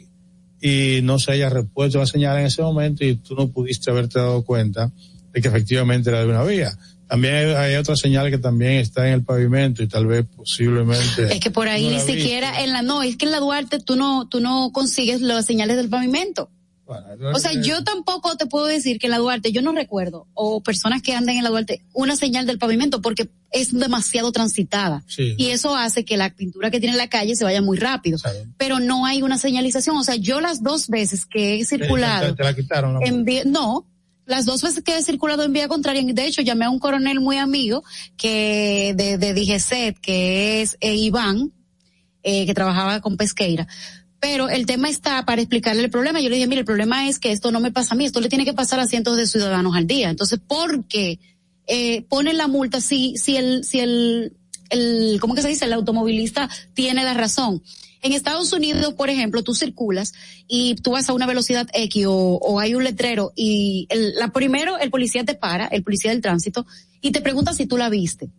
y 0.61 0.99
no 1.01 1.19
se 1.19 1.31
haya 1.31 1.49
repuesto 1.49 1.99
la 1.99 2.05
señal 2.05 2.37
en 2.37 2.45
ese 2.45 2.61
momento 2.61 3.03
y 3.03 3.15
tú 3.15 3.35
no 3.35 3.47
pudiste 3.49 3.89
haberte 3.89 4.19
dado 4.19 4.43
cuenta 4.43 4.91
de 5.31 5.41
que 5.41 5.47
efectivamente 5.47 6.09
era 6.09 6.21
de 6.21 6.27
una 6.27 6.43
vía. 6.43 6.71
También 7.07 7.55
hay, 7.57 7.75
otra 7.75 7.95
señal 7.95 8.29
que 8.29 8.37
también 8.37 8.73
está 8.73 9.07
en 9.07 9.13
el 9.13 9.23
pavimento 9.23 9.81
y 9.81 9.87
tal 9.87 10.05
vez 10.05 10.25
posiblemente. 10.35 11.33
Es 11.33 11.39
que 11.39 11.49
por 11.49 11.67
ahí 11.67 11.89
ni 11.89 11.99
siquiera 11.99 12.61
en 12.63 12.71
la, 12.71 12.83
no, 12.83 13.01
es 13.01 13.17
que 13.17 13.25
en 13.25 13.31
la 13.31 13.39
Duarte 13.39 13.79
tú 13.79 13.95
no, 13.95 14.27
tú 14.27 14.39
no 14.39 14.71
consigues 14.71 15.21
las 15.21 15.45
señales 15.45 15.75
del 15.77 15.89
pavimento 15.89 16.51
o 17.33 17.39
sea, 17.39 17.53
yo 17.53 17.83
tampoco 17.83 18.35
te 18.35 18.47
puedo 18.47 18.65
decir 18.65 18.97
que 18.97 19.07
en 19.07 19.11
la 19.11 19.19
Duarte, 19.19 19.51
yo 19.51 19.61
no 19.61 19.73
recuerdo, 19.73 20.27
o 20.33 20.61
personas 20.61 21.01
que 21.03 21.13
anden 21.13 21.37
en 21.37 21.43
la 21.43 21.49
Duarte, 21.49 21.83
una 21.93 22.15
señal 22.15 22.47
del 22.47 22.57
pavimento 22.57 23.01
porque 23.01 23.29
es 23.51 23.77
demasiado 23.77 24.31
transitada. 24.31 25.03
Y 25.37 25.47
eso 25.47 25.75
hace 25.75 26.03
que 26.03 26.17
la 26.17 26.33
pintura 26.33 26.71
que 26.71 26.79
tiene 26.79 26.97
la 26.97 27.07
calle 27.07 27.35
se 27.35 27.43
vaya 27.43 27.61
muy 27.61 27.77
rápido. 27.77 28.17
Pero 28.57 28.79
no 28.79 29.05
hay 29.05 29.21
una 29.21 29.37
señalización. 29.37 29.97
O 29.97 30.03
sea, 30.03 30.15
yo 30.15 30.41
las 30.41 30.63
dos 30.63 30.87
veces 30.87 31.25
que 31.25 31.59
he 31.59 31.65
circulado. 31.65 32.35
¿Te, 32.35 32.43
la 32.43 32.55
quitaron? 32.55 33.03
En 33.03 33.25
no, 33.51 33.85
las 34.29 34.45
dos 34.45 34.61
veces 34.61 34.83
que 34.83 34.97
he 34.97 35.03
circulado 35.03 35.43
en 35.43 35.51
vía 35.51 35.67
contraria, 35.67 36.01
de 36.01 36.25
hecho 36.25 36.41
llamé 36.41 36.65
a 36.65 36.69
un 36.69 36.79
coronel 36.79 37.19
muy 37.19 37.37
amigo 37.37 37.83
que 38.15 38.93
de, 38.95 39.17
de 39.17 39.33
DGCET, 39.33 39.99
que 39.99 40.61
es 40.61 40.77
eh, 40.79 40.95
Iván, 40.95 41.51
eh, 42.23 42.45
que 42.45 42.53
trabajaba 42.53 43.01
con 43.01 43.17
Pesqueira 43.17 43.67
pero 44.19 44.49
el 44.49 44.65
tema 44.65 44.89
está 44.89 45.23
para 45.25 45.41
explicarle 45.41 45.81
el 45.81 45.89
problema. 45.89 46.19
Yo 46.19 46.29
le 46.29 46.35
dije, 46.35 46.47
mire, 46.47 46.59
el 46.59 46.65
problema 46.65 47.07
es 47.07 47.19
que 47.19 47.31
esto 47.31 47.51
no 47.51 47.59
me 47.59 47.71
pasa 47.71 47.95
a 47.95 47.97
mí, 47.97 48.05
esto 48.05 48.19
le 48.19 48.27
tiene 48.29 48.45
que 48.45 48.53
pasar 48.53 48.79
a 48.79 48.85
cientos 48.85 49.15
de 49.15 49.25
ciudadanos 49.25 49.75
al 49.75 49.87
día. 49.87 50.09
Entonces, 50.09 50.39
¿por 50.45 50.85
qué 50.87 51.19
eh, 51.67 52.01
ponen 52.09 52.37
la 52.37 52.47
multa 52.47 52.81
si, 52.81 53.15
si 53.17 53.37
el, 53.37 53.63
si 53.63 53.79
el, 53.79 54.33
el, 54.69 55.17
¿cómo 55.19 55.35
que 55.35 55.41
se 55.41 55.49
dice? 55.49 55.65
El 55.65 55.73
automovilista 55.73 56.49
tiene 56.73 57.03
la 57.03 57.13
razón. 57.13 57.63
En 58.01 58.13
Estados 58.13 58.53
Unidos, 58.53 58.93
por 58.93 59.09
ejemplo, 59.09 59.43
tú 59.43 59.53
circulas 59.53 60.13
y 60.47 60.75
tú 60.75 60.91
vas 60.91 61.09
a 61.09 61.13
una 61.13 61.27
velocidad 61.27 61.67
X 61.73 62.05
o, 62.07 62.59
hay 62.59 62.75
un 62.75 62.83
letrero 62.83 63.33
y 63.35 63.87
el, 63.89 64.13
la 64.15 64.29
primero 64.29 64.77
el 64.77 64.89
policía 64.89 65.25
te 65.25 65.35
para, 65.35 65.67
el 65.67 65.83
policía 65.83 66.11
del 66.11 66.21
tránsito, 66.21 66.65
y 67.01 67.11
te 67.11 67.21
pregunta 67.21 67.53
si 67.53 67.65
tú 67.65 67.77
la 67.77 67.89
viste. 67.89 68.29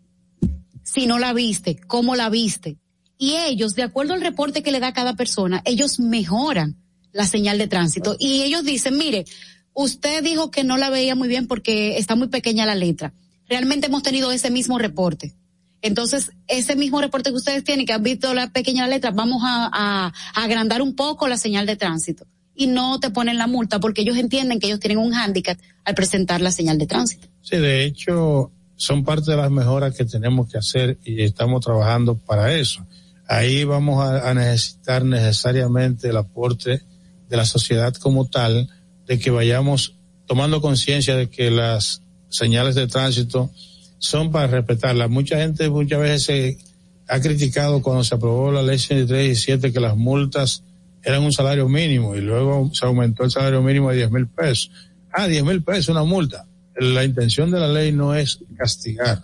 Si 0.83 1.07
no 1.07 1.19
la 1.19 1.33
viste, 1.33 1.79
cómo 1.87 2.17
la 2.17 2.31
viste 2.31 2.79
y 3.21 3.37
ellos, 3.37 3.75
de 3.75 3.83
acuerdo 3.83 4.15
al 4.15 4.23
reporte 4.23 4.63
que 4.63 4.73
le 4.73 4.81
da 4.81 4.95
cada 4.95 5.15
persona, 5.15 5.61
ellos 5.67 6.01
mejoran 6.01 6.77
la 7.13 7.27
señal 7.27 7.59
de 7.59 7.69
tránsito 7.69 8.17
y 8.19 8.41
ellos 8.41 8.65
dicen, 8.65 8.97
mire, 8.97 9.27
usted 9.75 10.25
dijo 10.25 10.51
que 10.51 10.65
no 10.65 10.79
la 10.79 10.89
veía 10.89 11.15
muy 11.15 11.29
bien 11.29 11.47
porque 11.47 11.99
está 11.99 12.17
muy 12.17 12.29
pequeña 12.29 12.65
la 12.65 12.75
letra. 12.75 13.13
Realmente 13.47 13.89
hemos 13.89 14.03
tenido 14.03 14.33
ese 14.33 14.51
mismo 14.51 14.79
reporte. 14.79 15.35
Entonces, 15.83 16.33
ese 16.47 16.77
mismo 16.77 17.01
reporte 17.01 17.31
que 17.31 17.37
ustedes 17.37 17.65
tienen, 17.65 17.87
que 17.87 17.93
han 17.93 18.03
visto 18.03 18.35
la 18.35 18.51
pequeña 18.51 18.87
letra, 18.87 19.11
vamos 19.11 19.43
a, 19.45 20.13
agrandar 20.35 20.83
un 20.83 20.95
poco 20.95 21.29
la 21.29 21.37
señal 21.37 21.67
de 21.67 21.77
tránsito. 21.77 22.27
Y 22.55 22.67
no 22.67 23.01
te 23.01 23.11
ponen 23.11 23.39
la 23.39 23.47
multa 23.47 23.81
porque 23.81 24.03
ellos 24.03 24.17
entienden 24.17 24.61
que 24.61 24.67
ellos 24.67 24.81
tienen 24.81 24.99
un 24.99 25.13
hándicap 25.13 25.59
al 25.85 25.95
presentar 25.95 26.41
la 26.41 26.51
señal 26.51 26.77
de 26.77 26.87
tránsito. 26.87 27.29
Sí, 27.41 27.57
de 27.57 27.85
hecho, 27.85 28.53
son 28.77 29.05
parte 29.05 29.31
de 29.31 29.37
las 29.39 29.51
mejoras 29.51 29.95
que 29.95 30.05
tenemos 30.05 30.51
que 30.51 30.59
hacer 30.59 30.99
y 31.05 31.23
estamos 31.23 31.65
trabajando 31.65 32.19
para 32.19 32.53
eso 32.55 32.87
ahí 33.31 33.63
vamos 33.63 34.05
a, 34.05 34.35
necesitar 34.35 35.05
necesariamente 35.05 36.09
el 36.09 36.17
aporte 36.17 36.83
de 37.29 37.37
la 37.37 37.45
sociedad 37.45 37.95
como 37.95 38.29
tal, 38.29 38.69
de 39.07 39.21
que 39.21 39.31
vayamos 39.31 39.95
tomando 40.27 40.61
conciencia 40.61 41.15
de 41.15 41.31
que 41.31 41.53
las 41.53 42.03
señales 42.29 42.75
de 42.75 42.89
tránsito 42.89 43.53
son 44.01 44.33
para 44.33 44.49
respetarlas. 44.49 45.09
Mucha 45.09 45.39
gente 45.39 45.69
muchas 45.69 46.01
veces 46.01 46.23
se 46.25 46.59
ha 47.07 47.21
criticado 47.21 47.83
cuando 47.83 48.03
se 48.03 48.15
aprobó 48.17 48.51
la 48.51 48.63
ley 48.63 48.79
137 48.79 49.73
que 49.73 49.79
las 49.79 49.97
multas 49.97 50.65
eran 51.03 51.23
un 51.23 51.33
salario 51.33 51.69
mínimo 51.69 52.17
y 52.17 52.21
luego 52.21 52.71
se 52.73 52.87
aumentó 52.87 53.25
el 53.25 53.31
salario 53.31 53.63
mínimo 53.63 53.91
a 53.91 53.93
10 53.93 54.11
mil 54.11 54.27
pesos. 54.27 54.71
Ah, 55.13 55.27
10 55.29 55.45
mil 55.45 55.63
pesos 55.63 55.91
una 55.91 56.03
multa. 56.03 56.47
la 56.77 57.05
intención 57.05 57.51
de 57.51 57.61
la 57.61 57.69
ley 57.69 57.93
no 57.93 58.15
es 58.15 58.41
castigar. 58.57 59.23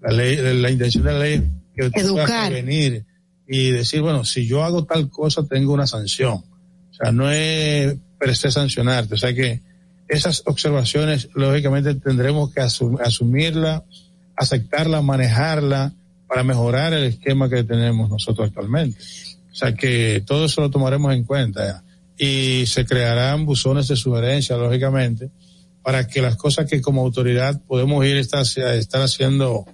La 0.00 0.12
ley, 0.12 0.36
la 0.36 0.70
intención 0.70 1.04
de 1.04 1.12
la 1.12 1.18
ley 1.18 1.50
es 1.76 1.92
que 1.92 2.00
Educar. 2.00 2.50
prevenir 2.50 3.04
y 3.46 3.70
decir, 3.70 4.02
bueno, 4.02 4.24
si 4.24 4.46
yo 4.46 4.64
hago 4.64 4.84
tal 4.84 5.08
cosa 5.08 5.46
tengo 5.46 5.72
una 5.72 5.86
sanción. 5.86 6.34
O 6.90 6.94
sea, 6.94 7.12
no 7.12 7.30
es 7.30 7.96
per 8.18 8.36
se 8.36 8.50
sancionarte. 8.50 9.14
O 9.14 9.18
sea 9.18 9.32
que 9.32 9.62
esas 10.08 10.42
observaciones, 10.46 11.28
lógicamente, 11.34 11.94
tendremos 11.94 12.52
que 12.52 12.60
asum 12.60 12.96
asumirla, 13.00 13.84
aceptarla, 14.38 15.02
manejarla 15.02 15.92
para 16.26 16.44
mejorar 16.44 16.92
el 16.92 17.04
esquema 17.04 17.48
que 17.48 17.64
tenemos 17.64 18.10
nosotros 18.10 18.48
actualmente. 18.48 18.98
O 19.50 19.54
sea 19.54 19.74
que 19.74 20.22
todo 20.26 20.44
eso 20.44 20.60
lo 20.60 20.70
tomaremos 20.70 21.12
en 21.14 21.24
cuenta 21.24 21.82
y 22.16 22.66
se 22.66 22.84
crearán 22.84 23.46
buzones 23.46 23.88
de 23.88 23.96
sugerencia, 23.96 24.56
lógicamente, 24.56 25.30
para 25.82 26.06
que 26.06 26.20
las 26.20 26.36
cosas 26.36 26.66
que 26.66 26.80
como 26.80 27.02
autoridad 27.02 27.60
podemos 27.66 28.04
ir 28.04 28.16
a 28.16 28.74
estar 28.74 29.02
haciendo 29.02 29.64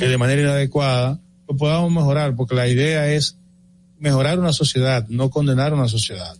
eh, 0.00 0.06
de 0.06 0.18
manera 0.18 0.42
inadecuada, 0.42 1.20
lo 1.48 1.56
podamos 1.56 1.90
mejorar, 1.90 2.36
porque 2.36 2.54
la 2.54 2.68
idea 2.68 3.12
es 3.12 3.38
mejorar 3.98 4.38
una 4.38 4.52
sociedad, 4.52 5.06
no 5.08 5.30
condenar 5.30 5.74
una 5.74 5.88
sociedad. 5.88 6.36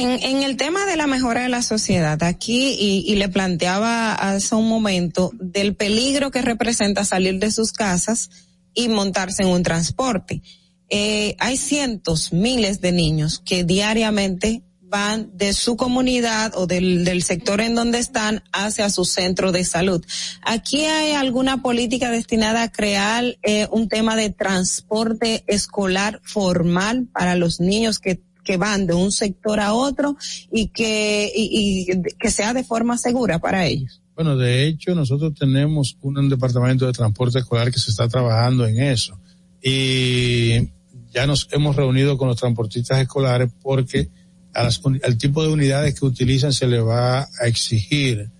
En, 0.00 0.44
el 0.44 0.56
tema 0.56 0.86
de 0.86 0.96
la 0.96 1.08
mejora 1.08 1.42
de 1.42 1.48
la 1.48 1.60
sociedad, 1.60 2.22
aquí, 2.22 2.76
y, 2.78 3.04
y, 3.04 3.16
le 3.16 3.28
planteaba 3.28 4.14
hace 4.14 4.54
un 4.54 4.68
momento 4.68 5.32
del 5.34 5.74
peligro 5.74 6.30
que 6.30 6.40
representa 6.40 7.04
salir 7.04 7.40
de 7.40 7.50
sus 7.50 7.72
casas 7.72 8.30
y 8.74 8.88
montarse 8.88 9.42
en 9.42 9.48
un 9.48 9.64
transporte. 9.64 10.40
Eh, 10.88 11.34
hay 11.40 11.56
cientos, 11.56 12.32
miles 12.32 12.80
de 12.80 12.92
niños 12.92 13.42
que 13.44 13.64
diariamente 13.64 14.62
van 14.80 15.36
de 15.36 15.52
su 15.52 15.76
comunidad 15.76 16.52
o 16.54 16.68
del, 16.68 17.04
del 17.04 17.22
sector 17.22 17.60
en 17.60 17.74
donde 17.74 17.98
están 17.98 18.44
hacia 18.52 18.88
su 18.90 19.04
centro 19.04 19.50
de 19.50 19.64
salud. 19.64 20.04
Aquí 20.42 20.84
hay 20.84 21.12
alguna 21.12 21.60
política 21.60 22.10
destinada 22.10 22.62
a 22.62 22.72
crear 22.72 23.36
eh, 23.42 23.66
un 23.70 23.88
tema 23.88 24.14
de 24.14 24.30
transporte 24.30 25.44
escolar 25.46 26.20
formal 26.22 27.08
para 27.12 27.34
los 27.34 27.60
niños 27.60 27.98
que 27.98 28.22
que 28.48 28.56
van 28.56 28.86
de 28.86 28.94
un 28.94 29.12
sector 29.12 29.60
a 29.60 29.74
otro 29.74 30.16
y 30.50 30.68
que, 30.68 31.30
y, 31.36 31.86
que 32.18 32.30
sea 32.30 32.54
de 32.54 32.64
forma 32.64 32.96
segura 32.96 33.38
para 33.38 33.66
ellos. 33.66 34.00
Bueno, 34.14 34.38
de 34.38 34.66
hecho, 34.66 34.94
nosotros 34.94 35.34
tenemos 35.38 35.98
un, 36.00 36.16
un, 36.16 36.30
departamento 36.30 36.86
de 36.86 36.94
transporte 36.94 37.40
escolar 37.40 37.70
que 37.70 37.78
se 37.78 37.90
está 37.90 38.08
trabajando 38.08 38.66
en 38.66 38.80
eso. 38.80 39.20
Y 39.62 40.70
ya 41.12 41.26
nos 41.26 41.46
hemos 41.52 41.76
reunido 41.76 42.16
con 42.16 42.28
los 42.28 42.38
transportistas 42.38 43.02
escolares 43.02 43.50
porque 43.62 44.08
a 44.54 44.62
las, 44.62 44.80
al 45.04 45.18
tipo 45.18 45.42
de 45.42 45.52
unidades 45.52 46.00
que 46.00 46.06
utilizan 46.06 46.54
se 46.54 46.68
le 46.68 46.80
va 46.80 47.24
a 47.24 47.46
exigir 47.46 48.30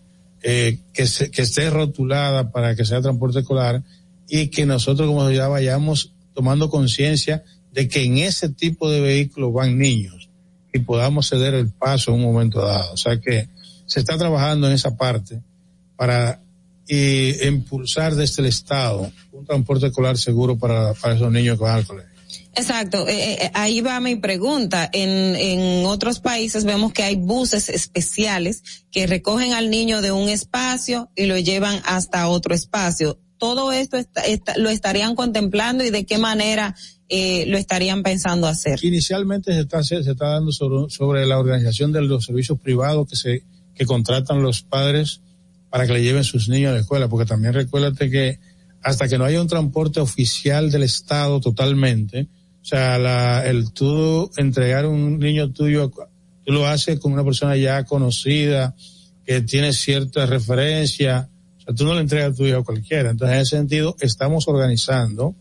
eh, 0.42 0.78
que, 0.94 1.06
se, 1.06 1.30
que 1.30 1.42
esté 1.42 1.68
rotulada 1.68 2.50
para 2.50 2.74
que 2.74 2.86
sea 2.86 3.02
transporte 3.02 3.40
escolar 3.40 3.82
y 4.26 4.48
que 4.48 4.64
nosotros 4.64 5.06
como 5.06 5.30
ya 5.30 5.48
vayamos 5.48 6.14
tomando 6.32 6.70
conciencia 6.70 7.44
de 7.78 7.86
que 7.86 8.02
en 8.02 8.18
ese 8.18 8.48
tipo 8.48 8.90
de 8.90 9.00
vehículos 9.00 9.52
van 9.52 9.78
niños 9.78 10.28
y 10.72 10.80
podamos 10.80 11.28
ceder 11.28 11.54
el 11.54 11.70
paso 11.70 12.10
en 12.10 12.16
un 12.16 12.24
momento 12.24 12.60
dado. 12.60 12.92
O 12.92 12.96
sea 12.96 13.20
que 13.20 13.48
se 13.86 14.00
está 14.00 14.18
trabajando 14.18 14.66
en 14.66 14.72
esa 14.72 14.96
parte 14.96 15.40
para 15.94 16.40
y 16.88 17.46
impulsar 17.46 18.16
desde 18.16 18.42
el 18.42 18.48
Estado 18.48 19.12
un 19.30 19.44
transporte 19.46 19.86
escolar 19.86 20.18
seguro 20.18 20.58
para, 20.58 20.92
para 20.94 21.14
esos 21.14 21.30
niños 21.30 21.56
que 21.56 21.62
van 21.62 21.76
al 21.76 21.86
colegio. 21.86 22.10
Exacto, 22.56 23.06
eh, 23.06 23.44
eh, 23.44 23.50
ahí 23.54 23.80
va 23.80 24.00
mi 24.00 24.16
pregunta. 24.16 24.90
En, 24.92 25.36
en 25.36 25.86
otros 25.86 26.18
países 26.18 26.64
vemos 26.64 26.92
que 26.92 27.04
hay 27.04 27.14
buses 27.14 27.68
especiales 27.68 28.64
que 28.90 29.06
recogen 29.06 29.52
al 29.52 29.70
niño 29.70 30.02
de 30.02 30.10
un 30.10 30.28
espacio 30.28 31.12
y 31.14 31.26
lo 31.26 31.38
llevan 31.38 31.80
hasta 31.84 32.26
otro 32.26 32.56
espacio. 32.56 33.20
Todo 33.38 33.70
esto 33.70 33.96
está, 33.96 34.22
está, 34.22 34.56
lo 34.56 34.68
estarían 34.68 35.14
contemplando 35.14 35.84
y 35.84 35.90
de 35.90 36.04
qué 36.04 36.18
manera 36.18 36.74
eh, 37.08 37.46
lo 37.46 37.56
estarían 37.56 38.02
pensando 38.02 38.46
hacer. 38.46 38.78
Inicialmente 38.84 39.52
se 39.52 39.60
está, 39.60 39.82
se 39.82 39.98
está 39.98 40.28
dando 40.28 40.52
sobre, 40.52 40.90
sobre 40.90 41.26
la 41.26 41.38
organización 41.38 41.92
de 41.92 42.02
los 42.02 42.24
servicios 42.24 42.60
privados 42.60 43.08
que 43.08 43.16
se 43.16 43.42
que 43.74 43.86
contratan 43.86 44.42
los 44.42 44.62
padres 44.62 45.22
para 45.70 45.86
que 45.86 45.92
le 45.92 46.02
lleven 46.02 46.24
sus 46.24 46.48
niños 46.48 46.70
a 46.70 46.74
la 46.74 46.80
escuela, 46.80 47.08
porque 47.08 47.26
también 47.26 47.54
recuérdate 47.54 48.10
que 48.10 48.40
hasta 48.82 49.08
que 49.08 49.18
no 49.18 49.24
haya 49.24 49.40
un 49.40 49.48
transporte 49.48 50.00
oficial 50.00 50.70
del 50.70 50.82
Estado 50.82 51.40
totalmente, 51.40 52.28
o 52.60 52.64
sea, 52.64 52.98
la, 52.98 53.46
el 53.46 53.72
tú 53.72 54.30
entregar 54.36 54.86
un 54.86 55.18
niño 55.18 55.52
tuyo, 55.52 55.90
tú 56.44 56.52
lo 56.52 56.66
haces 56.66 56.98
con 56.98 57.12
una 57.12 57.24
persona 57.24 57.56
ya 57.56 57.84
conocida, 57.84 58.74
que 59.24 59.42
tiene 59.42 59.72
cierta 59.72 60.26
referencia, 60.26 61.28
o 61.58 61.60
sea, 61.60 61.74
tú 61.74 61.84
no 61.84 61.94
le 61.94 62.00
entregas 62.00 62.32
a 62.32 62.34
tu 62.34 62.46
hijo 62.46 62.58
a 62.58 62.64
cualquiera. 62.64 63.10
Entonces, 63.10 63.36
en 63.36 63.42
ese 63.42 63.56
sentido, 63.56 63.96
estamos 64.00 64.48
organizando 64.48 65.36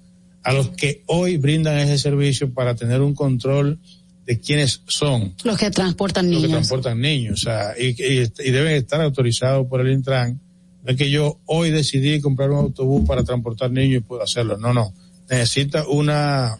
a 0.47 0.53
los 0.53 0.69
que 0.69 1.03
hoy 1.07 1.35
brindan 1.35 1.77
ese 1.77 1.97
servicio 1.97 2.53
para 2.53 2.73
tener 2.73 3.01
un 3.01 3.13
control 3.13 3.81
de 4.25 4.39
quiénes 4.39 4.81
son. 4.87 5.35
Los 5.43 5.57
que 5.57 5.69
transportan 5.69 6.27
niños. 6.27 6.43
Los 6.43 6.47
que 6.49 6.53
transportan 6.53 7.01
niños, 7.01 7.41
o 7.41 7.43
sea, 7.43 7.73
y, 7.77 7.87
y, 8.01 8.19
y 8.21 8.51
deben 8.51 8.75
estar 8.75 9.01
autorizados 9.01 9.67
por 9.67 9.81
el 9.81 9.91
Intran. 9.91 10.39
No 10.83 10.91
es 10.91 10.95
que 10.95 11.09
yo 11.09 11.41
hoy 11.47 11.69
decidí 11.69 12.21
comprar 12.21 12.49
un 12.51 12.59
autobús 12.59 13.05
para 13.05 13.25
transportar 13.25 13.71
niños 13.71 13.97
y 13.97 13.99
puedo 14.05 14.23
hacerlo. 14.23 14.57
No, 14.57 14.73
no. 14.73 14.93
Necesita 15.29 15.85
una, 15.85 16.57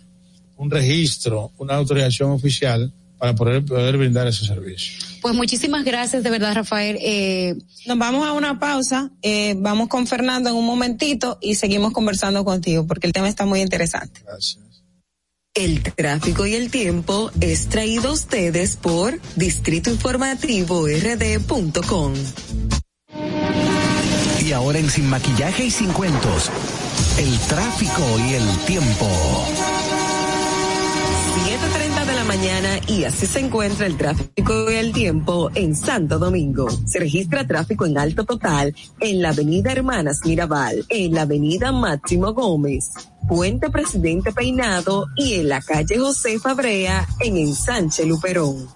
un 0.57 0.69
registro, 0.69 1.53
una 1.57 1.75
autorización 1.75 2.31
oficial 2.31 2.93
para 3.17 3.35
poder, 3.35 3.65
poder 3.65 3.97
brindar 3.97 4.27
ese 4.27 4.45
servicio. 4.45 4.99
Pues 5.21 5.35
muchísimas 5.35 5.83
gracias, 5.83 6.23
de 6.23 6.29
verdad, 6.29 6.55
Rafael. 6.55 6.97
Eh, 7.01 7.55
Nos 7.85 7.97
vamos 7.97 8.27
a 8.27 8.33
una 8.33 8.59
pausa, 8.59 9.11
eh, 9.21 9.55
vamos 9.57 9.87
con 9.87 10.07
Fernando 10.07 10.49
en 10.49 10.55
un 10.55 10.65
momentito 10.65 11.37
y 11.41 11.55
seguimos 11.55 11.91
conversando 11.93 12.45
contigo 12.45 12.85
porque 12.85 13.07
el 13.07 13.13
tema 13.13 13.27
está 13.27 13.45
muy 13.45 13.61
interesante. 13.61 14.21
Gracias. 14.25 14.59
El 15.53 15.81
tráfico 15.81 16.45
y 16.45 16.53
el 16.53 16.69
tiempo 16.69 17.31
es 17.41 17.67
traído 17.67 18.09
a 18.09 18.13
ustedes 18.13 18.75
por 18.75 19.19
Distrito 19.35 19.89
Informativo 19.89 20.85
RD.com. 20.85 22.13
Y 24.45 24.51
ahora 24.51 24.77
en 24.77 24.89
Sin 24.89 25.09
Maquillaje 25.09 25.65
y 25.65 25.71
Sin 25.71 25.91
Cuentos, 25.93 26.51
el 27.17 27.37
tráfico 27.47 28.03
y 28.29 28.33
el 28.35 28.47
tiempo. 28.67 29.09
7.30 31.35 31.86
de 32.07 32.15
la 32.15 32.23
mañana 32.23 32.79
y 32.87 33.03
así 33.03 33.25
se 33.25 33.39
encuentra 33.39 33.85
el 33.85 33.97
tráfico 33.97 34.71
y 34.71 34.75
el 34.75 34.93
tiempo 34.93 35.49
en 35.53 35.75
Santo 35.75 36.17
Domingo. 36.17 36.69
Se 36.85 36.99
registra 36.99 37.45
tráfico 37.45 37.85
en 37.85 37.97
alto 37.97 38.23
total 38.23 38.73
en 39.01 39.21
la 39.21 39.29
avenida 39.29 39.73
Hermanas 39.73 40.21
Mirabal, 40.23 40.85
en 40.87 41.13
la 41.13 41.23
avenida 41.23 41.73
Máximo 41.73 42.33
Gómez, 42.33 42.91
Puente 43.27 43.69
Presidente 43.69 44.31
Peinado 44.31 45.07
y 45.17 45.33
en 45.35 45.49
la 45.49 45.61
calle 45.61 45.99
José 45.99 46.39
Fabrea 46.39 47.05
en 47.19 47.35
Ensanche 47.35 48.05
Luperón. 48.05 48.67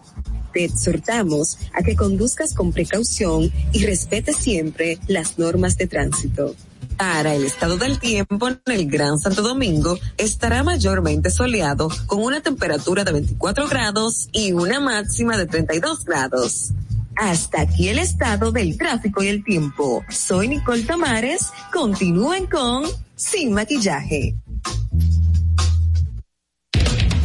Te 0.51 0.65
exhortamos 0.65 1.57
a 1.73 1.83
que 1.83 1.95
conduzcas 1.95 2.53
con 2.53 2.73
precaución 2.73 3.49
y 3.71 3.85
respete 3.85 4.33
siempre 4.33 4.99
las 5.07 5.39
normas 5.39 5.77
de 5.77 5.87
tránsito. 5.87 6.53
Para 6.97 7.35
el 7.35 7.45
estado 7.45 7.77
del 7.77 7.99
tiempo 7.99 8.47
en 8.47 8.61
el 8.65 8.89
Gran 8.89 9.17
Santo 9.17 9.41
Domingo 9.41 9.97
estará 10.17 10.63
mayormente 10.63 11.29
soleado 11.31 11.89
con 12.07 12.23
una 12.23 12.41
temperatura 12.41 13.03
de 13.03 13.11
24 13.13 13.67
grados 13.67 14.29
y 14.31 14.51
una 14.51 14.79
máxima 14.79 15.37
de 15.37 15.45
32 15.45 16.05
grados. 16.05 16.71
Hasta 17.15 17.61
aquí 17.61 17.89
el 17.89 17.99
estado 17.99 18.51
del 18.51 18.77
tráfico 18.77 19.23
y 19.23 19.27
el 19.27 19.43
tiempo. 19.43 20.03
Soy 20.09 20.47
Nicole 20.47 20.83
Tamares. 20.83 21.51
Continúen 21.73 22.47
con 22.47 22.83
Sin 23.15 23.53
Maquillaje. 23.53 24.35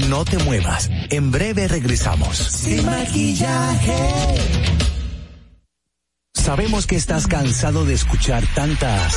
No 0.09 0.25
te 0.25 0.39
muevas. 0.39 0.89
En 1.11 1.31
breve 1.31 1.67
regresamos. 1.67 2.37
Sin 2.37 2.85
maquillaje. 2.87 3.97
Sabemos 6.33 6.87
que 6.87 6.95
estás 6.95 7.27
cansado 7.27 7.85
de 7.85 7.95
escuchar 7.95 8.45
tantas. 8.55 9.17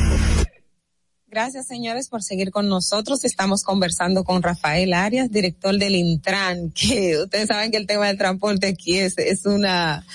Gracias, 1.31 1.65
señores, 1.65 2.09
por 2.09 2.23
seguir 2.23 2.51
con 2.51 2.67
nosotros. 2.67 3.23
Estamos 3.23 3.63
conversando 3.63 4.25
con 4.25 4.43
Rafael 4.43 4.91
Arias, 4.91 5.31
director 5.31 5.77
del 5.77 5.95
Intran, 5.95 6.71
que 6.75 7.19
ustedes 7.23 7.47
saben 7.47 7.71
que 7.71 7.77
el 7.77 7.87
tema 7.87 8.07
del 8.07 8.17
transporte 8.17 8.67
aquí 8.67 8.97
es, 8.97 9.17
es 9.17 9.45
una, 9.45 10.05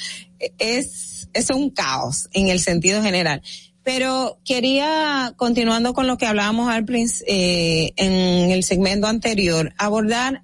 es, 0.58 1.30
es 1.32 1.48
un 1.48 1.70
caos 1.70 2.28
en 2.34 2.48
el 2.48 2.60
sentido 2.60 3.02
general. 3.02 3.40
Pero 3.82 4.38
quería, 4.44 5.32
continuando 5.38 5.94
con 5.94 6.06
lo 6.06 6.18
que 6.18 6.26
hablábamos 6.26 6.68
al 6.68 6.84
eh, 7.26 7.94
en 7.96 8.50
el 8.50 8.62
segmento 8.62 9.06
anterior, 9.06 9.72
abordar 9.78 10.42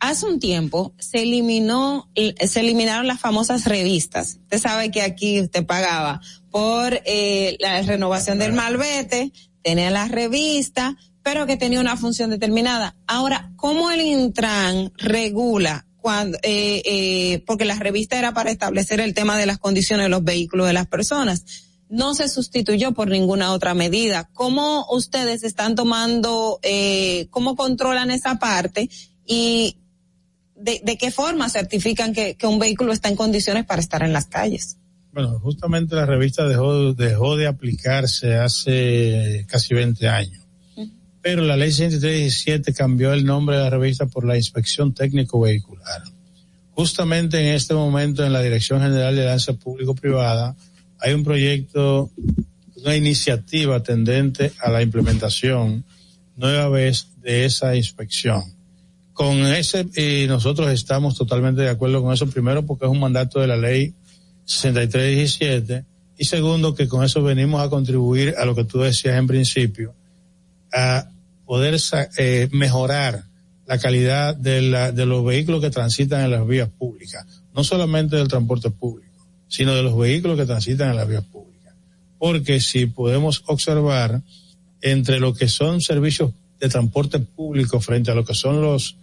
hace 0.00 0.26
un 0.26 0.40
tiempo 0.40 0.94
se 0.98 1.22
eliminó, 1.22 2.10
se 2.14 2.60
eliminaron 2.60 3.06
las 3.06 3.20
famosas 3.20 3.64
revistas. 3.66 4.38
Usted 4.42 4.58
sabe 4.58 4.90
que 4.90 5.02
aquí 5.02 5.40
usted 5.40 5.64
pagaba 5.64 6.20
por 6.50 7.00
eh, 7.04 7.56
la 7.60 7.82
renovación 7.82 8.38
del 8.40 8.52
malvete, 8.52 9.32
tenía 9.66 9.90
la 9.90 10.06
revista, 10.06 10.96
pero 11.24 11.44
que 11.44 11.56
tenía 11.56 11.80
una 11.80 11.96
función 11.96 12.30
determinada. 12.30 12.94
Ahora, 13.08 13.50
¿cómo 13.56 13.90
el 13.90 14.00
Intran 14.00 14.92
regula 14.96 15.88
cuando, 15.96 16.38
eh, 16.44 16.82
eh, 16.84 17.42
porque 17.48 17.64
la 17.64 17.74
revista 17.74 18.16
era 18.16 18.32
para 18.32 18.52
establecer 18.52 19.00
el 19.00 19.12
tema 19.12 19.36
de 19.36 19.44
las 19.44 19.58
condiciones 19.58 20.04
de 20.04 20.10
los 20.10 20.22
vehículos 20.22 20.68
de 20.68 20.72
las 20.72 20.86
personas? 20.86 21.44
No 21.88 22.14
se 22.14 22.28
sustituyó 22.28 22.92
por 22.92 23.08
ninguna 23.08 23.52
otra 23.52 23.74
medida. 23.74 24.30
¿Cómo 24.34 24.86
ustedes 24.88 25.42
están 25.42 25.74
tomando, 25.74 26.60
eh, 26.62 27.26
cómo 27.30 27.56
controlan 27.56 28.12
esa 28.12 28.38
parte 28.38 28.88
y 29.26 29.78
de, 30.54 30.96
qué 30.96 31.10
forma 31.10 31.50
certifican 31.50 32.14
que, 32.14 32.36
un 32.44 32.60
vehículo 32.60 32.92
está 32.92 33.08
en 33.08 33.16
condiciones 33.16 33.66
para 33.66 33.82
estar 33.82 34.04
en 34.04 34.12
las 34.12 34.26
calles? 34.26 34.76
Bueno, 35.16 35.40
justamente 35.40 35.96
la 35.96 36.04
revista 36.04 36.46
dejó, 36.46 36.92
dejó 36.92 37.38
de 37.38 37.46
aplicarse 37.46 38.34
hace 38.34 39.46
casi 39.48 39.72
20 39.72 40.06
años. 40.10 40.46
Pero 41.22 41.42
la 41.42 41.56
ley 41.56 41.72
137 41.72 42.74
cambió 42.74 43.14
el 43.14 43.24
nombre 43.24 43.56
de 43.56 43.62
la 43.62 43.70
revista 43.70 44.04
por 44.04 44.26
la 44.26 44.36
inspección 44.36 44.92
técnico 44.92 45.40
vehicular. 45.40 46.02
Justamente 46.72 47.40
en 47.40 47.54
este 47.54 47.72
momento 47.72 48.26
en 48.26 48.34
la 48.34 48.42
Dirección 48.42 48.82
General 48.82 49.16
de 49.16 49.24
Lanza 49.24 49.54
Público-Privada 49.54 50.54
hay 51.00 51.14
un 51.14 51.24
proyecto, 51.24 52.10
una 52.84 52.94
iniciativa 52.94 53.82
tendente 53.82 54.52
a 54.60 54.70
la 54.70 54.82
implementación 54.82 55.82
nueva 56.36 56.68
vez 56.68 57.08
de 57.22 57.46
esa 57.46 57.74
inspección 57.74 58.42
con 59.14 59.38
ese, 59.46 59.86
y 59.96 60.26
nosotros 60.26 60.70
estamos 60.72 61.16
totalmente 61.16 61.62
de 61.62 61.70
acuerdo 61.70 62.02
con 62.02 62.12
eso, 62.12 62.28
primero 62.28 62.66
porque 62.66 62.84
es 62.84 62.90
un 62.90 63.00
mandato 63.00 63.40
de 63.40 63.46
la 63.46 63.56
ley 63.56 63.94
6317 64.46 65.84
y 66.18 66.24
segundo 66.24 66.74
que 66.74 66.88
con 66.88 67.04
eso 67.04 67.22
venimos 67.22 67.60
a 67.60 67.68
contribuir 67.68 68.34
a 68.38 68.44
lo 68.44 68.54
que 68.54 68.64
tú 68.64 68.80
decías 68.80 69.18
en 69.18 69.26
principio, 69.26 69.94
a 70.72 71.10
poder 71.44 71.78
eh, 72.16 72.48
mejorar 72.52 73.24
la 73.66 73.78
calidad 73.78 74.34
de, 74.34 74.62
la, 74.62 74.92
de 74.92 75.04
los 75.04 75.24
vehículos 75.24 75.60
que 75.60 75.70
transitan 75.70 76.24
en 76.24 76.30
las 76.30 76.46
vías 76.46 76.70
públicas, 76.70 77.26
no 77.54 77.64
solamente 77.64 78.16
del 78.16 78.28
transporte 78.28 78.70
público, 78.70 79.26
sino 79.48 79.74
de 79.74 79.82
los 79.82 79.98
vehículos 79.98 80.38
que 80.38 80.46
transitan 80.46 80.90
en 80.90 80.96
las 80.96 81.08
vías 81.08 81.24
públicas. 81.24 81.74
Porque 82.18 82.60
si 82.60 82.86
podemos 82.86 83.42
observar 83.46 84.22
entre 84.80 85.20
lo 85.20 85.34
que 85.34 85.48
son 85.48 85.80
servicios 85.80 86.32
de 86.60 86.68
transporte 86.68 87.18
público 87.18 87.80
frente 87.80 88.10
a 88.10 88.14
lo 88.14 88.24
que 88.24 88.34
son 88.34 88.62
los 88.62 88.96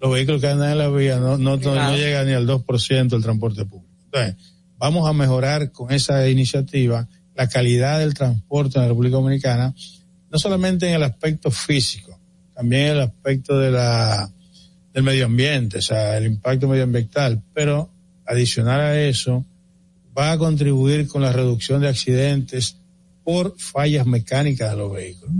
los 0.00 0.12
vehículos 0.12 0.40
que 0.40 0.48
andan 0.48 0.72
en 0.72 0.78
la 0.78 0.88
vía 0.88 1.18
no, 1.18 1.36
no, 1.38 1.56
no, 1.56 1.96
llegan 1.96 2.26
ni 2.26 2.32
al 2.32 2.46
2% 2.46 3.08
del 3.08 3.22
transporte 3.22 3.64
público. 3.64 3.92
Entonces, 4.04 4.36
vamos 4.78 5.08
a 5.08 5.12
mejorar 5.12 5.72
con 5.72 5.92
esa 5.92 6.28
iniciativa 6.28 7.08
la 7.34 7.48
calidad 7.48 7.98
del 8.00 8.14
transporte 8.14 8.78
en 8.78 8.82
la 8.82 8.88
República 8.88 9.16
Dominicana, 9.16 9.74
no 10.30 10.38
solamente 10.38 10.88
en 10.88 10.94
el 10.94 11.02
aspecto 11.02 11.50
físico, 11.50 12.18
también 12.54 12.86
en 12.86 12.92
el 12.92 13.00
aspecto 13.02 13.58
de 13.58 13.70
la, 13.70 14.30
del 14.92 15.02
medio 15.02 15.26
ambiente, 15.26 15.78
o 15.78 15.82
sea, 15.82 16.16
el 16.18 16.26
impacto 16.26 16.66
medioambiental, 16.68 17.42
pero 17.54 17.90
adicional 18.26 18.80
a 18.80 19.00
eso, 19.00 19.44
va 20.16 20.32
a 20.32 20.38
contribuir 20.38 21.06
con 21.06 21.22
la 21.22 21.32
reducción 21.32 21.80
de 21.80 21.88
accidentes 21.88 22.76
por 23.22 23.54
fallas 23.58 24.06
mecánicas 24.06 24.70
de 24.70 24.76
los 24.76 24.92
vehículos. 24.92 25.34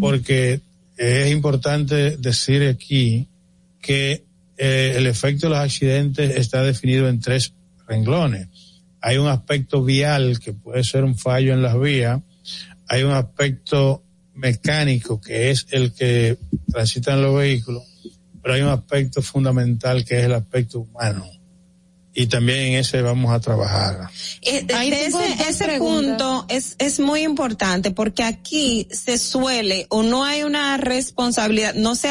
Porque 0.00 0.60
es 0.96 1.30
importante 1.30 2.16
decir 2.16 2.66
aquí 2.66 3.28
que 3.80 4.24
eh, 4.56 4.94
el 4.96 5.06
efecto 5.06 5.46
de 5.46 5.50
los 5.50 5.58
accidentes 5.58 6.36
está 6.36 6.62
definido 6.62 7.08
en 7.08 7.20
tres 7.20 7.52
renglones. 7.86 8.48
Hay 9.06 9.18
un 9.18 9.28
aspecto 9.28 9.84
vial 9.84 10.40
que 10.40 10.52
puede 10.52 10.82
ser 10.82 11.04
un 11.04 11.16
fallo 11.16 11.52
en 11.52 11.62
las 11.62 11.78
vías, 11.78 12.20
hay 12.88 13.04
un 13.04 13.12
aspecto 13.12 14.02
mecánico 14.34 15.20
que 15.20 15.52
es 15.52 15.68
el 15.70 15.92
que 15.92 16.36
transitan 16.72 17.22
los 17.22 17.36
vehículos, 17.36 17.84
pero 18.42 18.54
hay 18.54 18.62
un 18.62 18.68
aspecto 18.70 19.22
fundamental 19.22 20.04
que 20.04 20.18
es 20.18 20.24
el 20.24 20.34
aspecto 20.34 20.80
humano. 20.80 21.24
Y 22.14 22.26
también 22.26 22.58
en 22.58 22.78
ese 22.80 23.00
vamos 23.00 23.32
a 23.32 23.38
trabajar. 23.38 24.10
Eh, 24.42 24.66
ese, 24.68 25.50
ese 25.50 25.78
punto 25.78 26.44
es, 26.48 26.74
es 26.80 26.98
muy 26.98 27.20
importante 27.20 27.92
porque 27.92 28.24
aquí 28.24 28.88
se 28.90 29.18
suele 29.18 29.86
o 29.88 30.02
no 30.02 30.24
hay 30.24 30.42
una 30.42 30.78
responsabilidad, 30.78 31.74
no 31.74 31.94
se, 31.94 32.08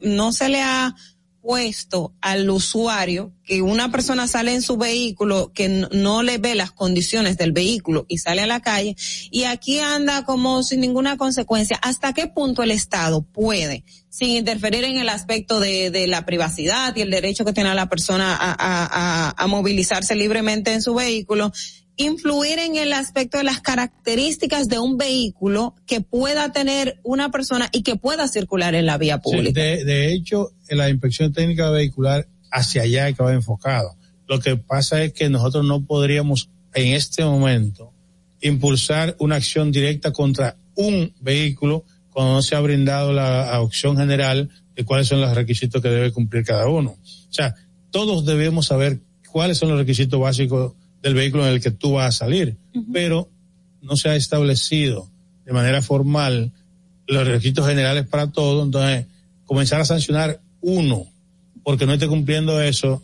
no 0.00 0.32
se 0.32 0.48
le 0.48 0.62
ha 0.62 0.96
puesto 1.44 2.14
al 2.22 2.48
usuario 2.48 3.30
que 3.44 3.60
una 3.60 3.92
persona 3.92 4.26
sale 4.26 4.54
en 4.54 4.62
su 4.62 4.78
vehículo 4.78 5.52
que 5.52 5.68
no, 5.68 6.22
le 6.22 6.38
ve 6.38 6.54
las 6.54 6.72
condiciones 6.72 7.36
del 7.36 7.52
vehículo 7.52 8.06
y 8.08 8.16
sale 8.16 8.40
a 8.40 8.46
la 8.46 8.60
calle 8.60 8.96
y 9.30 9.44
aquí 9.44 9.78
anda 9.78 10.24
como 10.24 10.62
sin 10.62 10.80
ninguna 10.80 11.18
consecuencia. 11.18 11.78
¿Hasta 11.82 12.14
qué 12.14 12.28
punto 12.28 12.62
el 12.62 12.70
Estado 12.70 13.20
puede, 13.20 13.84
sin 14.08 14.30
interferir 14.30 14.84
en 14.84 14.96
el 14.96 15.10
aspecto 15.10 15.60
de, 15.60 15.90
de 15.90 16.06
la 16.06 16.24
privacidad 16.24 16.96
y 16.96 17.02
el 17.02 17.10
derecho 17.10 17.44
que 17.44 17.52
tiene 17.52 17.74
la 17.74 17.90
persona 17.90 18.34
a, 18.34 18.56
a, 18.58 19.34
a 19.36 19.46
movilizarse 19.46 20.14
libremente 20.14 20.72
en 20.72 20.80
su 20.80 20.94
vehículo, 20.94 21.52
influir 21.96 22.58
en 22.58 22.76
el 22.76 22.92
aspecto 22.92 23.38
de 23.38 23.44
las 23.44 23.60
características 23.60 24.68
de 24.68 24.78
un 24.78 24.96
vehículo 24.96 25.74
que 25.86 26.00
pueda 26.00 26.52
tener 26.52 26.98
una 27.02 27.30
persona 27.30 27.68
y 27.72 27.82
que 27.82 27.96
pueda 27.96 28.26
circular 28.28 28.74
en 28.74 28.86
la 28.86 28.98
vía 28.98 29.18
pública. 29.18 29.60
de, 29.60 30.12
hecho, 30.12 30.52
en 30.68 30.78
la 30.78 30.90
inspección 30.90 31.32
técnica 31.32 31.70
vehicular 31.70 32.26
hacia 32.50 32.82
allá 32.82 33.12
que 33.12 33.22
va 33.22 33.32
enfocado. 33.32 33.96
Lo 34.26 34.40
que 34.40 34.56
pasa 34.56 35.02
es 35.02 35.12
que 35.12 35.28
nosotros 35.28 35.64
no 35.64 35.84
podríamos 35.84 36.50
en 36.72 36.94
este 36.94 37.24
momento 37.24 37.92
impulsar 38.40 39.16
una 39.18 39.36
acción 39.36 39.70
directa 39.70 40.12
contra 40.12 40.56
un 40.74 41.12
vehículo 41.20 41.84
cuando 42.10 42.34
no 42.34 42.42
se 42.42 42.56
ha 42.56 42.60
brindado 42.60 43.12
la 43.12 43.60
opción 43.60 43.96
general 43.96 44.50
de 44.74 44.84
cuáles 44.84 45.08
son 45.08 45.20
los 45.20 45.34
requisitos 45.34 45.80
que 45.80 45.88
debe 45.88 46.12
cumplir 46.12 46.44
cada 46.44 46.68
uno. 46.68 46.90
O 46.90 47.32
sea, 47.32 47.54
todos 47.90 48.24
debemos 48.24 48.66
saber 48.66 49.00
cuáles 49.30 49.58
son 49.58 49.68
los 49.68 49.78
requisitos 49.78 50.18
básicos 50.18 50.74
del 51.04 51.14
vehículo 51.14 51.46
en 51.46 51.52
el 51.52 51.60
que 51.60 51.70
tú 51.70 51.92
vas 51.92 52.06
a 52.06 52.24
salir, 52.24 52.56
pero 52.92 53.28
no 53.82 53.94
se 53.96 54.08
ha 54.08 54.16
establecido 54.16 55.08
de 55.44 55.52
manera 55.52 55.82
formal 55.82 56.50
los 57.06 57.26
requisitos 57.26 57.68
generales 57.68 58.06
para 58.06 58.32
todo, 58.32 58.64
entonces 58.64 59.04
comenzar 59.44 59.82
a 59.82 59.84
sancionar 59.84 60.40
uno 60.62 61.06
porque 61.62 61.84
no 61.84 61.92
esté 61.92 62.08
cumpliendo 62.08 62.60
eso 62.60 63.02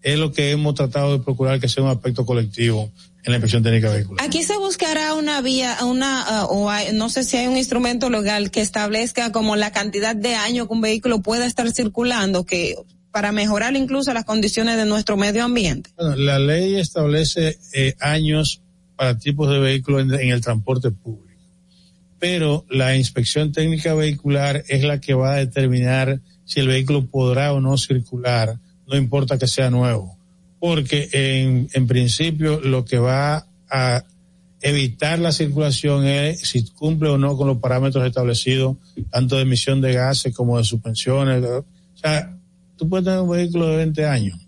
es 0.00 0.18
lo 0.18 0.32
que 0.32 0.50
hemos 0.50 0.74
tratado 0.74 1.18
de 1.18 1.24
procurar 1.24 1.60
que 1.60 1.68
sea 1.68 1.84
un 1.84 1.90
aspecto 1.90 2.24
colectivo 2.24 2.90
en 3.22 3.32
la 3.32 3.36
inspección 3.36 3.62
técnica 3.62 3.90
vehicular. 3.90 4.24
Aquí 4.24 4.42
se 4.42 4.56
buscará 4.56 5.14
una 5.14 5.42
vía, 5.42 5.76
una, 5.84 6.46
uh, 6.46 6.46
o 6.48 6.72
no 6.94 7.10
sé 7.10 7.22
si 7.22 7.36
hay 7.36 7.46
un 7.46 7.58
instrumento 7.58 8.08
legal 8.08 8.50
que 8.50 8.62
establezca 8.62 9.30
como 9.30 9.56
la 9.56 9.72
cantidad 9.72 10.16
de 10.16 10.34
años 10.34 10.66
que 10.68 10.72
un 10.72 10.80
vehículo 10.80 11.20
pueda 11.20 11.44
estar 11.44 11.70
circulando, 11.70 12.44
que 12.44 12.76
para 13.12 13.30
mejorar 13.30 13.76
incluso 13.76 14.12
las 14.12 14.24
condiciones 14.24 14.76
de 14.76 14.86
nuestro 14.86 15.16
medio 15.16 15.44
ambiente? 15.44 15.90
Bueno, 15.96 16.16
la 16.16 16.38
ley 16.38 16.76
establece 16.76 17.58
eh, 17.74 17.94
años 18.00 18.62
para 18.96 19.18
tipos 19.18 19.50
de 19.50 19.60
vehículos 19.60 20.02
en, 20.02 20.30
el 20.30 20.40
transporte 20.40 20.90
público, 20.90 21.40
pero 22.18 22.64
la 22.70 22.96
inspección 22.96 23.52
técnica 23.52 23.94
vehicular 23.94 24.64
es 24.68 24.82
la 24.82 25.00
que 25.00 25.14
va 25.14 25.34
a 25.34 25.36
determinar 25.36 26.20
si 26.44 26.60
el 26.60 26.68
vehículo 26.68 27.06
podrá 27.06 27.52
o 27.52 27.60
no 27.60 27.76
circular, 27.76 28.58
no 28.86 28.96
importa 28.96 29.38
que 29.38 29.46
sea 29.46 29.70
nuevo, 29.70 30.16
porque 30.58 31.08
en, 31.12 31.68
en 31.72 31.86
principio 31.86 32.60
lo 32.60 32.84
que 32.84 32.98
va 32.98 33.46
a 33.70 34.04
evitar 34.62 35.18
la 35.18 35.32
circulación 35.32 36.06
es 36.06 36.40
si 36.40 36.64
cumple 36.70 37.10
o 37.10 37.18
no 37.18 37.36
con 37.36 37.48
los 37.48 37.58
parámetros 37.58 38.06
establecidos, 38.06 38.76
tanto 39.10 39.36
de 39.36 39.42
emisión 39.42 39.80
de 39.80 39.92
gases 39.92 40.34
como 40.34 40.56
de 40.56 40.64
suspensiones. 40.64 41.44
O 41.44 41.64
sea, 41.94 42.38
tú 42.76 42.88
puedes 42.88 43.04
tener 43.04 43.20
un 43.20 43.30
vehículo 43.30 43.68
de 43.68 43.76
20 43.76 44.06
años. 44.06 44.38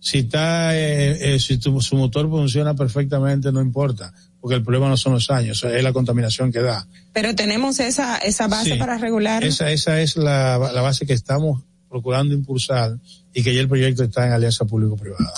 Si 0.00 0.18
está, 0.18 0.76
eh, 0.76 1.34
eh, 1.34 1.38
si 1.38 1.60
su 1.60 1.96
motor 1.96 2.28
funciona 2.28 2.74
perfectamente, 2.74 3.52
no 3.52 3.60
importa, 3.60 4.12
porque 4.40 4.56
el 4.56 4.64
problema 4.64 4.88
no 4.88 4.96
son 4.96 5.12
los 5.12 5.30
años, 5.30 5.62
es 5.62 5.82
la 5.82 5.92
contaminación 5.92 6.50
que 6.50 6.60
da. 6.60 6.88
Pero 7.12 7.34
tenemos 7.36 7.78
esa, 7.78 8.18
esa 8.18 8.48
base 8.48 8.76
para 8.76 8.98
regular. 8.98 9.44
Esa, 9.44 9.70
esa 9.70 10.00
es 10.00 10.16
la, 10.16 10.58
la 10.58 10.82
base 10.82 11.06
que 11.06 11.12
estamos 11.12 11.62
procurando 11.92 12.34
impulsar 12.34 12.98
y 13.34 13.42
que 13.42 13.54
ya 13.54 13.60
el 13.60 13.68
proyecto 13.68 14.02
está 14.02 14.26
en 14.26 14.32
alianza 14.32 14.64
público-privada. 14.64 15.34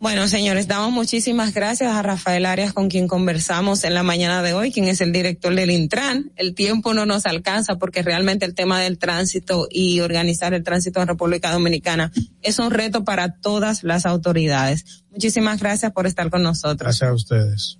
Bueno, 0.00 0.26
señores, 0.26 0.66
damos 0.66 0.92
muchísimas 0.92 1.54
gracias 1.54 1.92
a 1.92 2.02
Rafael 2.02 2.46
Arias 2.46 2.72
con 2.72 2.88
quien 2.90 3.06
conversamos 3.06 3.84
en 3.84 3.94
la 3.94 4.02
mañana 4.02 4.42
de 4.42 4.54
hoy, 4.54 4.72
quien 4.72 4.86
es 4.88 5.00
el 5.00 5.12
director 5.12 5.54
del 5.54 5.70
Intran. 5.70 6.32
El 6.34 6.56
tiempo 6.56 6.94
no 6.94 7.06
nos 7.06 7.26
alcanza 7.26 7.76
porque 7.76 8.02
realmente 8.02 8.44
el 8.44 8.54
tema 8.54 8.80
del 8.80 8.98
tránsito 8.98 9.68
y 9.70 10.00
organizar 10.00 10.52
el 10.52 10.64
tránsito 10.64 11.00
en 11.00 11.06
República 11.06 11.52
Dominicana 11.52 12.10
es 12.42 12.58
un 12.58 12.72
reto 12.72 13.04
para 13.04 13.36
todas 13.40 13.84
las 13.84 14.04
autoridades. 14.04 15.04
Muchísimas 15.12 15.60
gracias 15.60 15.92
por 15.92 16.08
estar 16.08 16.28
con 16.28 16.42
nosotros. 16.42 16.80
Gracias 16.80 17.08
a 17.08 17.14
ustedes. 17.14 17.78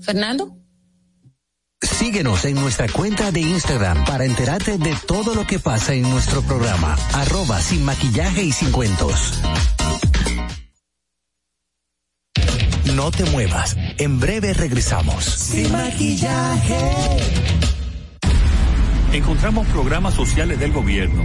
Fernando. 0.00 0.63
Síguenos 1.84 2.44
en 2.44 2.54
nuestra 2.54 2.88
cuenta 2.88 3.30
de 3.30 3.40
Instagram 3.40 4.04
para 4.04 4.24
enterarte 4.24 4.78
de 4.78 4.96
todo 5.06 5.34
lo 5.34 5.46
que 5.46 5.58
pasa 5.58 5.94
en 5.94 6.02
nuestro 6.02 6.42
programa. 6.42 6.96
Arroba 7.12 7.60
sin 7.60 7.84
maquillaje 7.84 8.42
y 8.42 8.52
sin 8.52 8.70
cuentos. 8.72 9.40
No 12.94 13.10
te 13.10 13.24
muevas. 13.26 13.76
En 13.98 14.18
breve 14.18 14.54
regresamos. 14.54 15.24
Sin 15.24 15.72
maquillaje. 15.72 16.78
Encontramos 19.12 19.66
programas 19.68 20.14
sociales 20.14 20.58
del 20.58 20.72
gobierno 20.72 21.24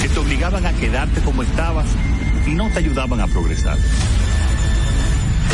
que 0.00 0.08
te 0.08 0.18
obligaban 0.18 0.66
a 0.66 0.72
quedarte 0.72 1.20
como 1.20 1.42
estabas 1.42 1.86
y 2.46 2.50
no 2.50 2.68
te 2.70 2.80
ayudaban 2.80 3.20
a 3.20 3.26
progresar. 3.28 3.78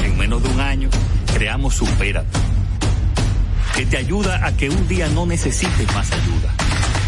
En 0.03 0.17
menos 0.17 0.43
de 0.43 0.49
un 0.49 0.61
año 0.61 0.89
creamos 1.35 1.75
Supérate, 1.75 2.39
que 3.79 3.87
te 3.87 3.97
ayuda 3.97 4.45
a 4.45 4.51
que 4.57 4.69
un 4.69 4.89
día 4.89 5.07
no 5.11 5.25
necesites 5.25 5.95
más 5.95 6.11
ayuda. 6.11 6.53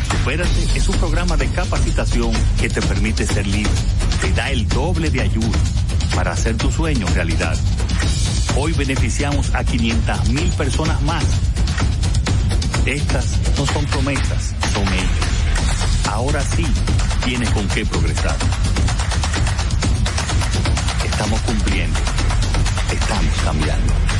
Supérate 0.09 0.78
es 0.78 0.88
un 0.88 0.97
programa 0.98 1.36
de 1.36 1.48
capacitación 1.48 2.30
que 2.60 2.68
te 2.68 2.80
permite 2.80 3.26
ser 3.26 3.44
libre, 3.44 3.72
te 4.20 4.32
da 4.34 4.52
el 4.52 4.68
doble 4.68 5.10
de 5.10 5.20
ayuda 5.20 5.59
para 6.14 6.30
hacer 6.30 6.56
tu 6.56 6.70
sueño 6.70 7.09
realidad. 7.09 7.59
Hoy 8.56 8.72
beneficiamos 8.74 9.52
a 9.52 9.64
500 9.64 10.28
mil 10.28 10.48
personas 10.51 11.02
más. 11.02 11.24
Estas 12.86 13.36
no 13.59 13.66
son 13.66 13.84
promesas, 13.86 14.55
son 14.72 14.86
hechos. 14.94 16.09
Ahora 16.09 16.40
sí 16.55 16.64
tienes 17.24 17.51
con 17.51 17.66
qué 17.66 17.84
progresar. 17.84 18.36
Estamos 21.05 21.40
cumpliendo. 21.40 21.98
Estamos 22.92 23.34
cambiando. 23.42 24.19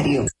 Diario. 0.01 0.40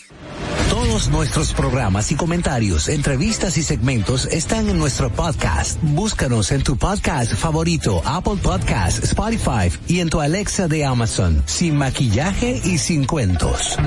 Todos 0.69 1.09
nuestros 1.09 1.53
programas 1.53 2.11
y 2.11 2.15
comentarios, 2.15 2.89
entrevistas 2.89 3.57
y 3.57 3.63
segmentos 3.63 4.25
están 4.25 4.69
en 4.69 4.77
nuestro 4.77 5.09
podcast. 5.09 5.79
Búscanos 5.81 6.51
en 6.51 6.63
tu 6.63 6.77
podcast 6.77 7.33
favorito, 7.33 8.01
Apple 8.05 8.37
Podcast, 8.41 9.03
Spotify 9.03 9.71
y 9.87 9.99
en 9.99 10.09
tu 10.09 10.21
Alexa 10.21 10.67
de 10.67 10.85
Amazon, 10.85 11.43
sin 11.45 11.77
maquillaje 11.77 12.61
y 12.63 12.77
sin 12.77 13.05
cuentos. 13.05 13.77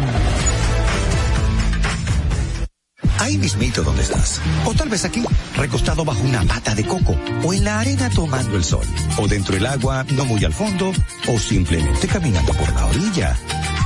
Ahí 3.18 3.38
mismito 3.38 3.82
donde 3.82 4.02
estás. 4.02 4.40
O 4.66 4.74
tal 4.74 4.90
vez 4.90 5.04
aquí, 5.04 5.24
recostado 5.56 6.04
bajo 6.04 6.22
una 6.22 6.42
pata 6.42 6.74
de 6.74 6.84
coco. 6.84 7.16
O 7.42 7.54
en 7.54 7.64
la 7.64 7.80
arena 7.80 8.10
tomando 8.10 8.56
el 8.56 8.64
sol. 8.64 8.84
O 9.16 9.26
dentro 9.26 9.54
del 9.54 9.64
agua, 9.64 10.04
no 10.10 10.26
muy 10.26 10.44
al 10.44 10.52
fondo. 10.52 10.92
O 11.28 11.38
simplemente 11.38 12.06
caminando 12.06 12.52
por 12.52 12.70
la 12.74 12.86
orilla. 12.86 13.36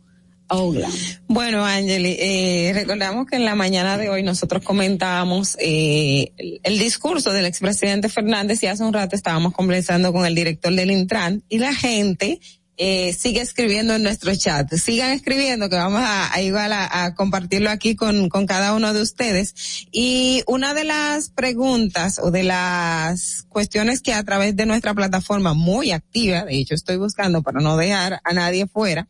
Bueno, 1.28 1.66
Angeli, 1.66 2.16
eh, 2.20 2.72
recordamos 2.74 3.26
que 3.28 3.38
en 3.38 3.46
la 3.46 3.56
mañana 3.56 3.98
de 3.98 4.10
hoy 4.10 4.24
nosotros 4.24 4.64
comentábamos 4.64 5.58
eh, 5.60 6.32
el, 6.38 6.60
el, 6.64 6.80
discurso 6.80 7.32
del 7.32 7.46
expresidente 7.46 8.08
Fernández 8.10 8.62
y 8.62 8.68
hace 8.68 8.84
un 8.84 8.94
rato 8.94 9.16
estábamos 9.16 9.54
conversando 9.54 10.14
con 10.14 10.26
el 10.26 10.36
director 10.36 10.74
del 10.74 10.92
Intran 10.92 11.44
y 11.50 11.58
la 11.58 11.74
gente 11.74 12.40
eh, 12.76 13.14
sigue 13.14 13.42
escribiendo 13.42 13.94
en 13.94 14.04
nuestro 14.04 14.36
chat. 14.36 14.74
Sigan 14.74 15.12
escribiendo 15.12 15.70
que 15.70 15.76
vamos 15.76 16.02
a, 16.02 16.34
a 16.34 16.42
igual 16.42 16.74
a, 16.74 17.06
a, 17.06 17.14
compartirlo 17.14 17.70
aquí 17.70 17.96
con, 17.96 18.30
con 18.30 18.48
cada 18.48 18.74
uno 18.74 18.94
de 18.94 19.02
ustedes. 19.02 19.86
Y 19.92 20.44
una 20.48 20.74
de 20.74 20.84
las 20.84 21.30
preguntas 21.30 22.20
o 22.20 22.32
de 22.32 22.44
las 22.44 23.46
cuestiones 23.48 24.02
que 24.02 24.14
a 24.14 24.24
través 24.24 24.56
de 24.56 24.66
nuestra 24.66 24.96
plataforma 24.96 25.54
muy 25.54 25.92
activa, 25.92 26.46
de 26.46 26.58
hecho 26.58 26.74
estoy 26.74 26.98
buscando 26.98 27.44
para 27.44 27.62
no 27.62 27.78
dejar 27.78 28.22
a 28.24 28.34
nadie 28.34 28.66
fuera, 28.66 29.08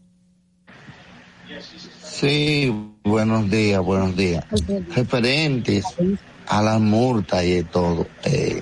Sí, 2.04 2.74
buenos 3.04 3.50
días, 3.50 3.82
buenos 3.82 4.16
días. 4.16 4.46
Referentes 4.96 5.84
a 6.48 6.62
las 6.62 6.80
multas 6.80 7.44
y 7.44 7.64
todo, 7.64 8.08
eh, 8.24 8.62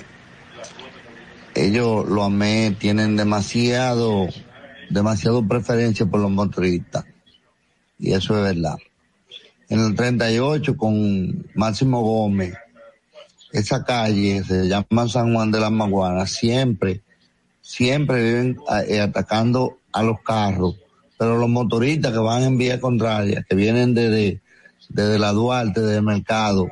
ellos, 1.55 2.07
lo 2.07 2.23
amé, 2.23 2.73
tienen 2.79 3.17
demasiado, 3.17 4.29
demasiado 4.89 5.45
preferencia 5.45 6.05
por 6.05 6.21
los 6.21 6.31
motoristas. 6.31 7.03
Y 7.97 8.13
eso 8.13 8.37
es 8.37 8.43
verdad 8.55 8.77
en 9.69 9.79
el 9.79 9.95
38 9.95 10.75
con 10.75 11.45
Máximo 11.53 12.01
Gómez, 12.01 12.55
esa 13.51 13.83
calle 13.83 14.43
se 14.43 14.67
llama 14.67 15.07
San 15.07 15.33
Juan 15.33 15.51
de 15.51 15.59
las 15.59 15.71
Maguanas, 15.71 16.31
siempre, 16.31 17.01
siempre 17.61 18.23
viven 18.23 18.57
eh, 18.87 18.99
atacando 18.99 19.77
a 19.91 20.01
los 20.03 20.21
carros, 20.21 20.75
pero 21.17 21.37
los 21.37 21.49
motoristas 21.49 22.11
que 22.11 22.17
van 22.17 22.43
en 22.43 22.57
vía 22.57 22.79
contraria, 22.79 23.45
que 23.47 23.55
vienen 23.55 23.93
desde, 23.93 24.41
desde 24.89 25.19
la 25.19 25.31
Duarte, 25.33 25.81
del 25.81 26.03
mercado, 26.03 26.67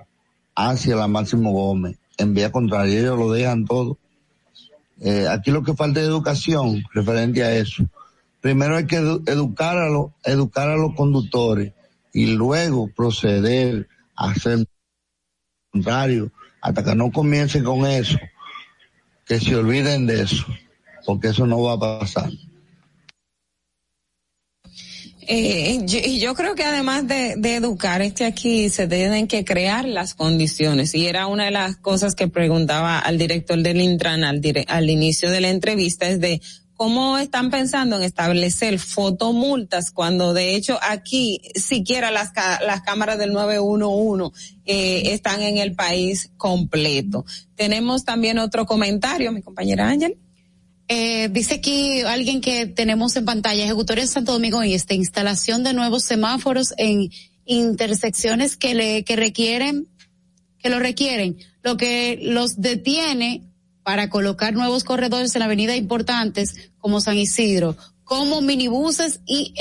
hacia 0.56 0.96
la 0.96 1.08
Máximo 1.08 1.52
Gómez, 1.52 1.98
en 2.18 2.34
vía 2.34 2.52
contraria, 2.52 3.00
ellos 3.00 3.18
lo 3.18 3.32
dejan 3.32 3.66
todo. 3.66 3.98
Eh, 5.02 5.28
aquí 5.30 5.52
lo 5.52 5.62
que 5.62 5.76
falta 5.76 6.00
es 6.00 6.08
educación 6.08 6.84
referente 6.94 7.44
a 7.44 7.56
eso. 7.56 7.86
Primero 8.42 8.76
hay 8.76 8.88
que 8.88 8.96
educar 8.96 9.78
a, 9.78 9.90
los 9.90 10.08
educar 10.24 10.70
a 10.70 10.78
los 10.78 10.96
conductores 10.96 11.74
y 12.14 12.28
luego 12.28 12.90
proceder 12.96 13.88
a 14.16 14.32
hacer 14.32 14.66
contrario 15.72 16.32
hasta 16.62 16.84
que 16.84 16.96
no 16.96 17.12
comiencen 17.12 17.64
con 17.64 17.86
eso, 17.86 18.18
que 19.26 19.40
se 19.40 19.56
olviden 19.56 20.08
de 20.08 20.24
eso, 20.24 20.46
porque 21.06 21.30
eso 21.30 21.46
no 21.46 21.62
va 21.62 21.74
a 21.74 22.00
pasar. 22.00 22.32
Eh, 25.30 25.86
yo, 25.86 26.36
creo 26.36 26.56
que 26.56 26.64
además 26.64 27.06
de, 27.06 27.34
educar, 27.56 28.02
este 28.02 28.24
aquí 28.24 28.70
se 28.70 28.88
tienen 28.88 29.28
que 29.28 29.44
crear 29.44 29.84
las 29.86 30.14
condiciones 30.14 30.96
y 30.96 31.06
era 31.06 31.28
una 31.28 31.46
de 31.46 31.52
las 31.52 31.76
cosas 31.76 32.16
que 32.16 32.30
preguntaba 32.30 32.98
al 32.98 33.18
director 33.18 33.62
del 33.62 33.82
Intran 33.82 34.24
al, 34.24 34.42
al 34.68 34.90
inicio 34.90 35.30
de 35.30 35.42
la 35.42 35.50
entrevista 35.50 36.08
es 36.08 36.22
de 36.22 36.42
cómo 36.78 37.18
están 37.18 37.50
pensando 37.50 37.98
en 37.98 38.04
establecer 38.04 38.78
fotomultas 38.78 39.92
cuando 39.92 40.34
de 40.34 40.56
hecho 40.56 40.80
aquí 40.82 41.42
siquiera 41.56 42.12
las, 42.12 42.32
las 42.36 42.84
cámaras 42.84 43.18
del 43.18 43.34
911 43.34 44.32
eh, 44.66 45.14
están 45.14 45.42
en 45.42 45.58
el 45.58 45.74
país 45.74 46.32
completo. 46.38 47.26
Tenemos 47.56 48.06
también 48.06 48.38
otro 48.38 48.68
comentario, 48.68 49.32
mi 49.32 49.42
compañera 49.42 49.90
Ángel. 49.90 50.18
Eh, 50.88 51.28
dice 51.30 51.56
aquí 51.56 52.02
alguien 52.02 52.40
que 52.40 52.68
tenemos 52.68 53.16
en 53.18 53.26
pantalla, 53.26 53.66
ejecutor 53.66 53.98
en 54.00 54.08
Santo 54.08 54.32
Domingo 54.32 54.64
y 54.64 54.76
esta 54.76 54.94
instalación 54.94 55.64
de 55.64 55.74
nuevos 55.74 56.04
semáforos 56.04 56.74
en 56.78 57.10
intersecciones 57.46 58.56
que 58.56 58.76
le, 58.76 59.04
que 59.04 59.16
requieren, 59.16 59.88
que 60.60 60.70
lo 60.70 60.78
requieren. 60.78 61.38
Lo 61.64 61.76
que 61.76 62.20
los 62.22 62.62
detiene 62.62 63.47
para 63.88 64.10
colocar 64.10 64.54
nuevos 64.54 64.84
corredores 64.84 65.34
en 65.34 65.40
la 65.40 65.46
avenida 65.46 65.74
importantes 65.78 66.72
como 66.78 67.00
San 67.00 67.16
Isidro, 67.16 67.78
como 68.04 68.42
minibuses 68.42 69.22
y 69.26 69.54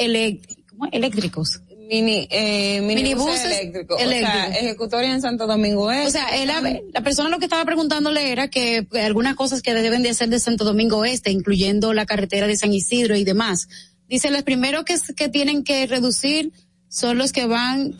eléctricos 0.91 1.61
mini 1.89 2.27
eh, 2.33 2.81
minibuses 2.81 3.45
eléctricos, 3.45 4.03
eléctrico. 4.03 4.85
o 4.85 4.91
sea, 4.91 5.05
en 5.05 5.23
Santo 5.23 5.47
Domingo 5.47 5.93
Este. 5.93 6.09
O 6.09 6.11
sea, 6.11 6.27
la 6.45 7.01
persona 7.05 7.29
lo 7.29 7.39
que 7.39 7.45
estaba 7.45 7.65
preguntándole 7.65 8.33
era 8.33 8.49
que 8.49 8.89
algunas 9.01 9.37
cosas 9.37 9.63
que 9.63 9.73
deben 9.73 10.03
de 10.03 10.11
hacer 10.11 10.29
de 10.29 10.41
Santo 10.41 10.65
Domingo 10.65 11.05
Este, 11.05 11.31
incluyendo 11.31 11.95
la 11.95 12.05
carretera 12.05 12.49
de 12.49 12.57
San 12.57 12.73
Isidro 12.73 13.15
y 13.15 13.23
demás. 13.23 13.69
Dice, 14.09 14.33
los 14.33 14.43
primeros 14.43 14.83
que, 14.83 14.97
que 15.15 15.29
tienen 15.29 15.63
que 15.63 15.87
reducir 15.87 16.51
son 16.89 17.17
los 17.17 17.31
que 17.31 17.47
van 17.47 17.97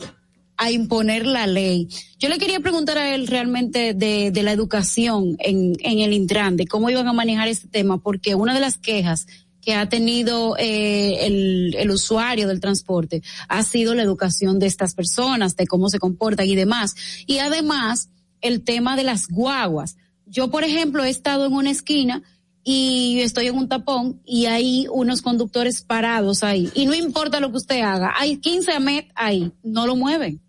a 0.57 0.71
imponer 0.71 1.25
la 1.25 1.47
ley. 1.47 1.87
Yo 2.19 2.29
le 2.29 2.37
quería 2.37 2.59
preguntar 2.59 2.97
a 2.97 3.13
él 3.13 3.27
realmente 3.27 3.93
de, 3.93 4.31
de 4.31 4.43
la 4.43 4.51
educación 4.51 5.37
en, 5.39 5.75
en 5.79 5.99
el 5.99 6.13
Intran, 6.13 6.57
de 6.57 6.67
cómo 6.67 6.89
iban 6.89 7.07
a 7.07 7.13
manejar 7.13 7.47
este 7.47 7.67
tema, 7.67 7.99
porque 7.99 8.35
una 8.35 8.53
de 8.53 8.59
las 8.59 8.77
quejas 8.77 9.27
que 9.61 9.75
ha 9.75 9.89
tenido 9.89 10.55
eh, 10.57 11.25
el, 11.25 11.75
el, 11.77 11.91
usuario 11.91 12.47
del 12.47 12.61
transporte 12.61 13.21
ha 13.49 13.63
sido 13.63 13.95
la 13.95 14.03
educación 14.03 14.59
de 14.59 14.65
estas 14.65 14.95
personas, 14.95 15.55
de 15.57 15.67
cómo 15.67 15.89
se 15.89 15.99
comportan 15.99 16.47
y 16.47 16.55
demás. 16.55 16.95
Y 17.25 17.39
además, 17.39 18.09
el 18.41 18.63
tema 18.63 18.95
de 18.95 19.03
las 19.03 19.27
guaguas. 19.27 19.97
Yo, 20.25 20.49
por 20.49 20.63
ejemplo, 20.63 21.03
he 21.03 21.09
estado 21.09 21.45
en 21.45 21.53
una 21.53 21.71
esquina 21.71 22.23
y 22.63 23.19
estoy 23.21 23.47
en 23.47 23.55
un 23.55 23.69
tapón 23.69 24.21
y 24.25 24.45
hay 24.45 24.87
unos 24.91 25.21
conductores 25.21 25.81
parados 25.81 26.43
ahí. 26.43 26.69
Y 26.73 26.85
no 26.85 26.95
importa 26.95 27.39
lo 27.39 27.51
que 27.51 27.57
usted 27.57 27.81
haga, 27.81 28.13
hay 28.17 28.37
15 28.37 28.79
met 28.79 29.07
ahí, 29.15 29.51
no 29.63 29.87
lo 29.87 29.95
mueven. 29.95 30.41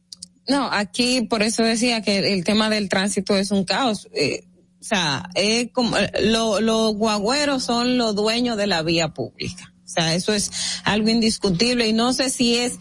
No, 0.48 0.68
aquí 0.72 1.22
por 1.22 1.42
eso 1.42 1.62
decía 1.62 2.00
que 2.00 2.32
el 2.32 2.42
tema 2.42 2.70
del 2.70 2.88
tránsito 2.88 3.36
es 3.36 3.50
un 3.50 3.64
caos. 3.64 4.08
Eh, 4.12 4.44
o 4.80 4.84
sea, 4.84 5.28
es 5.34 5.70
como, 5.72 5.96
los 6.22 6.62
lo 6.62 6.88
guagüeros 6.94 7.62
son 7.62 7.98
los 7.98 8.14
dueños 8.14 8.56
de 8.56 8.66
la 8.66 8.82
vía 8.82 9.08
pública. 9.08 9.74
O 9.84 9.88
sea, 9.88 10.14
eso 10.14 10.32
es 10.32 10.50
algo 10.84 11.08
indiscutible 11.08 11.88
y 11.88 11.92
no 11.92 12.12
sé 12.12 12.30
si 12.30 12.56
es 12.56 12.78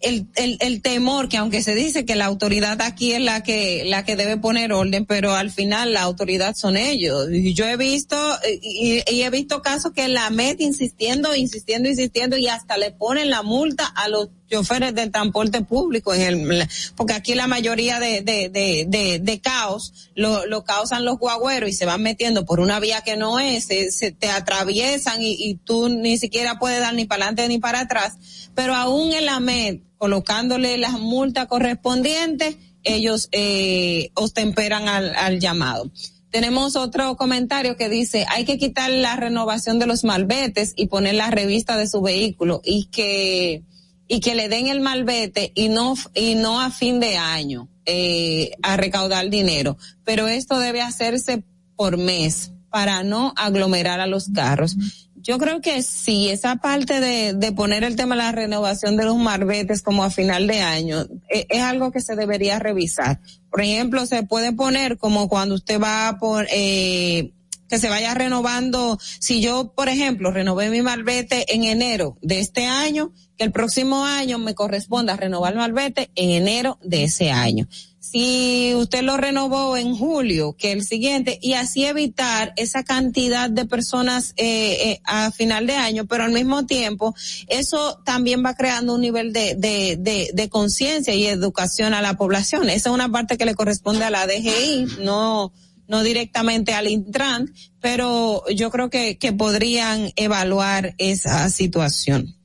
el, 0.00 0.26
el, 0.36 0.58
el, 0.60 0.80
temor 0.80 1.28
que 1.28 1.36
aunque 1.36 1.62
se 1.62 1.74
dice 1.74 2.04
que 2.04 2.14
la 2.14 2.26
autoridad 2.26 2.80
aquí 2.82 3.12
es 3.12 3.20
la 3.20 3.42
que 3.42 3.82
la 3.84 4.04
que 4.04 4.14
debe 4.14 4.36
poner 4.36 4.72
orden 4.72 5.04
pero 5.06 5.34
al 5.34 5.50
final 5.50 5.92
la 5.92 6.02
autoridad 6.02 6.54
son 6.54 6.76
ellos. 6.76 7.28
Y 7.32 7.54
yo 7.54 7.66
he 7.66 7.76
visto 7.76 8.16
y, 8.62 9.02
he 9.06 9.30
visto 9.30 9.60
casos 9.60 9.92
que 9.92 10.08
la 10.08 10.30
MET 10.30 10.60
insistiendo 10.60 11.34
insistiendo 11.34 11.88
insistiendo 11.88 12.36
y 12.36 12.48
hasta 12.48 12.76
le 12.76 12.92
ponen 12.92 13.30
la 13.30 13.42
multa 13.42 13.86
a 13.86 14.08
los 14.08 14.28
choferes 14.48 14.94
del 14.94 15.10
transporte 15.10 15.62
público 15.62 16.14
en 16.14 16.22
el 16.22 16.68
porque 16.96 17.14
aquí 17.14 17.34
la 17.34 17.48
mayoría 17.48 17.98
de 17.98 18.22
de, 18.22 18.48
de, 18.48 18.86
de, 18.88 19.18
de 19.18 19.40
caos 19.40 20.10
lo, 20.14 20.46
lo 20.46 20.64
causan 20.64 21.04
los 21.04 21.18
guagüeros 21.18 21.68
y 21.68 21.72
se 21.72 21.86
van 21.86 22.02
metiendo 22.02 22.44
por 22.44 22.60
una 22.60 22.80
vía 22.80 23.02
que 23.02 23.16
no 23.16 23.38
es 23.40 23.66
se, 23.66 23.90
se 23.90 24.12
te 24.12 24.30
atraviesan 24.30 25.22
y, 25.22 25.36
y 25.38 25.54
tú 25.56 25.88
ni 25.88 26.18
siquiera 26.18 26.58
puedes 26.58 26.80
dar 26.80 26.94
ni 26.94 27.04
para 27.04 27.24
adelante 27.26 27.48
ni 27.48 27.58
para 27.58 27.80
atrás. 27.80 28.14
Pero 28.54 28.74
aún 28.74 29.12
en 29.12 29.26
la 29.26 29.40
MED, 29.40 29.80
colocándole 29.98 30.78
las 30.78 30.98
multas 30.98 31.46
correspondientes, 31.46 32.56
ellos 32.84 33.28
eh, 33.32 34.10
ostemperan 34.14 34.88
al, 34.88 35.14
al 35.16 35.40
llamado. 35.40 35.90
Tenemos 36.30 36.76
otro 36.76 37.16
comentario 37.16 37.76
que 37.76 37.88
dice, 37.88 38.26
hay 38.28 38.44
que 38.44 38.58
quitar 38.58 38.90
la 38.90 39.16
renovación 39.16 39.78
de 39.78 39.86
los 39.86 40.04
malbetes 40.04 40.74
y 40.76 40.86
poner 40.86 41.14
la 41.14 41.30
revista 41.30 41.76
de 41.76 41.88
su 41.88 42.02
vehículo 42.02 42.60
y 42.64 42.86
que, 42.86 43.62
y 44.06 44.20
que 44.20 44.34
le 44.34 44.48
den 44.48 44.68
el 44.68 44.80
malvete 44.80 45.52
y 45.54 45.68
no, 45.68 45.94
y 46.14 46.34
no 46.34 46.60
a 46.60 46.70
fin 46.70 47.00
de 47.00 47.16
año, 47.16 47.68
eh, 47.86 48.52
a 48.62 48.76
recaudar 48.76 49.30
dinero. 49.30 49.78
Pero 50.04 50.28
esto 50.28 50.58
debe 50.58 50.82
hacerse 50.82 51.44
por 51.76 51.96
mes 51.96 52.52
para 52.70 53.02
no 53.02 53.32
aglomerar 53.36 54.00
a 54.00 54.06
los 54.06 54.28
carros. 54.28 54.76
Yo 55.20 55.38
creo 55.38 55.60
que 55.60 55.82
sí, 55.82 56.28
esa 56.28 56.56
parte 56.56 57.00
de, 57.00 57.34
de 57.34 57.52
poner 57.52 57.84
el 57.84 57.96
tema 57.96 58.14
de 58.14 58.22
la 58.22 58.32
renovación 58.32 58.96
de 58.96 59.04
los 59.04 59.16
marbetes 59.16 59.82
como 59.82 60.04
a 60.04 60.10
final 60.10 60.46
de 60.46 60.60
año 60.60 61.06
es, 61.28 61.46
es, 61.48 61.62
algo 61.62 61.90
que 61.90 62.00
se 62.00 62.16
debería 62.16 62.58
revisar. 62.58 63.20
Por 63.50 63.60
ejemplo, 63.60 64.06
se 64.06 64.22
puede 64.22 64.52
poner 64.52 64.96
como 64.96 65.28
cuando 65.28 65.56
usted 65.56 65.80
va 65.80 66.16
por, 66.18 66.46
eh, 66.50 67.32
que 67.68 67.78
se 67.78 67.88
vaya 67.88 68.14
renovando. 68.14 68.98
Si 69.18 69.40
yo, 69.40 69.72
por 69.74 69.88
ejemplo, 69.88 70.30
renové 70.30 70.70
mi 70.70 70.82
malvete 70.82 71.52
en 71.54 71.64
enero 71.64 72.16
de 72.22 72.40
este 72.40 72.66
año, 72.66 73.12
que 73.36 73.44
el 73.44 73.52
próximo 73.52 74.04
año 74.04 74.38
me 74.38 74.54
corresponda 74.54 75.16
renovar 75.16 75.52
el 75.52 75.58
malvete 75.58 76.10
en 76.14 76.30
enero 76.30 76.78
de 76.82 77.04
ese 77.04 77.30
año 77.30 77.68
si 78.10 78.72
usted 78.74 79.02
lo 79.02 79.18
renovó 79.18 79.76
en 79.76 79.94
julio, 79.94 80.54
que 80.56 80.72
el 80.72 80.82
siguiente, 80.82 81.38
y 81.42 81.52
así 81.54 81.84
evitar 81.84 82.54
esa 82.56 82.82
cantidad 82.82 83.50
de 83.50 83.66
personas 83.66 84.32
eh, 84.36 84.92
eh, 84.92 85.00
a 85.04 85.30
final 85.30 85.66
de 85.66 85.74
año, 85.74 86.06
pero 86.06 86.24
al 86.24 86.32
mismo 86.32 86.64
tiempo 86.64 87.14
eso 87.48 88.00
también 88.06 88.42
va 88.42 88.54
creando 88.54 88.94
un 88.94 89.02
nivel 89.02 89.34
de, 89.34 89.56
de, 89.56 89.96
de, 89.98 90.30
de 90.32 90.48
conciencia 90.48 91.14
y 91.14 91.26
educación 91.26 91.92
a 91.92 92.00
la 92.00 92.16
población. 92.16 92.70
Esa 92.70 92.88
es 92.88 92.94
una 92.94 93.10
parte 93.10 93.36
que 93.36 93.44
le 93.44 93.54
corresponde 93.54 94.04
a 94.04 94.10
la 94.10 94.26
DGI, 94.26 95.02
no 95.04 95.52
no 95.86 96.02
directamente 96.02 96.74
al 96.74 96.86
Intran, 96.86 97.50
pero 97.80 98.44
yo 98.54 98.70
creo 98.70 98.90
que, 98.90 99.16
que 99.16 99.32
podrían 99.32 100.12
evaluar 100.16 100.94
esa 100.98 101.48
situación. 101.48 102.36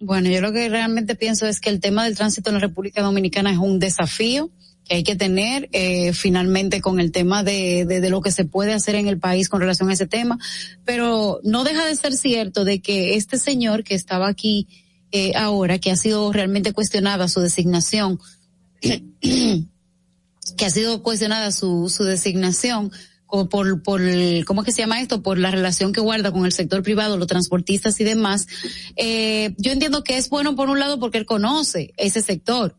Bueno, 0.00 0.30
yo 0.30 0.40
lo 0.40 0.52
que 0.52 0.68
realmente 0.70 1.16
pienso 1.16 1.46
es 1.46 1.60
que 1.60 1.68
el 1.68 1.80
tema 1.80 2.04
del 2.04 2.16
tránsito 2.16 2.48
en 2.48 2.54
la 2.54 2.60
República 2.60 3.02
Dominicana 3.02 3.52
es 3.52 3.58
un 3.58 3.78
desafío 3.78 4.50
que 4.88 4.96
hay 4.96 5.02
que 5.02 5.16
tener 5.16 5.68
eh, 5.72 6.12
finalmente 6.12 6.80
con 6.80 7.00
el 7.00 7.12
tema 7.12 7.42
de, 7.42 7.84
de, 7.86 8.00
de, 8.00 8.10
lo 8.10 8.20
que 8.20 8.30
se 8.30 8.44
puede 8.44 8.72
hacer 8.72 8.94
en 8.94 9.08
el 9.08 9.18
país 9.18 9.48
con 9.48 9.60
relación 9.60 9.90
a 9.90 9.94
ese 9.94 10.06
tema, 10.06 10.38
pero 10.84 11.40
no 11.42 11.64
deja 11.64 11.84
de 11.84 11.96
ser 11.96 12.14
cierto 12.14 12.64
de 12.64 12.80
que 12.80 13.16
este 13.16 13.38
señor 13.38 13.84
que 13.84 13.94
estaba 13.94 14.28
aquí 14.28 14.68
eh, 15.12 15.32
ahora, 15.36 15.78
que 15.78 15.90
ha 15.90 15.96
sido 15.96 16.32
realmente 16.32 16.72
cuestionada 16.72 17.28
su 17.28 17.40
designación, 17.40 18.20
que 18.80 20.64
ha 20.64 20.70
sido 20.70 21.02
cuestionada 21.02 21.52
su, 21.52 21.88
su 21.88 22.04
designación, 22.04 22.92
o 23.28 23.48
por, 23.48 23.82
por, 23.82 24.00
¿cómo 24.44 24.60
es 24.60 24.66
que 24.66 24.72
se 24.72 24.82
llama 24.82 25.00
esto? 25.00 25.22
Por 25.22 25.38
la 25.38 25.50
relación 25.50 25.92
que 25.92 26.00
guarda 26.00 26.30
con 26.30 26.44
el 26.44 26.52
sector 26.52 26.82
privado, 26.82 27.16
los 27.16 27.26
transportistas 27.26 28.00
y 28.00 28.04
demás. 28.04 28.46
Eh, 28.94 29.52
yo 29.58 29.72
entiendo 29.72 30.04
que 30.04 30.16
es 30.16 30.28
bueno 30.28 30.54
por 30.54 30.70
un 30.70 30.78
lado 30.78 31.00
porque 31.00 31.18
él 31.18 31.26
conoce 31.26 31.92
ese 31.96 32.22
sector, 32.22 32.76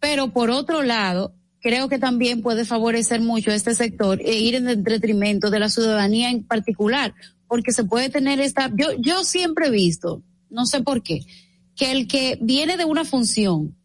pero 0.00 0.32
por 0.32 0.50
otro 0.50 0.82
lado, 0.82 1.34
creo 1.62 1.88
que 1.88 1.98
también 1.98 2.42
puede 2.42 2.64
favorecer 2.64 3.20
mucho 3.20 3.52
este 3.52 3.74
sector 3.74 4.20
e 4.20 4.38
ir 4.38 4.56
en 4.56 4.82
detrimento 4.82 5.48
de 5.48 5.60
la 5.60 5.70
ciudadanía 5.70 6.28
en 6.30 6.44
particular, 6.44 7.14
porque 7.46 7.72
se 7.72 7.84
puede 7.84 8.10
tener 8.10 8.40
esta, 8.40 8.70
yo, 8.74 8.88
yo 8.98 9.24
siempre 9.24 9.68
he 9.68 9.70
visto, 9.70 10.22
no 10.50 10.66
sé 10.66 10.82
por 10.82 11.02
qué, 11.02 11.20
que 11.76 11.92
el 11.92 12.08
que 12.08 12.36
viene 12.40 12.76
de 12.76 12.84
una 12.84 13.04
función 13.04 13.76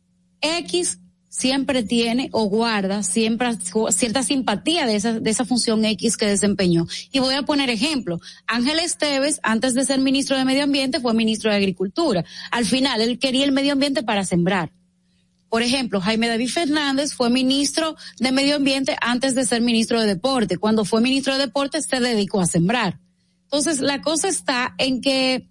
X 0.42 1.00
siempre 1.30 1.84
tiene 1.84 2.30
o 2.32 2.46
guarda 2.46 3.04
siempre 3.04 3.50
cierta 3.92 4.24
simpatía 4.24 4.88
de 4.88 4.96
esa, 4.96 5.20
de 5.20 5.30
esa 5.30 5.46
función 5.46 5.86
X 5.86 6.18
que 6.18 6.26
desempeñó. 6.26 6.88
Y 7.12 7.20
voy 7.20 7.36
a 7.36 7.44
poner 7.44 7.70
ejemplo. 7.70 8.20
Ángel 8.48 8.80
Esteves, 8.80 9.40
antes 9.44 9.76
de 9.76 9.86
ser 9.86 10.00
ministro 10.00 10.36
de 10.36 10.46
Medio 10.46 10.64
Ambiente, 10.64 11.00
fue 11.00 11.14
ministro 11.14 11.52
de 11.52 11.58
Agricultura. 11.58 12.26
Al 12.50 12.66
final, 12.66 13.02
él 13.02 13.20
quería 13.20 13.46
el 13.46 13.52
medio 13.52 13.74
ambiente 13.74 14.02
para 14.02 14.24
sembrar 14.24 14.72
Por 15.50 15.62
ejemplo, 15.62 16.02
Jaime 16.02 16.28
David 16.28 16.50
Fernández 16.50 17.14
fue 17.14 17.30
ministro 17.30 17.96
de 18.20 18.32
Medio 18.32 18.58
Ambiente 18.58 18.98
antes 19.02 19.34
de 19.34 19.46
ser 19.46 19.62
ministro 19.62 20.02
de 20.02 20.08
Deporte. 20.08 20.58
Cuando 20.58 20.84
fue 20.84 21.02
ministro 21.02 21.34
de 21.34 21.46
Deporte 21.46 21.82
se 21.82 22.00
dedicó 22.00 22.42
a 22.42 22.46
sembrar. 22.46 23.00
Entonces, 23.44 23.80
la 23.80 24.02
cosa 24.02 24.28
está 24.28 24.76
en 24.78 25.00
que 25.00 25.48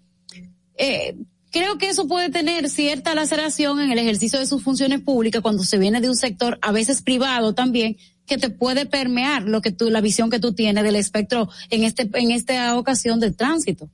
eh, 0.77 1.17
creo 1.51 1.79
que 1.79 1.89
eso 1.89 2.07
puede 2.07 2.29
tener 2.29 2.69
cierta 2.69 3.15
laceración 3.15 3.79
en 3.79 3.91
el 3.91 3.97
ejercicio 3.97 4.37
de 4.37 4.45
sus 4.45 4.61
funciones 4.61 5.01
públicas 5.01 5.41
cuando 5.41 5.63
se 5.63 5.79
viene 5.79 5.99
de 5.99 6.09
un 6.09 6.15
sector, 6.15 6.59
a 6.61 6.71
veces 6.71 7.01
privado 7.01 7.53
también, 7.53 7.97
que 8.27 8.37
te 8.37 8.49
puede 8.49 8.85
permear 8.85 9.43
lo 9.43 9.61
que 9.61 9.71
tú, 9.71 9.89
la 9.89 10.01
visión 10.01 10.29
que 10.29 10.39
tú 10.39 10.53
tienes 10.53 10.83
del 10.83 10.95
espectro 10.95 11.49
en 11.69 11.83
este, 11.83 12.09
en 12.13 12.31
esta 12.31 12.77
ocasión 12.77 13.19
del 13.19 13.35
tránsito. 13.35 13.89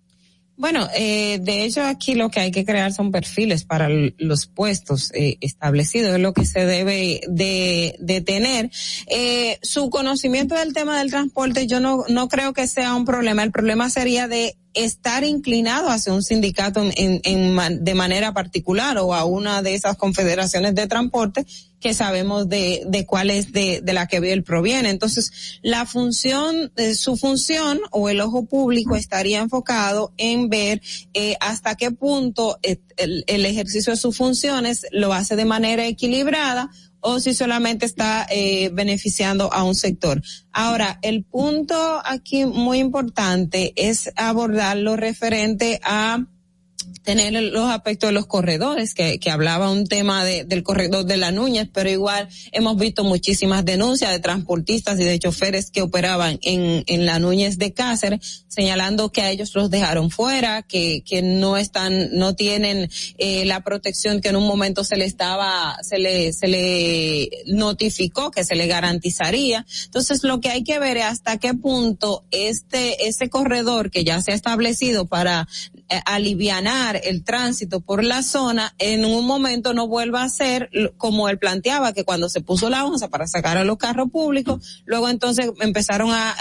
Bueno, 0.56 0.88
eh, 0.96 1.40
de 1.42 1.64
hecho 1.64 1.84
aquí 1.84 2.14
lo 2.14 2.30
que 2.30 2.40
hay 2.40 2.52
que 2.52 2.64
crear 2.64 2.94
son 2.94 3.12
perfiles 3.12 3.64
para 3.64 3.90
los 3.90 4.46
puestos 4.46 5.12
eh, 5.16 5.38
establecidos, 5.42 6.14
es 6.14 6.22
lo 6.22 6.34
que 6.34 6.46
se 6.46 6.66
debe 6.66 7.22
de, 7.28 7.96
de 8.00 8.22
tener. 8.22 8.70
Eh, 9.08 9.58
su 9.64 9.90
conocimiento 9.90 10.54
del 10.54 10.74
tema 10.74 11.00
del 11.00 11.10
transporte 11.10 11.66
yo 11.66 11.80
no, 11.80 12.04
no 12.08 12.30
creo 12.30 12.54
que 12.54 12.68
sea 12.68 12.94
un 12.94 13.04
problema, 13.04 13.42
el 13.42 13.52
problema 13.52 13.90
sería 13.90 14.28
de 14.28 14.56
estar 14.76 15.24
inclinado 15.24 15.90
hacia 15.90 16.14
un 16.14 16.24
sindicato 16.24 16.82
en, 16.82 17.22
en, 17.24 17.84
de 17.84 17.94
manera 17.94 18.34
particular 18.34 18.98
o 19.00 19.14
a 19.14 19.26
una 19.26 19.62
de 19.62 19.76
esas 19.76 19.98
confederaciones 19.98 20.76
de 20.76 20.88
transporte 20.88 21.46
que 21.84 21.94
sabemos 21.94 22.48
de, 22.48 22.84
de 22.88 23.06
cuál 23.06 23.30
es 23.30 23.52
de, 23.52 23.82
de 23.82 23.94
la 23.94 24.08
que 24.08 24.18
él 24.18 24.44
proviene. 24.44 24.90
Entonces, 24.90 25.60
la 25.62 25.86
función, 25.86 26.72
eh, 26.78 26.96
su 26.96 27.18
función 27.18 27.82
o 27.92 28.08
el 28.10 28.22
ojo 28.22 28.46
público 28.46 28.96
estaría 28.96 29.42
enfocado 29.42 30.14
en 30.18 30.50
ver 30.50 30.82
eh, 31.14 31.36
hasta 31.42 31.76
qué 31.76 31.92
punto 31.92 32.58
eh, 32.64 32.78
el, 32.96 33.26
el 33.28 33.46
ejercicio 33.46 33.92
de 33.92 33.98
sus 33.98 34.16
funciones 34.16 34.88
lo 34.92 35.14
hace 35.14 35.36
de 35.36 35.44
manera 35.44 35.86
equilibrada 35.86 36.72
o 37.02 37.20
si 37.20 37.34
solamente 37.34 37.86
está 37.86 38.26
eh, 38.30 38.70
beneficiando 38.72 39.52
a 39.52 39.64
un 39.64 39.76
sector. 39.76 40.22
Ahora, 40.54 41.00
el 41.02 41.26
punto 41.26 42.02
aquí 42.06 42.46
muy 42.46 42.80
importante 42.80 43.74
es 43.76 44.10
abordar 44.16 44.78
lo 44.78 44.96
referente 44.96 45.82
a 45.84 46.26
tener 47.02 47.34
los 47.34 47.70
aspectos 47.70 48.10
de 48.10 48.14
los 48.14 48.28
corredores, 48.28 48.94
que, 48.94 49.20
que 49.20 49.32
hablaba 49.32 49.72
un 49.72 49.88
tema 49.88 50.24
de, 50.24 50.44
del 50.44 50.64
corredor 50.64 51.06
de 51.06 51.18
la 51.18 51.32
Núñez, 51.32 51.70
pero 51.74 51.90
igual 51.90 52.28
hemos 52.52 52.78
visto 52.78 53.04
muchísimas 53.04 53.66
denuncias 53.66 54.12
de 54.12 54.20
transportistas 54.20 55.00
y 55.00 55.04
de 55.04 55.20
choferes 55.20 55.72
que 55.72 55.82
operaban 55.82 56.40
en, 56.42 56.84
en 56.88 57.06
la 57.06 57.20
Núñez 57.20 57.58
de 57.58 57.74
Cáceres, 57.74 58.46
señalando 58.48 59.12
que 59.12 59.22
a 59.22 59.32
ellos 59.32 59.54
los 59.56 59.70
dejaron 59.70 60.12
fuera, 60.12 60.62
que, 60.62 61.04
que 61.06 61.22
no 61.22 61.58
están, 61.58 62.10
no 62.14 62.36
tienen 62.36 62.90
eh, 63.18 63.46
la 63.46 63.62
protección 63.62 64.22
que 64.22 64.30
en 64.30 64.36
un 64.36 64.46
momento 64.46 64.84
se 64.84 64.96
le 64.96 65.06
estaba, 65.06 65.78
se 65.82 65.98
le, 65.98 66.34
se 66.34 66.48
le 66.48 67.30
notificó 67.48 68.32
que 68.32 68.46
se 68.46 68.56
le 68.56 68.68
garantizaría. 68.68 69.66
Entonces 69.86 70.24
lo 70.24 70.40
que 70.40 70.50
hay 70.50 70.64
que 70.64 70.80
ver 70.80 70.98
es 70.98 71.06
hasta 71.06 71.38
qué 71.38 71.54
punto 71.54 72.24
este, 72.32 73.08
ese 73.08 73.30
corredor 73.30 73.90
que 73.90 74.04
ya 74.04 74.22
se 74.22 74.32
ha 74.32 74.36
establecido 74.36 75.06
para 75.06 75.48
eh, 75.90 76.00
alivianar 76.06 76.83
el 76.92 77.24
tránsito 77.24 77.82
por 77.82 78.04
la 78.04 78.24
zona, 78.24 78.76
en 78.78 79.06
un 79.06 79.26
momento 79.26 79.74
no 79.74 79.88
vuelva 79.88 80.24
a 80.24 80.30
ser 80.30 80.70
como 80.98 81.30
él 81.30 81.40
planteaba, 81.40 81.94
que 81.94 82.04
cuando 82.04 82.30
se 82.30 82.42
puso 82.42 82.70
la 82.70 82.86
onza 82.86 83.10
para 83.10 83.28
sacar 83.28 83.58
a 83.58 83.64
los 83.64 83.78
carros 83.78 84.10
públicos, 84.12 84.84
luego 84.86 85.10
entonces 85.10 85.52
empezaron 85.60 86.10
a, 86.12 86.36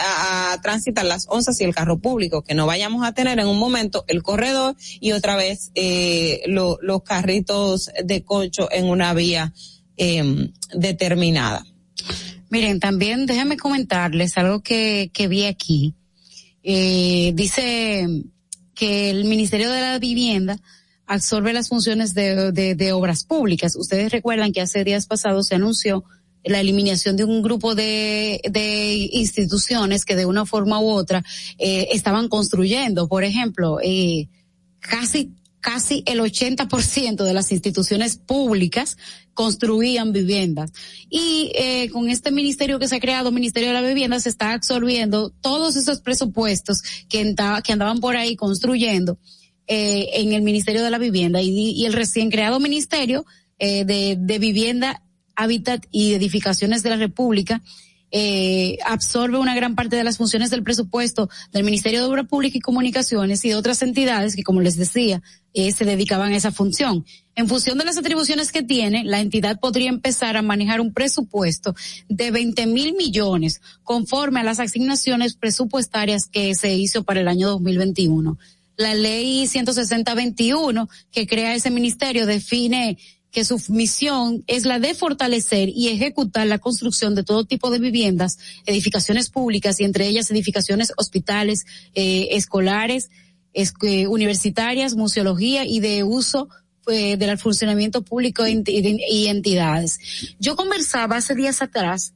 transitar 0.62 1.05
las 1.05 1.27
onzas 1.28 1.60
y 1.60 1.64
el 1.64 1.74
carro 1.74 1.98
público, 1.98 2.43
que 2.43 2.55
no 2.55 2.66
vayamos 2.66 3.06
a 3.06 3.12
tener 3.12 3.39
en 3.39 3.47
un 3.47 3.59
momento 3.59 4.05
el 4.06 4.23
corredor 4.23 4.77
y 5.01 5.12
otra 5.12 5.36
vez 5.36 5.70
eh, 5.74 6.43
los 6.47 7.02
carritos 7.02 7.90
de 8.05 8.23
concho 8.23 8.69
en 8.70 8.85
una 8.85 9.14
vía 9.14 9.52
em, 9.97 10.52
determinada. 10.74 11.64
Miren, 12.51 12.81
también 12.81 13.27
déjenme 13.27 13.56
comentarles 13.56 14.36
algo 14.36 14.60
que, 14.60 15.10
que 15.12 15.27
vi 15.27 15.47
aquí. 15.47 15.94
Eh, 16.62 17.32
dice 17.35 18.06
que 18.74 19.10
el 19.10 19.24
Ministerio 19.24 19.70
de 19.70 19.80
la 19.80 19.98
Vivienda 19.98 20.58
absorbe 21.06 21.52
las 21.52 21.68
funciones 21.68 22.14
de, 22.14 22.52
de, 22.52 22.92
obras 22.92 23.24
públicas. 23.24 23.76
Ustedes 23.76 24.12
recuerdan 24.12 24.52
que 24.52 24.60
hace 24.60 24.84
días 24.84 25.06
pasados 25.06 25.48
se 25.48 25.54
anunció 25.54 26.04
la 26.44 26.60
eliminación 26.60 27.16
de 27.16 27.24
un 27.24 27.42
grupo 27.42 27.74
de, 27.74 28.40
de 28.50 29.08
instituciones 29.12 30.04
que 30.04 30.16
de 30.16 30.26
una 30.26 30.46
forma 30.46 30.80
u 30.80 30.90
otra 30.90 31.22
eh, 31.58 31.88
estaban 31.92 32.28
construyendo. 32.28 33.08
Por 33.08 33.24
ejemplo, 33.24 33.78
eh, 33.82 34.28
casi 34.80 35.32
casi 35.62 36.02
el 36.06 36.20
80% 36.20 37.24
de 37.24 37.32
las 37.32 37.52
instituciones 37.52 38.16
públicas 38.18 38.98
construían 39.32 40.12
viviendas. 40.12 40.72
Y 41.09 41.52
eh, 41.55 41.89
con 41.90 42.10
este 42.10 42.30
ministerio 42.30 42.78
que 42.78 42.89
se 42.89 42.97
ha 42.97 43.01
creado, 43.01 43.30
Ministerio 43.30 43.68
de 43.68 43.74
la 43.74 43.80
Vivienda, 43.80 44.20
se 44.20 44.28
está 44.28 44.52
absorbiendo 44.52 45.30
todos 45.30 45.76
esos 45.76 46.01
presupuestos 46.01 46.82
que, 47.09 47.34
andaban 47.72 48.01
por 48.01 48.16
ahí 48.16 48.36
construyendo 48.36 49.18
eh, 49.68 50.09
en 50.14 50.32
el 50.32 50.43
Ministerio 50.43 50.82
de 50.82 50.90
la 50.90 50.98
Vivienda 50.98 51.40
y, 51.40 51.86
el 51.86 51.93
recién 51.94 52.30
creado 52.30 52.60
Ministerio 52.60 53.24
eh, 53.59 53.84
de, 53.84 54.16
de 54.18 54.39
Vivienda, 54.39 55.02
Hábitat 55.36 55.86
y 55.93 56.12
Edificaciones 56.12 56.82
de 56.82 56.90
la 56.90 56.97
República 56.97 57.62
eh, 58.14 58.76
absorbe 58.84 59.39
una 59.39 59.55
gran 59.55 59.74
parte 59.74 59.97
de 59.97 60.05
las 60.05 60.18
funciones 60.18 60.51
del 60.51 60.62
presupuesto 60.62 61.30
del 61.51 61.64
Ministerio 61.64 62.01
de 62.01 62.06
Obra 62.06 62.24
Pública 62.24 62.59
y 62.59 62.60
Comunicaciones 62.60 63.43
y 63.44 63.48
de 63.48 63.55
otras 63.55 63.80
entidades 63.80 64.36
que, 64.36 64.43
como 64.43 64.60
les 64.60 64.76
decía, 64.76 65.22
eh, 65.55 65.72
se 65.72 65.86
dedicaban 65.86 66.32
a 66.32 66.36
esa 66.36 66.52
función. 66.52 67.06
En 67.34 67.48
función 67.48 67.78
de 67.78 67.86
las 67.86 67.97
atribuciones 67.97 68.52
que 68.52 68.62
tiene, 68.62 69.02
la 69.05 69.20
entidad 69.20 69.59
podría 69.59 69.89
empezar 69.89 70.36
a 70.36 70.43
manejar 70.43 70.82
un 70.82 70.93
presupuesto 70.93 71.74
de 72.10 72.30
20 72.30 72.66
mil 72.66 72.94
millones 72.94 73.62
conforme 73.82 74.40
a 74.40 74.44
las 74.44 74.60
asignaciones 74.60 75.34
presupuestarias 75.34 76.26
que 76.26 76.55
se 76.55 76.74
hizo 76.74 77.05
para 77.05 77.20
el 77.20 77.28
año 77.28 77.48
2021. 77.48 78.39
La 78.76 78.94
ley 78.94 79.44
160-21 79.44 80.89
que 81.10 81.26
crea 81.26 81.55
ese 81.55 81.70
ministerio 81.70 82.26
define 82.26 82.98
que 83.32 83.44
su 83.44 83.60
misión 83.70 84.44
es 84.46 84.66
la 84.66 84.78
de 84.78 84.94
fortalecer 84.94 85.70
y 85.70 85.88
ejecutar 85.88 86.46
la 86.46 86.59
construcción 86.59 87.14
de 87.14 87.24
todo 87.24 87.44
tipo 87.44 87.70
de 87.70 87.78
viviendas, 87.78 88.38
edificaciones 88.66 89.30
públicas 89.30 89.80
y 89.80 89.84
entre 89.84 90.06
ellas 90.06 90.30
edificaciones 90.30 90.92
hospitales, 90.98 91.64
eh, 91.94 92.28
escolares, 92.32 93.10
eh, 93.54 94.06
universitarias, 94.06 94.94
museología 94.94 95.64
y 95.64 95.80
de 95.80 96.04
uso 96.04 96.48
eh, 96.88 97.16
del 97.16 97.38
funcionamiento 97.38 98.02
público 98.02 98.44
y 98.46 99.26
entidades. 99.26 99.98
Yo 100.38 100.54
conversaba 100.54 101.16
hace 101.16 101.34
días 101.34 101.62
atrás 101.62 102.14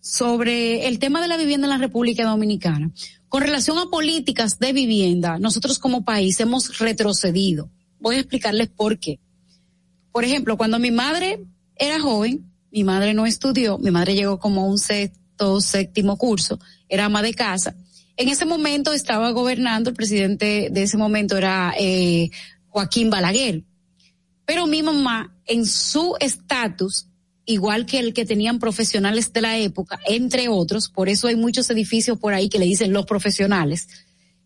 sobre 0.00 0.86
el 0.86 0.98
tema 0.98 1.20
de 1.22 1.28
la 1.28 1.36
vivienda 1.36 1.66
en 1.66 1.70
la 1.70 1.78
República 1.78 2.24
Dominicana. 2.24 2.90
Con 3.28 3.42
relación 3.42 3.78
a 3.78 3.90
políticas 3.90 4.58
de 4.58 4.72
vivienda, 4.72 5.38
nosotros 5.38 5.78
como 5.78 6.04
país 6.04 6.40
hemos 6.40 6.78
retrocedido. 6.78 7.70
Voy 8.00 8.16
a 8.16 8.20
explicarles 8.20 8.68
por 8.68 8.98
qué. 8.98 9.18
Por 10.18 10.24
ejemplo, 10.24 10.56
cuando 10.56 10.80
mi 10.80 10.90
madre 10.90 11.44
era 11.76 12.00
joven, 12.00 12.50
mi 12.72 12.82
madre 12.82 13.14
no 13.14 13.24
estudió, 13.24 13.78
mi 13.78 13.92
madre 13.92 14.16
llegó 14.16 14.40
como 14.40 14.66
un 14.66 14.76
sexto, 14.76 15.60
séptimo 15.60 16.18
curso, 16.18 16.58
era 16.88 17.04
ama 17.04 17.22
de 17.22 17.34
casa. 17.34 17.76
En 18.16 18.28
ese 18.28 18.44
momento 18.44 18.92
estaba 18.92 19.30
gobernando, 19.30 19.90
el 19.90 19.94
presidente 19.94 20.70
de 20.72 20.82
ese 20.82 20.96
momento 20.96 21.36
era 21.36 21.72
eh, 21.78 22.30
Joaquín 22.66 23.10
Balaguer. 23.10 23.62
Pero 24.44 24.66
mi 24.66 24.82
mamá, 24.82 25.36
en 25.46 25.64
su 25.64 26.16
estatus, 26.18 27.06
igual 27.44 27.86
que 27.86 28.00
el 28.00 28.12
que 28.12 28.26
tenían 28.26 28.58
profesionales 28.58 29.32
de 29.32 29.40
la 29.40 29.56
época, 29.56 30.00
entre 30.08 30.48
otros, 30.48 30.88
por 30.88 31.08
eso 31.08 31.28
hay 31.28 31.36
muchos 31.36 31.70
edificios 31.70 32.18
por 32.18 32.34
ahí 32.34 32.48
que 32.48 32.58
le 32.58 32.64
dicen 32.64 32.92
los 32.92 33.06
profesionales, 33.06 33.86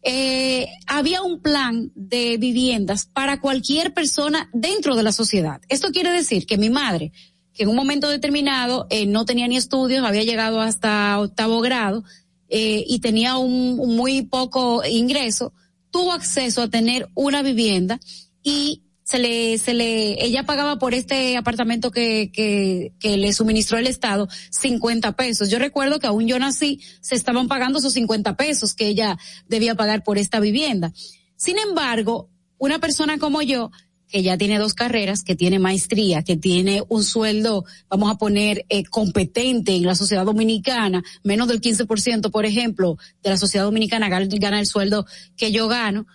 eh, 0.03 0.69
había 0.87 1.23
un 1.23 1.41
plan 1.41 1.93
de 1.95 2.37
viviendas 2.37 3.07
para 3.07 3.41
cualquier 3.41 3.95
persona 3.95 4.51
dentro 4.53 4.97
de 4.97 5.05
la 5.05 5.13
sociedad. 5.13 5.61
Esto 5.69 5.93
quiere 5.93 6.11
decir 6.11 6.45
que 6.45 6.59
mi 6.59 6.71
madre, 6.71 7.13
que 7.55 7.63
en 7.63 7.69
un 7.69 7.77
momento 7.77 8.09
determinado 8.09 8.87
eh, 8.91 9.07
no 9.07 9.25
tenía 9.25 9.47
ni 9.47 9.57
estudios, 9.57 10.05
había 10.05 10.25
llegado 10.25 10.61
hasta 10.61 11.21
octavo 11.21 11.61
grado 11.61 12.03
eh, 12.49 12.85
y 12.87 12.99
tenía 12.99 13.37
un, 13.37 13.79
un 13.79 13.97
muy 13.97 14.23
poco 14.23 14.85
ingreso, 14.85 15.53
tuvo 15.91 16.13
acceso 16.13 16.63
a 16.63 16.69
tener 16.69 17.09
una 17.15 17.43
vivienda 17.43 18.01
y 18.43 18.83
se 19.13 19.19
le, 19.19 19.59
se 19.59 19.75
le, 19.75 20.25
ella 20.25 20.45
pagaba 20.45 20.79
por 20.79 20.95
este 20.95 21.37
apartamento 21.37 21.91
que, 21.91 22.31
que, 22.33 22.95
que 22.99 23.19
le 23.19 23.35
suministró 23.35 23.77
el 23.77 23.87
Estado 23.87 24.27
50 24.49 25.13
pesos. 25.17 25.51
Yo 25.51 25.59
recuerdo 25.59 25.99
que 25.99 26.07
aún 26.07 26.27
yo 26.27 26.39
nací, 26.39 26.81
se 27.03 27.15
estaban 27.15 27.47
pagando 27.47 27.79
esos 27.79 27.93
50 27.93 28.39
pesos 28.39 28.73
que 28.73 28.87
ella 28.87 29.19
debía 29.49 29.75
pagar 29.75 30.03
por 30.03 30.17
esta 30.17 30.41
vivienda. 30.41 30.95
Sin 31.37 31.59
embargo, 31.59 32.31
una 32.57 32.79
persona 32.79 33.19
como 33.19 33.43
yo, 33.43 33.71
que 34.09 34.23
ya 34.23 34.39
tiene 34.39 34.59
dos 34.59 34.73
carreras, 34.73 35.25
que 35.25 35.37
tiene 35.37 35.59
maestría, 35.59 36.23
que 36.23 36.39
tiene 36.39 36.83
un 36.89 37.05
sueldo, 37.05 37.67
vamos 37.91 38.11
a 38.11 38.17
poner, 38.17 38.65
eh, 38.71 38.85
competente 38.85 39.75
en 39.75 39.85
la 39.85 39.95
sociedad 39.95 40.25
dominicana, 40.25 41.03
menos 41.23 41.49
del 41.49 41.61
15%, 41.61 42.31
por 42.31 42.47
ejemplo, 42.47 42.97
de 43.23 43.29
la 43.29 43.37
sociedad 43.37 43.67
dominicana 43.67 44.09
gana 44.09 44.59
el 44.59 44.67
sueldo 44.67 45.05
que 45.37 45.53
yo 45.53 45.69
gano, 45.69 46.07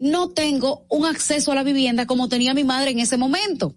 no 0.00 0.30
tengo 0.30 0.86
un 0.88 1.06
acceso 1.06 1.52
a 1.52 1.54
la 1.54 1.62
vivienda 1.62 2.06
como 2.06 2.28
tenía 2.28 2.54
mi 2.54 2.64
madre 2.64 2.90
en 2.90 2.98
ese 2.98 3.18
momento. 3.18 3.76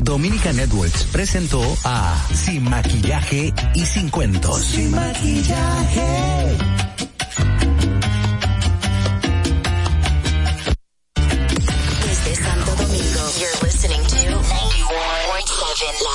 Dominica 0.01 0.51
Networks 0.53 1.03
presentó 1.05 1.61
a 1.85 2.27
Sin 2.33 2.63
Maquillaje 2.63 3.53
y 3.73 3.85
Sin 3.85 4.09
Cuentos. 4.09 4.61
Sin 4.61 4.91
Maquillaje. 4.91 6.57
Desde 12.05 12.35
Santo 12.35 12.75
Domingo, 12.75 13.31
you're 13.39 13.57
listening 13.63 14.01
to 14.01 14.15
91.7 14.15 16.03
La 16.03 16.11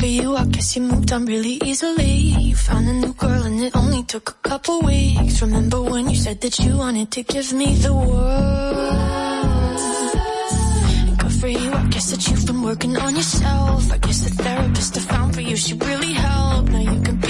for 0.00 0.06
you, 0.06 0.34
I 0.34 0.46
guess 0.46 0.76
you 0.76 0.82
moved 0.82 1.12
on 1.12 1.26
really 1.26 1.60
easily. 1.62 2.14
You 2.48 2.56
found 2.56 2.88
a 2.88 2.92
new 2.94 3.12
girl 3.12 3.42
and 3.42 3.60
it 3.60 3.76
only 3.76 4.02
took 4.04 4.30
a 4.30 4.48
couple 4.48 4.80
weeks. 4.80 5.42
Remember 5.42 5.82
when 5.82 6.08
you 6.08 6.16
said 6.16 6.40
that 6.40 6.58
you 6.58 6.78
wanted 6.78 7.10
to 7.12 7.22
give 7.22 7.52
me 7.52 7.74
the 7.74 7.92
world? 7.92 9.78
Good 11.18 11.32
for 11.40 11.48
you, 11.48 11.70
I 11.72 11.86
guess 11.88 12.10
that 12.12 12.26
you've 12.28 12.46
been 12.46 12.62
working 12.62 12.96
on 12.96 13.14
yourself. 13.14 13.92
I 13.92 13.98
guess 13.98 14.20
the 14.22 14.42
therapist 14.42 14.96
I 14.96 15.00
found 15.00 15.34
for 15.34 15.42
you, 15.42 15.56
she 15.56 15.74
really 15.74 16.14
helped. 16.14 16.70
Now 16.70 16.80
you 16.92 17.00
can 17.02 17.16
be 17.16 17.29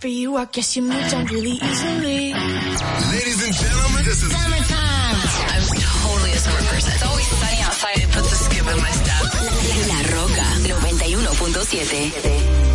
For 0.00 0.08
you, 0.08 0.36
I 0.36 0.46
guess 0.46 0.74
you 0.76 0.82
moved 0.82 1.12
on 1.12 1.26
really 1.26 1.58
easily. 1.60 2.32
Ladies 2.32 3.44
and 3.44 3.52
gentlemen, 3.52 4.02
this 4.04 4.22
is 4.22 4.32
summertime. 4.32 5.16
I'm 5.52 5.62
totally 5.76 6.32
a 6.32 6.36
summer 6.36 6.62
person. 6.68 6.92
It's 6.94 7.04
always 7.04 7.26
sunny 7.26 7.60
outside. 7.60 7.98
It 7.98 8.08
puts 8.10 8.32
a 8.32 8.36
skip 8.36 8.66
in 8.66 8.80
my 8.80 8.90
step. 8.90 9.22
La 9.88 10.00
Roca 10.16 10.46
91.7. 10.64 12.69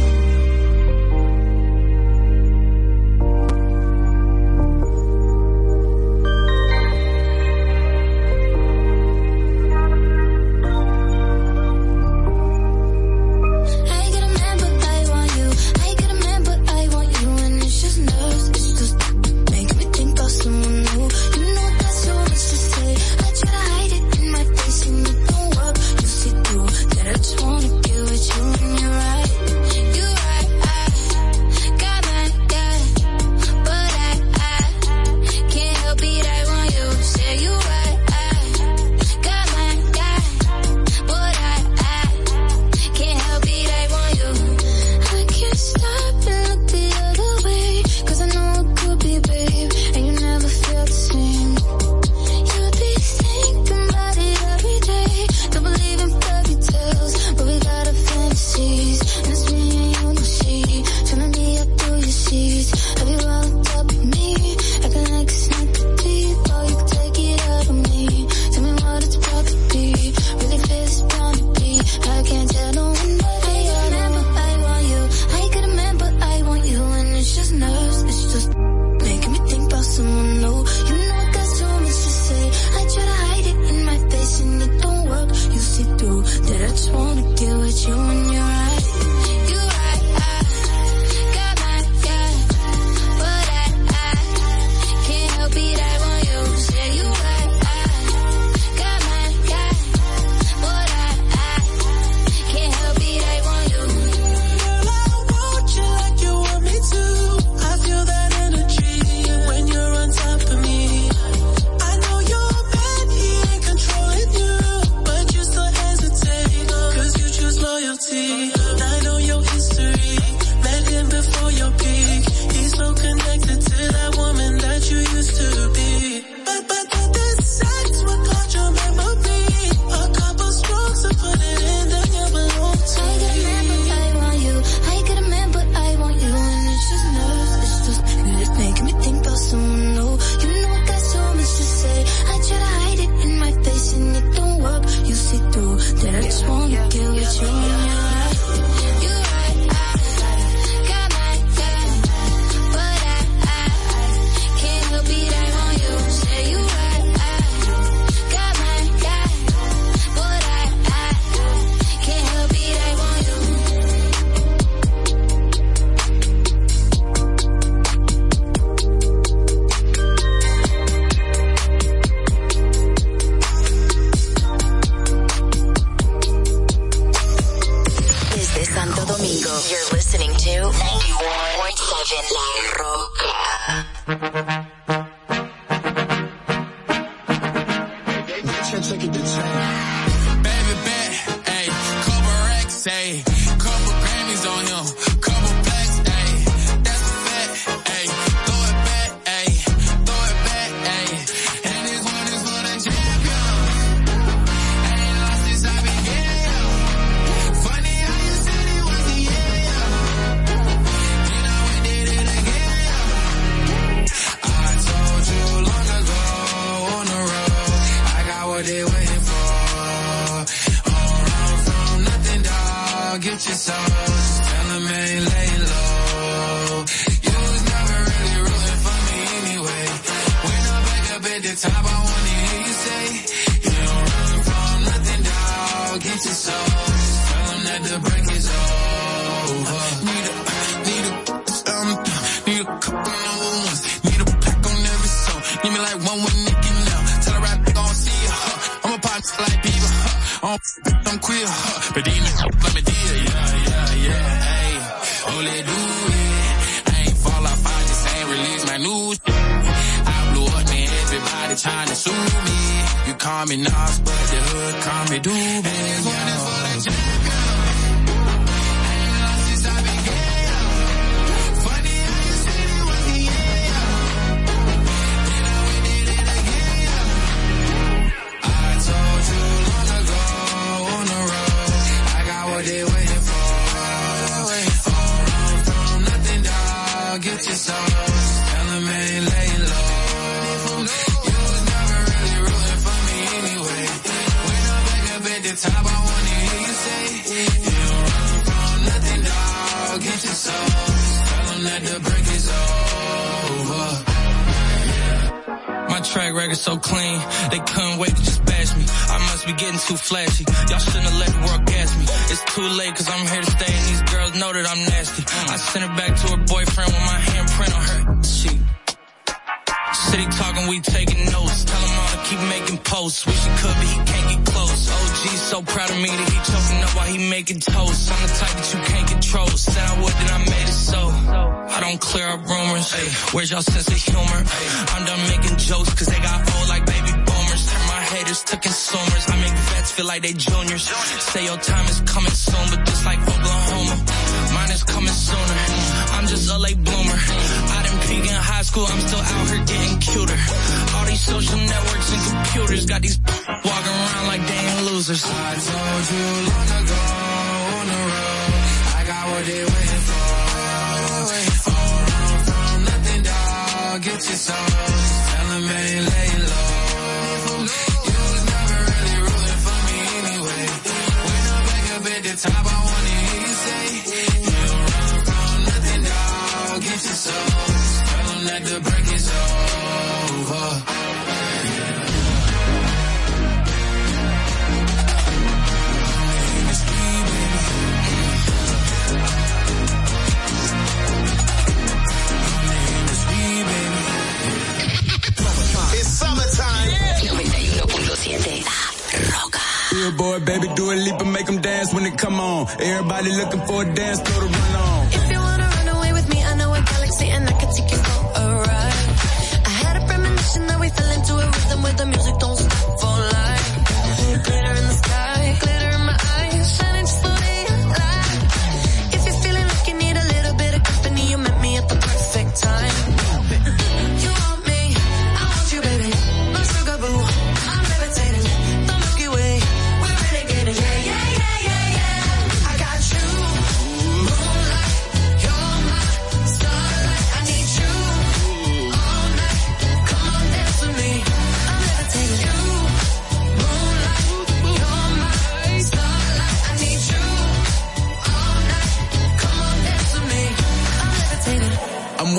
like 340.16 340.22
they 340.22 340.34
juniors. 340.34 340.84
Say 340.84 341.46
your 341.46 341.58
time 341.58 341.86
is 341.88 342.05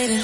Hey, 0.00 0.16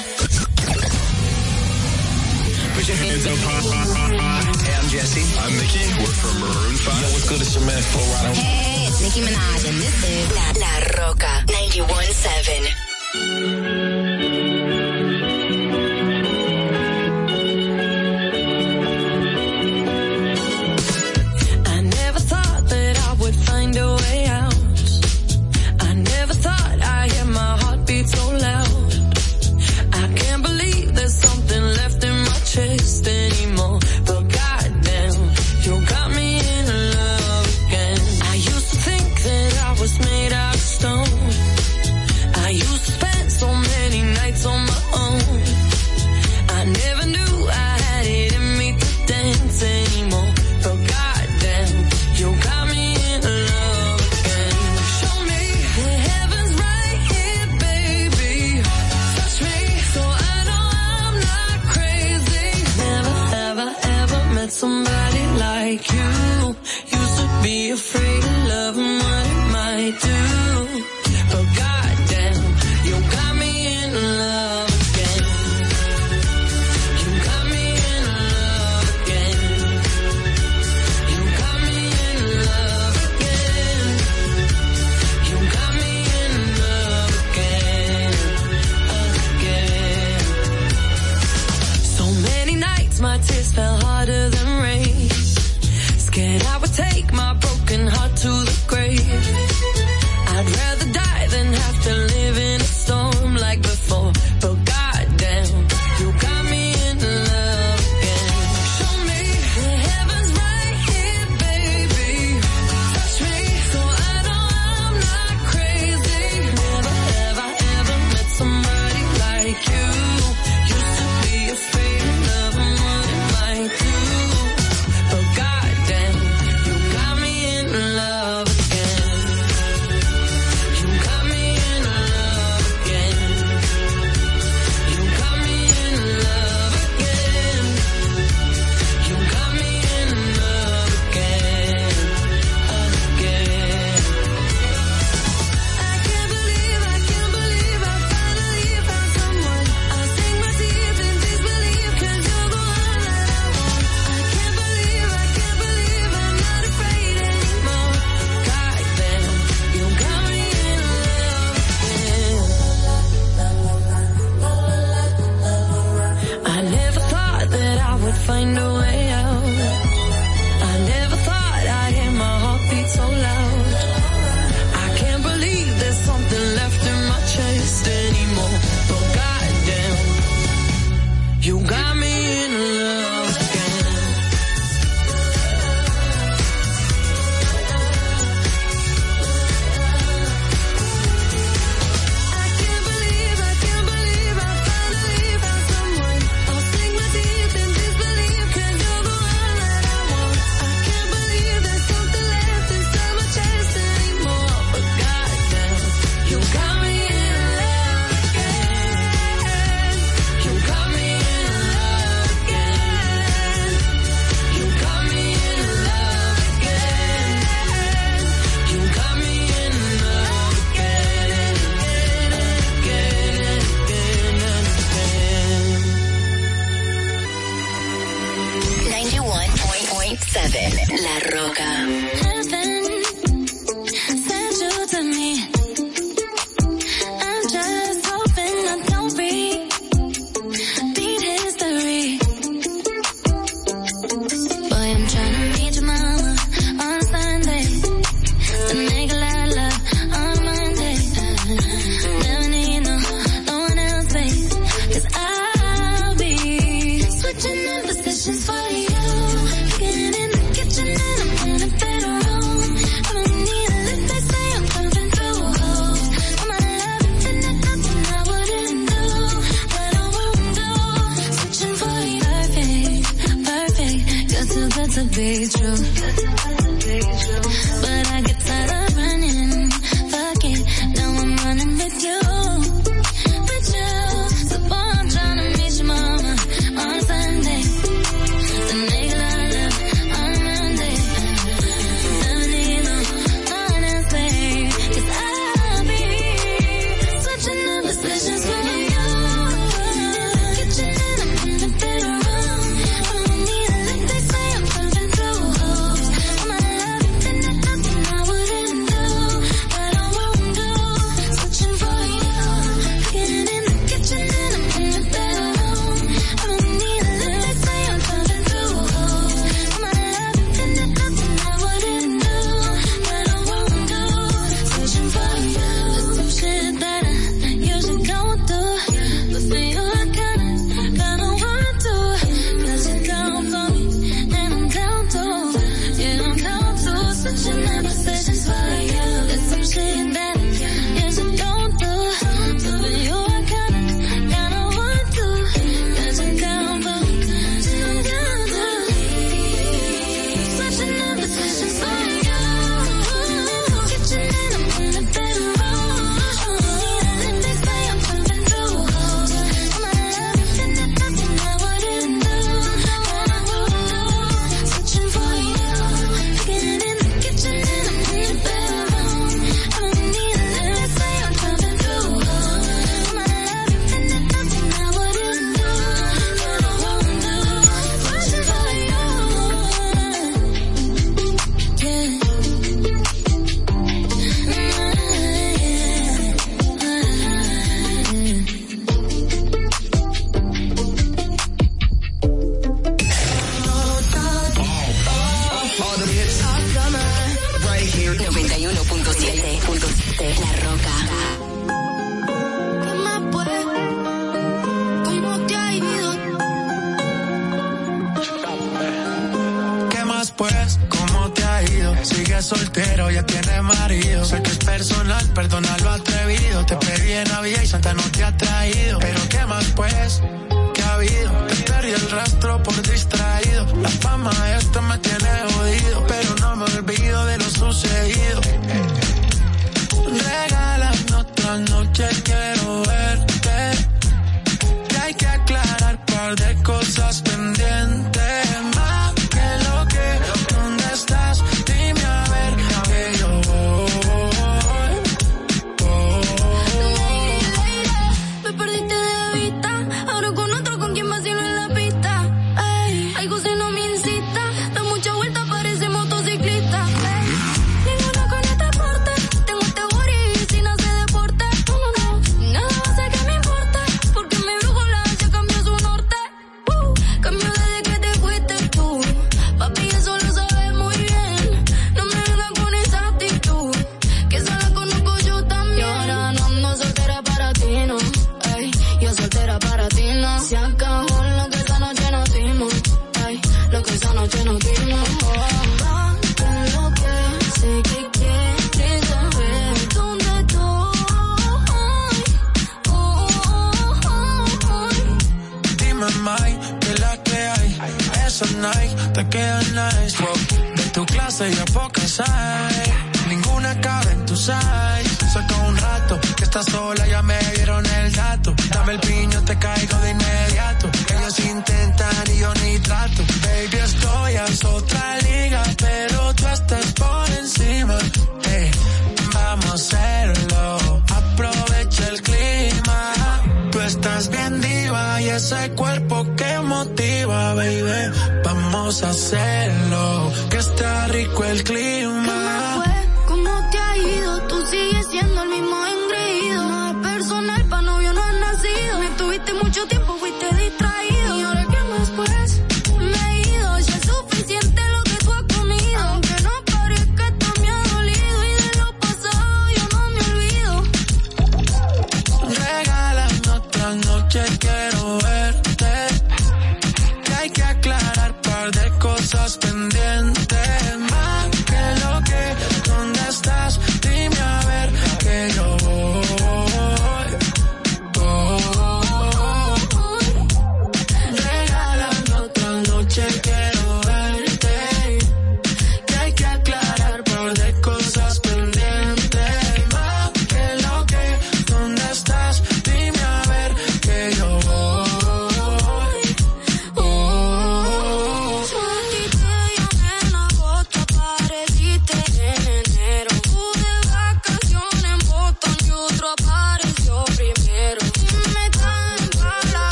I'm 4.73 4.89
Jesse. 4.89 5.21
I'm 5.37 5.53
Nikki. 5.53 5.85
We're 5.99 6.07
from 6.07 6.39
Maroon 6.39 6.77
5. 6.77 6.99
Yo, 6.99 7.07
what's 7.13 7.29
good? 7.29 7.41
It's 7.41 7.53
your 7.53 7.63
man, 7.63 7.83
Flo 7.83 8.01
Hey, 8.33 8.87
it's 8.87 8.99
Nicki 9.03 9.21
Minaj, 9.21 9.69
and 9.69 9.77
this 9.77 10.03
is 10.03 10.31
La, 10.33 10.51
La 10.57 10.79
Roca 11.05 11.43
91.7. 11.45 14.06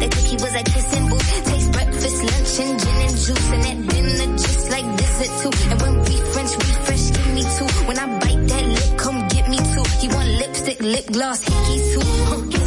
That 0.00 0.10
cookie 0.12 0.38
was 0.44 0.54
a 0.54 0.62
kissing 0.62 1.08
booth. 1.08 1.44
Taste 1.44 1.72
breakfast, 1.72 2.18
lunch, 2.30 2.54
and 2.64 2.80
gin 2.80 2.96
and 3.06 3.16
juice. 3.24 3.50
And 3.52 3.62
that 3.64 3.78
dinner 3.90 4.38
just 4.38 4.70
like 4.70 4.86
dessert 4.96 5.32
too. 5.42 5.52
And 5.70 5.82
when 5.82 5.94
we 6.06 6.14
French 6.32 6.52
refresh, 6.56 7.04
give 7.12 7.30
me 7.34 7.42
two. 7.56 7.68
When 7.86 7.98
I 7.98 8.06
bite 8.18 8.48
that 8.48 8.64
lip, 8.64 8.98
come 8.98 9.28
get 9.28 9.48
me 9.48 9.58
two. 9.58 9.84
He 10.00 10.08
want 10.08 10.28
lipstick, 10.40 10.80
lip 10.80 11.06
gloss, 11.12 11.40
hickey 11.42 11.78
too. 11.92 12.59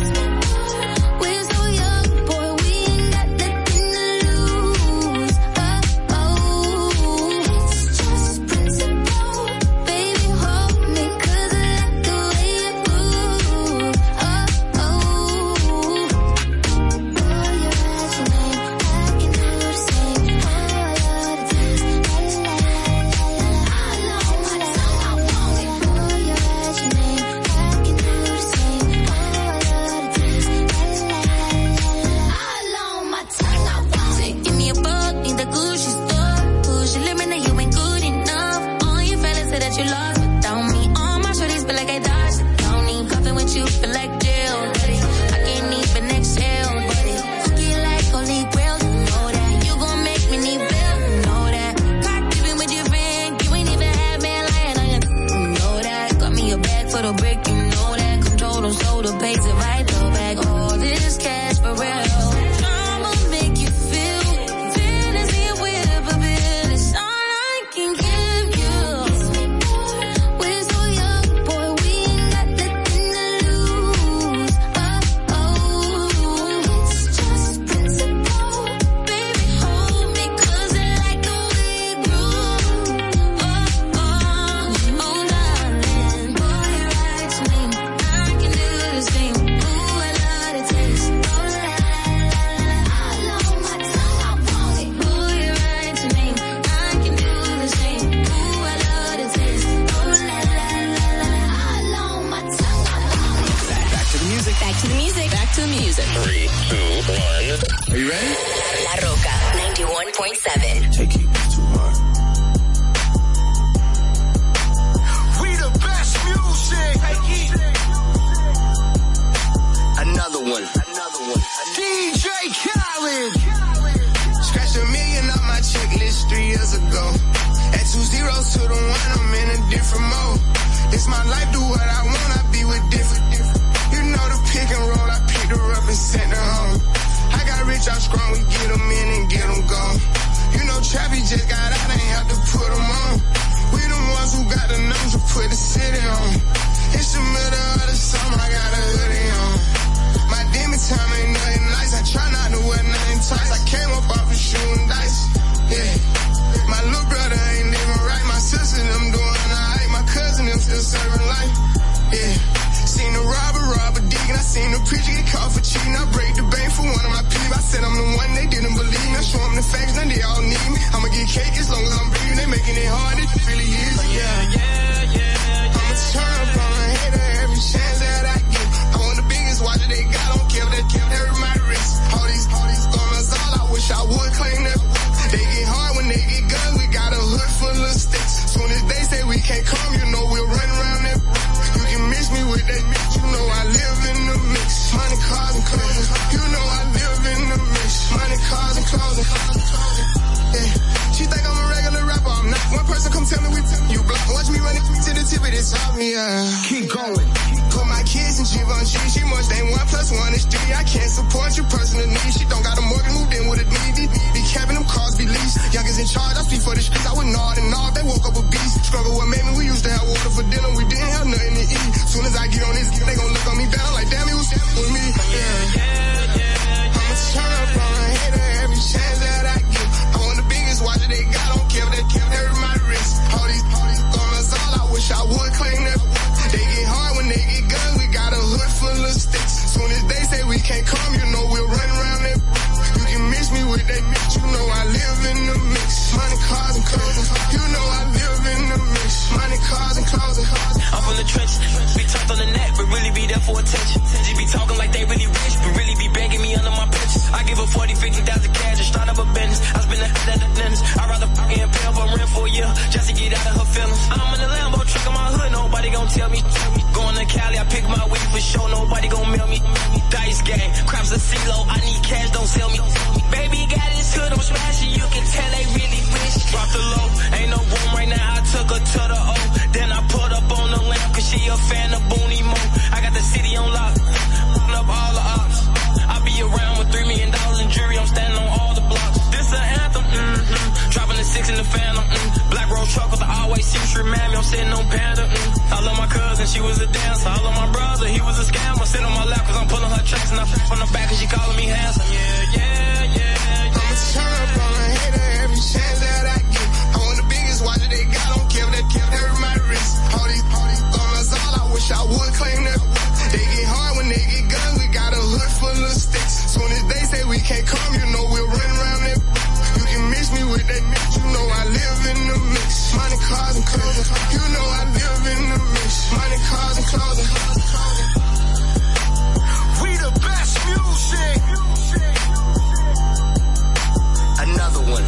another 334.75 334.91
one. 334.91 335.03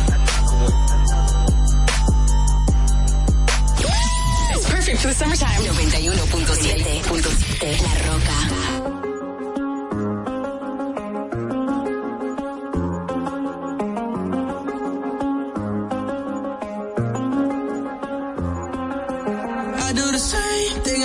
It's 4.56 4.70
perfect 4.70 5.02
for 5.02 5.08
the 5.08 5.14
summertime. 5.14 5.62
91.7. 5.62 7.82
La 7.82 7.94
Roca. 8.12 8.36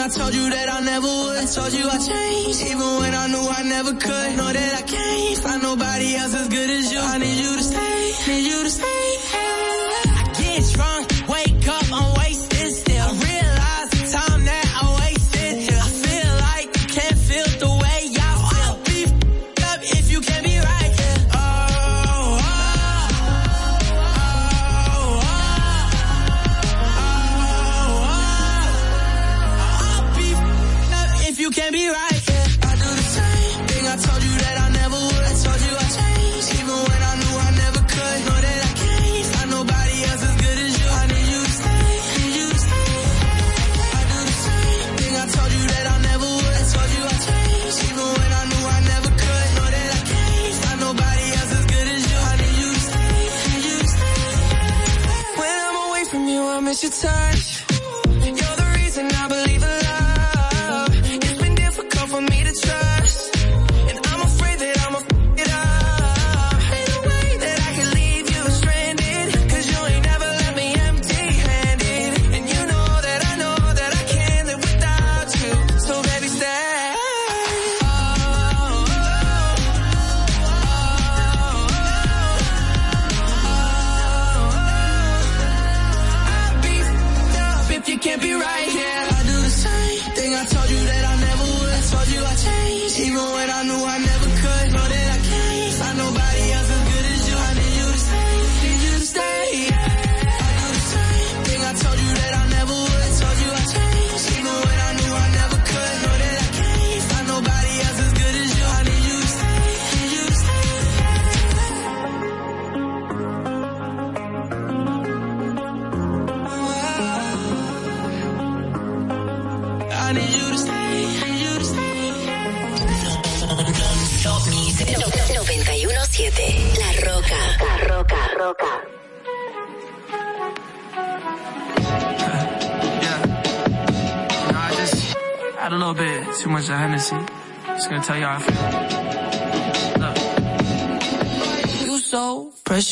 I 0.01 0.09
told 0.09 0.35
you 0.35 0.49
that 0.49 0.73
I 0.73 0.81
never 0.81 1.07
would. 1.07 1.49
Told 1.53 1.73
you 1.75 1.87
I 1.87 1.99
changed, 1.99 2.63
even 2.63 2.97
when 3.01 3.15
I 3.15 3.27
knew 3.27 3.47
I 3.47 3.63
never 3.65 3.93
could. 3.93 4.37
Know 4.39 4.51
that 4.51 4.75
I 4.75 4.81
can't 4.83 5.39
find 5.39 5.63
nobody 5.63 6.17
else 6.17 6.35
as 6.35 6.49
good 6.49 6.71
as 6.71 6.91
you. 6.91 6.99
I 6.99 7.19
need 7.19 7.39
you 7.39 7.60
Need 8.27 8.45
you 8.45 8.63
to 8.63 8.71
stay. 8.71 8.90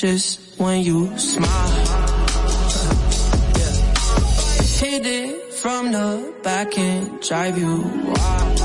just 0.00 0.38
when 0.60 0.80
you 0.82 1.18
smile. 1.18 1.68
Hit 4.78 5.04
it 5.04 5.52
from 5.54 5.90
the 5.90 6.34
back 6.44 6.78
and 6.78 7.20
drive 7.20 7.58
you 7.58 7.82
wild. 8.06 8.58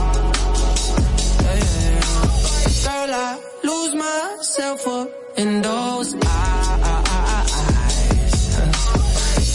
Girl, 2.83 3.13
I 3.25 3.39
lose 3.63 3.95
myself 3.95 4.87
up 4.87 5.09
in 5.37 5.61
those 5.63 6.13
eyes. 6.13 6.23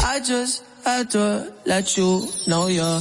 I 0.03 0.21
just 0.25 0.65
had 0.85 1.11
to 1.13 1.53
let 1.65 1.97
you 1.97 2.27
know 2.49 2.67
you're 2.67 3.01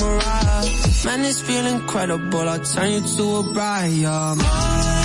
Man, 0.00 1.20
it's 1.24 1.40
feeling 1.40 1.74
incredible. 1.76 2.48
I'll 2.48 2.60
turn 2.60 2.92
you 2.92 3.00
to 3.16 3.36
a 3.36 3.42
bride, 3.52 3.92
yeah. 3.92 5.03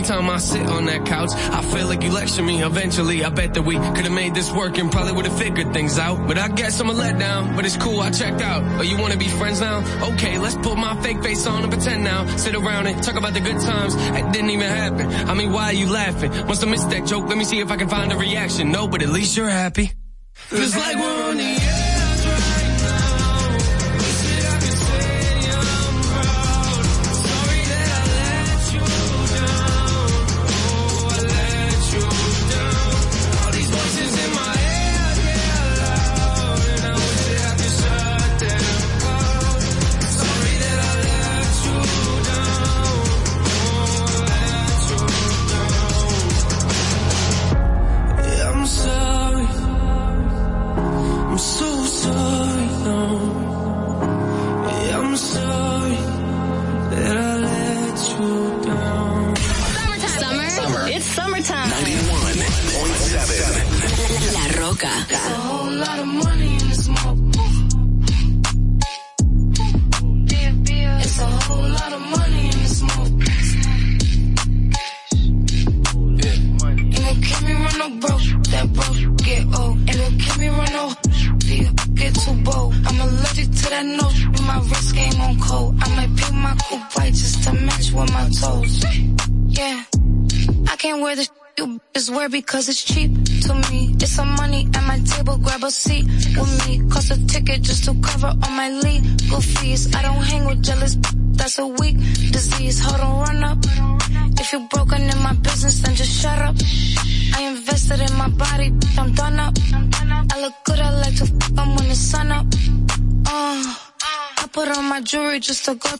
Every 0.00 0.14
time 0.14 0.30
I 0.30 0.38
sit 0.38 0.66
on 0.66 0.86
that 0.86 1.04
couch, 1.04 1.30
I 1.34 1.60
feel 1.60 1.86
like 1.86 2.02
you 2.02 2.10
lecture 2.10 2.42
me. 2.42 2.62
Eventually, 2.62 3.22
I 3.22 3.28
bet 3.28 3.52
that 3.52 3.60
we 3.60 3.74
could've 3.74 4.10
made 4.10 4.34
this 4.34 4.50
work 4.50 4.78
and 4.78 4.90
probably 4.90 5.12
would've 5.12 5.38
figured 5.38 5.74
things 5.74 5.98
out. 5.98 6.26
But 6.26 6.38
I 6.38 6.48
guess 6.48 6.80
I'm 6.80 6.88
a 6.88 6.94
letdown, 6.94 7.54
but 7.54 7.66
it's 7.66 7.76
cool, 7.76 8.00
I 8.00 8.10
checked 8.10 8.40
out. 8.40 8.62
Oh, 8.80 8.82
you 8.82 8.96
wanna 8.96 9.18
be 9.18 9.28
friends 9.28 9.60
now? 9.60 9.84
Okay, 10.12 10.38
let's 10.38 10.54
put 10.56 10.78
my 10.78 10.98
fake 11.02 11.22
face 11.22 11.46
on 11.46 11.64
and 11.64 11.70
pretend 11.70 12.02
now. 12.02 12.24
Sit 12.36 12.54
around 12.54 12.86
and 12.86 13.02
talk 13.02 13.16
about 13.16 13.34
the 13.34 13.40
good 13.40 13.60
times 13.60 13.94
that 13.94 14.32
didn't 14.32 14.48
even 14.48 14.70
happen. 14.70 15.06
I 15.28 15.34
mean, 15.34 15.52
why 15.52 15.64
are 15.64 15.74
you 15.74 15.90
laughing? 15.90 16.30
Must 16.46 16.62
have 16.62 16.70
missed 16.70 16.88
that 16.88 17.06
joke, 17.06 17.28
let 17.28 17.36
me 17.36 17.44
see 17.44 17.60
if 17.60 17.70
I 17.70 17.76
can 17.76 17.90
find 17.90 18.10
a 18.10 18.16
reaction. 18.16 18.72
No, 18.72 18.88
but 18.88 19.02
at 19.02 19.10
least 19.10 19.36
you're 19.36 19.50
happy. 19.50 19.92
Feels 20.32 20.74
like 20.74 20.96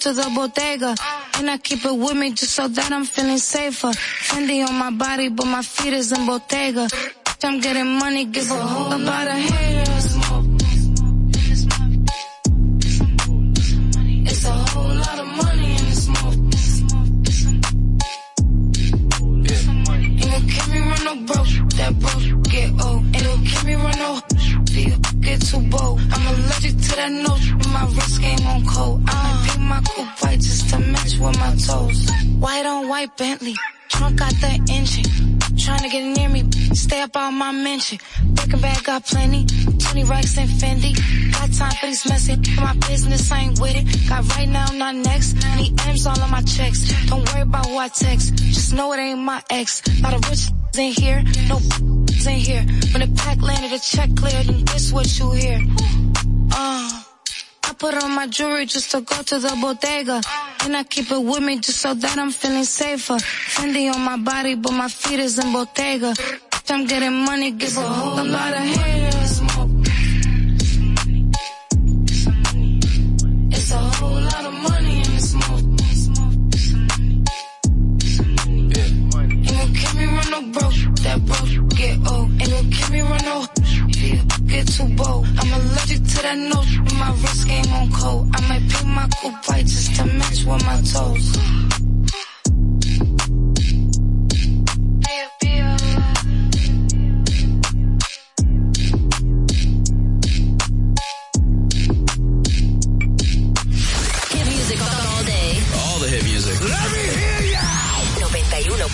to 0.01 0.13
the 0.13 0.31
bodega. 0.35 0.95
And 1.35 1.51
I 1.51 1.59
keep 1.59 1.85
it 1.85 1.97
with 1.97 2.17
me 2.17 2.31
just 2.33 2.55
so 2.55 2.69
that 2.69 2.93
I'm 2.93 3.05
feeling 3.05 3.39
safer. 3.39 3.89
Fendi 3.89 4.67
on 4.67 4.75
my 4.75 4.91
body, 4.91 5.29
but 5.29 5.47
my 5.47 5.63
feet 5.63 5.93
is 5.93 6.13
in 6.13 6.27
Bottega. 6.27 6.89
I'm 7.43 7.61
getting 7.61 7.99
money, 7.99 8.25
give 8.27 8.51
a 8.51 8.55
whole 8.55 8.99
lot 8.99 9.27
of 9.27 9.33
haters. 9.33 9.70
On 37.21 37.35
my 37.35 37.53
mention. 37.53 37.99
Breaking 38.35 38.61
bag 38.61 38.83
got 38.83 39.05
plenty. 39.05 39.45
20 39.45 40.05
racks 40.05 40.39
and 40.39 40.49
Fendi. 40.49 40.93
Got 41.33 41.53
time 41.53 41.73
for 41.79 41.87
these 41.87 42.09
messy. 42.09 42.37
My 42.57 42.75
business 42.89 43.31
I 43.31 43.41
ain't 43.41 43.61
with 43.61 43.77
it. 43.77 44.09
Got 44.09 44.25
right 44.37 44.49
now, 44.49 44.65
not 44.73 44.95
next. 44.95 45.35
Need 45.57 45.79
M's 45.87 46.07
all 46.07 46.19
on 46.19 46.31
my 46.31 46.41
checks. 46.43 46.81
Don't 47.09 47.23
worry 47.31 47.43
about 47.43 47.67
who 47.67 47.77
I 47.77 47.89
text. 47.89 48.37
Just 48.37 48.73
know 48.73 48.93
it 48.95 48.99
ain't 48.99 49.19
my 49.19 49.43
ex. 49.51 49.83
Lot 50.03 50.15
of 50.15 50.31
rich 50.31 50.49
in 50.79 50.93
here. 50.93 51.23
No 51.47 51.57
in 52.33 52.39
here. 52.49 52.65
When 52.93 53.01
the 53.05 53.13
pack 53.17 53.43
landed, 53.43 53.71
the 53.73 53.79
check 53.79 54.09
cleared, 54.17 54.49
and 54.49 54.67
this 54.69 54.91
what 54.91 55.07
you 55.19 55.31
hear. 55.33 55.61
Uh, 56.53 57.03
I 57.65 57.75
put 57.79 58.03
on 58.03 58.13
my 58.13 58.29
jewelry 58.29 58.65
just 58.65 58.93
to 58.93 59.03
go 59.03 59.23
to 59.23 59.39
the 59.39 59.59
bodega. 59.61 60.23
And 60.65 60.75
I 60.75 60.85
keep 60.85 61.11
it 61.11 61.23
with 61.23 61.43
me 61.43 61.59
just 61.59 61.81
so 61.81 61.93
that 61.93 62.19
I'm 62.19 62.31
feeling 62.31 62.65
safer. 62.65 63.15
Fendi 63.15 63.93
on 63.93 64.01
my 64.01 64.17
body, 64.17 64.55
but 64.55 64.73
my 64.73 64.89
feet 64.89 65.21
is 65.21 65.39
in 65.39 65.53
Bottega. 65.53 66.15
I'm 66.73 66.87
getting 66.87 67.25
money, 67.25 67.51
give 67.51 67.77
a 67.77 67.81
whole 67.81 68.25
lot 68.25 68.53
of 68.53 68.61
haters. 68.61 69.41
It's 73.51 73.73
a 73.73 73.77
whole 73.77 74.21
lot 74.21 74.45
of 74.45 74.53
money 74.53 74.97
in 74.99 75.03
this 75.03 75.31
smoke. 75.33 75.65
Ain't 78.47 79.49
gon' 79.49 79.75
keep 79.75 79.95
me 79.97 80.05
run 80.05 80.31
no 80.31 80.41
broke. 80.53 80.75
That 81.03 81.19
broke 81.27 81.77
get 81.77 81.99
old. 82.09 82.31
Ain't 82.41 82.51
gon' 82.51 82.71
keep 82.71 82.91
me 82.91 83.01
run 83.01 83.25
no 83.25 83.47
get 84.47 84.69
too 84.69 84.89
bold. 84.95 85.27
I'm 85.39 85.53
allergic 85.53 86.05
to 86.05 86.23
that 86.23 86.39
nose. 86.39 86.79
My 86.95 87.11
wrist 87.21 87.49
game 87.49 87.73
on 87.73 87.91
cold. 87.91 88.31
I 88.33 88.49
might 88.49 88.71
pick 88.71 88.87
my 88.87 89.09
coupe 89.21 89.49
white 89.49 89.67
just 89.67 89.97
to 89.97 90.05
match 90.05 90.45
with 90.45 90.65
my 90.65 90.81
toes. 90.83 91.90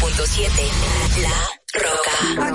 91.7 0.01 1.23
La 1.23 1.31
Roca. 1.73 2.51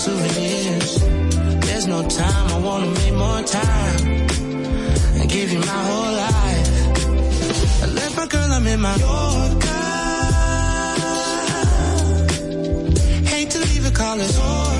souvenirs. 0.00 0.92
There's 1.66 1.86
no 1.86 2.00
time, 2.08 2.46
I 2.56 2.58
wanna 2.58 2.90
make 3.00 3.14
more 3.24 3.42
time. 3.42 4.00
I 5.22 5.26
give 5.26 5.52
you 5.52 5.60
my 5.72 5.80
whole 5.88 6.12
life. 6.26 6.68
I 7.84 7.86
left 7.98 8.16
my 8.16 8.26
girl, 8.26 8.50
I'm 8.56 8.66
in 8.66 8.80
my 8.80 8.96
Yorker. 9.04 9.80
Hate 13.32 13.50
to 13.50 13.58
leave 13.58 13.86
a 13.86 13.90
call 13.90 14.20
it. 14.20 14.79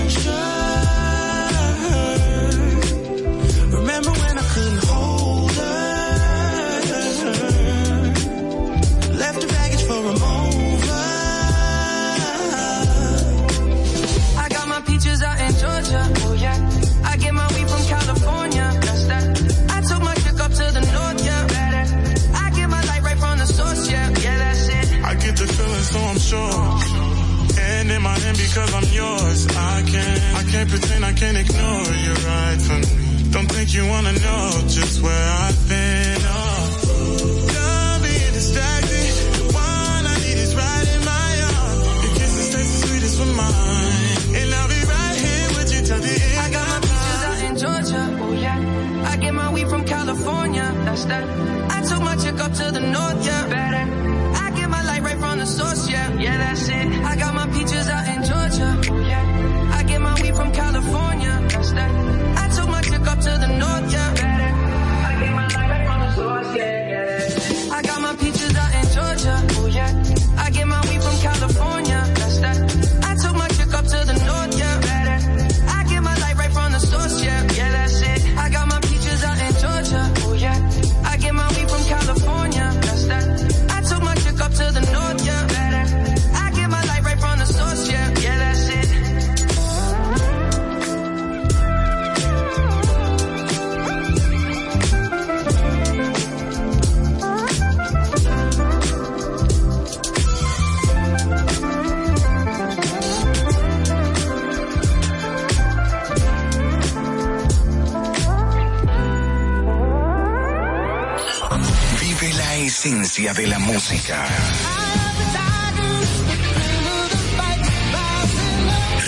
música. 113.72 114.26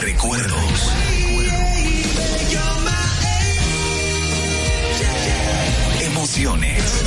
Recuerdos. 0.00 0.92
Emociones. 6.02 7.04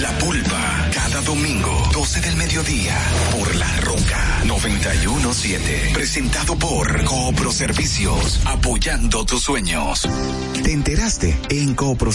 La, 0.00 0.18
pulpa, 0.18 0.88
cada 0.94 1.20
domingo, 1.20 1.88
12 1.92 2.20
del 2.22 2.36
mediodía, 2.36 2.96
por 3.32 3.54
La 3.56 3.76
Roca 3.80 4.42
917. 4.46 5.90
Presentado 5.92 6.56
por 6.56 7.04
Coopro 7.04 7.52
Servicios, 7.52 8.40
apoyando 8.46 9.26
tus 9.26 9.42
sueños 9.42 9.97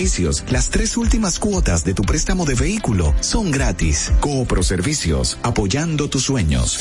Servicios, 0.00 0.44
las 0.48 0.70
tres 0.70 0.96
últimas 0.96 1.38
cuotas 1.38 1.84
de 1.84 1.92
tu 1.92 2.02
préstamo 2.04 2.46
de 2.46 2.54
vehículo 2.54 3.14
son 3.20 3.50
gratis. 3.50 4.10
Coopro 4.20 4.62
Servicios, 4.62 5.36
apoyando 5.42 6.08
tus 6.08 6.22
sueños. 6.22 6.78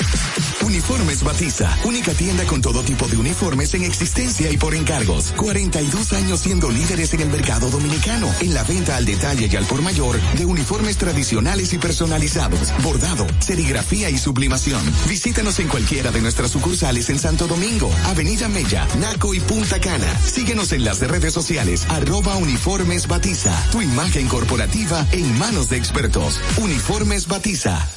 Uniformes 0.66 1.22
Batiza, 1.22 1.70
única 1.84 2.14
tienda 2.14 2.46
con 2.46 2.62
todo 2.62 2.82
tipo 2.82 3.10
de 3.10 3.18
uniformes 3.18 3.74
en 3.74 3.84
existencia 3.84 4.50
y 4.50 4.56
por 4.56 4.74
encargos. 4.74 5.34
42 5.36 6.14
años 6.14 6.40
siendo 6.40 6.70
líderes 6.70 7.14
en 7.14 7.20
el 7.20 7.30
mercado 7.30 7.70
dominicano, 7.70 8.34
en 8.40 8.54
la 8.54 8.64
venta 8.64 8.96
al 8.96 9.06
detalle 9.06 9.50
y 9.52 9.56
al 9.58 9.66
por 9.66 9.82
mayor 9.82 10.18
de 10.38 10.46
uniformes 10.46 10.96
tradicionales 10.96 11.74
y 11.74 11.78
personalizados, 11.78 12.72
bordado, 12.84 13.28
serigrafía 13.40 14.10
y 14.10 14.18
sublimación. 14.18 14.82
Visítanos 15.10 15.60
en 15.60 15.68
cualquiera 15.68 16.12
de 16.12 16.22
nuestras 16.22 16.52
sucursales 16.52 17.10
en 17.10 17.20
Santo 17.20 17.48
Domingo, 17.48 17.92
Avenida 18.06 18.48
Mella, 18.48 18.88
Naco 19.02 19.34
y 19.34 19.42
Punta 19.42 19.82
Cana. 19.82 20.18
Síguenos 20.26 20.72
en 20.72 20.86
las 20.86 21.02
redes 21.02 21.34
sociales, 21.34 21.86
arroba 21.90 22.38
uniformes 22.38 23.09
Batiza, 23.10 23.52
tu 23.72 23.82
imagen 23.82 24.28
corporativa 24.28 25.06
en 25.12 25.38
manos 25.40 25.68
de 25.68 25.78
expertos. 25.78 26.40
Uniformes 26.58 27.28
Batiza, 27.28 27.89